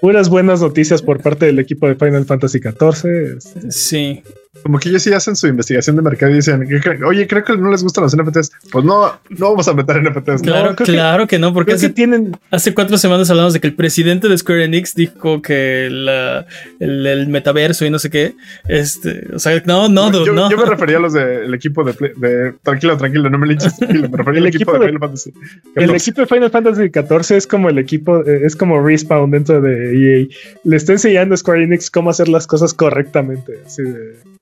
Puras 0.00 0.28
buenas 0.28 0.60
noticias 0.60 1.02
por 1.02 1.22
parte 1.22 1.46
del 1.46 1.58
equipo 1.58 1.88
de 1.88 1.94
Final 1.94 2.24
Fantasy 2.24 2.58
XIV. 2.58 3.36
Este. 3.36 3.70
Sí. 3.70 4.22
Como 4.66 4.80
que 4.80 4.88
ellos 4.88 5.02
sí 5.04 5.12
hacen 5.12 5.36
su 5.36 5.46
investigación 5.46 5.94
de 5.94 6.02
mercado 6.02 6.32
y 6.32 6.34
dicen, 6.34 6.68
oye, 7.06 7.28
creo 7.28 7.44
que 7.44 7.56
no 7.56 7.70
les 7.70 7.84
gustan 7.84 8.02
los 8.02 8.16
NFTs. 8.16 8.50
Pues 8.72 8.84
no, 8.84 9.12
no 9.28 9.50
vamos 9.50 9.68
a 9.68 9.74
meter 9.74 10.02
NFTs. 10.02 10.42
Claro, 10.42 10.74
claro 10.74 11.28
que, 11.28 11.38
no, 11.38 11.54
porque 11.54 11.74
hace, 11.74 11.88
tienen... 11.88 12.36
hace 12.50 12.74
cuatro 12.74 12.98
semanas 12.98 13.30
hablamos 13.30 13.52
de 13.52 13.60
que 13.60 13.68
el 13.68 13.74
presidente 13.74 14.28
de 14.28 14.36
Square 14.36 14.64
Enix 14.64 14.96
dijo 14.96 15.40
que 15.40 15.86
el, 15.86 17.28
metaverso 17.28 17.86
y 17.86 17.90
no 17.90 18.00
sé 18.00 18.10
qué. 18.10 18.34
Este, 18.66 19.28
o 19.32 19.38
sea, 19.38 19.62
no, 19.66 19.88
no, 19.88 20.10
yo, 20.10 20.32
no. 20.32 20.50
Yo 20.50 20.56
me 20.56 20.64
refería 20.64 20.96
a 20.96 21.00
los 21.00 21.12
del 21.12 21.54
equipo 21.54 21.84
de, 21.84 22.54
Tranquilo, 22.64 22.96
tranquilo, 22.96 23.30
no 23.30 23.38
me 23.38 23.46
linches. 23.46 23.80
Me 23.80 24.08
refería 24.08 24.40
al 24.40 24.48
equipo, 24.48 24.72
de, 24.72 24.88
Final 24.88 24.98
Fantasy. 24.98 25.32
El 25.76 25.94
equipo 25.94 26.22
de 26.22 26.26
Final 26.26 26.50
Fantasy 26.50 26.90
14 26.90 27.36
es 27.36 27.46
como 27.46 27.68
el 27.68 27.78
equipo, 27.78 28.24
eh, 28.26 28.40
es 28.42 28.56
como 28.56 28.84
Respawn 28.84 29.30
dentro 29.30 29.60
de 29.60 30.22
EA. 30.22 30.26
Le 30.64 30.76
está 30.76 30.90
enseñando 30.90 31.34
a 31.34 31.38
Square 31.38 31.62
Enix 31.62 31.88
cómo 31.88 32.10
hacer 32.10 32.28
las 32.28 32.48
cosas 32.48 32.74
correctamente. 32.74 33.60
Así 33.64 33.84
de 33.84 34.35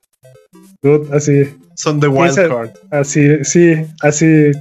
así. 1.11 1.55
Son 1.75 1.99
de 1.99 2.07
wildcard. 2.07 2.71
Así, 2.91 3.43
sí, 3.43 3.85
así. 4.01 4.51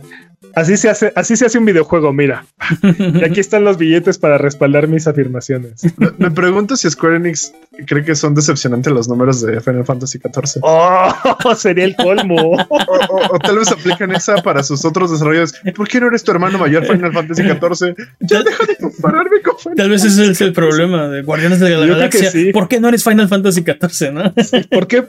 Así 0.54 0.76
se 0.76 0.88
hace, 0.88 1.12
así 1.16 1.36
se 1.36 1.46
hace 1.46 1.58
un 1.58 1.64
videojuego, 1.64 2.12
mira. 2.12 2.46
y 2.82 3.24
aquí 3.24 3.40
están 3.40 3.64
los 3.64 3.76
billetes 3.76 4.18
para 4.18 4.38
respaldar 4.38 4.86
mis 4.86 5.08
afirmaciones. 5.08 5.82
Me, 6.18 6.30
pregunto 6.30 6.76
si 6.76 6.88
Square 6.88 7.16
Enix 7.16 7.52
cree 7.86 8.04
que 8.04 8.14
son 8.14 8.36
decepcionantes 8.36 8.92
los 8.92 9.08
números 9.08 9.40
de 9.42 9.60
Final 9.60 9.84
Fantasy 9.84 10.18
XIV. 10.18 10.60
Oh, 10.62 11.12
sería 11.56 11.84
el 11.84 11.96
colmo. 11.96 12.56
o, 12.68 13.38
tal 13.40 13.58
vez 13.58 13.72
aplican 13.72 14.12
esa 14.12 14.36
para 14.42 14.62
sus 14.62 14.84
otros 14.84 15.10
desarrollos. 15.10 15.54
¿Por 15.74 15.88
qué 15.88 16.00
no 16.00 16.06
eres 16.06 16.22
tu 16.22 16.30
hermano 16.30 16.56
mayor 16.56 16.86
Final 16.86 17.12
Fantasy 17.12 17.42
XIV? 17.42 17.96
Ya 18.20 18.42
deja 18.44 18.64
de 18.64 18.76
compararme 18.76 19.42
con 19.42 19.58
Final 19.58 19.76
Tal 19.76 19.90
vez 19.90 20.04
ese 20.04 20.30
es 20.30 20.40
el 20.40 20.52
problema 20.52 21.08
de 21.08 21.22
Guardianes 21.22 21.58
de 21.58 21.70
la 21.70 21.84
Galaxia. 21.84 22.30
¿Por 22.52 22.68
qué 22.68 22.78
no 22.78 22.88
eres 22.88 23.02
Final 23.02 23.28
Fantasy 23.28 23.62
XIV? 23.62 24.12
¿no? 24.12 24.32
¿Por 24.70 24.86
qué? 24.86 25.04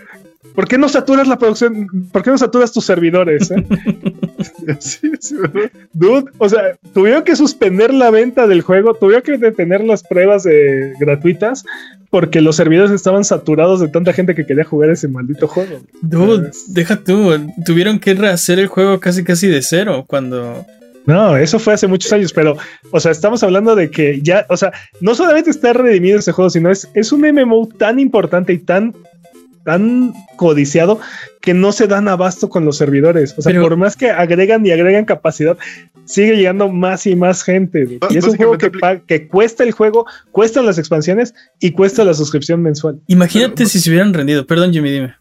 ¿Por 0.56 0.68
qué 0.68 0.78
no 0.78 0.88
saturas 0.88 1.28
la 1.28 1.38
producción? 1.38 2.10
¿Por 2.12 2.24
qué 2.24 2.32
no 2.32 2.38
saturas 2.38 2.72
tus 2.72 2.86
servidores? 2.86 3.52
Eh? 3.52 3.66
sí, 4.80 5.12
sí, 5.20 5.36
Dude, 5.94 6.32
o 6.38 6.48
sea, 6.48 6.78
tuvieron 6.94 7.24
que 7.24 7.36
suspender 7.36 7.94
la 7.94 8.10
venta 8.10 8.48
del 8.48 8.62
juego, 8.62 8.94
tuvieron 8.94 9.24
que 9.24 9.38
detener 9.38 9.84
las 9.84 10.04
pruebas 10.04 10.48
gratuitas 11.00 11.66
porque 12.10 12.40
los 12.40 12.56
servidores 12.56 12.92
estaban 12.92 13.26
saturados 13.26 13.82
de 13.82 13.90
tanta 13.90 14.14
gente 14.14 14.36
que 14.36 14.46
quería 14.46 14.64
jugar 14.64 14.90
ese 14.90 15.10
maldito 15.10 15.50
juego. 15.50 15.82
Dude, 16.02 16.52
deja 16.68 16.96
tú, 16.96 17.34
tuvieron 17.66 18.00
que 18.00 18.14
rehacer 18.14 18.58
el 18.58 18.68
juego 18.68 19.02
casi 19.02 19.24
casi 19.24 19.50
de 19.50 19.62
cero 19.62 20.06
cuando... 20.08 20.66
No, 21.06 21.38
eso 21.38 21.60
fue 21.60 21.74
hace 21.74 21.88
muchos 21.88 22.12
años, 22.14 22.32
pero, 22.34 22.58
o 22.90 23.00
sea, 23.00 23.12
estamos 23.12 23.44
hablando 23.44 23.76
de 23.76 23.92
que 23.92 24.22
ya, 24.22 24.46
o 24.50 24.58
sea, 24.58 24.72
no 25.02 25.14
solamente 25.14 25.52
está 25.52 25.74
redimido 25.74 26.18
ese 26.18 26.32
juego, 26.32 26.50
sino 26.50 26.72
es, 26.72 26.90
es 26.94 27.12
un 27.12 27.22
MMO 27.22 27.68
tan 27.78 28.00
importante 28.00 28.54
y 28.54 28.60
tan 28.60 28.96
tan 29.66 30.14
codiciado 30.38 31.00
que 31.42 31.54
no 31.54 31.72
se 31.72 31.88
dan 31.88 32.08
abasto 32.08 32.48
con 32.48 32.64
los 32.64 32.78
servidores. 32.78 33.36
O 33.38 33.42
sea, 33.42 33.60
por 33.60 33.76
más 33.76 33.98
que 33.98 34.12
agregan 34.12 34.66
y 34.66 34.72
agregan 34.72 35.06
capacidad, 35.06 35.58
sigue 36.06 36.38
llegando 36.38 36.70
más 36.70 37.06
y 37.08 37.16
más 37.16 37.44
gente. 37.44 38.00
Y 38.10 38.18
es 38.18 38.24
un 38.24 38.38
juego 38.38 38.58
que, 38.58 38.72
que, 39.08 39.28
cuesta 39.28 39.64
el 39.64 39.72
juego, 39.72 40.06
cuestan 40.32 40.66
las 40.66 40.78
expansiones 40.78 41.34
y 41.60 41.72
cuesta 41.72 42.06
la 42.06 42.14
suscripción 42.14 42.62
mensual. 42.62 43.02
Imagínate 43.08 43.66
si 43.66 43.80
se 43.80 43.90
hubieran 43.90 44.14
rendido. 44.14 44.46
Perdón, 44.46 44.72
Jimmy, 44.72 44.92
dime. 44.92 45.16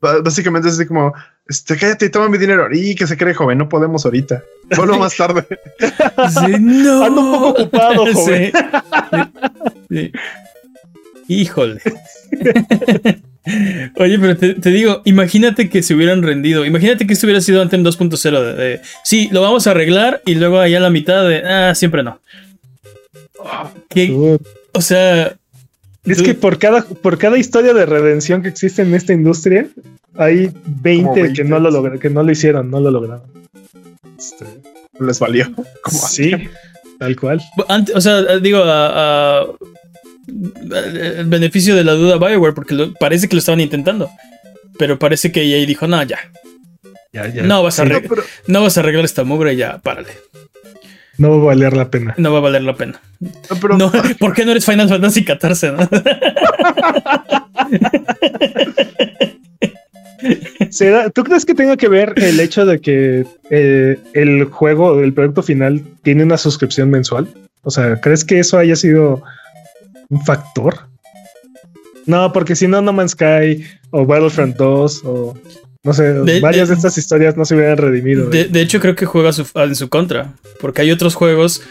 Básicamente 0.00 0.68
es 0.68 0.74
así 0.74 0.86
como, 0.86 1.12
este, 1.46 1.76
cállate 1.76 2.06
y 2.06 2.10
toma 2.10 2.30
mi 2.30 2.38
dinero. 2.38 2.68
Y 2.72 2.94
que 2.94 3.06
se 3.06 3.18
cree 3.18 3.34
joven, 3.34 3.58
no 3.58 3.68
podemos 3.68 4.06
ahorita. 4.06 4.42
Solo 4.74 4.98
más 4.98 5.14
tarde. 5.14 5.46
sí, 5.78 6.58
no. 6.58 7.04
Ando 7.04 7.20
un 7.20 7.32
poco 7.32 7.48
ocupado, 7.48 8.06
joven. 8.14 8.52
Sí. 9.90 10.12
Híjole. 11.28 11.80
Oye, 13.96 14.18
pero 14.18 14.36
te, 14.36 14.70
digo, 14.70 15.02
imagínate 15.04 15.70
que 15.70 15.82
se 15.82 15.94
hubieran 15.94 16.22
rendido. 16.22 16.64
Imagínate 16.64 17.06
que 17.06 17.14
esto 17.14 17.26
hubiera 17.26 17.40
sido 17.40 17.62
Anthem 17.62 17.82
2.0 17.82 18.54
de, 18.54 18.80
sí, 19.02 19.28
lo 19.32 19.40
vamos 19.40 19.66
a 19.66 19.70
arreglar 19.70 20.22
y 20.26 20.34
luego 20.34 20.58
allá 20.58 20.78
a 20.78 20.80
la 20.80 20.90
mitad 20.90 21.26
de 21.26 21.42
ah, 21.44 21.74
siempre 21.74 22.02
no. 22.02 22.20
o 24.72 24.80
sea. 24.80 25.36
Es 26.04 26.22
que 26.22 26.34
por 26.34 26.58
cada, 26.58 26.82
por 26.82 27.18
cada 27.18 27.38
historia 27.38 27.74
de 27.74 27.86
redención 27.86 28.42
que 28.42 28.48
existe 28.48 28.82
en 28.82 28.94
esta 28.94 29.12
industria, 29.12 29.68
hay 30.16 30.50
20, 30.64 31.32
que 31.34 31.44
no 31.44 31.58
lo 31.60 31.70
lograron, 31.70 31.98
que 31.98 32.10
no 32.10 32.22
lo 32.22 32.32
hicieron, 32.32 32.70
no 32.70 32.80
lo 32.80 32.90
lograron. 32.90 33.22
Este, 34.18 34.46
les 34.98 35.18
valió. 35.18 35.46
Como 35.82 35.98
sí, 35.98 36.32
tal 36.98 37.16
cual. 37.16 37.40
o 37.94 38.00
sea, 38.00 38.38
digo, 38.38 38.62
a 38.64 39.46
el 40.30 41.26
beneficio 41.26 41.74
de 41.74 41.84
la 41.84 41.92
duda 41.92 42.14
a 42.14 42.18
Bioware 42.18 42.54
porque 42.54 42.92
parece 42.98 43.28
que 43.28 43.36
lo 43.36 43.40
estaban 43.40 43.60
intentando. 43.60 44.10
Pero 44.78 44.98
parece 44.98 45.30
que 45.32 45.42
EA 45.42 45.66
dijo, 45.66 45.86
no, 45.86 46.02
ya. 46.02 46.18
No, 47.42 47.62
vas 47.62 47.80
a 47.80 47.84
no, 48.46 48.62
vas 48.62 48.76
a 48.76 48.80
arreglar 48.80 49.04
esta 49.04 49.24
mugre, 49.24 49.56
ya, 49.56 49.78
párale. 49.78 50.10
No 51.18 51.30
va 51.30 51.36
a 51.36 51.46
valer 51.46 51.76
la 51.76 51.90
pena. 51.90 52.14
No 52.16 52.32
va 52.32 52.38
a 52.38 52.42
valer 52.42 52.62
la 52.62 52.76
pena. 52.76 53.00
No, 53.76 53.92
¿Por 54.18 54.32
qué 54.32 54.44
no 54.44 54.52
eres 54.52 54.64
Final 54.64 54.88
Fantasy 54.88 55.24
XIV? 55.24 55.88
¿Tú 61.14 61.24
crees 61.24 61.44
que 61.44 61.54
tenga 61.54 61.76
que 61.76 61.88
ver 61.88 62.14
el 62.16 62.40
hecho 62.40 62.64
de 62.64 62.80
que 62.80 63.26
eh, 63.50 63.98
el 64.14 64.44
juego, 64.44 65.00
el 65.00 65.12
producto 65.12 65.42
final, 65.42 65.82
tiene 66.02 66.22
una 66.22 66.38
suscripción 66.38 66.90
mensual? 66.90 67.28
O 67.62 67.70
sea, 67.70 68.00
¿crees 68.00 68.24
que 68.24 68.38
eso 68.38 68.56
haya 68.56 68.76
sido 68.76 69.22
un 70.10 70.24
factor. 70.24 70.88
No, 72.06 72.32
porque 72.32 72.54
si 72.54 72.68
no, 72.68 72.82
No 72.82 72.92
Man's 72.92 73.12
Sky 73.12 73.64
o 73.90 74.04
Battlefront 74.04 74.56
2 74.56 75.02
o 75.04 75.34
no 75.82 75.94
sé, 75.94 76.40
varias 76.40 76.68
de, 76.68 76.74
estas 76.74 76.98
historias 76.98 77.38
no 77.38 77.46
se 77.46 77.54
hubieran 77.54 77.78
redimido. 77.78 78.28
De, 78.28 78.60
hecho, 78.60 78.80
creo 78.80 78.94
que 78.94 79.06
juega 79.06 79.30
en 79.54 79.74
su 79.74 79.88
contra, 79.88 80.34
porque 80.60 80.82
hay 80.82 80.90
otros 80.90 81.14
juegos 81.14 81.62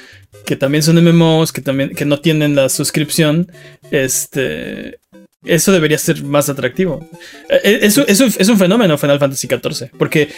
que 0.46 0.56
también 0.56 0.82
son 0.82 1.04
MMOs, 1.04 1.52
que 1.52 1.62
también 1.62 1.92
que 1.92 2.06
no 2.06 2.20
tienen 2.20 2.56
la 2.56 2.70
suscripción. 2.70 3.52
Este, 3.92 5.00
eso 5.44 5.72
debería 5.72 5.98
ser 5.98 6.24
más 6.24 6.50
atractivo. 6.50 7.08
E, 7.50 7.80
eso, 7.84 8.06
eso 8.08 8.26
es 8.26 8.50
un 8.50 8.58
fenómeno 8.58 8.98
Final 8.98 9.20
Fantasy 9.20 9.48
XIV, 9.48 9.92
porque 9.98 10.30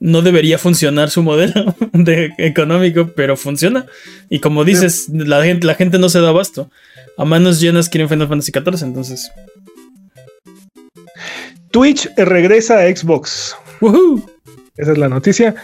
no 0.00 0.22
debería 0.22 0.58
funcionar 0.58 1.10
su 1.10 1.22
modelo 1.22 1.74
de 1.92 2.32
económico, 2.38 3.10
pero 3.14 3.36
funciona. 3.36 3.86
Y 4.28 4.40
como 4.40 4.64
dices, 4.64 5.08
la 5.10 5.42
gente, 5.44 5.66
la 5.66 5.74
gente 5.74 5.98
no 5.98 6.08
se 6.08 6.20
da 6.20 6.28
abasto 6.28 6.70
a 7.16 7.24
manos 7.24 7.60
llenas 7.60 7.88
quieren 7.88 8.08
Final 8.08 8.28
Fantasy 8.28 8.52
XIV, 8.52 8.82
entonces. 8.86 9.30
Twitch 11.70 12.08
regresa 12.16 12.80
a 12.80 12.94
Xbox. 12.94 13.56
Woohoo. 13.80 14.22
Esa 14.76 14.92
es 14.92 14.98
la 14.98 15.08
noticia. 15.08 15.54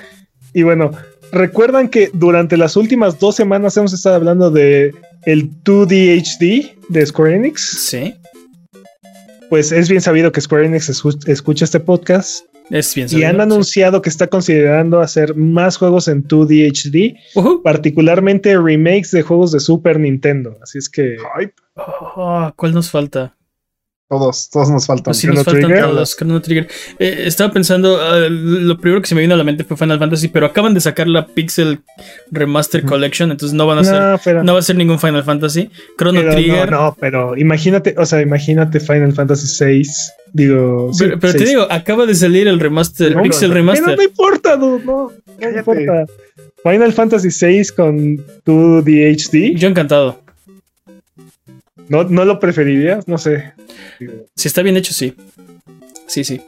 Y 0.53 0.63
bueno, 0.63 0.91
recuerdan 1.33 1.89
que 1.89 2.11
durante 2.13 2.57
las 2.57 2.77
últimas 2.77 3.19
dos 3.19 3.37
semanas 3.37 3.77
hemos 3.77 3.93
estado 3.93 4.17
hablando 4.17 4.51
de 4.51 4.95
el 5.25 5.51
2DHD 5.65 6.75
de 6.89 7.07
Square 7.07 7.37
Enix. 7.37 7.61
Sí, 7.61 8.15
Pues 9.51 9.73
es 9.73 9.89
bien 9.89 10.01
sabido 10.03 10.31
que 10.33 10.41
Square 10.41 10.67
Enix 10.67 10.91
escu- 10.91 11.27
escucha 11.29 11.65
este 11.65 11.81
podcast 11.81 12.45
es 12.71 12.95
bien 12.95 13.07
y 13.07 13.11
sabido, 13.11 13.29
han 13.31 13.37
sí. 13.37 13.41
anunciado 13.43 14.03
que 14.03 14.11
está 14.11 14.27
considerando 14.27 15.01
hacer 15.01 15.35
más 15.35 15.79
juegos 15.79 16.07
en 16.09 16.23
2DHD, 16.27 17.17
Woohoo. 17.35 17.63
particularmente 17.63 18.59
remakes 18.59 19.11
de 19.11 19.23
juegos 19.23 19.53
de 19.53 19.61
Super 19.61 19.99
Nintendo. 19.99 20.59
Así 20.63 20.79
es 20.79 20.89
que 20.91 21.17
Ay, 21.39 21.49
Oh, 21.77 22.53
¿Cuál 22.57 22.75
nos 22.75 22.91
falta? 22.91 23.35
Todos, 24.09 24.49
todos 24.51 24.71
nos 24.71 24.87
faltan. 24.87 25.05
Pues 25.05 25.19
sí, 25.19 25.27
Chrono 25.27 25.39
nos 25.41 25.45
faltan 25.45 25.63
Trigger. 25.65 25.85
todos. 25.87 26.17
Chrono 26.17 26.41
Trigger. 26.41 26.69
Eh, 26.99 27.25
estaba 27.27 27.53
pensando, 27.53 28.01
ah, 28.01 28.27
lo 28.31 28.79
primero 28.79 29.03
que 29.03 29.09
se 29.09 29.15
me 29.15 29.21
vino 29.21 29.35
a 29.35 29.37
la 29.37 29.45
mente 29.45 29.65
fue 29.65 29.77
Final 29.77 29.99
Fantasy, 29.99 30.29
pero 30.29 30.47
acaban 30.47 30.73
de 30.75 30.81
sacar 30.81 31.07
la 31.09 31.27
Pixel 31.27 31.81
Remaster. 32.31 32.85
Collection, 32.85 33.31
entonces 33.31 33.55
no 33.55 33.67
van 33.67 33.79
a 33.79 33.85
ser, 33.85 34.01
no, 34.01 34.21
pero, 34.25 34.43
no 34.43 34.53
va 34.55 34.59
a 34.61 34.63
ser 34.63 34.77
ningún 34.77 34.99
Final 34.99 35.25
Fantasy. 35.25 35.71
Chrono 35.99 36.21
pero 36.21 36.33
Trigger. 36.33 36.71
no, 36.71 36.81
no, 36.83 36.97
pero 36.99 37.37
imagínate, 37.37 37.95
o 37.99 38.07
sea, 38.07 38.21
imagínate 38.23 38.81
Final 38.81 39.13
Fantasy 39.13 39.65
VI, 39.65 39.89
digo, 40.33 40.91
sí, 40.93 41.05
pero 41.05 41.19
pero 41.21 41.33
te 41.35 41.45
digo, 41.45 41.67
acaba 41.71 42.07
de 42.07 42.15
salir 42.15 42.49
el 42.49 42.61
remaster, 42.61 43.15
No, 43.15 43.23
Pixel 43.23 43.49
pero 43.51 43.55
Remaster. 43.55 43.97
no 43.97 44.03
importa, 44.03 44.57
dude, 44.57 44.85
no, 44.85 45.11
no 45.11 45.13
Cállate. 45.39 45.59
importa. 45.59 46.07
Final 46.65 46.93
Fantasy 46.93 47.29
VI 47.47 47.69
con 47.77 48.17
2DHD, 48.47 49.55
Yo 49.57 49.69
encantado. 49.69 50.21
¿No, 51.89 52.05
¿no 52.05 52.25
lo 52.25 52.41
preferirías? 52.41 53.09
No 53.09 53.19
sé. 53.19 53.53
Si 54.35 54.49
está 54.49 54.63
bien 54.63 54.77
hecho, 54.77 54.93
sí. 54.93 55.15
Sí, 56.07 56.25
sí. 56.25 56.41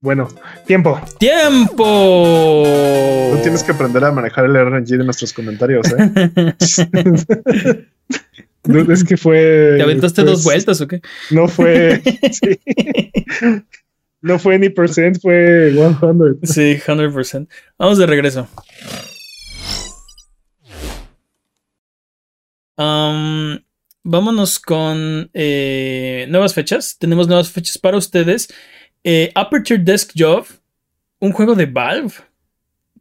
Bueno, 0.00 0.28
tiempo. 0.66 1.00
¡Tiempo! 1.18 2.62
Tú 3.32 3.38
tienes 3.42 3.62
que 3.62 3.72
aprender 3.72 4.04
a 4.04 4.12
manejar 4.12 4.44
el 4.44 4.54
RNG 4.54 4.98
de 4.98 5.04
nuestros 5.04 5.32
comentarios, 5.32 5.86
¿eh? 5.90 6.54
Dude, 8.64 8.92
es 8.92 9.04
que 9.04 9.16
fue. 9.16 9.74
¿Te 9.76 9.82
aventaste 9.82 10.22
pues, 10.22 10.32
dos 10.32 10.44
vueltas 10.44 10.80
o 10.80 10.88
qué? 10.88 11.00
No 11.30 11.48
fue. 11.48 12.02
sí. 12.30 12.58
No 14.20 14.38
fue 14.38 14.58
ni 14.58 14.70
percent, 14.70 15.20
fue 15.20 15.72
100. 15.72 16.38
Sí, 16.42 16.80
100%. 16.84 17.48
Vamos 17.78 17.98
de 17.98 18.06
regreso. 18.06 18.48
Am, 22.76 23.60
vámonos 24.06 24.58
con 24.58 25.28
eh, 25.34 26.26
nuevas 26.30 26.54
fechas. 26.54 26.96
Tenemos 26.98 27.26
nuevas 27.28 27.50
fechas 27.50 27.76
para 27.78 27.96
ustedes. 27.98 28.48
Eh, 29.04 29.30
Aperture 29.34 29.78
Desk 29.80 30.12
Job, 30.16 30.46
un 31.20 31.32
juego 31.32 31.54
de 31.54 31.66
Valve 31.66 32.12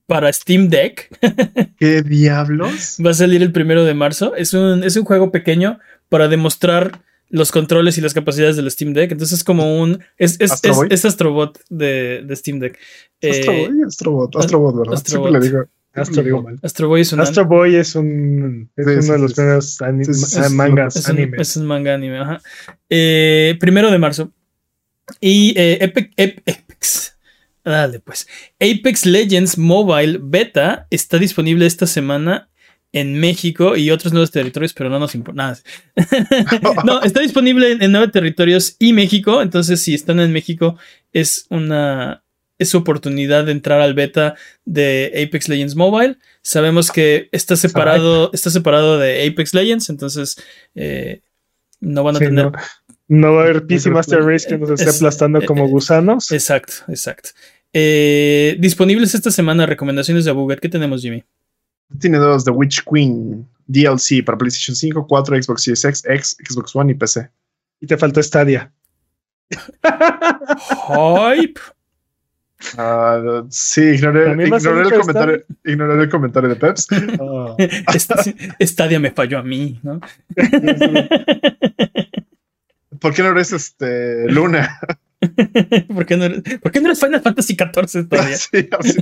para 0.08 0.32
Steam 0.34 0.68
Deck. 0.70 1.10
¿Qué 1.80 2.02
diablos? 2.02 2.98
Va 3.04 3.12
a 3.12 3.14
salir 3.14 3.42
el 3.42 3.52
primero 3.52 3.86
de 3.86 3.94
marzo. 3.94 4.36
Es 4.36 4.54
un, 4.54 4.84
es 4.84 4.96
un 4.98 5.06
juego 5.06 5.32
pequeño 5.32 5.80
para 6.10 6.28
demostrar 6.28 7.02
los 7.30 7.52
controles 7.52 7.98
y 7.98 8.02
las 8.02 8.14
capacidades 8.14 8.56
del 8.56 8.70
Steam 8.70 8.94
Deck. 8.94 9.12
Entonces 9.12 9.40
es 9.40 9.44
como 9.44 9.80
un. 9.82 10.04
Es, 10.18 10.40
es, 10.40 10.52
¿Astro 10.52 10.84
es- 10.90 11.06
Astrobot 11.06 11.60
de, 11.70 12.22
de 12.24 12.36
Steam 12.36 12.60
Deck. 12.60 12.78
Eh, 13.22 13.30
Astro 13.32 13.54
Boy, 13.54 13.82
Astrobot, 13.88 14.36
Astrobot, 14.36 14.76
¿verdad? 14.78 14.94
Astrobot. 14.94 15.30
Siempre 15.32 15.50
le 15.50 15.58
digo. 15.58 15.70
Astro, 16.02 16.14
siempre 16.16 16.24
le 16.24 16.30
digo 16.30 16.42
mal. 16.44 16.60
Astro 16.62 16.88
Boy 16.88 17.02
es 17.02 17.14
un, 17.14 17.20
Astro 17.20 17.46
Boy 17.46 17.76
es 17.76 17.96
un. 17.96 18.70
Es 18.76 18.86
Sí, 18.86 18.92
uno 18.94 19.02
sí, 19.02 19.12
de 19.12 19.18
los 19.20 19.32
sí, 19.32 19.36
primeros 19.36 19.82
ani- 19.82 20.04
ah, 20.46 20.50
mangas, 20.50 20.96
es 20.96 21.06
un, 21.10 21.12
animes. 21.18 21.42
es 21.50 21.58
un 21.58 21.66
manga 21.66 21.94
anime. 21.96 22.20
Ajá. 22.20 22.42
Eh, 22.90 23.58
primero 23.60 23.90
de 23.92 23.98
marzo. 24.00 24.32
Y 25.22 25.54
eh, 25.58 25.80
Epic- 25.82 26.14
Ep- 26.18 26.42
Apex. 26.42 27.18
Dale, 27.64 28.00
pues. 28.00 28.28
Apex 28.60 29.06
Legends 29.06 29.58
Mobile 29.58 30.20
Beta 30.22 30.88
está 30.92 31.18
disponible 31.18 31.66
esta 31.66 31.88
semana 31.88 32.50
en 32.92 33.20
México 33.20 33.76
y 33.76 33.92
otros 33.92 34.14
nuevos 34.14 34.32
territorios, 34.32 34.74
pero 34.74 34.90
no 34.90 35.00
nos 35.00 35.16
importa 35.16 35.38
nada. 35.38 35.58
no, 36.86 37.02
está 37.04 37.20
disponible 37.22 37.72
en, 37.74 37.82
en 37.84 37.92
nueve 37.92 38.08
territorios 38.10 38.76
y 38.80 38.94
México. 38.94 39.42
Entonces, 39.42 39.82
si 39.82 39.94
están 39.94 40.20
en 40.20 40.32
México, 40.32 40.78
es 41.12 41.46
una. 41.50 42.24
Es 42.58 42.70
su 42.70 42.78
oportunidad 42.78 43.46
de 43.46 43.52
entrar 43.52 43.82
al 43.82 43.94
beta 43.94 44.36
de 44.64 45.12
Apex 45.28 45.50
Legends 45.50 45.76
Mobile. 45.76 46.18
Sabemos 46.42 46.92
que 46.92 47.28
está 47.32 47.56
separado, 47.56 48.32
está 48.34 48.50
separado 48.50 48.98
de 48.98 49.28
Apex 49.28 49.54
Legends, 49.54 49.90
entonces 49.90 50.38
eh, 50.74 51.22
no 51.82 52.04
van 52.04 52.16
a 52.16 52.20
Sí, 52.20 52.26
tener. 52.26 52.46
no, 52.46 52.52
no 53.08 53.34
va 53.34 53.42
a 53.42 53.44
haber 53.46 53.68
PC 53.68 53.90
Master 53.90 54.24
Race 54.24 54.48
que 54.48 54.58
nos 54.58 54.70
esté 54.70 54.90
Es- 54.90 54.96
aplastando 54.98 55.42
como 55.46 55.66
eh, 55.66 55.70
gusanos. 55.70 56.32
Exacto, 56.32 56.74
exacto. 56.88 57.30
Eh, 57.74 58.56
disponibles 58.60 59.14
esta 59.14 59.32
semana 59.32 59.66
recomendaciones 59.66 60.24
de 60.24 60.32
Abuget. 60.32 60.62
¿Qué 60.62 60.70
tenemos, 60.70 61.02
Jimmy? 61.02 61.24
Tiene 62.00 62.18
dos 62.20 62.46
The 62.46 62.52
Witch 62.52 62.84
Queen 62.90 63.46
DLC 63.68 64.24
para 64.26 64.38
PlayStation 64.38 64.76
5, 64.76 65.06
4, 65.08 65.44
Xbox 65.44 65.62
Series 65.64 65.84
X, 65.84 66.04
X, 66.08 66.38
Xbox 66.50 66.74
One 66.76 66.94
y 66.94 66.96
PC. 66.96 67.30
Y 67.82 67.88
te 67.88 67.98
faltó 67.98 68.24
Stadia. 68.24 68.72
Hype. 70.88 71.60
Ah, 72.78 73.44
sí, 73.50 73.82
ignoré, 73.82 74.26
¿También 74.26 74.52
va 74.52 74.58
a 74.58 74.60
ignoré 74.60 74.84
salir 74.84 74.94
el 74.94 75.00
comentario, 75.02 75.44
ignoré 75.64 76.04
el 76.04 76.10
comentario 76.10 76.50
de 76.50 76.56
Peps. 76.56 76.88
Oh. 77.20 77.56
Est- 77.60 78.12
Stadia 78.62 79.00
me 79.00 79.12
falló 79.12 79.40
a 79.40 79.44
mí, 79.44 79.80
¿no? 79.84 80.00
¿Por 83.00 83.14
qué 83.14 83.24
no 83.24 83.30
eres 83.30 83.52
este 83.52 84.30
Luna? 84.32 84.80
¿Por 85.94 86.06
qué 86.06 86.18
no 86.18 86.26
eres, 86.26 86.42
por 86.62 86.72
qué 86.72 86.80
no 86.82 86.88
eres 86.88 87.00
Final 87.00 87.22
Fantasy 87.22 87.56
XIV 87.56 88.08
todavía? 88.10 88.38
Sí, 88.38 88.70
así. 88.80 88.98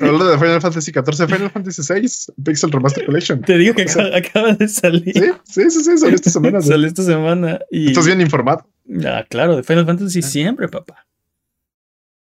Hablando 0.00 0.28
de 0.30 0.38
Final 0.38 0.60
Fantasy 0.60 0.92
XIV, 0.92 1.26
Final 1.26 1.50
Fantasy 1.50 1.82
VI, 1.92 2.08
Pixel 2.44 2.70
Remaster 2.70 3.04
Collection. 3.04 3.40
Te 3.40 3.58
digo 3.58 3.74
que 3.74 3.82
acaba, 3.82 4.16
acaba 4.16 4.52
de 4.52 4.68
salir. 4.68 5.12
Sí, 5.12 5.30
sí, 5.44 5.70
sí, 5.70 5.84
sí, 5.84 5.98
salió 5.98 6.14
esta 6.14 6.30
semana. 6.30 6.60
Salió 6.60 6.86
esta 6.86 7.02
semana. 7.02 7.58
Y, 7.70 7.88
Estás 7.88 8.06
bien 8.06 8.20
informado. 8.20 8.64
Ah, 9.04 9.24
claro, 9.28 9.56
de 9.56 9.62
Final 9.62 9.86
Fantasy 9.86 10.22
siempre, 10.22 10.68
papá. 10.68 11.06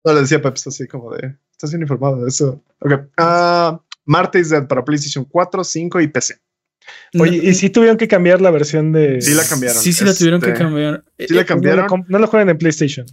No 0.04 0.14
le 0.14 0.22
decía 0.22 0.42
Peps 0.42 0.66
así 0.68 0.88
como 0.88 1.14
de, 1.14 1.36
estás 1.52 1.72
bien 1.72 1.82
informado 1.82 2.22
de 2.24 2.30
eso. 2.30 2.64
Ok. 2.80 2.94
Ah, 3.18 3.80
Martes 4.06 4.50
Dead 4.50 4.68
para 4.68 4.84
PlayStation 4.84 5.26
4, 5.26 5.64
5 5.64 6.02
y 6.02 6.08
PC. 6.08 6.40
Oye, 7.20 7.38
¿y 7.44 7.54
si 7.54 7.70
tuvieron 7.70 7.98
que 7.98 8.08
cambiar 8.08 8.42
la 8.42 8.50
versión 8.50 8.92
de. 8.92 9.22
Sí 9.22 9.34
la 9.36 9.44
cambiaron. 9.46 9.80
Sí, 9.82 9.94
sí 9.94 10.04
la 10.04 10.14
tuvieron 10.14 10.42
que 10.42 10.48
Este, 10.52 10.60
cambiar. 10.60 11.04
Sí 11.20 11.34
la 11.34 11.42
Eh, 11.42 11.42
No 11.42 11.42
lo, 11.42 11.46
cambiaron. 11.46 12.06
no 12.08 12.20
lo 12.20 12.28
juegan 12.28 12.50
en 12.50 12.58
PlayStation. 12.58 13.06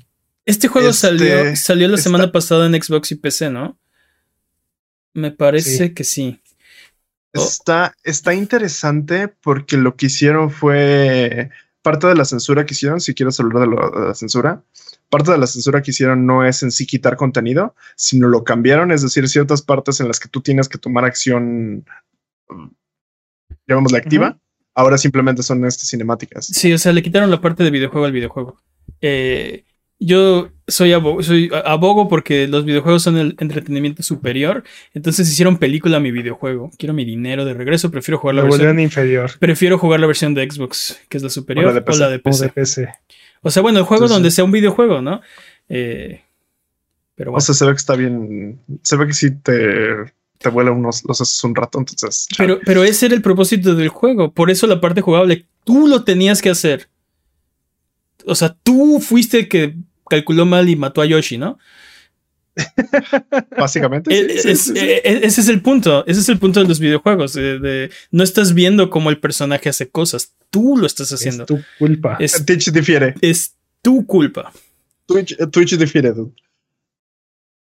Este 0.47 0.68
juego 0.68 0.89
Este, 0.91 1.01
salió, 1.09 1.57
salió 1.57 1.89
la 1.89 1.97
semana 1.99 2.30
pasada 2.32 2.66
en 2.66 2.80
Xbox 2.80 3.11
y 3.12 3.16
PC, 3.16 3.51
¿no? 3.51 3.78
Me 5.12 5.30
parece 5.32 5.89
Sí. 5.89 5.95
que 5.95 6.05
sí. 6.05 6.41
Está, 7.32 7.95
está 8.03 8.32
interesante 8.32 9.28
porque 9.28 9.76
lo 9.76 9.97
que 9.97 10.07
hicieron 10.07 10.51
fue 10.51 11.51
parte 11.87 12.09
de 12.09 12.16
la 12.16 12.24
censura 12.24 12.66
que 12.66 12.74
hicieron, 12.74 13.01
si 13.01 13.14
quieres 13.14 13.39
hablar 13.39 13.61
de, 13.62 13.66
lo- 13.68 13.91
de 14.01 14.07
la 14.09 14.14
censura, 14.14 14.62
parte 15.09 15.30
de 15.30 15.39
la 15.39 15.47
censura 15.47 15.82
que 15.82 15.93
hicieron 15.93 16.26
no 16.26 16.45
es 16.45 16.64
en 16.64 16.72
sí 16.72 16.84
quitar 16.84 17.16
contenido, 17.16 17.76
sino 17.95 18.26
lo 18.26 18.43
cambiaron, 18.43 18.91
es 18.91 19.03
decir, 19.03 19.28
ciertas 19.28 19.62
partes 19.62 20.01
en 20.01 20.09
las 20.09 20.18
que 20.18 20.28
tú 20.28 20.41
tienes 20.41 20.68
que 20.68 20.78
tomar 20.78 21.05
acción, 21.05 21.84
mm, 22.49 22.66
llamémosla 23.68 23.99
activa, 23.99 24.37
ahora 24.74 24.99
simplemente 24.99 25.45
son 25.45 25.64
estas 25.64 25.89
cinemáticas. 25.89 26.47
Sí, 26.47 26.72
o 26.72 26.78
sea, 26.78 26.93
le 26.93 27.03
quitaron 27.05 27.30
la 27.30 27.41
parte 27.41 27.62
de 27.62 27.70
videojuego 27.70 28.05
al 28.07 28.12
videojuego. 28.12 28.57
Eh, 29.01 29.64
yo 29.99 30.51
soy 30.68 30.92
abogo, 30.92 31.22
soy 31.22 31.51
a- 31.55 31.61
abogo 31.72 32.09
porque 32.09 32.47
los 32.49 32.64
videojuegos 32.64 33.03
son 33.03 33.16
el 33.16 33.36
entretenimiento 33.38 34.03
superior. 34.03 34.62
Entonces 34.94 35.28
hicieron 35.30 35.57
película 35.59 35.97
a 35.97 36.01
mi 36.01 36.11
videojuego. 36.11 36.70
Quiero 36.76 36.92
mi 36.94 37.05
dinero 37.05 37.44
de 37.44 37.55
regreso. 37.55 37.90
Prefiero 37.90 38.18
jugar 38.18 38.34
la 38.36 38.42
versión. 38.42 38.78
inferior. 38.80 39.30
Prefiero 39.38 39.78
jugar 39.78 40.01
la 40.01 40.07
versión 40.07 40.34
de 40.34 40.51
Xbox, 40.51 40.99
que 41.09 41.16
es 41.16 41.22
la 41.22 41.30
superior, 41.30 41.66
O 41.66 41.68
la 41.68 41.74
de 41.74 41.82
PC. 41.82 41.96
o 41.96 42.00
la 42.00 42.08
de 42.11 42.16
O 42.16 42.22
PC. 42.22 42.45
de 42.45 42.49
PC. 42.50 42.88
O 43.42 43.50
sea, 43.50 43.62
bueno, 43.62 43.79
el 43.79 43.84
juego 43.84 44.04
Entonces- 44.04 44.16
donde 44.16 44.30
sea 44.33 44.45
un 44.45 44.53
videojuego, 44.53 45.00
¿no? 45.03 45.21
Eh, 45.68 46.22
pero 47.14 47.30
O 47.30 47.33
bueno. 47.33 47.41
sea, 47.42 47.54
se 47.54 47.64
ve 47.64 47.71
que 47.72 47.76
está 47.76 47.95
bien, 47.96 48.61
se 48.83 48.96
ve 48.96 49.07
que 49.07 49.14
sí 49.14 49.30
te, 49.30 49.95
te 50.38 50.49
vuela 50.50 50.72
unos 50.72 51.04
los 51.07 51.21
haces 51.21 51.42
un 51.45 51.54
rato, 51.54 51.79
entonces... 51.79 52.26
Pero, 52.37 52.58
pero 52.64 52.84
ese 52.84 53.07
era 53.07 53.14
el 53.14 53.22
propósito 53.22 53.75
del 53.75 53.88
juego. 53.88 54.33
Por 54.33 54.50
eso 54.50 54.66
la 54.66 54.80
parte 54.80 55.00
jugable, 55.00 55.46
tú 55.64 55.87
lo 55.88 56.04
tenías 56.04 56.42
que 56.42 56.50
hacer. 56.50 56.88
O 58.26 58.34
sea, 58.34 58.57
tú 58.62 59.00
fuiste 59.00 59.38
el 59.40 59.48
que 59.48 59.74
calculó 60.08 60.44
mal 60.46 60.68
y 60.68 60.76
mató 60.76 61.00
a 61.00 61.07
Yoshi, 61.07 61.38
¿no? 61.38 61.58
básicamente... 63.57 64.16
Eh, 64.18 64.28
sí, 64.30 64.38
sí, 64.42 64.48
es- 64.50 64.61
sí, 64.62 64.72
sí. 64.72 64.78
eh, 64.78 65.20
ese 65.24 65.40
es 65.42 65.48
el 65.48 65.61
punto. 65.62 66.07
Ese 66.07 66.20
es 66.20 66.28
el 66.28 66.38
punto 66.38 66.61
de 66.61 66.68
los 66.68 66.80
videojuegos. 66.80 67.32
de- 67.34 67.58
de- 67.58 67.90
no 68.11 68.22
estás 68.24 68.54
viendo 68.54 68.90
cómo 68.90 69.11
el 69.11 69.18
personaje 69.18 69.68
hace 69.68 69.88
cosas. 69.88 70.32
Tú 70.50 70.76
lo 70.76 70.86
estás 70.86 71.12
haciendo. 71.12 71.42
Es 71.44 71.46
tu 71.48 71.61
culpa. 71.78 72.16
Es, 72.20 72.44
Twitch 72.46 72.70
difiere. 72.70 73.14
es 73.20 73.54
tu 73.82 74.07
culpa. 74.07 74.53
Twitch, 75.07 75.36
Twitch 75.50 75.76
difiere, 75.76 76.12
dude. 76.12 76.32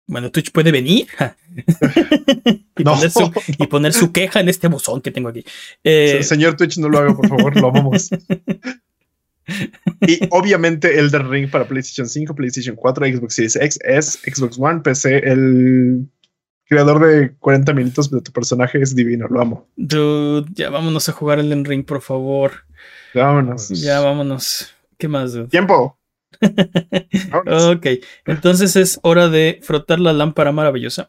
Bueno, 0.09 0.31
Twitch 0.31 0.51
puede 0.53 0.71
venir 0.71 1.05
y, 2.77 2.83
No. 2.83 2.93
poner 2.93 3.11
su, 3.11 3.31
y 3.59 3.67
poner 3.67 3.91
su 3.93 4.13
queja 4.13 4.39
en 4.39 4.47
este 4.47 4.69
buzón 4.69 5.01
que 5.01 5.11
tengo 5.11 5.27
aquí. 5.27 5.43
Eh, 5.83 6.23
Señor 6.23 6.55
Twitch, 6.55 6.77
no 6.77 6.87
lo 6.87 6.99
haga, 6.99 7.13
por 7.13 7.27
favor, 7.27 7.59
lo 7.59 7.67
amamos. 7.67 8.09
Y 10.01 10.19
obviamente 10.31 10.99
Elden 10.99 11.29
Ring 11.29 11.49
para 11.49 11.67
PlayStation 11.67 12.07
5, 12.07 12.35
PlayStation 12.35 12.75
4, 12.75 13.05
Xbox 13.05 13.35
Series 13.35 13.55
X, 13.55 13.79
S, 13.83 14.19
Xbox 14.33 14.57
One, 14.59 14.81
PC. 14.81 15.17
El 15.19 16.07
creador 16.65 16.99
de 17.05 17.33
40 17.39 17.73
minutos 17.73 18.11
de 18.11 18.21
tu 18.21 18.31
personaje 18.31 18.81
es 18.81 18.95
divino, 18.95 19.27
lo 19.29 19.41
amo. 19.41 19.67
Dude, 19.77 20.49
ya 20.53 20.69
vámonos 20.69 21.07
a 21.09 21.13
jugar 21.13 21.39
Elden 21.39 21.63
Ring, 21.65 21.85
por 21.85 22.01
favor. 22.01 22.51
Vámonos. 23.13 23.69
Ya 23.69 24.01
vámonos. 24.01 24.73
¿Qué 24.97 25.07
más, 25.07 25.33
dude? 25.33 25.47
Tiempo. 25.47 25.97
Ok, 27.47 27.87
entonces 28.25 28.75
es 28.75 28.99
hora 29.01 29.29
de 29.29 29.59
frotar 29.63 29.99
la 29.99 30.13
lámpara 30.13 30.51
maravillosa 30.51 31.07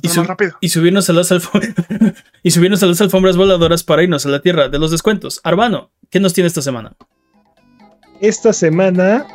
y, 0.00 0.08
sub- 0.08 0.26
subirnos 0.68 1.08
a 1.10 1.12
las 1.12 1.30
y 2.42 2.50
subirnos 2.50 2.82
a 2.82 2.86
las 2.86 3.00
alfombras 3.00 3.36
voladoras 3.36 3.84
para 3.84 4.02
irnos 4.02 4.24
a 4.26 4.30
la 4.30 4.40
tierra 4.40 4.68
de 4.68 4.78
los 4.78 4.90
descuentos. 4.90 5.40
Arbano, 5.44 5.92
¿qué 6.10 6.18
nos 6.18 6.32
tiene 6.32 6.48
esta 6.48 6.62
semana? 6.62 6.96
Esta 8.22 8.52
semana 8.52 9.26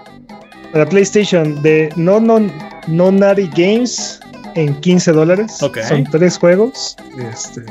para 0.72 0.88
PlayStation 0.88 1.62
de 1.62 1.90
No 1.96 2.20
No 2.20 2.40
No 2.88 3.12
Naughty 3.12 3.50
Games 3.56 4.20
en 4.56 4.74
15 4.82 5.12
dólares. 5.12 5.58
Son 5.58 6.04
tres 6.10 6.38
juegos. 6.38 6.96
Este, 7.32 7.64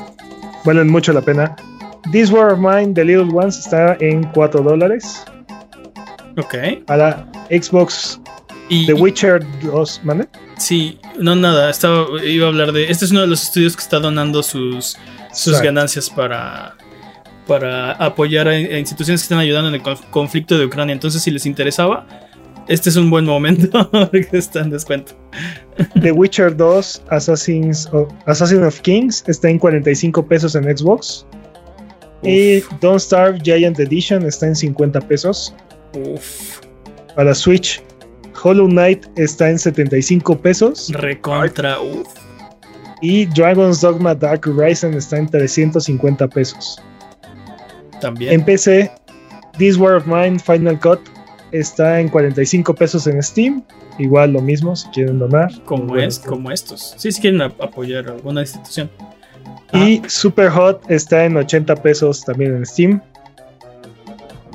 valen 0.65 0.89
mucho 0.89 1.13
la 1.13 1.23
pena. 1.23 1.57
This 2.13 2.31
War 2.31 2.53
of 2.53 2.61
Mine, 2.61 2.95
The 2.95 3.05
Little 3.05 3.33
Ones, 3.35 3.59
está 3.59 3.97
en 4.01 4.25
4 4.33 4.63
dólares. 4.63 5.25
Ok. 6.37 6.55
Para 6.87 7.27
Xbox 7.51 8.21
Y, 8.69 8.87
The 8.87 8.93
Witcher 8.93 9.45
2, 9.63 10.01
¿vale? 10.05 10.29
sí, 10.59 10.99
no 11.19 11.35
nada, 11.35 11.71
estaba, 11.71 12.07
iba 12.25 12.47
a 12.47 12.49
hablar 12.49 12.73
de. 12.73 12.91
Este 12.91 13.05
es 13.07 13.11
uno 13.11 13.23
de 13.23 13.27
los 13.27 13.43
estudios 13.43 13.75
que 13.75 13.83
está 13.83 13.99
donando 14.01 14.43
sus, 14.43 14.97
sus 15.33 15.49
Exacto. 15.49 15.65
ganancias 15.65 16.11
para, 16.11 16.76
para 17.47 17.93
apoyar 17.93 18.49
a, 18.49 18.53
a 18.53 18.79
instituciones 18.79 19.21
que 19.23 19.25
están 19.25 19.39
ayudando 19.39 19.69
en 19.69 19.75
el 19.77 19.83
conf- 19.83 20.03
conflicto 20.11 20.59
de 20.59 20.67
Ucrania. 20.67 20.93
Entonces, 20.93 21.23
si 21.23 21.31
les 21.31 21.47
interesaba, 21.47 22.07
este 22.69 22.89
es 22.91 22.97
un 22.97 23.09
buen 23.11 23.25
momento 23.25 23.89
porque 23.93 24.29
está 24.33 24.61
en 24.61 24.71
descuento. 24.71 25.13
The 26.01 26.13
Witcher 26.13 26.57
2, 26.57 27.03
Assassins 27.11 27.87
of, 27.93 28.13
Assassin 28.27 28.63
of 28.65 28.81
Kings, 28.81 29.23
está 29.29 29.49
en 29.49 29.59
45 29.59 30.27
pesos 30.27 30.55
en 30.55 30.65
Xbox. 30.77 31.27
Y 32.23 32.61
Don't 32.81 32.99
Starve 33.01 33.39
Giant 33.43 33.79
Edition 33.79 34.25
está 34.27 34.47
en 34.47 34.57
50 34.57 35.01
pesos. 35.03 35.55
Uf, 35.95 36.61
Para 37.15 37.35
Switch, 37.35 37.81
Hollow 38.43 38.67
Knight 38.69 39.07
está 39.17 39.49
en 39.51 39.59
75 39.59 40.39
pesos. 40.41 40.91
recontra, 40.95 41.79
uf. 41.81 42.09
Y 43.03 43.27
Dragon's 43.27 43.83
Dogma 43.83 44.15
Dark 44.15 44.49
Horizon 44.49 44.95
está 44.95 45.19
en 45.19 45.29
350 45.29 46.27
pesos. 46.29 46.81
También. 48.01 48.33
En 48.35 48.45
PC, 48.45 48.91
This 49.59 49.77
War 49.77 49.95
of 49.95 50.07
Mine 50.07 50.39
Final 50.39 50.79
Cut 50.81 51.01
está 51.53 52.01
en 52.01 52.09
45 52.09 52.75
pesos 52.75 53.07
en 53.07 53.23
Steam. 53.23 53.63
Igual 53.99 54.33
lo 54.35 54.41
mismo 54.43 54.77
si 54.77 54.89
quieren 54.89 55.19
donar. 55.19 55.51
como, 55.65 55.87
Bueno, 55.87 56.07
es, 56.09 56.19
como 56.19 56.51
estos. 56.51 56.95
Sí, 56.99 57.11
si 57.13 57.21
quieren 57.21 57.41
ap- 57.41 57.61
apoyar 57.63 58.09
a 58.09 58.13
alguna 58.13 58.43
institución. 58.43 58.91
Y 59.73 60.03
Super 60.07 60.49
Hot 60.51 60.83
está 60.91 61.25
en 61.25 61.37
80 61.37 61.77
pesos 61.77 62.23
también 62.25 62.55
en 62.57 62.67
Steam. 62.67 63.01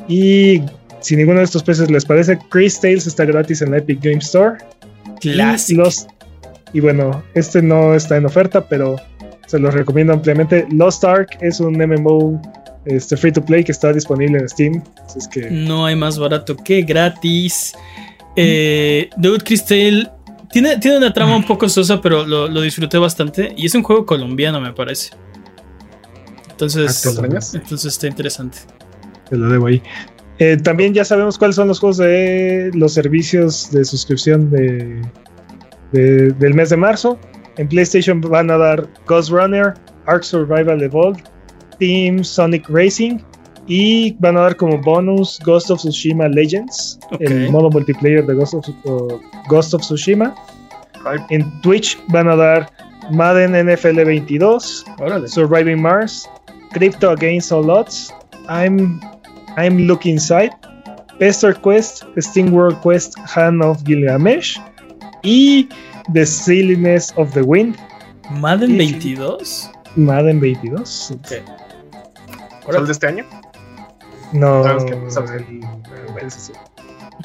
Y 0.08 0.62
si 1.00 1.16
ninguno 1.16 1.40
de 1.40 1.46
estos 1.46 1.64
precios 1.64 1.90
les 1.90 2.06
parece, 2.06 2.38
Chris 2.50 2.80
Tales 2.80 3.08
está 3.08 3.26
gratis 3.26 3.62
en 3.62 3.72
la 3.72 3.78
Epic 3.78 4.02
Game 4.02 4.18
Store. 4.20 4.58
Y, 5.22 5.34
Clásico. 5.34 5.82
los, 5.84 6.08
y 6.74 6.80
bueno, 6.80 7.24
este 7.34 7.62
no 7.62 7.94
está 7.96 8.18
en 8.18 8.26
oferta, 8.26 8.68
pero 8.68 8.96
se 9.48 9.60
los 9.60 9.74
recomiendo 9.74 10.14
ampliamente. 10.14 10.66
Lost 10.72 11.04
Ark 11.04 11.38
es 11.42 11.60
un 11.60 11.74
MMO 11.74 12.42
este, 12.86 13.16
free 13.18 13.32
to 13.32 13.44
play 13.44 13.64
que 13.64 13.72
está 13.72 13.92
disponible 13.94 14.40
en 14.40 14.50
Steam. 14.50 14.84
Así 15.06 15.20
es 15.20 15.28
que 15.28 15.50
No 15.52 15.86
hay 15.86 15.96
más 15.96 16.18
barato 16.18 16.56
que 16.56 16.82
gratis. 16.82 17.74
Eh, 18.36 19.10
Dude 19.18 19.44
Crystal 19.44 20.12
tiene, 20.52 20.78
tiene 20.78 20.98
una 20.98 21.14
trama 21.14 21.36
un 21.36 21.46
poco 21.46 21.68
sosa, 21.70 22.02
pero 22.02 22.26
lo, 22.26 22.48
lo 22.48 22.62
disfruté 22.62 22.98
bastante. 22.98 23.54
Y 23.58 23.66
es 23.66 23.76
un 23.76 23.84
juego 23.84 24.06
colombiano, 24.06 24.60
me 24.62 24.74
parece. 24.74 25.12
Entonces, 26.50 27.02
¿Te 27.02 27.10
extrañas? 27.10 27.56
entonces 27.56 27.94
está 27.94 28.08
interesante. 28.08 28.60
te 29.30 29.36
lo 29.38 29.50
debo 29.50 29.68
ahí. 29.68 29.82
Eh, 30.40 30.58
también 30.58 30.94
ya 30.94 31.06
sabemos 31.06 31.38
cuáles 31.38 31.56
son 31.56 31.68
los 31.68 31.80
juegos 31.80 31.98
de 31.98 32.72
los 32.74 32.94
servicios 32.94 33.70
de 33.72 33.86
suscripción 33.86 34.50
de, 34.50 35.02
de- 35.92 36.32
del 36.32 36.54
mes 36.54 36.70
de 36.70 36.78
marzo. 36.78 37.20
En 37.58 37.68
PlayStation 37.68 38.22
van 38.22 38.50
a 38.50 38.58
dar 38.58 38.88
Ghost 39.08 39.30
Runner, 39.30 39.74
Ark 40.08 40.24
Survival 40.24 40.82
Evolved, 40.82 41.24
Team 41.82 42.24
Sonic 42.24 42.70
Racing 42.70 43.18
y 43.68 44.16
van 44.20 44.38
a 44.38 44.42
dar 44.42 44.56
como 44.56 44.78
bonus 44.78 45.40
Ghost 45.44 45.72
of 45.72 45.80
Tsushima 45.80 46.28
Legends, 46.28 47.00
Ok. 47.12 47.22
el 47.22 47.50
modo 47.52 47.70
multiplayer 47.72 48.24
de 48.26 48.36
Ghost 48.36 48.54
of, 48.54 48.68
o 48.86 49.20
Ghost 49.50 49.74
of 49.74 49.82
Tsushima. 49.82 50.34
En 51.32 51.42
Twitch 51.62 51.98
van 52.10 52.28
a 52.28 52.36
dar 52.36 52.70
Madden 53.12 53.54
NFL 53.56 54.04
22, 54.04 54.86
Órale. 55.00 55.28
Surviving 55.28 55.82
Mars, 55.82 56.30
Crypto 56.74 57.10
Against 57.10 57.52
All 57.52 57.68
Odds, 57.72 58.14
I'm 58.48 59.00
I'm 59.58 59.88
Looking 59.88 60.14
Inside, 60.14 60.52
Pester 61.18 61.56
Quest, 61.60 62.04
Sting 62.18 62.52
World 62.54 62.78
Quest, 62.82 63.18
Hand 63.26 63.64
of 63.64 63.84
Gilgamesh 63.86 64.58
y 65.24 65.68
The 66.14 66.26
Silliness 66.26 67.12
of 67.18 67.32
the 67.34 67.42
Wind, 67.42 67.76
Madden 68.40 68.78
Sí, 68.78 68.88
sí. 69.02 69.16
22. 69.16 69.72
Madden 69.96 70.40
22. 70.40 71.12
Ok. 71.16 71.32
¿Sal 72.72 72.82
Órale. 72.82 72.86
de 72.88 72.92
este 72.92 73.08
año? 73.08 73.26
No, 74.34 74.64
¿Sabes 74.64 74.84
qué? 74.86 74.98
¿Sabes 75.10 75.32
el- 75.32 75.40
el- 75.42 75.62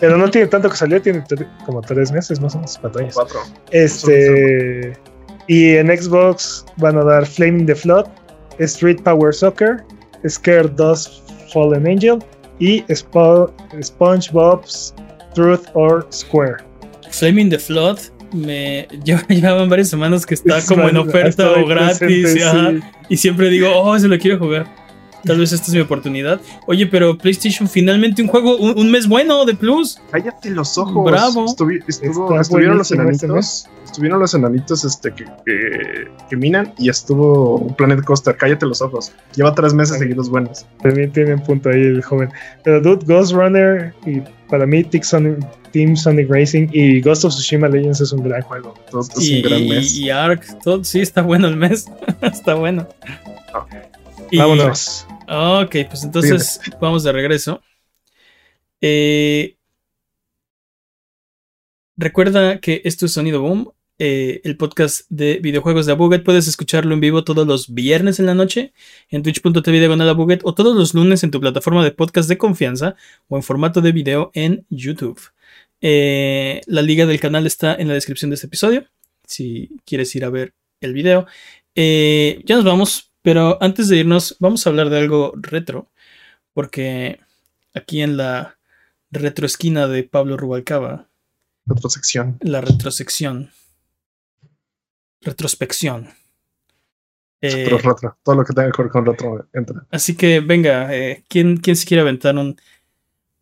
pero 0.01 0.19
no 0.19 0.29
tiene 0.31 0.47
tanto 0.49 0.69
que 0.69 0.77
salió, 0.77 1.01
tiene 1.01 1.25
como 1.65 1.81
tres 1.81 2.13
meses 2.13 2.39
más 2.41 2.55
o 2.55 2.59
menos, 2.59 2.77
cuatro 2.81 3.01
años. 3.01 3.15
Cuatro. 3.15 3.41
Este. 3.71 4.93
Y 5.47 5.77
en 5.77 5.87
Xbox 5.97 6.65
van 6.77 6.99
a 6.99 7.05
dar 7.05 7.25
Flaming 7.25 7.65
the 7.67 7.75
Flood, 7.75 8.07
Street 8.59 9.01
Power 9.03 9.33
Soccer, 9.33 9.85
Scared 10.29 10.73
Dust 10.73 11.31
Fallen 11.53 11.87
Angel 11.87 12.19
y 12.59 12.83
Spo- 12.89 13.51
SpongeBob's 13.83 14.93
Truth 15.35 15.67
or 15.75 16.07
Square. 16.13 16.57
Flaming 17.11 17.49
the 17.51 17.59
Flood. 17.59 17.99
Me 18.33 18.89
lleva- 19.05 19.27
llevaban 19.29 19.69
varias 19.71 19.89
semanas 19.89 20.27
que 20.27 20.35
está 20.35 20.59
Es 20.59 20.67
como 20.67 20.89
en 20.89 20.97
oferta 20.97 21.53
o 21.53 21.65
gratis. 21.65 21.99
presente, 21.99 22.45
ajá. 22.45 22.71
sí. 22.73 22.81
Y 23.09 23.17
siempre 23.17 23.49
digo, 23.49 23.69
oh, 23.75 23.97
se 23.99 24.09
lo 24.09 24.19
quiero 24.19 24.39
jugar. 24.39 24.67
Tal 25.27 25.39
vez 25.39 25.53
esta 25.53 25.67
es 25.67 25.75
mi 25.75 25.81
oportunidad. 25.81 26.41
Oye, 26.67 26.87
pero 26.87 27.19
PlayStation 27.19 27.69
finalmente 27.69 28.23
un 28.23 28.29
juego, 28.29 28.57
un, 28.57 28.79
un 28.79 28.91
mes 28.91 29.07
bueno 29.09 29.45
de 29.45 29.55
plus. 29.55 29.99
Cállate 30.11 30.51
los 30.51 30.79
ojos. 30.79 31.05
Bravo. 31.11 31.47
Estuvi- 31.47 31.83
estuvo- 31.87 32.29
Está 32.31 32.41
estuvieron 32.43 32.79
los 32.79 32.91
este 32.91 33.03
enanitos. 33.03 33.67
Estuvieron 33.85 34.21
los 34.21 34.35
enanitos 34.35 34.85
este, 34.85 35.13
que, 35.13 35.25
que, 35.45 36.09
que 36.29 36.37
minan 36.37 36.73
y 36.79 36.89
estuvo 36.91 37.67
Planet 37.77 38.03
Coaster. 38.05 38.37
Cállate 38.37 38.67
los 38.67 38.81
ojos. 38.83 39.13
Lleva 39.35 39.55
tres 39.55 39.75
meses 39.75 39.95
Ay. 39.95 40.01
seguidos 40.01 40.29
buenos. 40.31 40.67
También 40.83 41.11
tiene 41.13 41.35
un 41.35 41.43
punto 41.43 41.71
ahí 41.71 41.81
el 41.81 42.03
joven. 42.03 42.31
Pero 42.65 42.81
Dude, 42.81 43.05
Ghost 43.07 43.33
Runner 43.33 43.95
y 44.07 44.21
para 44.49 44.67
mí 44.67 44.85
Sonic- 44.85 45.45
Team 45.73 45.97
Sonic 45.97 46.29
Racing 46.31 46.69
y 46.73 47.01
Ghost 47.01 47.25
of 47.25 47.33
Tsushima 47.33 47.69
Legends 47.69 48.01
es 48.01 48.13
un 48.13 48.23
gran 48.23 48.43
juego. 48.43 48.75
Todo 48.91 49.01
esto 49.03 49.21
es 49.21 49.29
y, 49.29 49.37
un 49.37 49.43
gran 49.43 49.61
y- 49.63 49.69
mes. 49.69 49.95
y 49.97 50.11
Ark, 50.11 50.45
todo, 50.63 50.85
sí, 50.85 51.01
está 51.01 51.23
bueno 51.23 51.49
el 51.49 51.57
mes. 51.57 51.87
está 52.23 52.55
bueno. 52.55 52.87
Ok. 53.55 53.69
Y- 54.31 54.39
Vámonos. 54.39 55.07
Ok, 55.29 55.77
pues 55.89 56.05
entonces 56.05 56.61
vamos 56.81 57.03
de 57.03 57.13
regreso. 57.13 57.61
Eh, 58.81 59.57
recuerda 61.97 62.61
que 62.61 62.83
esto 62.85 63.07
es 63.07 63.13
Sonido 63.13 63.41
Boom, 63.41 63.73
eh, 63.99 64.41
el 64.45 64.57
podcast 64.57 65.07
de 65.09 65.39
videojuegos 65.41 65.87
de 65.87 65.93
Abuget. 65.93 66.23
Puedes 66.23 66.47
escucharlo 66.47 66.95
en 66.95 67.01
vivo 67.01 67.25
todos 67.25 67.45
los 67.47 67.75
viernes 67.75 68.21
en 68.21 68.27
la 68.27 68.35
noche 68.35 68.73
en 69.09 69.25
twitch.tv 69.25 69.79
diagonal 69.79 70.09
Abuget 70.11 70.43
o 70.45 70.55
todos 70.55 70.77
los 70.77 70.95
lunes 70.95 71.25
en 71.25 71.33
tu 71.33 71.41
plataforma 71.41 71.83
de 71.83 71.91
podcast 71.91 72.29
de 72.29 72.39
confianza 72.39 72.95
o 73.27 73.37
en 73.37 73.43
formato 73.43 73.81
de 73.81 73.91
video 73.91 74.31
en 74.35 74.65
YouTube. 74.71 75.21
Eh, 75.81 76.61
la 76.67 76.83
liga 76.83 77.05
del 77.05 77.19
canal 77.19 77.47
está 77.47 77.75
en 77.75 77.89
la 77.89 77.95
descripción 77.95 78.31
de 78.31 78.35
este 78.35 78.47
episodio 78.47 78.87
si 79.27 79.71
quieres 79.85 80.15
ir 80.15 80.25
a 80.25 80.31
ver 80.31 80.55
el 80.81 80.93
video. 80.93 81.27
Ya 81.75 82.55
nos 82.55 82.65
vamos, 82.65 83.13
pero 83.27 83.59
antes 83.61 83.89
de 83.89 83.97
irnos, 83.97 84.37
vamos 84.39 84.65
a 84.65 84.71
hablar 84.71 84.89
de 84.89 85.01
algo 85.01 85.33
retro, 85.35 85.91
porque 86.55 87.19
aquí 87.75 88.01
en 88.01 88.17
la 88.17 88.57
retroesquina 89.11 89.89
de 89.89 90.05
Pablo 90.05 90.37
Rubalcaba, 90.37 91.09
Otra 91.69 91.91
sección. 91.91 92.39
la 92.41 92.61
retrosección, 92.61 93.51
retrospección. 95.23 96.09
Eh, 97.41 97.67
Retro, 97.69 97.79
retro. 97.91 98.17
Todo 98.23 98.37
lo 98.37 98.45
que 98.45 98.53
tenga 98.55 98.71
que 98.71 98.83
ver 98.83 98.91
con 98.93 99.05
retro 99.07 99.49
entra. 99.53 99.85
así 99.91 100.17
que 100.17 100.39
venga, 100.39 100.95
eh, 100.95 101.25
¿quién, 101.29 101.57
¿quién 101.57 101.75
se 101.75 101.85
quiere 101.85 102.03
aventar 102.03 102.37
un, 102.37 102.57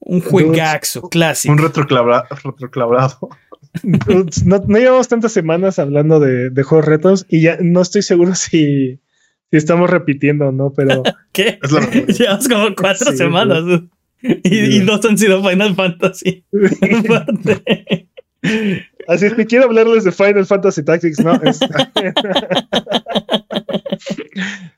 un 0.00 0.20
juegaxo 0.22 1.10
clásico? 1.10 1.52
Un 1.52 1.58
retroclavra- 1.58 2.26
retroclavrado. 2.42 3.28
no, 3.84 4.58
no 4.66 4.78
llevamos 4.78 5.08
tantas 5.08 5.32
semanas 5.32 5.78
hablando 5.78 6.20
de, 6.20 6.48
de 6.48 6.62
juegos 6.62 6.86
retos 6.86 7.26
y 7.28 7.42
ya 7.42 7.58
no 7.60 7.82
estoy 7.82 8.00
seguro 8.02 8.34
si, 8.34 8.98
estamos 9.56 9.90
repitiendo 9.90 10.50
no, 10.52 10.72
pero 10.72 11.02
¿Qué? 11.32 11.58
Es. 11.62 12.18
Llevamos 12.18 12.48
como 12.48 12.74
cuatro 12.74 13.10
Sí, 13.12 13.16
semanas. 13.18 13.64
Y, 14.42 14.76
y 14.76 14.80
dos 14.80 15.04
han 15.04 15.18
sido 15.18 15.46
Final 15.46 15.74
Fantasy. 15.74 16.42
Así 19.06 19.26
es 19.26 19.34
que 19.34 19.44
quiero 19.44 19.64
hablarles 19.66 20.04
de 20.04 20.12
Final 20.12 20.46
Fantasy 20.46 20.82
Tactics, 20.82 21.20
¿no? 21.20 21.38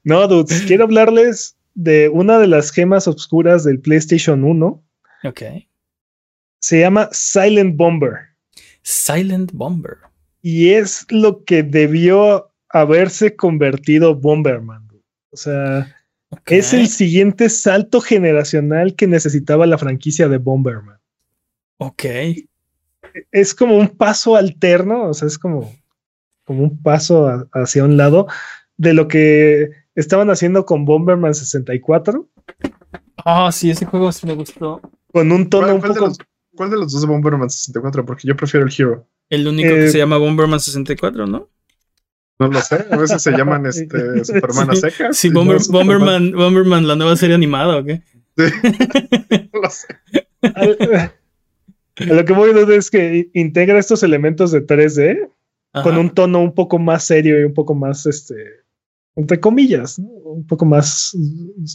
No, 0.05 0.27
dudes, 0.27 0.63
quiero 0.67 0.85
hablarles 0.85 1.57
de 1.75 2.09
una 2.09 2.39
de 2.39 2.47
las 2.47 2.71
gemas 2.73 3.07
oscuras 3.07 3.65
del 3.65 3.79
PlayStation 3.81 4.45
1. 4.45 4.83
ok. 5.25 5.43
Se 6.59 6.81
llama 6.81 7.09
Silent 7.13 7.77
Bomber. 7.77 8.15
Silent 8.83 9.53
Bomber. 9.53 9.99
Y 10.43 10.71
es 10.71 11.07
lo 11.11 11.45
que 11.45 11.63
debió 11.63 12.51
haberse 12.81 13.37
convertido 13.37 14.15
Bomberman. 14.15 14.89
O 15.31 15.37
sea, 15.37 15.95
es 16.47 16.73
el 16.73 16.89
siguiente 16.89 17.49
salto 17.51 18.01
generacional 18.01 18.95
que 18.95 19.07
necesitaba 19.07 19.67
la 19.67 19.79
franquicia 19.79 20.29
de 20.29 20.39
Bomberman. 20.39 20.99
Ok. 21.79 22.05
es 23.33 23.55
como 23.55 23.77
un 23.77 23.89
paso 23.89 24.37
alterno, 24.37 25.05
o 25.09 25.15
sea, 25.15 25.29
es 25.29 25.39
como, 25.39 25.73
como 26.45 26.63
un 26.65 26.83
paso 26.83 27.27
a- 27.29 27.47
hacia 27.53 27.85
un 27.85 27.97
lado 27.97 28.27
de 28.77 28.93
lo 28.95 29.09
que 29.09 29.71
estaban 29.95 30.29
haciendo 30.31 30.65
con 30.67 30.85
Bomberman 30.85 31.35
64, 31.35 32.29
Ah, 33.25 33.51
sí, 33.53 33.71
ese 33.71 33.87
juego 33.87 34.13
sí 34.13 34.27
me 34.27 34.35
gustó. 34.35 34.81
con 35.13 35.33
un 35.33 35.49
tono 35.49 35.67
¿Cuál, 35.67 35.75
un 35.77 35.81
cuál 35.81 35.93
de 35.95 35.99
poco... 36.01 36.09
los, 36.09 36.19
cuál 36.55 36.71
de 36.71 36.77
los 36.77 36.93
dos 36.93 37.01
de 37.03 37.07
Bomberman 37.09 37.51
64? 37.51 38.05
Porque 38.05 38.29
yo 38.29 38.37
prefiero 38.37 38.67
el 38.67 38.73
Hero. 38.77 39.07
El 39.31 39.49
único 39.49 39.69
Eh, 39.71 39.75
que 39.75 39.91
se 39.91 39.99
llama 39.99 40.19
Bomberman 40.19 40.61
64, 40.61 41.27
¿no? 41.27 41.49
No 42.39 42.49
lo 42.49 42.61
sé. 42.61 42.85
A 42.91 42.97
veces 42.97 43.23
se 43.23 43.31
llaman 43.33 43.65
este, 43.67 44.25
Superman 44.25 44.71
a 44.71 44.75
Sí. 44.75 44.81
secas. 44.83 45.17
Sí, 45.17 45.31
Bomber- 45.31 45.67
no. 45.67 45.73
Bomberman, 45.73 46.33
Bomberman, 46.33 46.87
la 46.87 46.97
nueva 46.97 47.17
serie 47.17 47.35
animada, 47.35 47.79
¿o 47.79 47.85
qué? 47.85 48.03
No 49.53 49.61
lo 49.63 49.71
sé. 49.71 49.87
A 51.99 52.13
lo 52.13 52.25
que 52.27 52.33
voy 52.35 52.51
a 52.51 52.53
decir 52.55 52.75
es 52.75 52.91
que 52.91 53.31
integra 53.33 53.79
estos 53.79 54.03
elementos 54.03 54.53
de 54.53 54.67
3D 54.67 55.31
Ajá. 55.73 55.83
con 55.83 55.97
un 55.97 56.11
tono 56.11 56.41
un 56.43 56.55
poco 56.55 56.79
más 56.79 57.05
serio 57.05 57.41
y 57.41 57.45
un 57.45 57.55
poco 57.55 57.75
más, 57.75 58.05
este, 58.07 58.35
entre 59.17 59.41
comillas, 59.41 59.99
¿no? 59.99 60.09
un 60.09 60.47
poco 60.47 60.67
más 60.67 61.17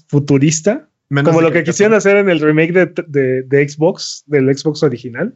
futurista. 0.07 0.87
Menos 1.09 1.29
Como 1.31 1.41
lo 1.41 1.47
que 1.47 1.53
caricatura. 1.55 1.73
quisieron 1.73 1.97
hacer 1.97 2.17
en 2.17 2.29
el 2.29 2.39
remake 2.39 2.71
de, 2.71 2.85
de- 3.07 3.41
de 3.43 3.67
Xbox, 3.67 4.23
del 4.27 4.55
Xbox 4.55 4.83
original, 4.83 5.35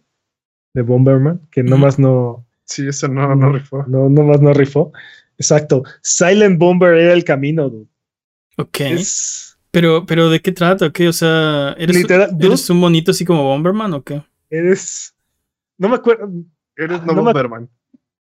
de 0.75 0.81
Bomberman, 0.83 1.41
que 1.51 1.63
nomás 1.63 1.97
no, 1.99 2.44
Sí, 2.65 2.87
eso 2.87 3.07
no, 3.07 3.33
no 3.35 3.51
rifó. 3.53 3.83
no, 3.87 4.09
nomás 4.09 4.41
no 4.41 4.53
rifó. 4.53 4.91
Exacto. 5.37 5.83
Silent 6.01 6.57
Bomber 6.59 6.93
era 6.95 7.13
el 7.13 7.23
camino, 7.23 7.69
dude. 7.69 7.87
Ok. 8.57 8.79
Es 8.81 9.57
Pero, 9.71 10.05
pero 10.05 10.29
¿de 10.29 10.41
qué 10.41 10.51
trata? 10.51 10.87
¿O 10.87 10.91
qué? 10.91 11.07
O 11.07 11.13
sea, 11.13 11.75
¿eres, 11.77 11.95
literal, 11.95 12.29
dude, 12.31 12.47
¿eres 12.47 12.69
un 12.69 12.77
monito 12.79 13.11
así 13.11 13.25
como 13.25 13.43
Bomberman 13.43 13.93
o 13.93 14.03
qué? 14.03 14.23
eres. 14.49 15.13
No 15.77 15.89
me 15.89 15.95
acuerdo. 15.95 16.29
Eres 16.77 16.99
No 17.01 17.07
no 17.07 17.15
me- 17.15 17.21
Bomberman. 17.33 17.69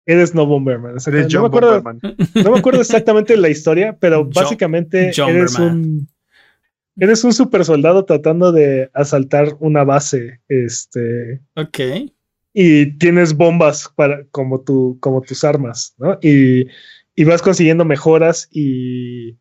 Eres 0.05 0.33
no 0.35 0.45
Bomberman. 0.45 0.91
Eres 1.05 1.07
no, 1.07 1.27
John 1.31 1.41
me 1.43 1.47
acuerdo, 1.47 1.81
Bomberman. 1.81 2.15
no 2.43 2.51
me 2.51 2.59
acuerdo 2.59 2.81
exactamente 2.81 3.35
la 3.37 3.49
historia, 3.49 3.97
pero 3.99 4.23
John- 4.23 4.31
básicamente 4.35 5.11
John 5.15 5.29
eres 5.29 5.53
Berman. 5.57 5.73
un. 5.77 6.07
Eres 6.99 7.23
un 7.23 7.31
super 7.33 7.63
soldado 7.63 8.05
tratando 8.05 8.51
de 8.51 8.89
asaltar 8.93 9.55
una 9.59 9.83
base. 9.83 10.41
Este. 10.49 11.41
Ok. 11.55 11.79
Y 12.59 12.97
tienes 12.97 13.35
bombas 13.35 13.87
para 13.95 14.25
como 14.31 14.61
tu 14.61 14.97
como 14.99 15.21
tus 15.21 15.43
armas, 15.43 15.93
¿no? 15.99 16.17
Y, 16.23 16.65
y 17.13 17.23
vas 17.23 17.43
consiguiendo 17.43 17.85
mejoras 17.85 18.49
y, 18.51 19.37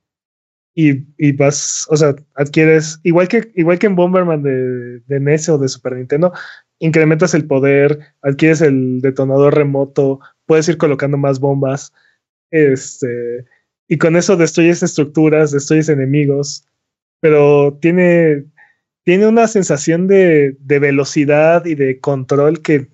y 0.75 1.07
y 1.17 1.33
vas, 1.33 1.87
o 1.89 1.97
sea, 1.97 2.15
adquieres 2.35 3.01
igual 3.05 3.29
que 3.29 3.51
igual 3.55 3.79
que 3.79 3.87
en 3.87 3.97
Bomberman 3.97 4.43
de, 4.43 5.01
de 5.07 5.21
NES 5.21 5.49
o 5.49 5.57
de 5.57 5.69
Super 5.69 5.95
Nintendo, 5.95 6.31
incrementas 6.79 7.33
el 7.33 7.47
poder, 7.47 8.01
adquieres 8.21 8.61
el 8.61 9.01
detonador 9.01 9.55
remoto, 9.55 10.21
puedes 10.45 10.69
ir 10.69 10.77
colocando 10.77 11.17
más 11.17 11.41
bombas, 11.41 11.95
este 12.51 13.47
y 13.89 13.97
con 13.97 14.17
eso 14.17 14.37
destruyes 14.37 14.83
estructuras, 14.83 15.53
destruyes 15.53 15.89
enemigos, 15.89 16.67
pero 17.21 17.79
tiene 17.81 18.45
tiene 19.05 19.27
una 19.27 19.47
sensación 19.49 20.07
de, 20.07 20.57
de 20.61 20.79
velocidad 20.81 21.65
y 21.65 21.77
de 21.77 21.99
control 22.01 22.61
que, 22.61 22.89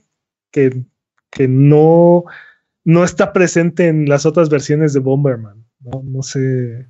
que, 0.52 0.84
que 1.30 1.48
no, 1.48 2.24
no 2.84 3.02
está 3.04 3.32
presente 3.32 3.88
en 3.88 4.08
las 4.08 4.24
otras 4.26 4.48
versiones 4.48 4.92
de 4.92 5.00
Bomberman. 5.00 5.64
No, 5.80 6.02
no 6.04 6.22
sé. 6.22 6.86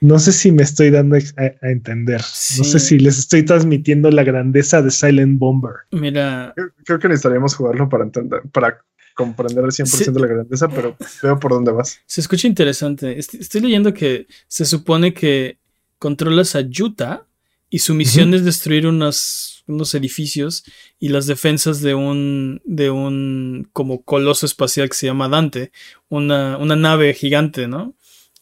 No 0.00 0.18
sé 0.18 0.32
si 0.32 0.52
me 0.52 0.62
estoy 0.62 0.90
dando 0.90 1.16
a, 1.16 1.42
a 1.42 1.70
entender. 1.70 2.20
No 2.20 2.64
sé 2.64 2.78
si 2.78 2.98
les 2.98 3.18
estoy 3.18 3.42
transmitiendo 3.44 4.10
la 4.10 4.22
grandeza 4.22 4.82
de 4.82 4.90
Silent 4.90 5.38
Bomber. 5.38 5.72
Mira, 5.90 6.52
Creo, 6.54 6.68
creo 6.84 6.98
que 6.98 7.08
necesitaríamos 7.08 7.54
jugarlo 7.54 7.88
para 7.88 8.04
entender, 8.04 8.42
para 8.52 8.78
comprender 9.14 9.64
al 9.64 9.70
100% 9.72 9.86
Sí. 9.86 10.20
la 10.20 10.26
grandeza, 10.26 10.68
pero 10.68 10.96
veo 11.22 11.38
por 11.40 11.52
dónde 11.52 11.72
vas. 11.72 11.98
se 12.06 12.20
escucha 12.20 12.46
interesante. 12.46 13.18
Est- 13.18 13.34
Estoy 13.34 13.62
leyendo 13.62 13.94
que 13.94 14.26
se 14.48 14.66
supone 14.66 15.14
que 15.14 15.58
controlas 15.98 16.54
a 16.54 16.60
Yuta 16.60 17.26
y 17.70 17.78
su 17.78 17.94
misión 17.94 18.34
es 18.34 18.44
destruir 18.44 18.86
unos, 18.86 19.57
unos 19.68 19.94
edificios 19.94 20.64
y 20.98 21.10
las 21.10 21.26
defensas 21.26 21.80
de 21.82 21.94
un, 21.94 22.60
de 22.64 22.90
un 22.90 23.68
como 23.72 24.02
coloso 24.02 24.46
espacial 24.46 24.88
que 24.88 24.96
se 24.96 25.06
llama 25.06 25.28
Dante, 25.28 25.70
una, 26.08 26.56
una 26.58 26.74
nave 26.74 27.14
gigante, 27.14 27.68
¿no? 27.68 27.94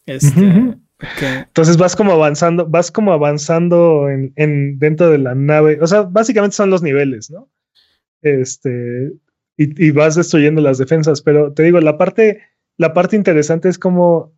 Este. 0.05 0.29
Entonces 1.21 1.77
vas 1.77 1.95
como 1.95 2.11
avanzando, 2.13 2.65
vas 2.65 2.91
como 2.91 3.13
avanzando 3.13 4.09
en, 4.09 4.33
en- 4.35 4.79
dentro 4.79 5.09
de 5.11 5.19
la 5.19 5.35
nave. 5.35 5.77
O 5.81 5.85
sea, 5.85 6.01
básicamente 6.01 6.55
son 6.55 6.69
los 6.71 6.81
niveles, 6.81 7.29
¿no? 7.29 7.51
Este, 8.23 9.13
y, 9.57 9.85
y 9.87 9.91
vas 9.91 10.15
destruyendo 10.15 10.61
las 10.61 10.77
defensas. 10.79 11.21
Pero 11.21 11.53
te 11.53 11.63
digo, 11.63 11.79
la 11.81 11.97
parte, 11.97 12.41
la 12.77 12.93
parte 12.93 13.15
interesante 13.15 13.69
es 13.69 13.77
como 13.77 14.33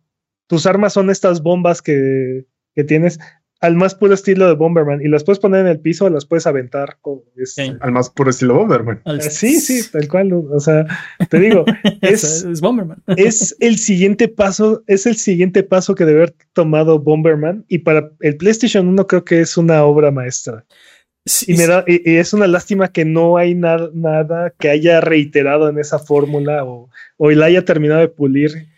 tus 0.48 0.66
armas 0.66 0.92
son 0.92 1.08
estas 1.10 1.42
bombas 1.42 1.80
que, 1.80 2.44
que 2.74 2.84
tienes 2.84 3.20
al 3.60 3.76
más 3.76 3.94
puro 3.94 4.14
estilo 4.14 4.46
de 4.46 4.54
Bomberman 4.54 5.02
y 5.04 5.08
las 5.08 5.22
puedes 5.22 5.38
poner 5.38 5.60
en 5.60 5.66
el 5.66 5.80
piso 5.80 6.06
o 6.06 6.10
las 6.10 6.24
puedes 6.24 6.46
aventar. 6.46 6.96
como 7.02 7.22
este, 7.36 7.66
Sí. 7.66 7.72
Al 7.80 7.92
más 7.92 8.08
puro 8.10 8.30
estilo 8.30 8.54
Bomberman. 8.54 9.02
Al- 9.04 9.20
Sí, 9.22 9.60
sí, 9.60 9.82
tal 9.92 10.08
cual. 10.08 10.32
O 10.32 10.60
sea, 10.60 10.86
te 11.28 11.38
digo, 11.38 11.64
es, 12.00 12.24
es- 12.24 12.44
es 12.44 12.60
Bomberman. 12.60 13.02
es 13.16 13.56
el 13.60 13.76
siguiente 13.78 14.28
paso, 14.28 14.82
es 14.86 15.04
el 15.06 15.16
siguiente 15.16 15.62
paso 15.62 15.94
que 15.94 16.04
debe 16.06 16.20
haber 16.22 16.34
tomado 16.54 16.98
Bomberman 17.00 17.64
y 17.68 17.78
para 17.80 18.10
el 18.20 18.36
PlayStation 18.36 18.88
1 18.88 19.06
creo 19.06 19.24
que 19.24 19.40
es 19.40 19.56
una 19.56 19.84
obra 19.84 20.10
maestra. 20.10 20.64
Sí, 21.26 21.52
Y, 21.52 21.56
me 21.58 21.66
da, 21.66 21.84
y, 21.86 22.10
y 22.10 22.16
es 22.16 22.32
una 22.32 22.46
lástima 22.46 22.88
que 22.88 23.04
no 23.04 23.36
hay 23.36 23.54
na- 23.54 23.90
nada 23.92 24.54
que 24.58 24.70
haya 24.70 25.02
reiterado 25.02 25.68
en 25.68 25.78
esa 25.78 25.98
fórmula 25.98 26.64
o, 26.64 26.88
o 27.18 27.30
la 27.30 27.44
haya 27.44 27.62
terminado 27.66 28.00
de 28.00 28.08
pulir 28.08 28.68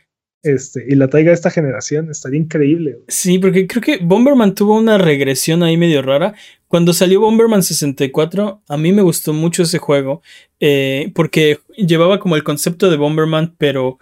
este, 0.43 0.85
y 0.89 0.95
la 0.95 1.09
traiga 1.09 1.31
a 1.31 1.35
esta 1.35 1.51
generación. 1.51 2.11
Estaría 2.11 2.41
increíble. 2.41 2.99
Sí, 3.09 3.39
porque 3.39 3.67
creo 3.67 3.83
que 3.83 3.99
Bomberman 4.05 4.55
tuvo 4.55 4.77
una 4.77 4.99
regresión 4.99 5.63
ahí 5.63 5.77
medio 5.77 6.03
rara. 6.03 6.35
Cuando 6.69 6.93
salió 6.93 7.21
Bomberman 7.21 7.63
64, 7.63 8.63
a 8.67 8.77
mí 8.77 8.93
me 8.93 9.03
gustó 9.03 9.33
mucho 9.33 9.63
ese 9.63 9.79
juego, 9.79 10.23
eh, 10.59 11.13
porque 11.15 11.59
llevaba 11.77 12.19
como 12.19 12.35
el 12.37 12.45
concepto 12.45 12.91
de 12.91 12.97
Bomberman, 12.97 13.55
pero 13.59 13.99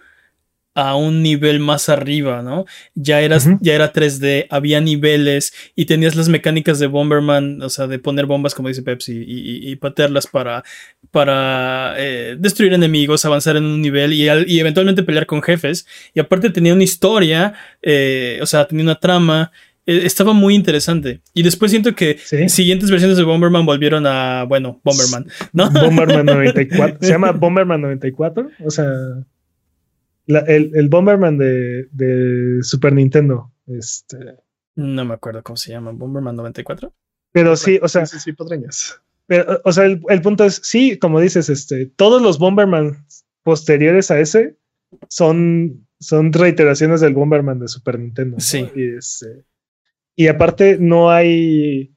a 0.73 0.95
un 0.95 1.21
nivel 1.21 1.59
más 1.59 1.89
arriba, 1.89 2.41
¿no? 2.41 2.65
Ya, 2.95 3.21
eras, 3.21 3.47
ya 3.59 3.73
era 3.73 3.91
3D, 3.91 4.47
había 4.49 4.79
niveles 4.79 5.53
y 5.75 5.85
tenías 5.85 6.15
las 6.15 6.29
mecánicas 6.29 6.79
de 6.79 6.87
Bomberman, 6.87 7.61
o 7.61 7.69
sea, 7.69 7.87
de 7.87 7.99
poner 7.99 8.25
bombas, 8.25 8.55
como 8.55 8.69
dice 8.69 8.81
Pepsi, 8.81 9.11
y, 9.27 9.67
y- 9.67 9.71
y 9.71 9.75
patearlas 9.75 10.27
para, 10.27 10.63
para 11.11 11.95
eh, 11.97 12.35
destruir 12.39 12.73
enemigos, 12.73 13.25
avanzar 13.25 13.57
en 13.57 13.65
un 13.65 13.81
nivel 13.81 14.13
y, 14.13 14.29
al- 14.29 14.49
y 14.49 14.59
eventualmente 14.59 15.03
pelear 15.03 15.25
con 15.25 15.41
jefes. 15.41 15.85
Y 16.13 16.19
aparte 16.19 16.49
tenía 16.49 16.73
una 16.73 16.83
historia, 16.83 17.53
eh, 17.81 18.39
o 18.41 18.45
sea, 18.45 18.65
tenía 18.65 18.83
una 18.85 18.95
trama. 18.99 19.51
eh, 19.87 20.01
estaba 20.05 20.31
muy 20.33 20.53
interesante. 20.53 21.21
Y 21.33 21.41
después 21.41 21.71
siento 21.71 21.95
que 21.95 22.17
Sí. 22.23 22.47
siguientes 22.49 22.91
versiones 22.91 23.17
de 23.17 23.23
Bomberman 23.23 23.65
volvieron 23.65 24.05
a, 24.05 24.43
bueno, 24.43 24.79
Bomberman, 24.83 25.25
¿no? 25.53 25.71
Bomberman 25.71 26.23
94. 26.25 26.97
Se 27.01 27.09
llama 27.09 27.31
Bomberman 27.33 27.81
94. 27.81 28.47
O 28.63 28.69
sea, 28.69 28.85
la- 30.25 30.39
el, 30.41 30.71
el 30.75 30.89
Bomberman 30.89 31.37
de, 31.37 31.87
de 31.91 32.59
Super 32.63 32.93
Nintendo. 32.93 33.51
Este, 33.67 34.17
No 34.75 35.05
me 35.05 35.13
acuerdo 35.13 35.43
cómo 35.43 35.57
se 35.57 35.71
llama, 35.71 35.91
Bomberman 35.91 36.35
94. 36.35 36.93
pero 37.31 37.55
sí, 37.55 37.79
o 37.81 37.87
sea, 37.87 38.05
sí, 38.05 38.19
sí, 38.19 38.33
podrías. 38.33 38.99
Pero, 39.27 39.61
o 39.63 39.71
sea, 39.71 39.85
el, 39.85 40.01
el 40.09 40.21
punto 40.21 40.43
es, 40.43 40.55
sí, 40.63 40.97
como 40.99 41.19
dices, 41.21 41.49
este, 41.49 41.85
todos 41.85 42.21
los 42.21 42.37
Bomberman 42.39 43.05
posteriores 43.43 44.11
a 44.11 44.19
ese 44.19 44.57
son, 45.07 45.87
son 45.99 46.33
reiteraciones 46.33 46.99
del 47.01 47.13
Bomberman 47.13 47.59
de 47.59 47.67
Super 47.67 47.97
Nintendo. 47.99 48.35
¿no? 48.37 48.41
Sí. 48.41 48.69
Y, 48.75 48.95
este, 48.97 49.45
y 50.15 50.27
aparte 50.27 50.77
no 50.79 51.09
hay, 51.11 51.93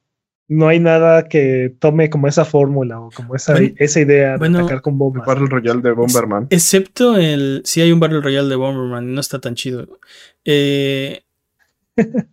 no 0.47 0.67
hay 0.67 0.79
nada 0.79 1.27
que 1.27 1.75
tome 1.79 2.09
como 2.09 2.27
esa 2.27 2.45
fórmula 2.45 2.99
o 2.99 3.09
como 3.11 3.35
esa, 3.35 3.53
Bueno, 3.53 3.73
esa 3.77 3.99
idea 3.99 4.33
de 4.33 4.37
bueno, 4.37 4.59
atacar 4.59 4.81
con 4.81 4.93
El 4.93 4.99
bombas. 4.99 5.25
Battle 5.25 5.47
Royale 5.47 5.81
de 5.81 5.91
Bomberman. 5.91 6.47
Excepto 6.49 7.17
el. 7.17 7.61
Sí, 7.65 7.81
hay 7.81 7.91
un 7.91 7.99
Battle 7.99 8.21
Royale 8.21 8.49
de 8.49 8.55
Bomberman, 8.55 9.13
no 9.13 9.21
está 9.21 9.39
tan 9.39 9.55
chido. 9.55 9.87
Eh, 10.43 11.23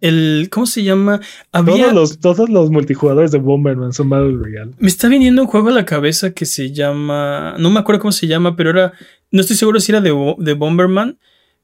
El, 0.00 0.48
¿cómo 0.50 0.66
se 0.66 0.82
llama? 0.82 1.20
Había, 1.52 1.84
todos, 1.90 1.94
los, 1.94 2.20
todos 2.20 2.48
los 2.48 2.70
multijugadores 2.70 3.30
de 3.30 3.38
Bomberman 3.38 3.92
son 3.92 4.08
Battle 4.08 4.36
Royale. 4.36 4.72
Me 4.78 4.88
está 4.88 5.08
viniendo 5.08 5.42
un 5.42 5.48
juego 5.48 5.68
a 5.68 5.72
la 5.72 5.84
cabeza 5.84 6.32
que 6.32 6.46
se 6.46 6.72
llama. 6.72 7.54
No 7.58 7.70
me 7.70 7.80
acuerdo 7.80 8.00
cómo 8.00 8.12
se 8.12 8.26
llama, 8.26 8.56
pero 8.56 8.70
era. 8.70 8.92
No 9.30 9.40
estoy 9.40 9.56
seguro 9.56 9.80
si 9.80 9.92
era 9.92 10.00
de, 10.00 10.12
de 10.38 10.52
Bomberman. 10.54 11.18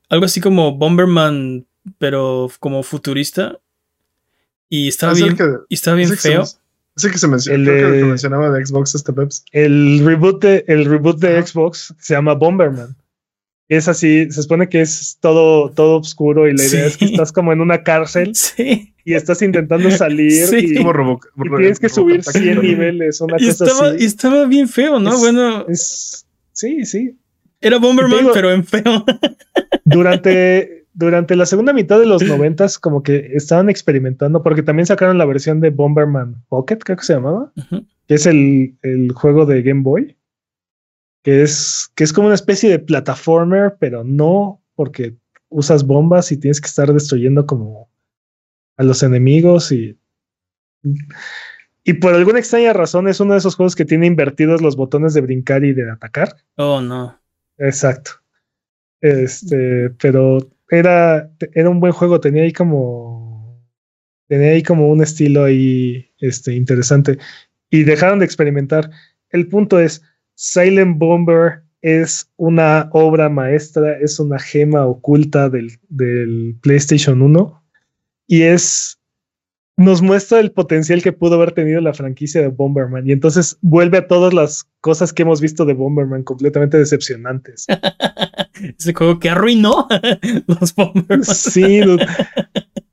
Algo 0.09 0.25
así 0.25 0.41
como 0.41 0.77
Bomberman, 0.77 1.67
pero 1.99 2.51
como 2.61 2.83
futurista. 2.83 3.59
Y 4.69 4.89
estaba 4.89 5.15
bien, 5.15 5.37
y 5.69 5.75
estaba 5.75 5.97
bien 5.97 6.11
feo. 6.17 6.45
Sí 6.97 7.11
que 7.11 7.19
se 7.19 7.29
menciona, 7.29 7.65
creo 7.65 7.93
que 7.93 8.05
mencionaba 8.05 8.51
de 8.51 8.67
Xbox 8.67 8.95
este 8.95 9.13
Peps. 9.13 9.45
El 9.53 10.05
reboot 10.05 10.43
de, 10.43 10.65
el 10.67 10.85
reboot 10.85 11.19
de 11.21 11.41
Xbox 11.41 11.95
se 12.01 12.15
llama 12.15 12.35
Bomberman. 12.35 12.97
Es 13.69 13.87
así, 13.87 14.31
se 14.31 14.43
supone 14.43 14.69
que 14.69 14.81
es 14.81 15.19
todo, 15.21 15.71
todo 15.71 15.99
oscuro 15.99 16.49
y 16.49 16.57
la 16.57 16.65
idea 16.65 16.87
es 16.87 16.97
que 16.97 17.05
estás 17.05 17.33
como 17.33 17.53
en 17.53 17.61
una 17.61 17.83
cárcel 17.83 18.33
y 19.05 19.15
estás 19.15 19.43
intentando 19.43 19.91
salir 19.91 20.49
y, 20.59 20.75
tienes 20.75 21.79
que 21.79 21.89
subir 21.91 22.25
100 22.25 22.63
niveles, 22.63 23.21
una 23.21 23.37
y 23.39 23.47
cosa 23.47 23.65
estaba, 23.65 23.89
así. 23.91 24.03
Y 24.03 24.07
estaba 24.07 24.47
bien 24.47 24.69
feo, 24.69 24.99
¿no? 24.99 25.19
bueno. 25.19 25.67
sí, 25.71 26.85
sí. 26.85 27.17
Era 27.61 27.79
Bomberman, 27.79 28.29
pero 28.33 28.51
en 28.51 28.65
feo. 28.65 29.05
Durante, 29.85 30.78
durante 30.99 31.37
la 31.37 31.47
segunda 31.47 31.73
mitad 31.73 31.99
de 31.99 32.07
los 32.07 32.23
noventas, 32.27 32.79
como 32.79 33.03
que 33.03 33.31
estaban 33.35 33.71
experimentando, 33.71 34.43
porque 34.43 34.63
también 34.63 34.87
sacaron 34.87 35.19
la 35.19 35.25
versión 35.25 35.61
de 35.61 35.71
Bomberman 35.71 36.45
Pocket, 36.49 36.79
creo 36.79 36.97
que 36.97 37.05
se 37.05 37.15
llamaba, 37.15 37.53
que 38.07 38.15
es 38.15 38.27
el, 38.27 38.77
el 38.83 39.13
juego 39.13 39.47
de 39.47 39.63
Game 39.63 39.83
Boy 39.83 40.19
que 41.23 41.43
es, 41.43 41.91
que 41.95 42.05
es 42.05 42.13
como 42.13 42.29
una 42.29 42.35
especie 42.35 42.71
de 42.71 42.79
plataformer, 42.79 43.77
pero 43.79 44.05
no 44.05 44.63
porque 44.75 45.17
usas 45.49 45.85
bombas 45.85 46.31
y 46.33 46.39
tienes 46.39 46.61
que 46.61 46.69
estar 46.69 46.93
destruyendo 46.93 47.47
como 47.47 47.91
a 48.77 48.83
los 48.83 49.03
enemigos 49.03 49.73
y... 49.73 49.99
Y 51.85 51.95
por 51.95 52.15
alguna 52.15 52.39
extraña 52.39 52.75
razón 52.75 53.09
es 53.09 53.19
uno 53.19 53.33
de 53.33 53.39
esos 53.39 53.57
juegos 53.57 53.75
que 53.75 53.87
tiene 53.87 54.07
invertidos 54.07 54.61
los 54.61 54.77
botones 54.77 55.15
de 55.15 55.23
brincar 55.23 55.65
y 55.65 55.73
de 55.73 55.91
atacar. 55.91 56.37
Oh, 56.57 56.81
no. 56.81 57.19
Exacto. 57.57 58.13
Este, 59.01 59.91
pero 60.01 60.39
era, 60.71 61.31
era 61.55 61.71
un 61.71 61.81
buen 61.81 61.93
juego, 61.93 62.21
tenía 62.21 62.43
ahí 62.43 62.53
como 62.53 63.29
tenía 64.29 64.51
ahí 64.51 64.63
como 64.63 64.91
un 64.91 65.03
estilo 65.03 65.45
ahí 65.45 66.11
este, 66.21 66.55
interesante 66.55 67.19
y 67.71 67.83
dejaron 67.83 68.19
de 68.19 68.25
experimentar. 68.25 68.91
El 69.31 69.49
punto 69.49 69.81
es, 69.81 70.03
Silent 70.35 70.99
Bomber 70.99 71.63
es 71.83 72.31
una 72.37 72.89
obra 72.93 73.29
maestra, 73.29 73.99
es 73.99 74.21
una 74.21 74.39
gema 74.39 74.87
oculta 74.87 75.49
del, 75.49 75.79
PlayStation 76.61 77.23
1 77.23 77.65
y 78.27 78.43
es 78.43 78.98
nos 79.79 80.03
muestra 80.03 80.41
el 80.41 80.51
potencial 80.51 81.03
que 81.03 81.13
pudo 81.13 81.37
haber 81.37 81.53
tenido 81.53 81.81
la 81.81 81.95
franquicia 81.95 82.41
de 82.41 82.49
Bomberman 82.49 83.07
y 83.07 83.13
entonces 83.13 83.59
vuelve 83.63 83.99
a 83.99 84.09
todas 84.09 84.35
las 84.35 84.69
cosas 84.81 85.13
que 85.13 85.23
hemos 85.23 85.41
visto 85.41 85.65
de 85.65 85.73
Bomberman 85.73 86.25
completamente 86.25 86.77
decepcionantes. 86.77 87.67
Ese 88.79 88.93
juego 88.93 89.21
que 89.21 89.31
arruinó 89.31 89.87
los 90.47 90.75
Bomberman. 90.75 91.25
Sí, 91.25 91.81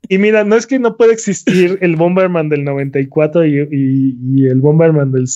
y 0.08 0.18
mira, 0.18 0.44
no 0.44 0.54
es 0.54 0.68
que 0.68 0.78
no 0.78 0.96
pueda 0.96 1.12
existir 1.12 1.76
el 1.82 1.96
Bomberman 1.96 2.48
del 2.48 2.62
94 2.62 3.44
y, 3.44 4.46
el 4.46 4.60
Bomberman 4.60 5.10
del 5.10 5.26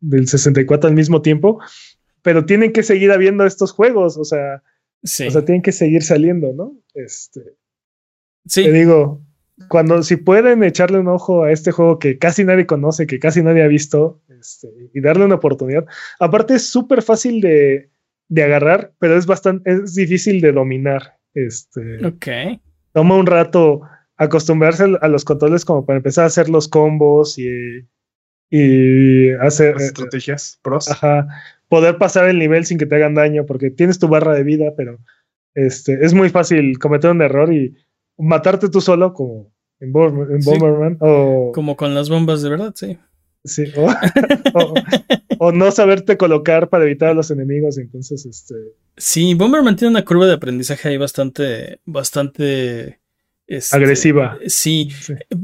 del 0.00 0.28
64 0.28 0.88
al 0.88 0.94
mismo 0.94 1.20
tiempo, 1.20 1.60
pero 2.22 2.46
tienen 2.46 2.72
que 2.72 2.82
seguir 2.82 3.12
habiendo 3.12 3.44
estos 3.44 3.72
juegos, 3.72 4.16
o 4.16 4.24
sea, 4.24 4.62
o 5.02 5.06
sea, 5.06 5.44
tienen 5.44 5.62
que 5.62 5.72
seguir 5.72 6.02
saliendo, 6.02 6.52
¿no? 6.52 6.76
Este, 6.94 7.42
sí. 8.46 8.64
Te 8.64 8.72
digo, 8.72 9.25
cuando 9.68 10.02
si 10.02 10.16
pueden 10.16 10.62
echarle 10.62 10.98
un 10.98 11.08
ojo 11.08 11.44
a 11.44 11.52
este 11.52 11.72
juego 11.72 11.98
que 11.98 12.18
casi 12.18 12.44
nadie 12.44 12.66
conoce, 12.66 13.06
que 13.06 13.18
casi 13.18 13.42
nadie 13.42 13.62
ha 13.62 13.68
visto, 13.68 14.20
este, 14.38 14.68
y 14.92 15.00
darle 15.00 15.24
una 15.24 15.36
oportunidad. 15.36 15.86
Aparte 16.20 16.54
es 16.54 16.68
súper 16.68 17.02
fácil 17.02 17.40
de, 17.40 17.90
de, 18.28 18.42
agarrar, 18.42 18.92
pero 18.98 19.16
es 19.16 19.26
bastante, 19.26 19.70
es 19.70 19.94
difícil 19.94 20.40
de 20.40 20.52
dominar. 20.52 21.18
Este, 21.34 22.04
ok. 22.06 22.60
Toma 22.92 23.16
un 23.16 23.26
rato 23.26 23.82
acostumbrarse 24.16 24.84
a 25.00 25.08
los 25.08 25.24
controles 25.24 25.64
como 25.64 25.84
para 25.84 25.98
empezar 25.98 26.24
a 26.24 26.28
hacer 26.28 26.48
los 26.48 26.68
combos 26.68 27.38
y, 27.38 27.86
y 28.50 29.30
hacer 29.40 29.76
estrategias 29.76 30.58
pros. 30.62 30.90
Ajá, 30.90 31.28
poder 31.68 31.98
pasar 31.98 32.28
el 32.28 32.38
nivel 32.38 32.64
sin 32.66 32.78
que 32.78 32.86
te 32.86 32.96
hagan 32.96 33.14
daño, 33.14 33.46
porque 33.46 33.70
tienes 33.70 33.98
tu 33.98 34.08
barra 34.08 34.34
de 34.34 34.44
vida, 34.44 34.72
pero 34.76 34.98
este, 35.54 36.04
es 36.04 36.14
muy 36.14 36.28
fácil 36.28 36.78
cometer 36.78 37.10
un 37.10 37.22
error 37.22 37.52
y 37.52 37.74
matarte 38.18 38.68
tú 38.68 38.80
solo, 38.80 39.12
como 39.12 39.52
en, 39.80 39.92
Bomberman. 39.92 40.96
o, 41.00 41.52
como 41.54 41.76
con 41.76 41.94
las 41.94 42.08
bombas 42.08 42.42
de 42.42 42.50
verdad, 42.50 42.72
sí. 42.74 42.98
Sí, 43.44 43.64
o, 45.38 45.52
no 45.52 45.70
saberte 45.70 46.16
colocar 46.16 46.68
para 46.68 46.84
evitar 46.84 47.10
a 47.10 47.14
los 47.14 47.30
enemigos, 47.30 47.78
entonces 47.78 48.26
este. 48.26 48.54
Sí, 48.96 49.34
Bomberman 49.34 49.76
tiene 49.76 49.90
una 49.90 50.04
curva 50.04 50.26
de 50.26 50.32
aprendizaje 50.32 50.88
ahí 50.88 50.96
bastante, 50.96 51.80
bastante 51.84 52.98
este, 53.46 53.76
agresiva. 53.76 54.38
Sí, 54.46 54.88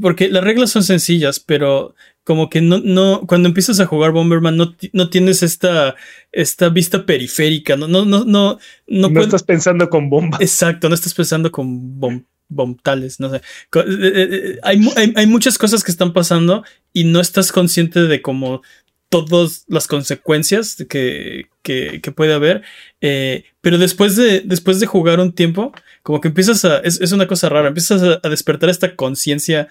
porque 0.01 0.27
las 0.27 0.43
reglas 0.43 0.71
son 0.71 0.83
sencillas, 0.83 1.39
pero 1.39 1.95
como 2.25 2.49
que 2.49 2.61
no, 2.61 2.79
no, 2.79 3.21
cuando 3.27 3.47
empiezas 3.47 3.79
a 3.79 3.85
jugar 3.85 4.11
Bomberman 4.11 4.57
no, 4.57 4.75
no 4.91 5.09
tienes 5.09 5.43
esta, 5.43 5.95
esta 6.31 6.69
vista 6.69 7.05
periférica, 7.05 7.77
no, 7.77 7.87
no, 7.87 8.05
no, 8.05 8.25
no, 8.25 8.59
no, 8.87 9.21
estás 9.21 9.43
pensando 9.43 9.89
con 9.89 10.09
bombas. 10.09 10.41
Exacto, 10.41 10.89
no 10.89 10.95
estás 10.95 11.13
pensando 11.13 11.51
con 11.51 11.99
bom, 11.99 12.23
bombtales, 12.49 13.19
no 13.19 13.29
sé. 13.29 13.37
Eh, 13.37 13.41
eh, 13.75 14.29
eh, 14.31 14.59
hay, 14.63 14.79
hay, 14.95 15.13
hay, 15.15 15.27
muchas 15.27 15.57
cosas 15.57 15.83
que 15.83 15.91
están 15.91 16.13
pasando 16.13 16.63
y 16.91 17.03
no 17.03 17.19
estás 17.19 17.51
consciente 17.51 18.01
de 18.01 18.21
cómo 18.21 18.61
todas 19.09 19.65
las 19.67 19.87
consecuencias 19.87 20.83
que, 20.89 21.49
que, 21.61 22.01
que 22.01 22.11
puede 22.11 22.33
haber. 22.33 22.63
pero 22.99 23.77
después 23.77 24.15
de, 24.15 24.41
después 24.41 24.79
de 24.79 24.87
jugar 24.87 25.19
un 25.19 25.33
tiempo, 25.33 25.71
como 26.01 26.19
que 26.19 26.29
empiezas 26.29 26.65
a, 26.65 26.79
es, 26.79 26.99
es 26.99 27.11
una 27.11 27.27
cosa 27.27 27.49
rara, 27.49 27.67
empiezas 27.67 28.01
a, 28.01 28.29
despertar 28.29 28.69
esta 28.69 28.95
conciencia 28.95 29.67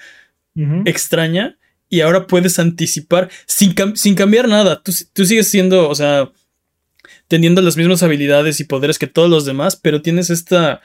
extraña 0.84 1.58
y 1.88 2.00
ahora 2.00 2.26
puedes 2.26 2.58
anticipar 2.58 3.30
sin, 3.46 3.74
sin 3.96 4.14
cambiar 4.14 4.48
nada. 4.48 4.82
Tú, 4.82 4.92
tú, 5.12 5.24
sigues 5.24 5.48
siendo, 5.48 5.88
o 5.88 5.94
sea, 5.94 6.30
teniendo 7.28 7.60
las 7.62 7.76
mismas 7.76 8.02
habilidades 8.02 8.60
y 8.60 8.64
poderes 8.64 8.98
que 8.98 9.06
todos 9.06 9.28
los 9.28 9.44
demás, 9.44 9.76
pero 9.76 10.02
tienes 10.02 10.30
esta, 10.30 10.80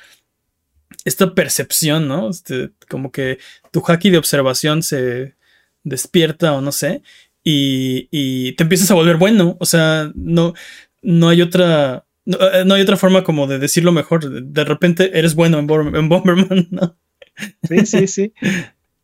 esta 1.07 1.33
percepción, 1.33 2.07
¿no? 2.07 2.29
Este, 2.29 2.71
como 2.89 3.11
que 3.11 3.39
tu 3.71 3.83
haki 3.85 4.09
de 4.09 4.17
observación 4.17 4.83
se 4.83 5.35
despierta 5.83 6.53
o 6.53 6.61
no 6.61 6.71
sé, 6.71 7.01
y, 7.43 8.07
y 8.11 8.53
te 8.53 8.63
empiezas 8.63 8.91
a 8.91 8.95
volver 8.95 9.17
bueno. 9.17 9.57
O 9.59 9.65
sea, 9.65 10.11
no, 10.15 10.53
no 11.01 11.29
hay 11.29 11.41
otra. 11.41 12.05
No, 12.25 12.37
eh, 12.37 12.65
hay 12.69 12.81
otra 12.81 12.97
forma 12.97 13.23
como 13.23 13.47
de 13.47 13.59
decirlo 13.59 13.91
mejor. 13.91 14.43
De 14.43 14.63
repente 14.65 15.17
eres 15.17 15.33
bueno 15.33 15.59
en, 15.59 15.95
en 15.95 16.09
Bomberman, 16.09 16.67
¿no? 16.71 16.97
Sí, 17.67 17.85
sí, 17.85 18.07
sí 18.07 18.33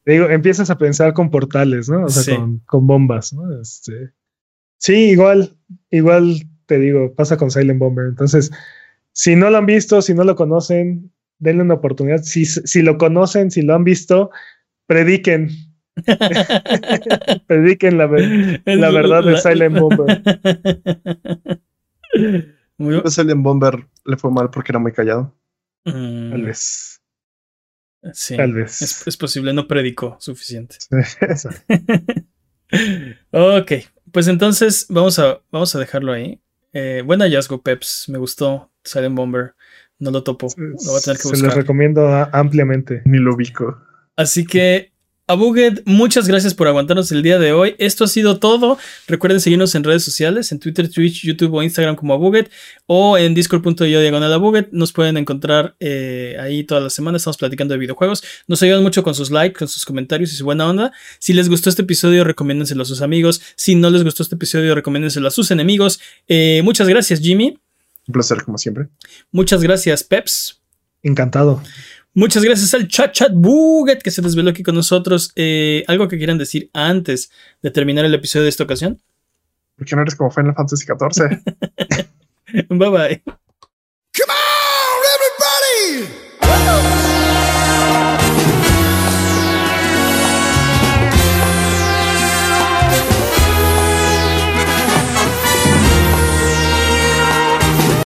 digo, 0.05 0.29
empiezas 0.29 0.69
a 0.69 0.77
pensar 0.77 1.13
con 1.13 1.29
portales, 1.29 1.89
¿no? 1.89 2.05
O 2.05 2.09
sea, 2.09 2.37
con, 2.65 2.87
bombas, 2.87 3.33
¿no? 3.33 3.59
Este, 3.61 4.11
sí, 4.77 5.11
igual, 5.11 5.55
igual 5.91 6.35
te 6.65 6.79
digo, 6.79 7.13
pasa 7.13 7.37
con 7.37 7.51
Silent 7.51 7.79
Bomber. 7.79 8.07
Entonces, 8.07 8.51
si 9.11 9.35
no 9.35 9.49
lo 9.49 9.57
han 9.57 9.65
visto, 9.65 10.01
si 10.01 10.13
no 10.13 10.23
lo 10.23 10.35
conocen, 10.35 11.11
denle 11.43 11.63
una 11.63 11.75
oportunidad. 11.75 12.23
Si, 12.23 12.45
si 12.45 12.81
lo 12.81 12.97
conocen, 12.97 13.51
si 13.51 13.61
lo 13.61 13.75
han 13.75 13.83
visto, 13.83 14.31
prediquen. 14.87 15.49
prediquen 17.47 17.97
la, 17.97 18.07
la 18.07 18.91
verdad 18.91 19.23
de 19.23 19.37
Silent 19.37 19.77
Bomber. 19.77 20.23
Silent 23.09 23.43
Bomber 23.43 23.85
le 24.05 24.17
fue 24.17 24.31
mal 24.31 24.49
porque 24.49 24.71
era 24.71 24.79
muy 24.79 24.91
callado. 24.93 25.35
Mm. 25.85 26.31
Tal 26.31 26.41
vez. 26.43 27.01
Sí, 28.13 28.35
Tal 28.35 28.53
vez. 28.53 29.05
Es, 29.07 29.17
posible, 29.17 29.53
no 29.53 29.67
predicó 29.67 30.17
suficiente. 30.19 30.77
ok, 33.31 33.71
pues 34.11 34.27
entonces 34.27 34.87
vamos 34.89 35.19
a, 35.19 35.41
vamos 35.51 35.73
a 35.75 35.79
dejarlo 35.79 36.11
ahí. 36.11 36.41
Eh, 36.73 37.01
buen 37.05 37.21
hallazgo, 37.21 37.61
Peps. 37.61 38.09
Me 38.09 38.17
gustó 38.17 38.71
Silent 38.83 39.15
Bomber. 39.15 39.55
No 39.99 40.11
lo 40.11 40.23
topo. 40.23 40.47
Lo 40.57 40.91
voy 40.91 40.97
a 40.97 41.01
tener 41.01 41.17
que 41.17 41.23
buscar. 41.23 41.37
Se 41.37 41.47
lo 41.47 41.53
recomiendo 41.53 42.07
ampliamente. 42.31 43.01
Ni 43.05 43.19
lo 43.19 43.35
ubico. 43.35 43.77
Así 44.15 44.45
que 44.45 44.93
Abuget, 45.25 45.83
muchas 45.85 46.27
gracias 46.27 46.53
por 46.53 46.67
aguantarnos 46.67 47.09
el 47.13 47.23
día 47.23 47.39
de 47.39 47.53
hoy. 47.53 47.75
Esto 47.77 48.03
ha 48.03 48.07
sido 48.07 48.39
todo. 48.39 48.77
Recuerden 49.07 49.39
seguirnos 49.39 49.73
en 49.73 49.85
redes 49.85 50.03
sociales, 50.03 50.51
en 50.51 50.59
Twitter, 50.59 50.89
Twitch, 50.91 51.23
YouTube 51.23 51.53
o 51.53 51.63
Instagram 51.63 51.95
como 51.95 52.13
Abuget 52.13 52.51
o 52.87 53.17
en 53.17 53.33
discord.io 53.33 54.01
diagonal 54.01 54.33
Abuget. 54.33 54.67
Nos 54.73 54.91
pueden 54.91 55.15
encontrar 55.15 55.77
eh, 55.79 56.35
ahí 56.41 56.65
todas 56.65 56.83
las 56.83 56.91
semanas. 56.91 57.21
Estamos 57.21 57.37
platicando 57.37 57.73
de 57.73 57.77
videojuegos. 57.77 58.21
Nos 58.47 58.61
ayudan 58.63 58.83
mucho 58.83 59.01
con 59.01 59.15
sus 59.15 59.31
likes, 59.31 59.57
con 59.57 59.69
sus 59.69 59.85
comentarios 59.85 60.33
y 60.33 60.35
su 60.35 60.43
buena 60.43 60.67
onda. 60.69 60.91
Si 61.19 61.31
les 61.31 61.47
gustó 61.47 61.69
este 61.69 61.83
episodio, 61.83 62.25
recomiéndenselo 62.25 62.81
a 62.81 62.85
sus 62.85 63.01
amigos. 63.01 63.41
Si 63.55 63.75
no 63.75 63.89
les 63.91 64.03
gustó 64.03 64.23
este 64.23 64.35
episodio, 64.35 64.75
recomiéndenselo 64.75 65.29
a 65.29 65.31
sus 65.31 65.51
enemigos. 65.51 66.01
Eh, 66.27 66.59
muchas 66.65 66.89
gracias, 66.89 67.21
Jimmy. 67.21 67.57
Un 68.07 68.13
placer, 68.13 68.43
como 68.43 68.57
siempre. 68.57 68.89
Muchas 69.31 69.61
gracias, 69.61 70.03
Peps. 70.03 70.61
Encantado. 71.01 71.61
Muchas 72.15 72.43
gracias 72.43 72.73
al 72.75 72.87
chat 72.87 73.11
chat 73.11 73.31
Buget 73.33 74.03
que 74.03 74.11
se 74.11 74.21
desveló 74.21 74.51
aquí 74.51 74.61
con 74.61 74.75
nosotros. 74.75 75.31
Eh, 75.35 75.83
¿Algo 75.87 76.07
que 76.07 76.17
quieran 76.17 76.37
decir 76.37 76.69
antes 76.73 77.31
de 77.61 77.71
terminar 77.71 78.05
el 78.05 78.13
episodio 78.13 78.43
de 78.43 78.49
esta 78.49 78.63
ocasión? 78.63 79.01
Porque 79.75 79.95
no 79.95 80.03
eres 80.03 80.15
como 80.15 80.29
Final 80.29 80.53
Fantasy 80.53 80.85
XIV. 80.85 81.41
bye 82.69 82.89
bye. 82.89 83.23
Come 84.13 84.31
on, 84.31 85.03
everybody! 86.51 86.92